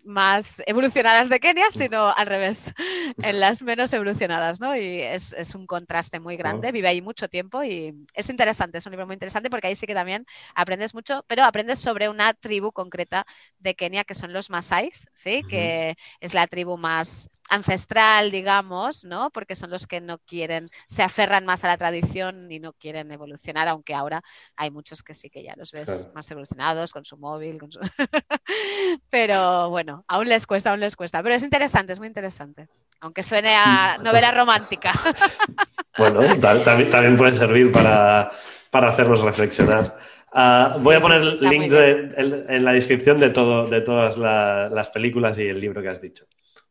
más 0.04 0.62
evolucionadas 0.66 1.28
de 1.28 1.40
Kenia, 1.40 1.66
sino 1.70 2.12
al 2.16 2.26
revés, 2.26 2.72
en 3.22 3.40
las 3.40 3.62
menos 3.62 3.92
evolucionadas, 3.92 4.60
¿no? 4.60 4.76
Y 4.76 5.00
es, 5.00 5.32
un 5.54 5.66
contraste 5.66 6.20
muy 6.20 6.36
grande, 6.36 6.72
vive 6.72 6.88
ahí 6.88 7.02
mucho 7.02 7.28
tiempo 7.28 7.62
y 7.62 7.94
es 8.14 8.28
interesante, 8.28 8.78
es 8.78 8.86
un 8.86 8.92
libro 8.92 9.06
muy 9.06 9.14
interesante 9.14 9.50
porque 9.50 9.68
ahí 9.68 9.74
sí 9.74 9.86
que 9.86 9.94
también 9.94 10.26
aprendes 10.54 10.94
mucho, 10.94 11.24
pero 11.28 11.44
aprendes 11.44 11.78
sobre 11.78 12.08
una 12.08 12.34
tribu 12.34 12.72
concreta 12.72 13.26
de 13.58 13.74
Kenia 13.74 14.04
que 14.04 14.14
son 14.14 14.32
los 14.32 14.50
Masáis, 14.50 15.06
¿sí? 15.12 15.42
Que 15.48 15.96
es 16.20 16.34
la 16.34 16.46
tribu 16.46 16.76
más 16.76 17.30
ancestral, 17.52 18.30
digamos, 18.30 19.04
¿no? 19.04 19.30
Porque 19.30 19.54
son 19.54 19.68
los 19.68 19.86
que 19.86 20.00
no 20.00 20.18
quieren, 20.18 20.70
se 20.86 21.02
aferran 21.02 21.44
más 21.44 21.62
a 21.64 21.68
la 21.68 21.76
tradición 21.76 22.50
y 22.50 22.58
no 22.58 22.72
quieren 22.72 23.12
evolucionar, 23.12 23.68
aunque 23.68 23.94
ahora 23.94 24.22
hay 24.56 24.70
muchos 24.70 25.02
que 25.02 25.14
sí 25.14 25.28
que 25.28 25.42
ya 25.42 25.54
los 25.56 25.70
ves 25.70 26.08
más 26.14 26.30
evolucionados 26.30 26.92
con 26.92 27.04
su 27.04 27.18
móvil, 27.18 27.58
con 27.58 27.70
su... 27.70 27.78
pero 29.10 29.68
bueno, 29.68 30.02
aún 30.08 30.28
les 30.28 30.46
cuesta, 30.46 30.70
aún 30.70 30.80
les 30.80 30.96
cuesta. 30.96 31.22
Pero 31.22 31.34
es 31.34 31.42
interesante, 31.42 31.92
es 31.92 31.98
muy 31.98 32.08
interesante. 32.08 32.68
Aunque 33.00 33.22
suene 33.22 33.54
a 33.54 33.98
novela 33.98 34.30
romántica. 34.30 34.92
bueno, 35.98 36.20
también, 36.40 36.88
también 36.88 37.16
puede 37.18 37.36
servir 37.36 37.70
para, 37.70 38.30
para 38.70 38.90
hacerlos 38.90 39.20
reflexionar. 39.20 39.98
Ah, 40.32 40.76
voy 40.78 40.94
a 40.94 41.00
poner 41.00 41.20
el 41.20 41.38
link 41.40 41.70
en 41.70 42.64
la 42.64 42.72
descripción 42.72 43.18
de, 43.18 43.28
todo, 43.28 43.68
de 43.68 43.82
todas 43.82 44.16
las 44.16 44.88
películas 44.88 45.38
y 45.38 45.48
el 45.48 45.60
libro 45.60 45.82
que 45.82 45.88
has 45.90 46.00
dicho. 46.00 46.24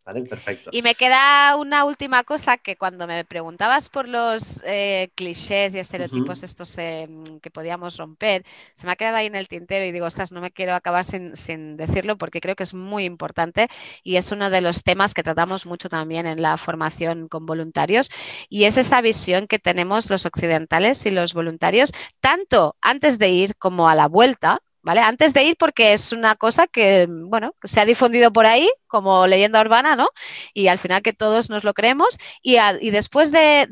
Perfecto. 0.03 0.71
Y 0.73 0.81
me 0.81 0.95
queda 0.95 1.55
una 1.57 1.85
última 1.85 2.23
cosa 2.23 2.57
que 2.57 2.75
cuando 2.75 3.05
me 3.05 3.23
preguntabas 3.23 3.87
por 3.87 4.09
los 4.09 4.61
eh, 4.65 5.11
clichés 5.15 5.75
y 5.75 5.79
estereotipos 5.79 6.41
estos 6.41 6.75
em, 6.79 7.39
que 7.39 7.51
podíamos 7.51 7.97
romper, 7.97 8.43
se 8.73 8.87
me 8.87 8.93
ha 8.93 8.95
quedado 8.95 9.17
ahí 9.17 9.27
en 9.27 9.35
el 9.35 9.47
tintero 9.47 9.85
y 9.85 9.91
digo, 9.91 10.07
ostras, 10.07 10.31
no 10.31 10.41
me 10.41 10.51
quiero 10.51 10.73
acabar 10.73 11.05
sin, 11.05 11.35
sin, 11.35 11.77
decirlo 11.77 12.17
porque 12.17 12.41
creo 12.41 12.55
que 12.55 12.63
es 12.63 12.73
muy 12.73 13.05
importante 13.05 13.67
y 14.03 14.15
es 14.15 14.31
uno 14.31 14.49
de 14.49 14.61
los 14.61 14.83
temas 14.83 15.13
que 15.13 15.23
tratamos 15.23 15.65
mucho 15.67 15.87
también 15.87 16.25
en 16.25 16.41
la 16.41 16.57
formación 16.57 17.27
con 17.27 17.45
voluntarios 17.45 18.09
y 18.49 18.63
es 18.63 18.77
esa 18.77 19.01
visión 19.01 19.47
que 19.47 19.59
tenemos 19.59 20.09
los 20.09 20.25
occidentales 20.25 21.05
y 21.05 21.11
los 21.11 21.33
voluntarios, 21.33 21.91
tanto 22.19 22.75
antes 22.81 23.19
de 23.19 23.29
ir 23.29 23.55
como 23.55 23.87
a 23.87 23.95
la 23.95 24.07
vuelta, 24.07 24.61
¿vale? 24.83 25.01
Antes 25.01 25.33
de 25.33 25.43
ir, 25.43 25.57
porque 25.57 25.93
es 25.93 26.11
una 26.11 26.35
cosa 26.35 26.67
que, 26.67 27.07
bueno, 27.09 27.55
se 27.63 27.79
ha 27.79 27.85
difundido 27.85 28.31
por 28.33 28.45
ahí 28.45 28.69
como 28.87 29.25
leyenda 29.27 29.61
urbana, 29.61 29.95
¿no? 29.95 30.09
Y 30.53 30.67
al 30.67 30.77
final 30.79 31.01
que 31.01 31.13
todos 31.13 31.49
nos 31.49 31.63
lo 31.63 31.73
creemos. 31.73 32.17
Y, 32.41 32.57
después 32.91 33.31
de, 33.31 33.67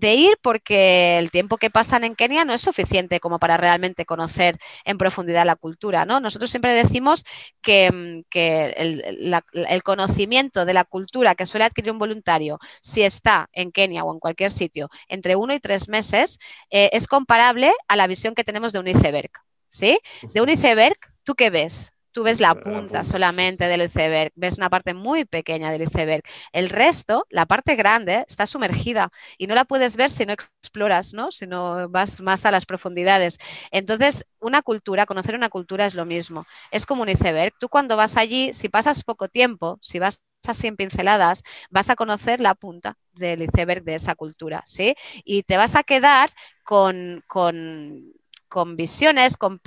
ir, 0.00 0.38
porque 0.42 1.18
el 1.18 1.30
tiempo 1.30 1.56
que 1.58 1.70
pasan 1.70 2.04
en 2.04 2.14
Kenia 2.14 2.44
no 2.44 2.54
es 2.54 2.62
suficiente 2.62 3.20
como 3.20 3.38
para 3.38 3.56
realmente 3.56 4.06
conocer 4.06 4.58
en 4.84 4.98
profundidad 4.98 5.44
la 5.44 5.56
cultura, 5.56 6.04
¿no? 6.04 6.20
Nosotros 6.20 6.50
siempre 6.50 6.74
decimos 6.74 7.24
que, 7.62 8.24
el, 8.36 9.82
conocimiento 9.82 10.64
de 10.64 10.74
la 10.74 10.84
cultura 10.84 11.34
que 11.34 11.46
suele 11.46 11.64
adquirir 11.64 11.92
un 11.92 11.98
voluntario, 11.98 12.58
si 12.80 13.02
está 13.02 13.48
en 13.52 13.72
Kenia 13.72 14.04
o 14.04 14.12
en 14.12 14.20
cualquier 14.20 14.50
sitio, 14.50 14.88
entre 15.08 15.36
uno 15.36 15.54
y 15.54 15.60
tres 15.60 15.88
meses, 15.88 16.38
eh, 16.70 16.90
es 16.92 17.06
comparable 17.08 17.72
a 17.88 17.96
la 17.96 18.06
visión 18.06 18.34
que 18.34 18.44
tenemos 18.44 18.72
de 18.72 18.78
un 18.80 18.88
iceberg. 18.88 19.30
¿Sí? 19.68 19.98
De 20.32 20.40
un 20.40 20.48
iceberg, 20.48 20.96
¿tú 21.24 21.34
qué 21.34 21.50
ves? 21.50 21.92
Tú 22.10 22.24
ves 22.24 22.40
la 22.40 22.54
punta 22.54 23.04
solamente 23.04 23.66
del 23.66 23.82
iceberg, 23.82 24.32
ves 24.34 24.56
una 24.58 24.70
parte 24.70 24.94
muy 24.94 25.24
pequeña 25.24 25.70
del 25.70 25.82
iceberg. 25.82 26.22
El 26.52 26.70
resto, 26.70 27.26
la 27.30 27.46
parte 27.46 27.76
grande, 27.76 28.24
está 28.26 28.46
sumergida 28.46 29.10
y 29.36 29.46
no 29.46 29.54
la 29.54 29.64
puedes 29.64 29.96
ver 29.96 30.10
si 30.10 30.26
no 30.26 30.32
exploras, 30.32 31.14
¿no? 31.14 31.30
Si 31.30 31.46
no 31.46 31.88
vas 31.90 32.20
más 32.20 32.44
a 32.46 32.50
las 32.50 32.66
profundidades. 32.66 33.38
Entonces, 33.70 34.24
una 34.40 34.62
cultura, 34.62 35.06
conocer 35.06 35.34
una 35.34 35.50
cultura 35.50 35.86
es 35.86 35.94
lo 35.94 36.06
mismo. 36.06 36.46
Es 36.70 36.86
como 36.86 37.02
un 37.02 37.08
iceberg. 37.10 37.54
Tú 37.60 37.68
cuando 37.68 37.96
vas 37.96 38.16
allí, 38.16 38.52
si 38.54 38.68
pasas 38.68 39.04
poco 39.04 39.28
tiempo, 39.28 39.78
si 39.82 39.98
vas 39.98 40.24
así 40.46 40.66
en 40.66 40.76
pinceladas, 40.76 41.42
vas 41.70 41.90
a 41.90 41.96
conocer 41.96 42.40
la 42.40 42.54
punta 42.54 42.96
del 43.12 43.42
iceberg 43.42 43.84
de 43.84 43.94
esa 43.96 44.14
cultura, 44.14 44.62
¿sí? 44.64 44.94
Y 45.24 45.42
te 45.42 45.56
vas 45.56 45.74
a 45.76 45.82
quedar 45.82 46.30
con, 46.64 47.22
con 47.26 48.12
con 48.48 48.76
visiones, 48.76 49.36
con 49.36 49.60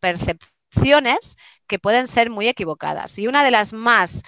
percepciones 0.00 1.36
que 1.66 1.78
pueden 1.78 2.06
ser 2.06 2.30
muy 2.30 2.48
equivocadas. 2.48 3.18
Y 3.18 3.26
una 3.26 3.44
de 3.44 3.50
las 3.50 3.72
más 3.72 4.22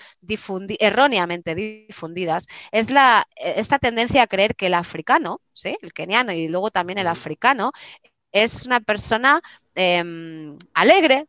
erróneamente 0.79 1.55
difundidas 1.55 2.47
es 2.73 2.91
la, 2.91 3.27
esta 3.37 3.79
tendencia 3.79 4.23
a 4.23 4.27
creer 4.27 4.55
que 4.57 4.67
el 4.67 4.75
africano, 4.75 5.41
¿sí? 5.55 5.77
el 5.83 5.93
keniano 5.93 6.33
y 6.33 6.49
luego 6.49 6.71
también 6.71 6.99
el 6.99 7.07
africano, 7.07 7.73
es 8.33 8.67
una 8.67 8.81
persona 8.81 9.41
em, 9.75 10.59
alegre, 10.75 11.27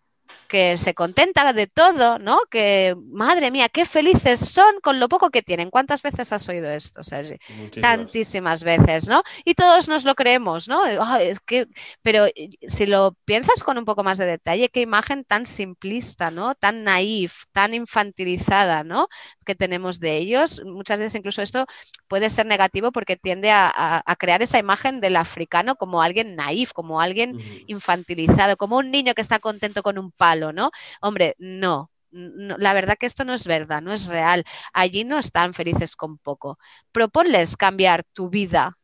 que 0.52 0.78
se 0.78 0.94
contenta 0.94 1.54
de 1.54 1.66
todo, 1.68 2.20
¿no? 2.20 2.40
Que, 2.50 2.94
madre 3.10 3.52
mía, 3.52 3.70
qué 3.70 3.86
felices 3.86 4.42
son 4.42 4.82
con 4.84 5.00
lo 5.00 5.08
poco 5.08 5.30
que 5.30 5.42
tienen. 5.42 5.70
¿Cuántas 5.70 6.02
veces 6.02 6.34
has 6.34 6.50
oído 6.50 6.70
esto, 6.70 7.06
Sergi? 7.06 7.38
Tantísimas 7.82 8.62
veces, 8.62 9.08
¿no? 9.08 9.24
Y 9.46 9.54
todos 9.56 9.88
nos 9.88 10.04
lo 10.04 10.14
creemos, 10.14 10.68
¿no? 10.68 10.86
es 11.18 11.40
que, 11.40 11.68
pero 12.02 12.26
eh, 12.26 12.50
si 12.68 12.86
lo 12.86 13.16
piensas 13.24 13.64
con 13.64 13.78
un 13.78 13.86
poco 13.86 14.04
más 14.04 14.18
de 14.18 14.26
detalle, 14.26 14.68
qué 14.68 14.82
imagen 14.82 15.24
tan 15.24 15.46
simplista, 15.46 16.32
¿no? 16.32 16.54
Tan 16.54 16.84
naif, 16.84 17.46
tan 17.54 17.74
infantilizada, 17.74 18.84
¿no? 18.84 19.08
Que 19.46 19.56
tenemos 19.56 20.02
de 20.02 20.18
ellos. 20.18 20.62
Muchas 20.66 21.00
veces 21.00 21.16
incluso 21.16 21.42
esto 21.42 21.66
puede 22.10 22.30
ser 22.30 22.46
negativo 22.46 22.92
porque 22.92 23.16
tiende 23.16 23.52
a, 23.52 24.04
crear 24.20 24.42
esa 24.42 24.60
imagen 24.60 25.00
del 25.00 25.16
africano 25.16 25.76
como 25.76 26.02
alguien 26.02 26.36
naif, 26.36 26.74
como 26.74 27.00
alguien 27.00 27.40
infantilizado, 27.68 28.58
como 28.58 28.78
un 28.78 28.92
niño 28.92 29.14
que 29.14 29.22
está 29.22 29.40
contento 29.40 29.82
con 29.82 29.98
un 29.98 30.12
palo, 30.22 30.54
¿no? 30.54 30.70
Hombre, 31.02 31.36
no, 31.40 31.90
la 32.12 32.74
verdad 32.74 32.96
que 33.00 33.08
esto 33.08 33.26
no 33.26 33.34
es 33.34 33.48
verdad, 33.48 33.82
no 33.82 33.92
es 33.92 34.06
real. 34.06 34.44
Allí 34.72 35.04
no 35.04 35.18
están 35.18 35.56
felices 35.56 35.96
con 35.96 36.20
poco. 36.20 36.60
Proponles 36.92 37.58
cambiar 37.58 38.04
tu 38.14 38.30
vida. 38.30 38.78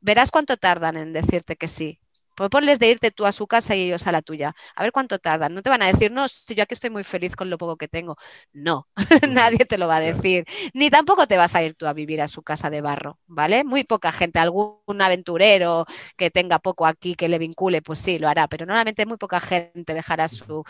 Verás 0.00 0.30
cuánto 0.30 0.56
tardan 0.56 0.96
en 0.96 1.12
decirte 1.12 1.56
que 1.56 1.68
sí. 1.68 2.01
Proponles 2.34 2.78
de 2.78 2.90
irte 2.90 3.10
tú 3.10 3.26
a 3.26 3.32
su 3.32 3.46
casa 3.46 3.74
y 3.74 3.82
ellos 3.82 4.06
a 4.06 4.12
la 4.12 4.22
tuya. 4.22 4.54
A 4.74 4.82
ver 4.82 4.92
cuánto 4.92 5.18
tardan. 5.18 5.54
No 5.54 5.62
te 5.62 5.70
van 5.70 5.82
a 5.82 5.86
decir, 5.86 6.10
no, 6.12 6.28
si 6.28 6.54
yo 6.54 6.62
aquí 6.62 6.74
estoy 6.74 6.90
muy 6.90 7.04
feliz 7.04 7.36
con 7.36 7.50
lo 7.50 7.58
poco 7.58 7.76
que 7.76 7.88
tengo. 7.88 8.16
No, 8.52 8.88
nadie 9.28 9.64
te 9.66 9.78
lo 9.78 9.88
va 9.88 9.96
a 9.96 10.00
decir. 10.00 10.44
Ni 10.74 10.90
tampoco 10.90 11.26
te 11.26 11.36
vas 11.36 11.54
a 11.54 11.62
ir 11.62 11.74
tú 11.74 11.86
a 11.86 11.92
vivir 11.92 12.20
a 12.20 12.28
su 12.28 12.42
casa 12.42 12.70
de 12.70 12.80
barro, 12.80 13.18
¿vale? 13.26 13.64
Muy 13.64 13.84
poca 13.84 14.12
gente, 14.12 14.38
algún 14.38 15.00
aventurero 15.00 15.86
que 16.16 16.30
tenga 16.30 16.58
poco 16.58 16.86
aquí, 16.86 17.14
que 17.14 17.28
le 17.28 17.38
vincule, 17.38 17.82
pues 17.82 17.98
sí, 17.98 18.18
lo 18.18 18.28
hará. 18.28 18.48
Pero 18.48 18.66
normalmente 18.66 19.06
muy 19.06 19.16
poca 19.16 19.40
gente 19.40 19.94
dejará 19.94 20.28
su, 20.28 20.64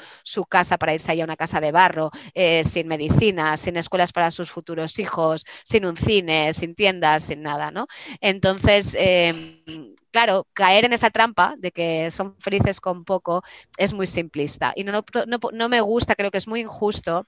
casa 0.48 0.76
para 0.78 0.94
irse 0.94 1.10
allá 1.12 1.24
a 1.24 1.26
una 1.26 1.36
casa 1.36 1.60
de 1.60 1.72
barro, 1.72 2.10
eh, 2.34 2.64
sin 2.64 2.88
medicina, 2.88 3.56
sin 3.56 3.76
escuelas 3.76 4.12
para 4.12 4.30
sus 4.30 4.50
futuros 4.50 4.98
hijos, 4.98 5.44
sin 5.64 5.86
un 5.86 5.96
cine, 5.96 6.52
sin 6.52 6.74
tiendas, 6.74 7.24
sin 7.24 7.42
nada, 7.42 7.70
¿no? 7.70 7.86
Entonces, 8.20 8.94
em, 8.98 9.62
claro, 10.12 10.46
caer 10.54 10.84
en 10.84 10.92
esa 10.92 11.10
trampa 11.10 11.54
de 11.58 11.72
que 11.72 12.10
son 12.10 12.36
felices 12.40 12.80
con 12.80 13.04
poco 13.04 13.42
es 13.76 13.92
muy 13.92 14.06
simplista. 14.06 14.72
Y 14.76 14.84
no, 14.84 15.04
no, 15.52 15.68
me 15.68 15.80
gusta, 15.80 16.14
creo 16.16 16.30
que 16.30 16.38
es 16.38 16.48
muy 16.48 16.60
injusto 16.60 17.26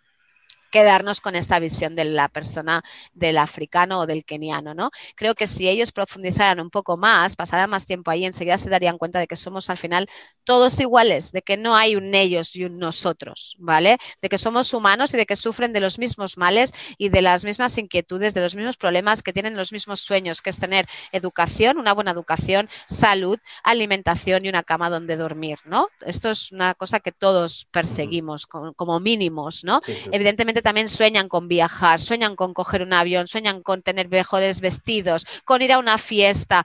quedarnos 0.75 1.21
con 1.21 1.37
esta 1.37 1.61
visión 1.61 1.95
de 1.95 2.05
la 2.05 2.29
persona 2.29 2.83
del 3.13 3.39
africano 3.39 4.01
o 4.01 4.07
del 4.07 4.25
keniano, 4.25 4.75
¿no? 4.75 4.91
Creo 5.15 5.37
que 5.37 5.47
si 5.47 5.69
ellos 5.69 5.93
profundizaran 5.93 6.59
un 6.59 6.69
poco 6.69 6.97
más, 6.97 7.37
pasaran 7.37 7.71
más 7.71 7.87
tiempo 7.87 8.11
ahí, 8.11 8.25
enseguida 8.25 8.59
se 8.59 8.69
darían 8.69 8.99
cuenta 8.99 9.21
de 9.21 9.29
que 9.29 9.37
somos 9.37 9.71
al 9.71 9.79
final 9.79 10.09
todos 10.43 10.81
iguales, 10.81 11.31
de 11.31 11.43
que 11.43 11.57
no 11.57 11.77
hay 11.77 11.95
un 11.95 12.13
ellos 12.13 12.57
y 12.57 12.65
un 12.65 12.81
nosotros, 12.81 13.55
¿vale? 13.61 13.99
De 14.21 14.29
que 14.29 14.37
somos 14.37 14.75
humanos 14.75 15.15
y 15.15 15.17
de 15.17 15.27
que 15.27 15.37
sufren 15.37 15.73
de 15.73 15.79
los 15.79 16.01
mismos 16.01 16.37
males 16.39 16.73
y 16.99 17.09
de 17.09 17.23
las 17.23 17.45
mismas 17.45 17.79
inquietudes, 17.79 18.35
de 18.35 18.41
los 18.41 18.57
mismos 18.57 18.77
problemas, 18.77 19.23
que 19.23 19.33
tienen 19.33 19.57
los 19.57 19.73
mismos 19.73 20.01
sueños, 20.01 20.43
que 20.43 20.51
es 20.51 20.59
tener 20.59 20.87
educación, 21.13 21.79
una 21.79 21.93
buena 21.93 22.11
educación, 22.11 22.69
salud, 22.89 23.39
alimentación 23.63 24.45
y 24.45 24.49
una 24.49 24.65
cama 24.65 24.91
donde 24.91 25.17
dormir, 25.17 25.61
¿no? 25.67 25.87
Esto 26.05 26.31
es 26.31 26.51
una 26.51 26.75
cosa 26.75 26.99
que 26.99 27.13
todos 27.13 27.69
perseguimos 27.71 28.49
como, 28.49 28.99
mínimos, 28.99 29.63
¿no? 29.63 29.81
Evidentemente 30.11 30.64
también 30.65 30.89
sueñan 30.89 31.29
con 31.29 31.47
viajar, 31.47 32.01
sueñan 32.01 32.37
con 32.37 32.55
coger 32.55 32.81
un 32.83 32.95
avión, 32.95 33.29
sueñan 33.29 33.63
con 33.63 33.83
tener 33.83 34.09
mejores 34.09 34.63
vestidos, 34.63 35.27
con 35.45 35.61
ir 35.61 35.75
a 35.75 35.79
una 35.79 35.99
fiesta, 35.99 36.65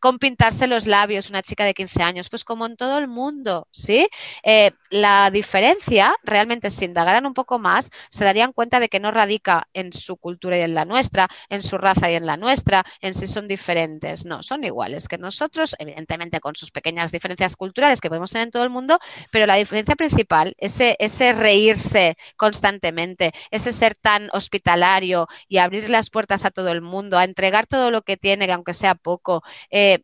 con 0.00 0.18
pintarse 0.18 0.66
los 0.66 0.86
labios, 0.86 1.30
una 1.30 1.42
chica 1.42 1.64
de 1.64 1.74
15 1.74 2.02
años, 2.02 2.28
pues 2.28 2.44
como 2.44 2.66
en 2.66 2.76
todo 2.76 2.98
el 2.98 3.08
mundo, 3.08 3.68
¿sí? 3.72 4.08
Eh, 4.42 4.72
la 4.90 5.30
diferencia, 5.30 6.14
realmente 6.22 6.70
si 6.70 6.84
indagaran 6.84 7.26
un 7.26 7.34
poco 7.34 7.58
más, 7.58 7.90
se 8.10 8.24
darían 8.24 8.52
cuenta 8.52 8.80
de 8.80 8.88
que 8.88 9.00
no 9.00 9.10
radica 9.10 9.68
en 9.72 9.92
su 9.92 10.16
cultura 10.16 10.58
y 10.58 10.62
en 10.62 10.74
la 10.74 10.84
nuestra, 10.84 11.28
en 11.48 11.62
su 11.62 11.78
raza 11.78 12.10
y 12.10 12.14
en 12.14 12.26
la 12.26 12.36
nuestra, 12.36 12.84
en 13.00 13.14
si 13.14 13.26
son 13.26 13.48
diferentes, 13.48 14.24
no, 14.24 14.42
son 14.42 14.64
iguales 14.64 15.08
que 15.08 15.18
nosotros, 15.18 15.76
evidentemente 15.78 16.40
con 16.40 16.56
sus 16.56 16.70
pequeñas 16.70 17.12
diferencias 17.12 17.56
culturales 17.56 18.00
que 18.00 18.08
podemos 18.08 18.30
tener 18.30 18.46
en 18.46 18.52
todo 18.52 18.64
el 18.64 18.70
mundo, 18.70 18.98
pero 19.30 19.46
la 19.46 19.56
diferencia 19.56 19.96
principal, 19.96 20.54
ese, 20.58 20.96
ese 20.98 21.32
reírse 21.32 22.16
constantemente, 22.36 23.32
ese 23.50 23.72
ser 23.72 23.96
tan 23.96 24.28
hospitalario 24.32 25.28
y 25.48 25.58
abrir 25.58 25.90
las 25.90 26.10
puertas 26.10 26.44
a 26.44 26.50
todo 26.50 26.70
el 26.70 26.80
mundo, 26.80 27.18
a 27.18 27.24
entregar 27.24 27.66
todo 27.66 27.90
lo 27.90 28.02
que 28.02 28.16
tiene, 28.16 28.50
aunque 28.52 28.74
sea 28.74 28.94
poco, 28.94 29.42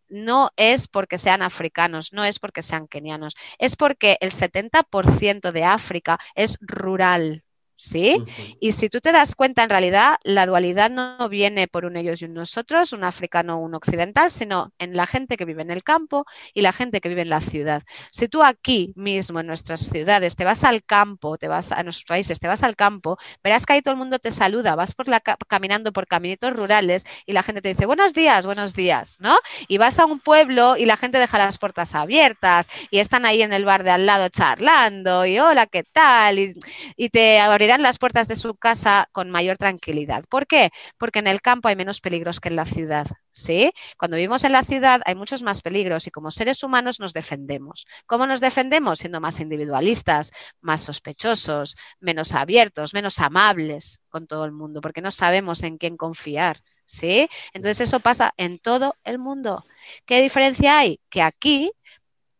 no 0.09 0.51
es 0.57 0.89
porque 0.89 1.19
sean 1.19 1.43
africanos, 1.43 2.13
no 2.13 2.25
es 2.25 2.39
porque 2.39 2.63
sean 2.63 2.89
kenianos, 2.89 3.35
es 3.59 3.77
porque 3.77 4.17
el 4.21 4.33
70% 4.33 5.53
de 5.53 5.65
África 5.65 6.19
es 6.35 6.59
rural. 6.61 7.44
¿Sí? 7.77 8.23
Y 8.61 8.73
si 8.73 8.89
tú 8.89 9.01
te 9.01 9.13
das 9.13 9.35
cuenta, 9.35 9.63
en 9.63 9.71
realidad 9.71 10.17
la 10.23 10.47
dualidad 10.47 10.91
no 10.91 11.29
viene 11.29 11.69
por 11.69 11.85
un 11.85 11.97
ellos 11.97 12.23
y 12.23 12.27
un 12.27 12.35
nosotros, 12.35 12.93
un 12.93 13.05
africano 13.05 13.57
o 13.57 13.59
un 13.59 13.75
occidental, 13.75 14.31
sino 14.31 14.73
en 14.79 14.97
la 14.97 15.07
gente 15.07 15.37
que 15.37 15.45
vive 15.45 15.63
en 15.63 15.71
el 15.71 15.83
campo 15.83 16.25
y 16.53 16.63
la 16.63 16.73
gente 16.73 17.01
que 17.01 17.09
vive 17.09 17.23
en 17.23 17.31
la 17.31 17.41
ciudad. 17.41 17.83
Si 18.11 18.29
tú 18.29 18.43
aquí 18.43 18.93
mismo, 18.97 19.41
en 19.41 19.47
nuestras 19.47 19.81
ciudades, 19.81 20.37
te 20.37 20.45
vas 20.45 20.65
al 20.65 20.85
campo, 20.85 21.39
te 21.39 21.49
vas 21.49 21.73
a 21.73 21.83
nuestros 21.83 22.05
países, 22.05 22.39
te 22.41 22.49
vas 22.49 22.63
al 22.63 22.77
campo, 22.77 23.19
verás 23.43 23.67
que 23.67 23.75
ahí 23.75 23.83
todo 23.83 23.93
el 23.93 23.99
mundo 23.99 24.19
te 24.19 24.31
saluda, 24.31 24.75
vas 24.75 24.95
por 24.95 25.09
la, 25.09 25.21
caminando 25.21 25.93
por 25.93 26.07
caminitos 26.07 26.53
rurales 26.53 27.05
y 27.27 27.33
la 27.33 27.43
gente 27.43 27.63
te 27.63 27.69
dice 27.71 27.87
buenos 27.87 28.15
días, 28.15 28.47
buenos 28.47 28.75
días, 28.75 29.17
¿no? 29.21 29.39
Y 29.69 29.79
vas 29.79 29.99
a 29.99 30.07
un 30.07 30.21
pueblo 30.21 30.77
y 30.77 30.85
la 30.87 30.97
gente 30.97 31.19
deja 31.19 31.39
las 31.39 31.59
puertas 31.59 31.95
abiertas 31.95 32.69
y 32.91 32.99
están 32.99 33.27
ahí 33.27 33.43
en 33.43 33.53
el 33.53 33.65
bar 33.65 33.85
de 33.85 33.91
al 33.91 34.07
lado 34.07 34.29
charlando 34.29 35.27
y 35.27 35.39
hola, 35.39 35.67
¿qué 35.67 35.85
tal? 35.85 36.39
Y, 36.39 36.55
y 36.97 37.09
te 37.09 37.41
abrirán 37.65 37.82
las 37.82 37.99
puertas 37.99 38.28
de 38.28 38.36
su 38.36 38.57
casa 38.57 39.09
con 39.12 39.31
mayor 39.31 39.57
tranquilidad. 39.57 40.24
¿Por 40.28 40.47
qué? 40.47 40.70
Porque 40.99 41.20
en 41.20 41.27
el 41.27 41.41
campo 41.41 41.69
hay 41.69 41.77
menos 41.77 42.03
peligros 42.03 42.39
que 42.39 42.51
en 42.51 42.57
la 42.57 42.66
ciudad. 42.66 43.07
¿sí? 43.32 43.73
Cuando 43.99 44.16
vivimos 44.16 44.45
en 44.45 44.53
la 44.53 44.65
ciudad 44.65 45.01
hay 45.07 45.15
muchos 45.15 45.43
más 45.43 45.62
peligros 45.62 46.07
y 46.07 46.11
como 46.11 46.31
seres 46.31 46.62
humanos 46.62 47.01
nos 47.01 47.15
defendemos. 47.15 47.86
¿Cómo 48.07 48.27
nos 48.27 48.41
defendemos? 48.41 48.99
Siendo 48.99 49.19
más 49.19 49.41
individualistas, 49.41 50.31
más 50.61 50.82
sospechosos, 50.82 51.77
menos 52.01 52.32
abiertos, 52.32 52.93
menos 52.93 53.19
amables 53.19 53.99
con 54.11 54.27
todo 54.27 54.45
el 54.45 54.53
mundo, 54.53 54.82
porque 54.82 55.01
no 55.01 55.11
sabemos 55.11 55.62
en 55.62 55.78
quién 55.78 55.97
confiar. 55.97 56.61
¿Sí? 56.86 57.28
Entonces 57.55 57.89
eso 57.89 58.01
pasa 58.01 58.35
en 58.36 58.59
todo 58.59 58.97
el 59.05 59.19
mundo. 59.19 59.65
¿Qué 60.05 60.20
diferencia 60.20 60.78
hay? 60.78 61.01
Que 61.09 61.23
aquí 61.23 61.73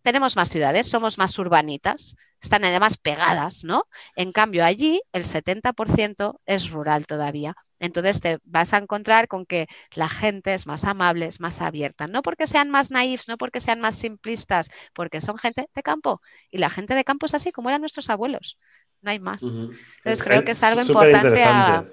tenemos 0.03 0.37
más 0.37 0.51
ciudades, 0.51 0.87
somos 0.87 1.17
más 1.17 1.39
urbanitas, 1.39 2.15
están 2.45 2.65
además 2.65 2.97
pegadas, 2.99 3.65
¿no? 3.65 3.89
En 4.17 4.33
cambio, 4.33 4.65
allí 4.65 5.03
el 5.13 5.25
70% 5.25 6.41
es 6.47 6.71
rural 6.71 7.07
todavía. 7.07 7.57
Entonces 7.81 8.21
te 8.21 8.39
vas 8.45 8.73
a 8.73 8.79
encontrar 8.79 9.29
con 9.29 9.45
que 9.45 9.67
la 9.95 10.09
gente 10.09 10.55
es 10.55 10.67
más 10.67 10.85
amable, 10.85 11.27
es 11.27 11.41
más 11.41 11.61
abierta, 11.61 12.07
no 12.07 12.23
porque 12.23 12.47
sean 12.47 12.71
más 12.71 12.91
naifs, 12.91 13.29
no 13.29 13.37
porque 13.37 13.61
sean 13.61 13.81
más 13.81 13.97
simplistas, 13.97 14.71
porque 14.95 15.21
son 15.21 15.37
gente 15.37 15.69
de 15.75 15.83
campo. 15.83 16.23
Y 16.51 16.59
la 16.59 16.71
gente 16.71 16.95
de 16.95 17.05
campo 17.05 17.27
es 17.27 17.35
así 17.35 17.51
como 17.51 17.69
eran 17.69 17.83
nuestros 17.83 18.09
abuelos, 18.11 18.59
no 19.03 19.11
hay 19.11 19.19
más. 19.19 19.43
Entonces 19.43 20.23
creo 20.23 20.45
que 20.45 20.53
es 20.53 20.63
algo 20.63 20.81
importante 20.81 21.43
a, 21.45 21.85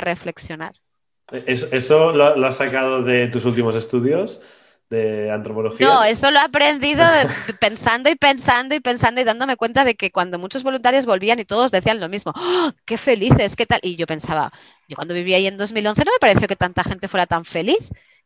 reflexionar. 0.00 0.74
¿Eso 1.46 2.12
lo, 2.12 2.36
lo 2.36 2.46
has 2.46 2.56
sacado 2.56 3.02
de 3.02 3.28
tus 3.28 3.44
últimos 3.44 3.76
estudios? 3.76 4.42
De 4.90 5.30
antropología. 5.30 5.88
No, 5.88 6.04
eso 6.04 6.30
lo 6.30 6.38
he 6.38 6.42
aprendido 6.42 7.04
pensando 7.58 8.10
y 8.10 8.16
pensando 8.16 8.74
y 8.74 8.80
pensando 8.80 9.20
y 9.20 9.24
dándome 9.24 9.56
cuenta 9.56 9.84
de 9.84 9.94
que 9.94 10.10
cuando 10.10 10.38
muchos 10.38 10.62
voluntarios 10.62 11.06
volvían 11.06 11.38
y 11.38 11.46
todos 11.46 11.70
decían 11.70 12.00
lo 12.00 12.08
mismo, 12.10 12.32
¡Oh, 12.36 12.72
qué 12.84 12.98
felices, 12.98 13.56
qué 13.56 13.64
tal. 13.66 13.80
Y 13.82 13.96
yo 13.96 14.06
pensaba, 14.06 14.52
yo 14.88 14.96
cuando 14.96 15.14
vivía 15.14 15.38
ahí 15.38 15.46
en 15.46 15.56
2011 15.56 16.04
no 16.04 16.12
me 16.12 16.18
pareció 16.18 16.46
que 16.48 16.56
tanta 16.56 16.84
gente 16.84 17.08
fuera 17.08 17.26
tan 17.26 17.44
feliz. 17.46 17.78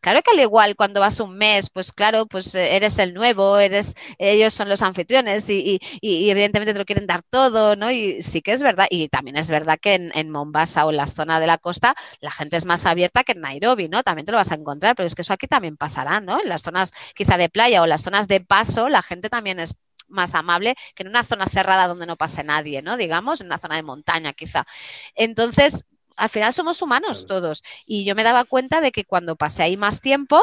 Claro 0.05 0.21
que 0.23 0.33
al 0.33 0.41
igual 0.41 0.77
cuando 0.77 1.01
vas 1.01 1.19
un 1.19 1.35
mes, 1.39 1.71
pues 1.71 1.91
claro, 1.91 2.27
pues 2.27 2.55
eh, 2.55 2.77
eres 2.77 2.99
el 2.99 3.15
nuevo, 3.15 3.59
eres, 3.59 3.95
ellos 4.19 4.53
son 4.53 4.69
los 4.69 4.83
anfitriones 4.83 5.49
y, 5.49 5.81
evidentemente 6.03 6.75
te 6.75 6.79
lo 6.79 6.85
quieren 6.85 7.07
dar 7.07 7.23
todo, 7.23 7.75
¿no? 7.75 7.91
Y 7.91 8.21
sí 8.21 8.43
que 8.43 8.53
es 8.53 8.63
verdad, 8.63 8.87
y 8.91 9.09
también 9.09 9.39
es 9.39 9.49
verdad 9.49 9.79
que 9.81 9.95
en, 9.95 10.31
Mombasa 10.31 10.85
o 10.85 10.91
en 10.91 10.99
la 10.99 11.07
zona 11.07 11.41
de 11.41 11.47
la 11.47 11.57
costa 11.57 11.95
la 12.21 12.31
gente 12.31 12.59
es 12.59 12.67
más 12.67 12.85
abierta 12.85 13.25
que 13.25 13.33
en 13.33 13.41
Nairobi, 13.41 13.89
¿no? 13.89 14.03
También 14.03 14.27
te 14.27 14.33
lo 14.33 14.37
vas 14.37 14.53
a 14.53 14.57
encontrar, 14.57 14.95
pero 14.95 15.07
es 15.07 15.15
que 15.15 15.23
eso 15.23 15.33
aquí 15.33 15.47
también 15.47 15.79
pasará, 15.79 16.21
¿no? 16.21 16.39
En 16.39 16.51
las 16.51 16.61
zonas 16.61 16.93
quizá 17.15 17.39
de 17.39 17.49
playa 17.49 17.81
o 17.81 17.87
las 17.87 18.03
zonas 18.03 18.29
de 18.29 18.41
paso, 18.43 18.91
la 18.91 19.01
gente 19.01 19.31
también 19.31 19.59
es 19.59 19.75
más 20.09 20.35
amable 20.35 20.75
que 20.95 21.03
en 21.03 21.09
una 21.09 21.25
zona 21.25 21.47
cerrada 21.47 21.89
donde 21.89 22.05
no 22.05 22.17
pase 22.19 22.45
nadie, 22.45 22.83
¿no? 22.83 22.99
Digamos, 22.99 23.41
en 23.41 23.47
una 23.47 23.59
zona 23.59 23.77
de 23.77 23.83
montaña 23.83 24.35
quizá. 24.35 24.67
Entonces, 25.15 25.87
al 26.17 26.29
final 26.29 26.53
somos 26.53 26.83
humanos 26.83 27.27
todos. 27.27 27.63
Y 27.87 28.05
yo 28.05 28.15
me 28.15 28.23
daba 28.25 28.45
cuenta 28.45 28.81
de 28.81 28.93
que 28.93 29.05
cuando 29.05 29.37
pasé 29.37 29.63
ahí 29.63 29.77
más 29.77 30.01
tiempo, 30.01 30.41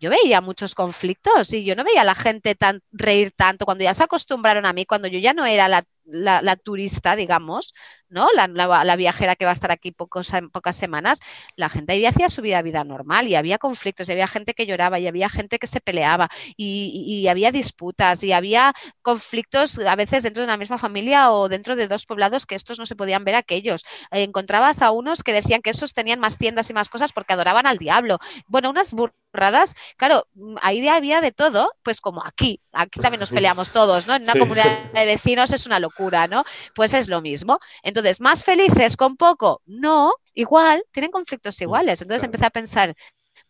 yo 0.00 0.10
veía 0.10 0.40
muchos 0.40 0.74
conflictos 0.74 1.52
y 1.52 1.64
yo 1.64 1.76
no 1.76 1.84
veía 1.84 2.00
a 2.02 2.04
la 2.04 2.14
gente 2.14 2.54
tan, 2.54 2.80
reír 2.90 3.32
tanto 3.36 3.66
cuando 3.66 3.84
ya 3.84 3.94
se 3.94 4.02
acostumbraron 4.02 4.64
a 4.64 4.72
mí, 4.72 4.86
cuando 4.86 5.08
yo 5.08 5.18
ya 5.18 5.34
no 5.34 5.44
era 5.44 5.68
la 5.68 5.84
la, 6.04 6.56
turista, 6.56 7.16
digamos, 7.16 7.74
¿no? 8.08 8.28
La, 8.34 8.96
viajera 8.96 9.36
que 9.36 9.44
va 9.44 9.50
a 9.50 9.52
estar 9.52 9.70
aquí 9.70 9.92
pocos, 9.92 10.30
pocas 10.52 10.76
semanas, 10.76 11.20
la 11.56 11.68
gente 11.68 11.92
ahí 11.92 12.06
hacía 12.06 12.28
su 12.28 12.42
vida, 12.42 12.60
vida 12.62 12.84
normal 12.84 13.28
y 13.28 13.36
había 13.36 13.58
conflictos, 13.58 14.08
y 14.08 14.12
había 14.12 14.26
gente 14.26 14.54
que 14.54 14.66
lloraba 14.66 14.98
y 14.98 15.06
había 15.06 15.28
gente 15.28 15.58
que 15.58 15.66
se 15.66 15.80
peleaba 15.80 16.28
y, 16.56 17.26
había 17.30 17.52
disputas 17.52 18.24
y 18.24 18.32
había 18.32 18.72
conflictos 19.02 19.78
a 19.78 19.94
veces 19.94 20.22
dentro 20.22 20.40
de 20.42 20.46
una 20.46 20.56
misma 20.56 20.78
familia 20.78 21.32
o 21.32 21.48
dentro 21.48 21.76
de 21.76 21.86
dos 21.86 22.06
poblados 22.06 22.46
que 22.46 22.54
estos 22.56 22.78
no 22.78 22.86
se 22.86 22.96
podían 22.96 23.24
ver 23.24 23.34
aquellos. 23.34 23.84
encontrabas 24.10 24.82
a 24.82 24.90
unos 24.90 25.22
que 25.22 25.32
decían 25.32 25.62
que 25.62 25.70
esos 25.70 25.92
tenían 25.92 26.18
más 26.18 26.38
tiendas 26.38 26.70
y 26.70 26.72
más 26.72 26.88
cosas 26.88 27.12
porque 27.12 27.34
adoraban 27.34 27.66
al 27.66 27.78
diablo. 27.78 28.18
Bueno, 28.48 28.70
unas 28.70 28.92
burradas, 28.92 29.74
claro, 29.96 30.26
ahí 30.62 30.86
había 30.88 31.20
de 31.20 31.30
todo, 31.30 31.70
pues 31.82 32.00
como 32.00 32.24
aquí, 32.24 32.60
aquí 32.72 33.00
también 33.00 33.20
nos 33.20 33.30
peleamos 33.30 33.70
todos, 33.70 34.06
¿no? 34.06 34.14
En 34.14 34.22
una 34.24 34.32
comunidad 34.32 34.92
de 34.92 35.06
vecinos 35.06 35.52
es 35.52 35.66
una 35.66 35.78
locura 35.78 35.89
¿no? 36.28 36.44
Pues 36.74 36.94
es 36.94 37.08
lo 37.08 37.20
mismo. 37.20 37.58
Entonces, 37.82 38.20
¿más 38.20 38.44
felices 38.44 38.96
con 38.96 39.16
poco? 39.16 39.62
No, 39.66 40.12
igual, 40.34 40.82
tienen 40.92 41.10
conflictos 41.10 41.58
mm, 41.60 41.62
iguales. 41.64 42.02
Entonces 42.02 42.24
empecé 42.24 42.46
a 42.46 42.50
pensar, 42.50 42.94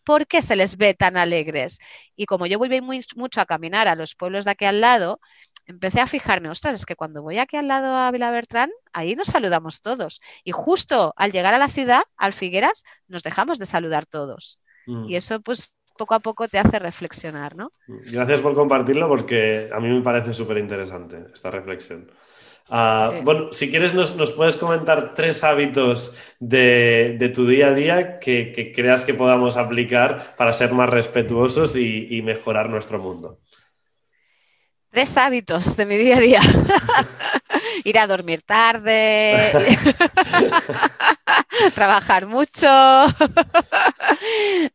¿por 0.05 0.27
qué 0.27 0.43
se 0.43 0.57
les 0.57 0.77
ve 0.77 0.95
tan 0.95 1.17
alegres? 1.17 1.79
Y 2.17 2.27
como 2.27 2.47
yo 2.47 2.59
voy 2.59 2.81
muy, 2.81 3.05
mucho 3.17 3.41
a 3.41 3.47
caminar 3.47 3.89
a 3.89 3.95
los 3.95 4.15
pueblos 4.15 4.45
de 4.45 4.53
aquí 4.53 4.65
al 4.65 4.81
lado, 4.81 5.21
empecé 5.67 6.01
a 6.01 6.07
fijarme, 6.07 6.49
ostras, 6.49 6.75
es 6.75 6.87
que 6.87 6.97
cuando 6.97 7.23
voy 7.23 7.39
aquí 7.39 7.57
al 7.57 7.69
lado 7.69 7.95
a 7.97 8.11
Vilabertrán, 8.11 8.71
ahí 8.93 9.15
nos 9.15 9.29
saludamos 9.29 9.81
todos. 9.81 10.21
Y 10.45 10.53
justo 10.53 11.15
al 11.17 11.33
llegar 11.33 11.55
a 11.55 11.59
la 11.59 11.69
ciudad, 11.69 12.03
al 12.17 12.33
Figueras, 12.33 12.85
nos 13.09 13.23
dejamos 13.23 13.59
de 13.59 13.67
saludar 13.67 14.07
todos. 14.07 14.59
Mm. 14.87 15.09
Y 15.09 15.17
eso, 15.17 15.41
pues, 15.41 15.75
poco 15.97 16.15
a 16.15 16.21
poco 16.21 16.49
te 16.49 16.59
hace 16.59 16.79
reflexionar, 16.79 17.55
¿no? 17.57 17.71
Gracias 17.87 18.41
por 18.41 18.55
compartirlo 18.55 19.07
porque 19.07 19.69
a 19.73 19.81
mí 19.81 19.89
me 19.89 20.01
parece 20.01 20.33
súper 20.33 20.57
interesante 20.57 21.27
esta 21.35 21.51
reflexión. 21.51 22.11
Ah, 22.69 23.21
bueno, 23.25 23.53
si 23.53 23.71
quieres 23.71 23.95
nos, 23.95 24.13
puedes 24.33 24.57
comentar 24.57 25.15
tres 25.15 25.43
hábitos 25.43 26.15
de, 26.39 27.31
tu 27.35 27.47
día 27.47 27.69
a 27.69 27.75
día 27.75 28.19
que, 28.21 28.73
creas 28.75 29.05
que 29.05 29.15
podamos 29.15 29.57
aplicar 29.57 30.37
para 30.37 30.53
ser 30.53 30.73
más 30.73 30.89
respetuosos 30.89 31.77
y, 31.77 32.23
mejorar 32.23 32.71
nuestro 32.71 32.99
mundo. 32.99 33.41
Tres 34.91 35.17
hábitos 35.17 35.77
de 35.77 35.87
mi 35.87 35.97
día 35.97 36.17
a 36.17 36.21
día. 36.21 36.41
Ir 37.85 37.99
a 37.99 38.07
dormir 38.07 38.43
tarde, 38.43 39.37
trabajar 41.75 42.27
mucho. 42.27 42.69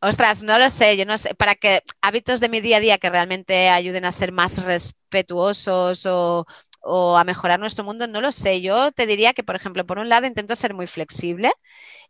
Ostras, 0.00 0.42
no 0.42 0.58
lo 0.58 0.70
sé, 0.70 0.96
yo 0.96 1.04
no 1.04 1.18
sé, 1.18 1.34
para 1.34 1.54
que 1.54 1.82
hábitos 2.00 2.40
de 2.40 2.48
mi 2.48 2.60
día 2.60 2.78
a 2.78 2.80
día 2.80 2.98
que 2.98 3.10
realmente 3.10 3.68
ayuden 3.68 4.04
a 4.04 4.12
ser 4.12 4.32
más 4.32 4.62
respetuosos 4.62 6.06
o, 6.06 6.46
o 6.86 7.16
a 7.16 7.24
mejorar 7.24 7.60
nuestro 7.60 7.84
mundo, 7.84 8.06
no 8.06 8.20
lo 8.20 8.32
sé. 8.32 8.60
Yo 8.62 8.92
te 8.92 9.06
diría 9.06 9.34
que, 9.34 9.42
por 9.44 9.56
ejemplo, 9.56 9.84
por 9.86 9.98
un 9.98 10.08
lado 10.08 10.26
intento 10.26 10.56
ser 10.56 10.74
muy 10.74 10.86
flexible, 10.86 11.52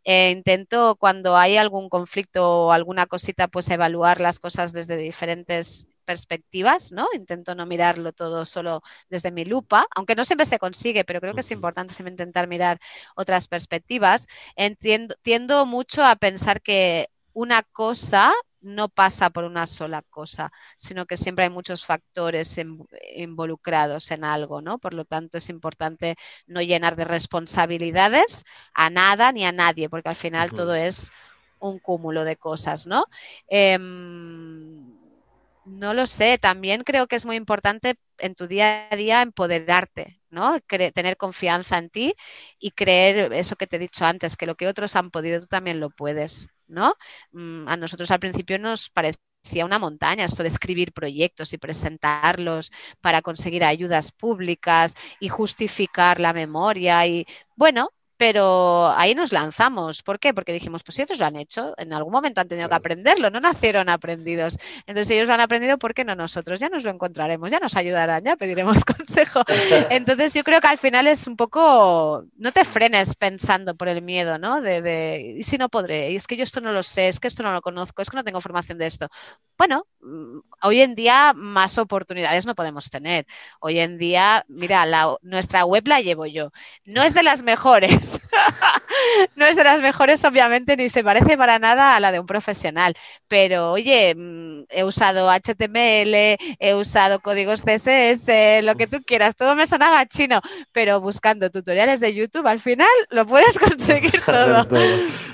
eh, 0.03 0.31
intento 0.31 0.95
cuando 0.97 1.37
hay 1.37 1.57
algún 1.57 1.89
conflicto 1.89 2.67
o 2.67 2.71
alguna 2.71 3.07
cosita, 3.07 3.47
pues 3.47 3.69
evaluar 3.69 4.21
las 4.21 4.39
cosas 4.39 4.73
desde 4.73 4.97
diferentes 4.97 5.87
perspectivas, 6.05 6.91
¿no? 6.93 7.07
Intento 7.13 7.53
no 7.55 7.65
mirarlo 7.65 8.13
todo 8.13 8.45
solo 8.45 8.81
desde 9.09 9.31
mi 9.31 9.45
lupa, 9.45 9.85
aunque 9.95 10.15
no 10.15 10.25
siempre 10.25 10.45
se 10.45 10.59
consigue, 10.59 11.03
pero 11.03 11.19
creo 11.21 11.33
que 11.35 11.41
es 11.41 11.51
importante 11.51 11.93
siempre 11.93 12.11
intentar 12.13 12.47
mirar 12.47 12.79
otras 13.15 13.47
perspectivas. 13.47 14.27
Entiendo, 14.55 15.15
tiendo 15.21 15.65
mucho 15.65 16.03
a 16.05 16.15
pensar 16.15 16.61
que 16.61 17.09
una 17.33 17.63
cosa 17.63 18.33
no 18.61 18.89
pasa 18.89 19.29
por 19.29 19.43
una 19.43 19.67
sola 19.67 20.01
cosa, 20.09 20.51
sino 20.77 21.05
que 21.05 21.17
siempre 21.17 21.45
hay 21.45 21.51
muchos 21.51 21.85
factores 21.85 22.57
involucrados 23.15 24.11
en 24.11 24.23
algo, 24.23 24.61
¿no? 24.61 24.79
Por 24.79 24.93
lo 24.93 25.05
tanto, 25.05 25.37
es 25.37 25.49
importante 25.49 26.15
no 26.47 26.61
llenar 26.61 26.95
de 26.95 27.05
responsabilidades 27.05 28.43
a 28.73 28.89
nada 28.89 29.31
ni 29.31 29.45
a 29.45 29.51
nadie, 29.51 29.89
porque 29.89 30.09
al 30.09 30.15
final 30.15 30.51
todo 30.51 30.75
es 30.75 31.09
un 31.59 31.79
cúmulo 31.79 32.23
de 32.23 32.35
cosas, 32.37 32.87
¿no? 32.87 33.05
Em, 33.47 34.97
no 35.65 35.93
lo 35.93 36.07
sé, 36.07 36.37
también 36.37 36.83
creo 36.83 37.07
que 37.07 37.17
es 37.17 37.25
muy 37.25 37.35
importante 37.35 37.95
en 38.19 38.35
tu 38.35 38.47
día 38.47 38.87
a 38.89 38.95
día 38.95 39.21
empoderarte, 39.21 40.21
¿no? 40.29 40.59
tener 40.93 41.17
confianza 41.17 41.77
en 41.77 41.89
ti 41.89 42.15
y 42.59 42.71
creer 42.71 43.33
eso 43.33 43.55
que 43.55 43.67
te 43.67 43.75
he 43.77 43.79
dicho 43.79 44.05
antes, 44.05 44.37
que 44.37 44.45
lo 44.45 44.55
que 44.55 44.67
otros 44.67 44.95
han 44.95 45.11
podido, 45.11 45.41
tú 45.41 45.47
también 45.47 45.79
lo 45.79 45.89
puedes. 45.89 46.49
¿No? 46.67 46.95
Mm, 47.31 47.67
a 47.67 47.77
nosotros 47.77 48.11
al 48.11 48.19
principio 48.19 48.59
nos 48.59 48.89
parecía 48.89 49.65
una 49.65 49.79
montaña 49.79 50.25
esto 50.25 50.43
de 50.43 50.49
escribir 50.49 50.93
proyectos 50.93 51.53
y 51.53 51.57
presentarlos 51.57 52.71
para 53.01 53.21
conseguir 53.21 53.63
ayudas 53.63 54.11
públicas 54.11 54.93
y 55.19 55.29
justificar 55.29 56.19
la 56.19 56.33
memoria 56.33 57.05
y 57.07 57.25
bueno, 57.55 57.89
pero 58.17 58.89
ahí 58.95 59.13
nos 59.13 59.31
lanzamos. 59.31 60.01
¿Por 60.01 60.19
qué? 60.19 60.33
Porque 60.33 60.51
dijimos, 60.51 60.83
pues 60.83 60.95
si 60.95 61.03
otros 61.03 61.19
lo 61.19 61.25
han 61.25 61.35
hecho, 61.35 61.73
en 61.77 61.93
algún 61.93 62.11
momento 62.11 62.41
han 62.41 62.47
tenido 62.47 62.67
que 62.67 62.75
aprenderlo, 62.75 63.29
no 63.29 63.39
nacieron 63.39 63.89
aprendidos. 63.89 64.57
Entonces 64.87 65.11
ellos 65.11 65.27
lo 65.27 65.35
han 65.35 65.41
aprendido, 65.41 65.77
¿por 65.77 65.93
qué 65.93 66.03
no 66.03 66.15
nosotros? 66.15 66.59
Ya 66.59 66.69
nos 66.69 66.83
lo 66.83 66.89
encontraremos, 66.89 67.51
ya 67.51 67.59
nos 67.59 67.75
ayudarán, 67.75 68.23
ya 68.23 68.35
pediremos 68.35 68.83
consejo. 68.85 69.43
Entonces 69.89 70.33
yo 70.33 70.43
creo 70.43 70.59
que 70.59 70.67
al 70.67 70.77
final 70.79 71.07
es 71.07 71.27
un 71.27 71.37
poco, 71.37 72.25
no 72.37 72.51
te 72.51 72.65
frenes 72.65 73.15
pensando 73.15 73.75
por 73.75 73.87
el 73.87 74.01
miedo, 74.01 74.39
¿no? 74.39 74.61
De, 74.61 74.81
de, 74.81 75.35
¿y 75.39 75.43
si 75.43 75.57
no 75.57 75.69
podré? 75.69 76.11
Y 76.11 76.15
es 76.15 76.25
que 76.25 76.35
yo 76.37 76.43
esto 76.43 76.59
no 76.61 76.73
lo 76.73 76.83
sé, 76.83 77.07
es 77.07 77.19
que 77.19 77.27
esto 77.27 77.43
no 77.43 77.53
lo 77.53 77.61
conozco, 77.61 78.01
es 78.01 78.09
que 78.09 78.17
no 78.17 78.23
tengo 78.23 78.41
formación 78.41 78.79
de 78.79 78.87
esto. 78.87 79.09
Bueno, 79.57 79.85
mm, 80.01 80.39
hoy 80.63 80.81
en 80.81 80.95
día 80.95 81.33
más 81.35 81.77
oportunidades 81.77 82.45
no 82.45 82.55
podemos 82.55 82.89
tener. 82.89 83.27
Hoy 83.59 83.79
en 83.79 83.97
día, 83.97 84.43
mira, 84.47 84.85
nuestra 85.21 85.65
web 85.65 85.87
la 85.87 86.01
llevo 86.01 86.25
yo. 86.25 86.51
No 86.85 87.03
es 87.03 87.13
de 87.13 87.23
las 87.23 87.43
mejores 87.43 88.06
no 89.35 89.45
es 89.45 89.55
de 89.55 89.63
las 89.63 89.81
mejores, 89.81 90.23
obviamente, 90.23 90.77
ni 90.77 90.89
se 90.89 91.03
parece 91.03 91.37
para 91.37 91.59
nada 91.59 91.95
a 91.95 91.99
la 91.99 92.11
de 92.11 92.19
un 92.19 92.25
profesional. 92.25 92.95
Pero, 93.27 93.71
oye, 93.71 94.15
mm, 94.15 94.63
he 94.69 94.83
usado 94.83 95.29
HTML, 95.29 96.37
he 96.59 96.73
usado 96.75 97.19
códigos 97.19 97.61
CSS, 97.61 98.61
lo 98.63 98.75
que 98.75 98.87
tú 98.87 99.01
quieras. 99.05 99.35
Todo 99.35 99.55
me 99.55 99.67
sonaba 99.67 100.05
chino, 100.05 100.41
pero 100.71 101.01
buscando 101.01 101.49
tutoriales 101.49 101.99
de 101.99 102.13
YouTube, 102.13 102.47
al 102.47 102.61
final 102.61 102.87
lo 103.09 103.25
puedes 103.25 103.59
conseguir 103.59 104.21
todo. 104.21 104.67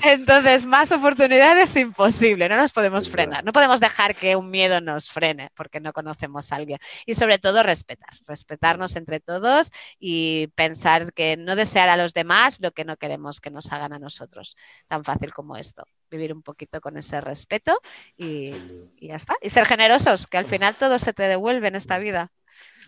Entonces, 0.06 0.66
más 0.66 0.92
oportunidades 0.92 1.76
imposible. 1.76 2.48
No 2.48 2.56
nos 2.56 2.72
podemos 2.72 3.08
frenar. 3.08 3.44
No 3.44 3.52
podemos 3.52 3.80
dejar 3.80 4.14
que 4.14 4.36
un 4.36 4.50
miedo 4.50 4.80
nos 4.80 5.10
frene 5.10 5.50
porque 5.56 5.80
no 5.80 5.92
conocemos 5.92 6.52
a 6.52 6.56
alguien. 6.56 6.78
Y 7.06 7.14
sobre 7.14 7.38
todo, 7.38 7.62
respetar. 7.62 8.10
Respetarnos 8.26 8.96
entre 8.96 9.20
todos 9.20 9.70
y 9.98 10.48
pensar 10.54 11.12
que 11.12 11.36
no 11.36 11.56
desear 11.56 11.88
a 11.88 11.96
los 11.96 12.12
demás 12.12 12.58
lo 12.60 12.72
que 12.72 12.84
no 12.84 12.96
queremos 12.96 13.40
que 13.40 13.50
nos 13.50 13.72
hagan 13.72 13.92
a 13.92 13.98
nosotros. 13.98 14.56
Tan 14.88 15.04
fácil 15.04 15.32
como 15.32 15.56
esto. 15.56 15.84
Vivir 16.10 16.32
un 16.32 16.42
poquito 16.42 16.80
con 16.80 16.96
ese 16.98 17.20
respeto 17.20 17.78
y, 18.16 18.52
ya 19.00 19.16
está. 19.16 19.34
Y 19.40 19.50
ser 19.50 19.64
generosos, 19.64 20.26
que 20.26 20.38
al 20.38 20.44
final 20.44 20.74
todo 20.74 20.98
se 20.98 21.12
te 21.12 21.24
devuelve 21.24 21.68
en 21.68 21.76
esta 21.76 21.98
vida. 21.98 22.30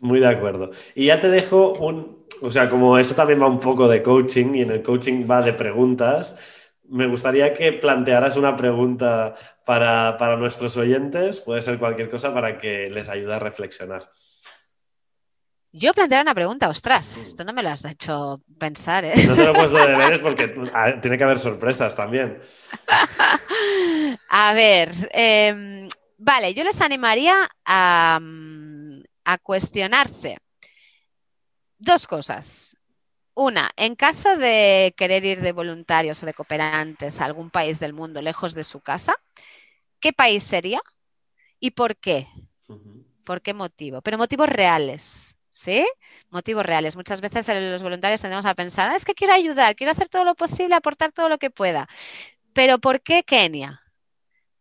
Muy 0.01 0.21
de 0.21 0.29
acuerdo. 0.29 0.71
Y 0.95 1.07
ya 1.07 1.19
te 1.19 1.29
dejo 1.29 1.73
un, 1.73 2.27
o 2.43 2.53
sea, 2.53 2.69
como 2.69 2.99
eso 2.99 3.15
también 3.15 3.41
va 3.41 3.47
un 3.47 3.59
poco 3.59 3.89
de 3.89 4.03
coaching 4.03 4.55
y 4.55 4.61
en 4.63 4.71
el 4.71 4.83
coaching 4.83 5.27
va 5.29 5.43
de 5.43 5.55
preguntas, 5.55 6.37
me 6.89 7.07
gustaría 7.07 7.55
que 7.55 7.73
plantearas 7.73 8.37
una 8.37 8.57
pregunta 8.57 9.35
para, 9.65 10.17
para 10.17 10.37
nuestros 10.37 10.77
oyentes, 10.77 11.41
puede 11.41 11.63
ser 11.63 11.79
cualquier 11.79 12.09
cosa 12.09 12.33
para 12.33 12.59
que 12.59 12.91
les 12.91 13.09
ayude 13.09 13.35
a 13.35 13.39
reflexionar. 13.39 14.11
Yo 15.73 15.93
plantear 15.93 16.23
una 16.23 16.35
pregunta, 16.35 16.71
ostras, 16.71 17.19
esto 17.19 17.45
no 17.45 17.53
me 17.53 17.63
lo 17.63 17.69
has 17.69 17.85
hecho 17.85 18.41
pensar, 18.59 19.05
¿eh? 19.05 19.27
No 19.27 19.35
te 19.35 19.45
lo 19.45 19.51
he 19.51 19.55
puesto 19.55 19.77
de 19.77 19.87
deberes 19.89 20.21
porque 20.21 20.49
tiene 21.03 21.19
que 21.19 21.25
haber 21.25 21.39
sorpresas 21.39 21.95
también. 21.95 22.41
A 24.31 24.55
ver, 24.55 25.11
em, 25.13 25.89
vale, 26.17 26.55
yo 26.55 26.65
les 26.65 26.81
animaría 26.81 27.49
a, 27.65 28.21
a 29.25 29.39
cuestionarse 29.39 30.39
dos 31.79 32.07
cosas. 32.07 32.76
Una, 33.37 33.71
en 33.77 33.97
caso 33.97 34.37
de 34.39 34.95
querer 34.97 35.25
ir 35.27 35.43
de 35.43 35.53
voluntarios 35.53 36.23
o 36.23 36.27
de 36.27 36.33
cooperantes 36.35 37.21
a 37.21 37.27
algún 37.27 37.51
país 37.51 37.79
del 37.79 37.93
mundo 37.93 38.23
lejos 38.23 38.55
de 38.55 38.65
su 38.65 38.81
casa, 38.81 39.15
¿qué 40.01 40.13
país 40.13 40.45
sería 40.45 40.81
y 41.61 41.73
por 41.73 41.97
qué? 41.97 42.29
¿Por 43.25 43.43
qué 43.43 43.55
motivo? 43.55 44.03
Pero 44.03 44.19
motivos 44.19 44.49
reales 44.49 45.37
¿sí? 45.51 45.87
Motivos 46.31 46.67
reales. 46.67 46.97
Muchas 46.97 47.21
veces 47.23 47.49
los 47.49 47.83
voluntarios 47.83 48.21
tendemos 48.21 48.47
a 48.47 48.55
pensar, 48.55 48.91
ah, 48.91 48.97
es 48.97 49.05
que 49.07 49.15
quiero 49.15 49.33
ayudar, 49.33 49.75
quiero 49.75 49.93
hacer 49.93 50.09
todo 50.09 50.25
lo 50.25 50.35
posible, 50.35 50.75
aportar 50.75 51.13
todo 51.13 51.29
lo 51.31 51.39
que 51.39 51.51
pueda. 51.51 51.89
Pero 52.55 52.79
¿por 52.79 53.03
qué 53.03 53.23
Kenia? 53.25 53.83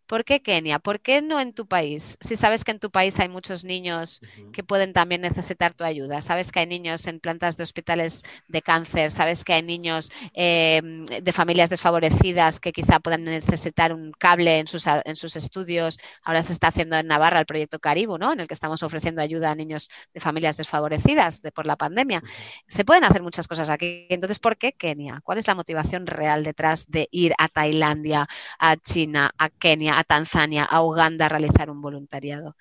¿Por 0.07 0.23
qué 0.23 0.41
Kenia? 0.41 0.79
¿Por 0.79 0.99
qué 0.99 1.21
no 1.21 1.39
en 1.39 1.53
tu 1.53 1.67
país? 1.67 2.17
Si 2.21 2.35
sabes 2.35 2.63
que 2.63 2.71
en 2.71 2.79
tu 2.79 2.91
país 2.91 3.19
hay 3.19 3.27
muchos 3.27 3.63
niños 3.63 4.21
que 4.53 4.63
pueden 4.63 4.93
también 4.93 5.21
necesitar 5.21 5.73
tu 5.73 5.83
ayuda, 5.83 6.21
sabes 6.21 6.51
que 6.51 6.59
hay 6.59 6.67
niños 6.67 7.07
en 7.07 7.19
plantas 7.19 7.57
de 7.57 7.63
hospitales 7.63 8.21
de 8.47 8.61
cáncer, 8.61 9.11
sabes 9.11 9.43
que 9.43 9.53
hay 9.53 9.63
niños 9.63 10.11
em, 10.33 11.05
de 11.05 11.33
familias 11.33 11.69
desfavorecidas 11.69 12.59
que 12.59 12.71
quizá 12.71 12.99
puedan 12.99 13.23
necesitar 13.23 13.93
un 13.93 14.11
cable 14.11 14.59
en 14.59 14.67
sus, 14.67 14.85
en 14.87 15.15
sus 15.15 15.35
estudios. 15.35 15.97
Ahora 16.23 16.43
se 16.43 16.53
está 16.53 16.67
haciendo 16.67 16.97
en 16.97 17.07
Navarra 17.07 17.39
el 17.39 17.45
proyecto 17.45 17.79
Caribu, 17.79 18.17
¿no? 18.17 18.33
en 18.33 18.41
el 18.41 18.47
que 18.47 18.53
estamos 18.53 18.83
ofreciendo 18.83 19.21
ayuda 19.21 19.51
a 19.51 19.55
niños 19.55 19.89
de 20.13 20.21
familias 20.21 20.57
desfavorecidas 20.57 21.41
por 21.53 21.65
la 21.65 21.75
pandemia. 21.77 22.21
Se 22.67 22.85
pueden 22.85 23.03
hacer 23.03 23.23
muchas 23.23 23.47
cosas 23.47 23.69
aquí. 23.69 24.05
Entonces, 24.09 24.39
¿por 24.39 24.57
qué 24.57 24.73
Kenia? 24.73 25.21
¿Cuál 25.23 25.39
es 25.39 25.47
la 25.47 25.55
motivación 25.55 26.05
real 26.07 26.43
detrás 26.43 26.85
de 26.87 27.07
ir 27.11 27.33
a 27.37 27.47
Tailandia, 27.47 28.27
a 28.59 28.77
China, 28.77 29.31
a 29.37 29.49
Kenia? 29.49 29.94
A 29.97 30.03
Tanzania, 30.03 30.63
a 30.63 30.81
Uganda 30.81 31.25
a 31.25 31.29
realizar 31.29 31.69
un 31.69 31.81
voluntariado. 31.81 32.55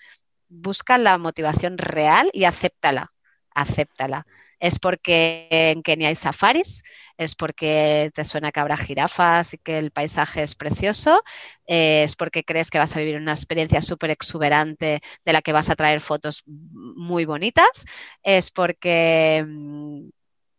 Busca 0.48 0.98
la 0.98 1.19
motivación 1.19 1.78
real 1.78 2.31
y 2.32 2.44
acéptala, 2.44 3.12
acéptala. 3.55 4.27
Es 4.61 4.78
porque 4.78 5.48
en 5.51 5.82
Kenia 5.82 6.09
hay 6.09 6.16
safaris, 6.16 6.85
es 7.19 7.35
porque 7.35 8.11
te 8.15 8.24
suena 8.24 8.51
que 8.51 8.61
habrá 8.61 8.77
jirafas 8.77 9.55
y 9.55 9.59
que 9.59 9.78
el 9.78 9.90
paisaje 9.90 10.43
es 10.43 10.55
precioso, 10.55 11.23
es 11.66 12.16
porque 12.16 12.44
crees 12.44 12.70
que 12.70 12.78
vas 12.78 12.97
a 12.97 13.01
vivir 13.01 13.16
una 13.16 13.32
experiencia 13.32 13.82
súper 13.82 14.11
exuberante 14.11 15.02
de 15.24 15.32
la 15.32 15.43
que 15.43 15.52
vas 15.52 15.70
a 15.70 15.77
traer 15.77 16.01
fotos 16.01 16.44
muy 16.47 17.24
bonitas, 17.24 17.85
es 18.23 18.51
porque, 18.51 19.44
mm, 19.47 20.09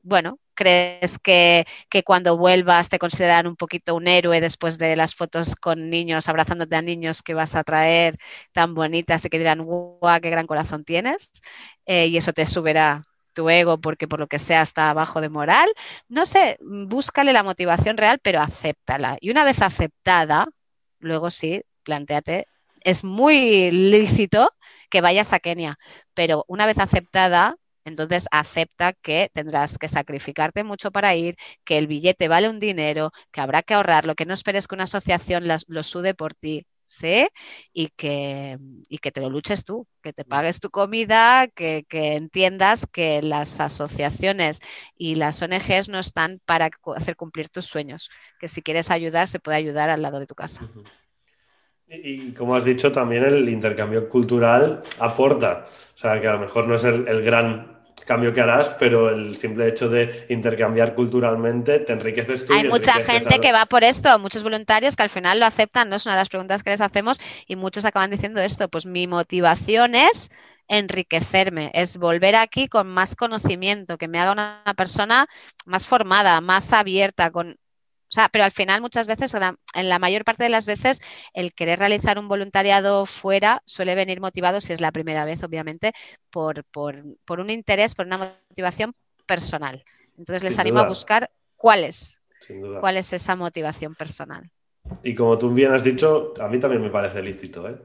bueno, 0.03 0.39
¿Crees 0.55 1.19
que, 1.19 1.65
cuando 2.05 2.37
vuelvas 2.37 2.89
te 2.89 2.99
consideran 2.99 3.47
un 3.47 3.55
poquito 3.55 3.95
un 3.95 4.07
héroe 4.07 4.41
después 4.41 4.77
de 4.77 4.95
las 4.95 5.15
fotos 5.15 5.55
con 5.55 5.89
niños, 5.89 6.29
abrazándote 6.29 6.75
a 6.75 6.81
niños 6.81 7.21
que 7.21 7.33
vas 7.33 7.55
a 7.55 7.63
traer 7.63 8.17
tan 8.53 8.73
bonitas 8.73 9.25
y 9.25 9.29
que 9.29 9.37
dirán, 9.37 9.63
guau, 9.63 10.21
qué 10.21 10.29
gran 10.29 10.47
corazón 10.47 10.85
tienes? 10.85 11.31
Eh, 11.85 12.07
y 12.07 12.17
eso 12.17 12.33
te 12.33 12.45
subirá 12.45 13.03
tu 13.33 13.49
ego 13.49 13.79
porque 13.79 14.07
por 14.07 14.19
lo 14.19 14.27
que 14.27 14.39
sea 14.39 14.61
está 14.63 14.89
abajo 14.89 15.21
de 15.21 15.29
moral. 15.29 15.69
No 16.07 16.25
sé, 16.25 16.57
búscale 16.61 17.33
la 17.33 17.43
motivación 17.43 17.97
real, 17.97 18.19
pero 18.23 18.39
acéptala. 18.41 19.17
Y 19.21 19.29
una 19.29 19.43
vez 19.43 19.61
aceptada, 19.61 20.47
luego 20.99 21.29
sí, 21.29 21.61
planteate, 21.83 22.47
es 22.81 23.03
muy 23.03 23.71
lícito 23.71 24.51
que 24.89 25.01
vayas 25.01 25.33
a 25.33 25.39
Kenia, 25.39 25.77
pero 26.13 26.45
una 26.47 26.65
vez 26.65 26.77
aceptada, 26.79 27.57
entonces 27.85 28.27
acepta 28.31 28.93
que 28.93 29.29
tendrás 29.33 29.77
que 29.77 29.87
sacrificarte 29.87 30.63
mucho 30.63 30.91
para 30.91 31.15
ir, 31.15 31.37
que 31.63 31.77
el 31.77 31.87
billete 31.87 32.27
vale 32.27 32.49
un 32.49 32.59
dinero, 32.59 33.11
que 33.31 33.41
habrá 33.41 33.63
que 33.63 33.73
ahorrarlo, 33.75 34.15
que 34.15 34.25
no 34.25 34.33
esperes 34.33 34.67
que 34.67 34.75
una 34.75 34.85
asociación 34.85 35.45
lo 35.47 35.83
sude 35.83 36.13
por 36.13 36.33
ti, 36.33 36.65
¿sí? 36.85 37.27
Y 37.73 37.89
que, 37.95 38.57
que 39.01 39.11
te 39.11 39.21
lo 39.21 39.29
luches 39.29 39.63
tú, 39.63 39.87
que 40.01 40.13
te 40.13 40.25
pagues 40.25 40.59
tu 40.59 40.69
comida, 40.69 41.47
que, 41.47 41.85
entiendas 41.89 42.85
que 42.91 43.21
las 43.21 43.59
asociaciones 43.59 44.61
y 44.97 45.15
las 45.15 45.41
ONGs 45.41 45.89
no 45.89 45.99
están 45.99 46.39
para 46.45 46.69
hacer 46.95 47.15
cumplir 47.15 47.49
tus 47.49 47.65
sueños, 47.65 48.09
que 48.39 48.47
si 48.47 48.61
quieres 48.61 48.91
ayudar 48.91 49.27
se 49.27 49.39
puede 49.39 49.57
ayudar 49.57 49.89
al 49.89 50.01
lado 50.01 50.19
de 50.19 50.27
tu 50.27 50.35
casa. 50.35 50.69
Y 51.87 52.31
como 52.31 52.55
has 52.55 52.65
dicho, 52.65 52.91
también 52.91 53.23
el 53.23 53.47
intercambio 53.47 54.09
cultural 54.09 54.81
aporta. 54.99 55.65
O 55.67 55.97
sea, 55.97 56.19
que 56.19 56.27
a 56.27 56.33
lo 56.33 56.39
mejor 56.39 56.67
no 56.67 56.75
es 56.75 56.83
el 56.83 57.21
gran 57.21 57.74
cambio 58.05 58.33
que 58.33 58.41
harás, 58.41 58.69
pero 58.79 59.09
el 59.09 59.35
simple 59.37 59.67
hecho 59.67 59.89
de 59.89 60.25
intercambiar 60.29 60.95
culturalmente 60.95 61.79
te 61.79 61.93
enriqueces 61.93 62.45
tú. 62.45 62.53
Hay 62.53 62.67
mucha 62.67 62.93
gente 62.93 63.39
que 63.39 63.51
va 63.51 63.65
por 63.65 63.83
esto, 63.83 64.17
muchos 64.19 64.43
voluntarios 64.43 64.95
que 64.95 65.03
al 65.03 65.09
final 65.09 65.39
lo 65.39 65.45
aceptan, 65.45 65.89
¿no? 65.89 65.95
Es 65.95 66.05
una 66.05 66.15
de 66.15 66.21
las 66.21 66.29
preguntas 66.29 66.63
que 66.63 66.69
les 66.69 66.81
hacemos 66.81 67.19
y 67.47 67.55
muchos 67.55 67.85
acaban 67.85 68.11
diciendo 68.11 68.41
esto, 68.41 68.69
pues 68.69 68.85
mi 68.85 69.07
motivación 69.07 69.95
es 69.95 70.29
enriquecerme, 70.67 71.71
es 71.73 71.97
volver 71.97 72.35
aquí 72.35 72.67
con 72.67 72.87
más 72.87 73.15
conocimiento, 73.15 73.97
que 73.97 74.07
me 74.07 74.19
haga 74.19 74.31
una 74.31 74.63
persona 74.75 75.27
más 75.65 75.85
formada, 75.85 76.41
más 76.41 76.73
abierta, 76.73 77.31
con 77.31 77.57
sea, 78.15 78.29
pero 78.29 78.43
al 78.43 78.51
final 78.51 78.81
muchas 78.81 79.07
veces, 79.07 79.35
en 79.35 79.89
la 79.89 79.99
mayor 79.99 80.23
parte 80.23 80.43
de 80.43 80.49
las 80.49 80.65
veces, 80.65 81.01
el 81.33 81.53
querer 81.53 81.79
realizar 81.79 82.17
un 82.17 82.27
voluntariado 82.27 83.05
fuera 83.05 83.61
suele 83.65 83.95
venir 83.95 84.21
motivado, 84.21 84.61
si 84.61 84.73
es 84.73 84.81
la 84.81 84.91
primera 84.91 85.25
vez, 85.25 85.43
obviamente, 85.43 85.93
por, 86.29 86.63
un 86.83 87.49
interés, 87.49 87.95
por 87.95 88.05
una 88.05 88.17
motivación 88.49 88.93
personal. 89.25 89.83
Entonces 90.17 90.43
les 90.43 90.57
animo 90.59 90.79
a 90.79 90.87
buscar 90.87 91.29
cuál 91.55 91.83
es, 91.83 92.21
cuál 92.79 92.97
es 92.97 93.13
esa 93.13 93.35
motivación 93.35 93.95
personal. 93.95 94.49
Y 95.03 95.15
como 95.15 95.37
tú 95.37 95.51
bien 95.51 95.73
has 95.73 95.83
dicho, 95.83 96.33
a 96.39 96.47
mí 96.47 96.59
también 96.59 96.81
me 96.81 96.89
parece 96.89 97.21
lícito, 97.21 97.67
¿eh? 97.67 97.75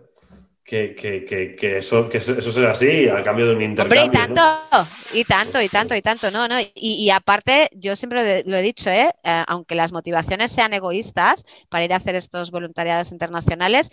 Que, 0.64 1.76
eso, 1.78 2.08
que 2.08 2.18
eso 2.18 2.40
sea 2.40 2.70
así 2.70 3.08
a 3.08 3.22
cambio 3.22 3.46
de 3.46 3.54
un 3.54 3.62
intercambio. 3.62 4.04
y 4.04 4.10
tanto, 4.10 4.86
y 5.12 5.24
tanto, 5.24 5.60
y 5.62 5.68
tanto, 5.68 5.94
y 5.96 6.02
tanto, 6.02 6.30
no, 6.30 6.46
no. 6.46 6.56
Y, 6.74 7.10
aparte, 7.10 7.68
yo 7.72 7.96
siempre 7.96 8.44
lo 8.44 8.56
he 8.56 8.62
dicho, 8.62 8.90
¿eh? 8.90 9.10
¿eh? 9.24 9.44
aunque 9.46 9.74
las 9.74 9.92
motivaciones 9.92 10.52
sean 10.52 10.72
egoístas 10.72 11.44
para 11.68 11.84
ir 11.84 11.92
a 11.92 11.96
hacer 11.96 12.14
estos 12.14 12.50
voluntariados 12.50 13.10
internacionales, 13.10 13.90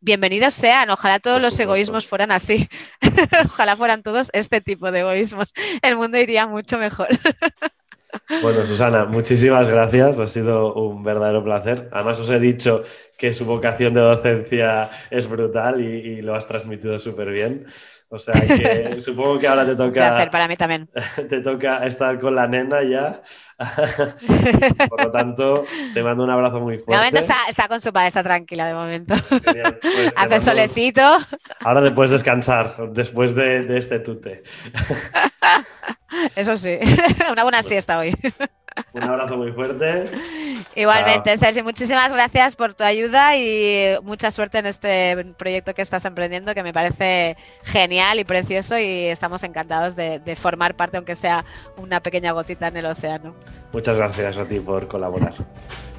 bienvenidos 0.00 0.54
sean. 0.54 0.90
Ojalá 0.90 1.20
todos 1.20 1.40
los 1.40 1.58
egoísmos 1.58 2.06
fueran 2.06 2.32
así. 2.32 2.68
Ojalá 3.44 3.76
fueran 3.76 4.02
todos 4.02 4.30
este 4.32 4.60
tipo 4.60 4.90
de 4.90 5.00
egoísmos. 5.00 5.52
El 5.82 5.96
mundo 5.96 6.18
iría 6.18 6.46
mucho 6.46 6.78
mejor. 6.78 7.08
Bueno, 8.42 8.66
Susana, 8.66 9.04
muchísimas 9.04 9.68
gracias. 9.68 10.18
Ha 10.18 10.26
sido 10.26 10.74
un 10.74 11.02
verdadero 11.02 11.42
placer. 11.44 11.88
Además, 11.92 12.20
os 12.20 12.30
he 12.30 12.38
dicho 12.38 12.82
que 13.18 13.32
su 13.32 13.44
vocación 13.44 13.94
de 13.94 14.00
docencia 14.00 14.90
es 15.10 15.28
brutal 15.28 15.80
y, 15.80 15.86
y 15.86 16.22
lo 16.22 16.34
has 16.34 16.46
transmitido 16.46 16.98
súper 16.98 17.30
bien. 17.30 17.66
O 18.08 18.18
sea 18.20 18.34
que 18.34 19.00
supongo 19.00 19.38
que 19.38 19.48
ahora 19.48 19.66
te 19.66 19.74
toca. 19.74 19.92
placer 19.92 20.30
para 20.30 20.46
mí 20.46 20.56
también. 20.56 20.88
Te 21.28 21.40
toca 21.40 21.84
estar 21.86 22.20
con 22.20 22.34
la 22.34 22.46
nena 22.46 22.82
ya. 22.84 23.20
Por 24.88 25.04
lo 25.04 25.10
tanto, 25.10 25.64
te 25.92 26.02
mando 26.02 26.22
un 26.22 26.30
abrazo 26.30 26.60
muy 26.60 26.76
fuerte. 26.76 26.92
De 26.92 26.98
momento 26.98 27.18
está, 27.18 27.36
está 27.48 27.68
con 27.68 27.80
su 27.80 27.92
padre, 27.92 28.08
está 28.08 28.22
tranquila 28.22 28.66
de 28.66 28.74
momento. 28.74 29.14
Pues 29.28 30.12
Hace 30.14 30.40
solecito. 30.40 31.02
Ahora 31.60 31.82
te 31.82 31.90
puedes 31.90 32.12
descansar 32.12 32.76
después 32.92 33.34
de, 33.34 33.62
de 33.62 33.78
este 33.78 33.98
tute. 34.00 34.42
Eso 36.36 36.56
sí, 36.56 36.78
una 37.30 37.42
buena 37.42 37.62
siesta 37.62 37.98
hoy. 37.98 38.14
Un 38.92 39.02
abrazo 39.02 39.36
muy 39.36 39.52
fuerte. 39.52 40.04
Igualmente, 40.74 41.36
Sergio, 41.38 41.64
muchísimas 41.64 42.12
gracias 42.12 42.56
por 42.56 42.74
tu 42.74 42.84
ayuda 42.84 43.36
y 43.36 43.96
mucha 44.02 44.30
suerte 44.30 44.58
en 44.58 44.66
este 44.66 45.34
proyecto 45.38 45.72
que 45.74 45.80
estás 45.80 46.04
emprendiendo, 46.04 46.54
que 46.54 46.62
me 46.62 46.72
parece 46.72 47.36
genial 47.62 48.20
y 48.20 48.24
precioso 48.24 48.78
y 48.78 49.06
estamos 49.06 49.42
encantados 49.44 49.96
de, 49.96 50.36
formar 50.36 50.76
parte, 50.76 50.98
aunque 50.98 51.16
sea 51.16 51.44
una 51.78 52.00
pequeña 52.00 52.32
gotita 52.32 52.68
en 52.68 52.76
el 52.76 52.86
océano. 52.86 53.34
Muchas 53.72 53.96
gracias 53.96 54.36
a 54.36 54.44
ti 54.44 54.60
por 54.60 54.88
colaborar. 54.88 55.34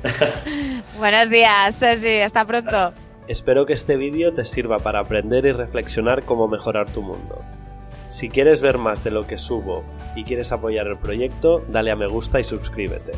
Buenos 0.98 1.30
días, 1.30 1.76
Sergi, 1.76 2.22
hasta 2.22 2.46
pronto. 2.46 2.94
Espero 3.28 3.66
que 3.66 3.74
este 3.74 3.98
vídeo 3.98 4.34
te 4.34 4.46
sirva 4.46 4.78
para 4.78 5.00
aprender 5.00 5.46
y 5.46 5.52
reflexionar 5.52 6.24
cómo 6.24 6.48
mejorar 6.48 6.90
tu 6.90 7.02
mundo. 7.02 7.44
Si 8.10 8.30
quieres 8.30 8.62
ver 8.62 8.78
más 8.78 9.04
de 9.04 9.12
lo 9.12 9.28
que 9.28 9.38
subo 9.38 9.84
y 10.16 10.24
quieres 10.24 10.52
apoyar 10.52 10.88
el 10.88 10.98
proyecto, 10.98 11.64
dale 11.68 11.92
a 11.92 11.96
me 11.96 12.08
gusta 12.08 12.40
y 12.40 12.44
suscríbete. 12.44 13.12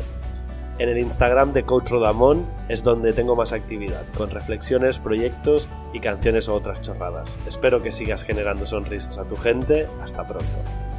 En 0.78 0.88
el 0.88 0.98
Instagram 0.98 1.52
de 1.52 1.64
Coach 1.64 1.90
Rodamón 1.90 2.46
es 2.68 2.82
donde 2.82 3.12
tengo 3.12 3.36
más 3.36 3.52
actividad, 3.52 4.02
con 4.16 4.30
reflexiones, 4.30 4.98
proyectos 4.98 5.68
y 5.92 6.00
canciones 6.00 6.48
o 6.48 6.54
otras 6.54 6.80
chorradas. 6.80 7.36
Espero 7.46 7.82
que 7.82 7.90
sigas 7.90 8.24
generando 8.24 8.64
sonrisas 8.64 9.18
a 9.18 9.24
tu 9.24 9.36
gente. 9.36 9.86
Hasta 10.02 10.26
pronto. 10.26 10.89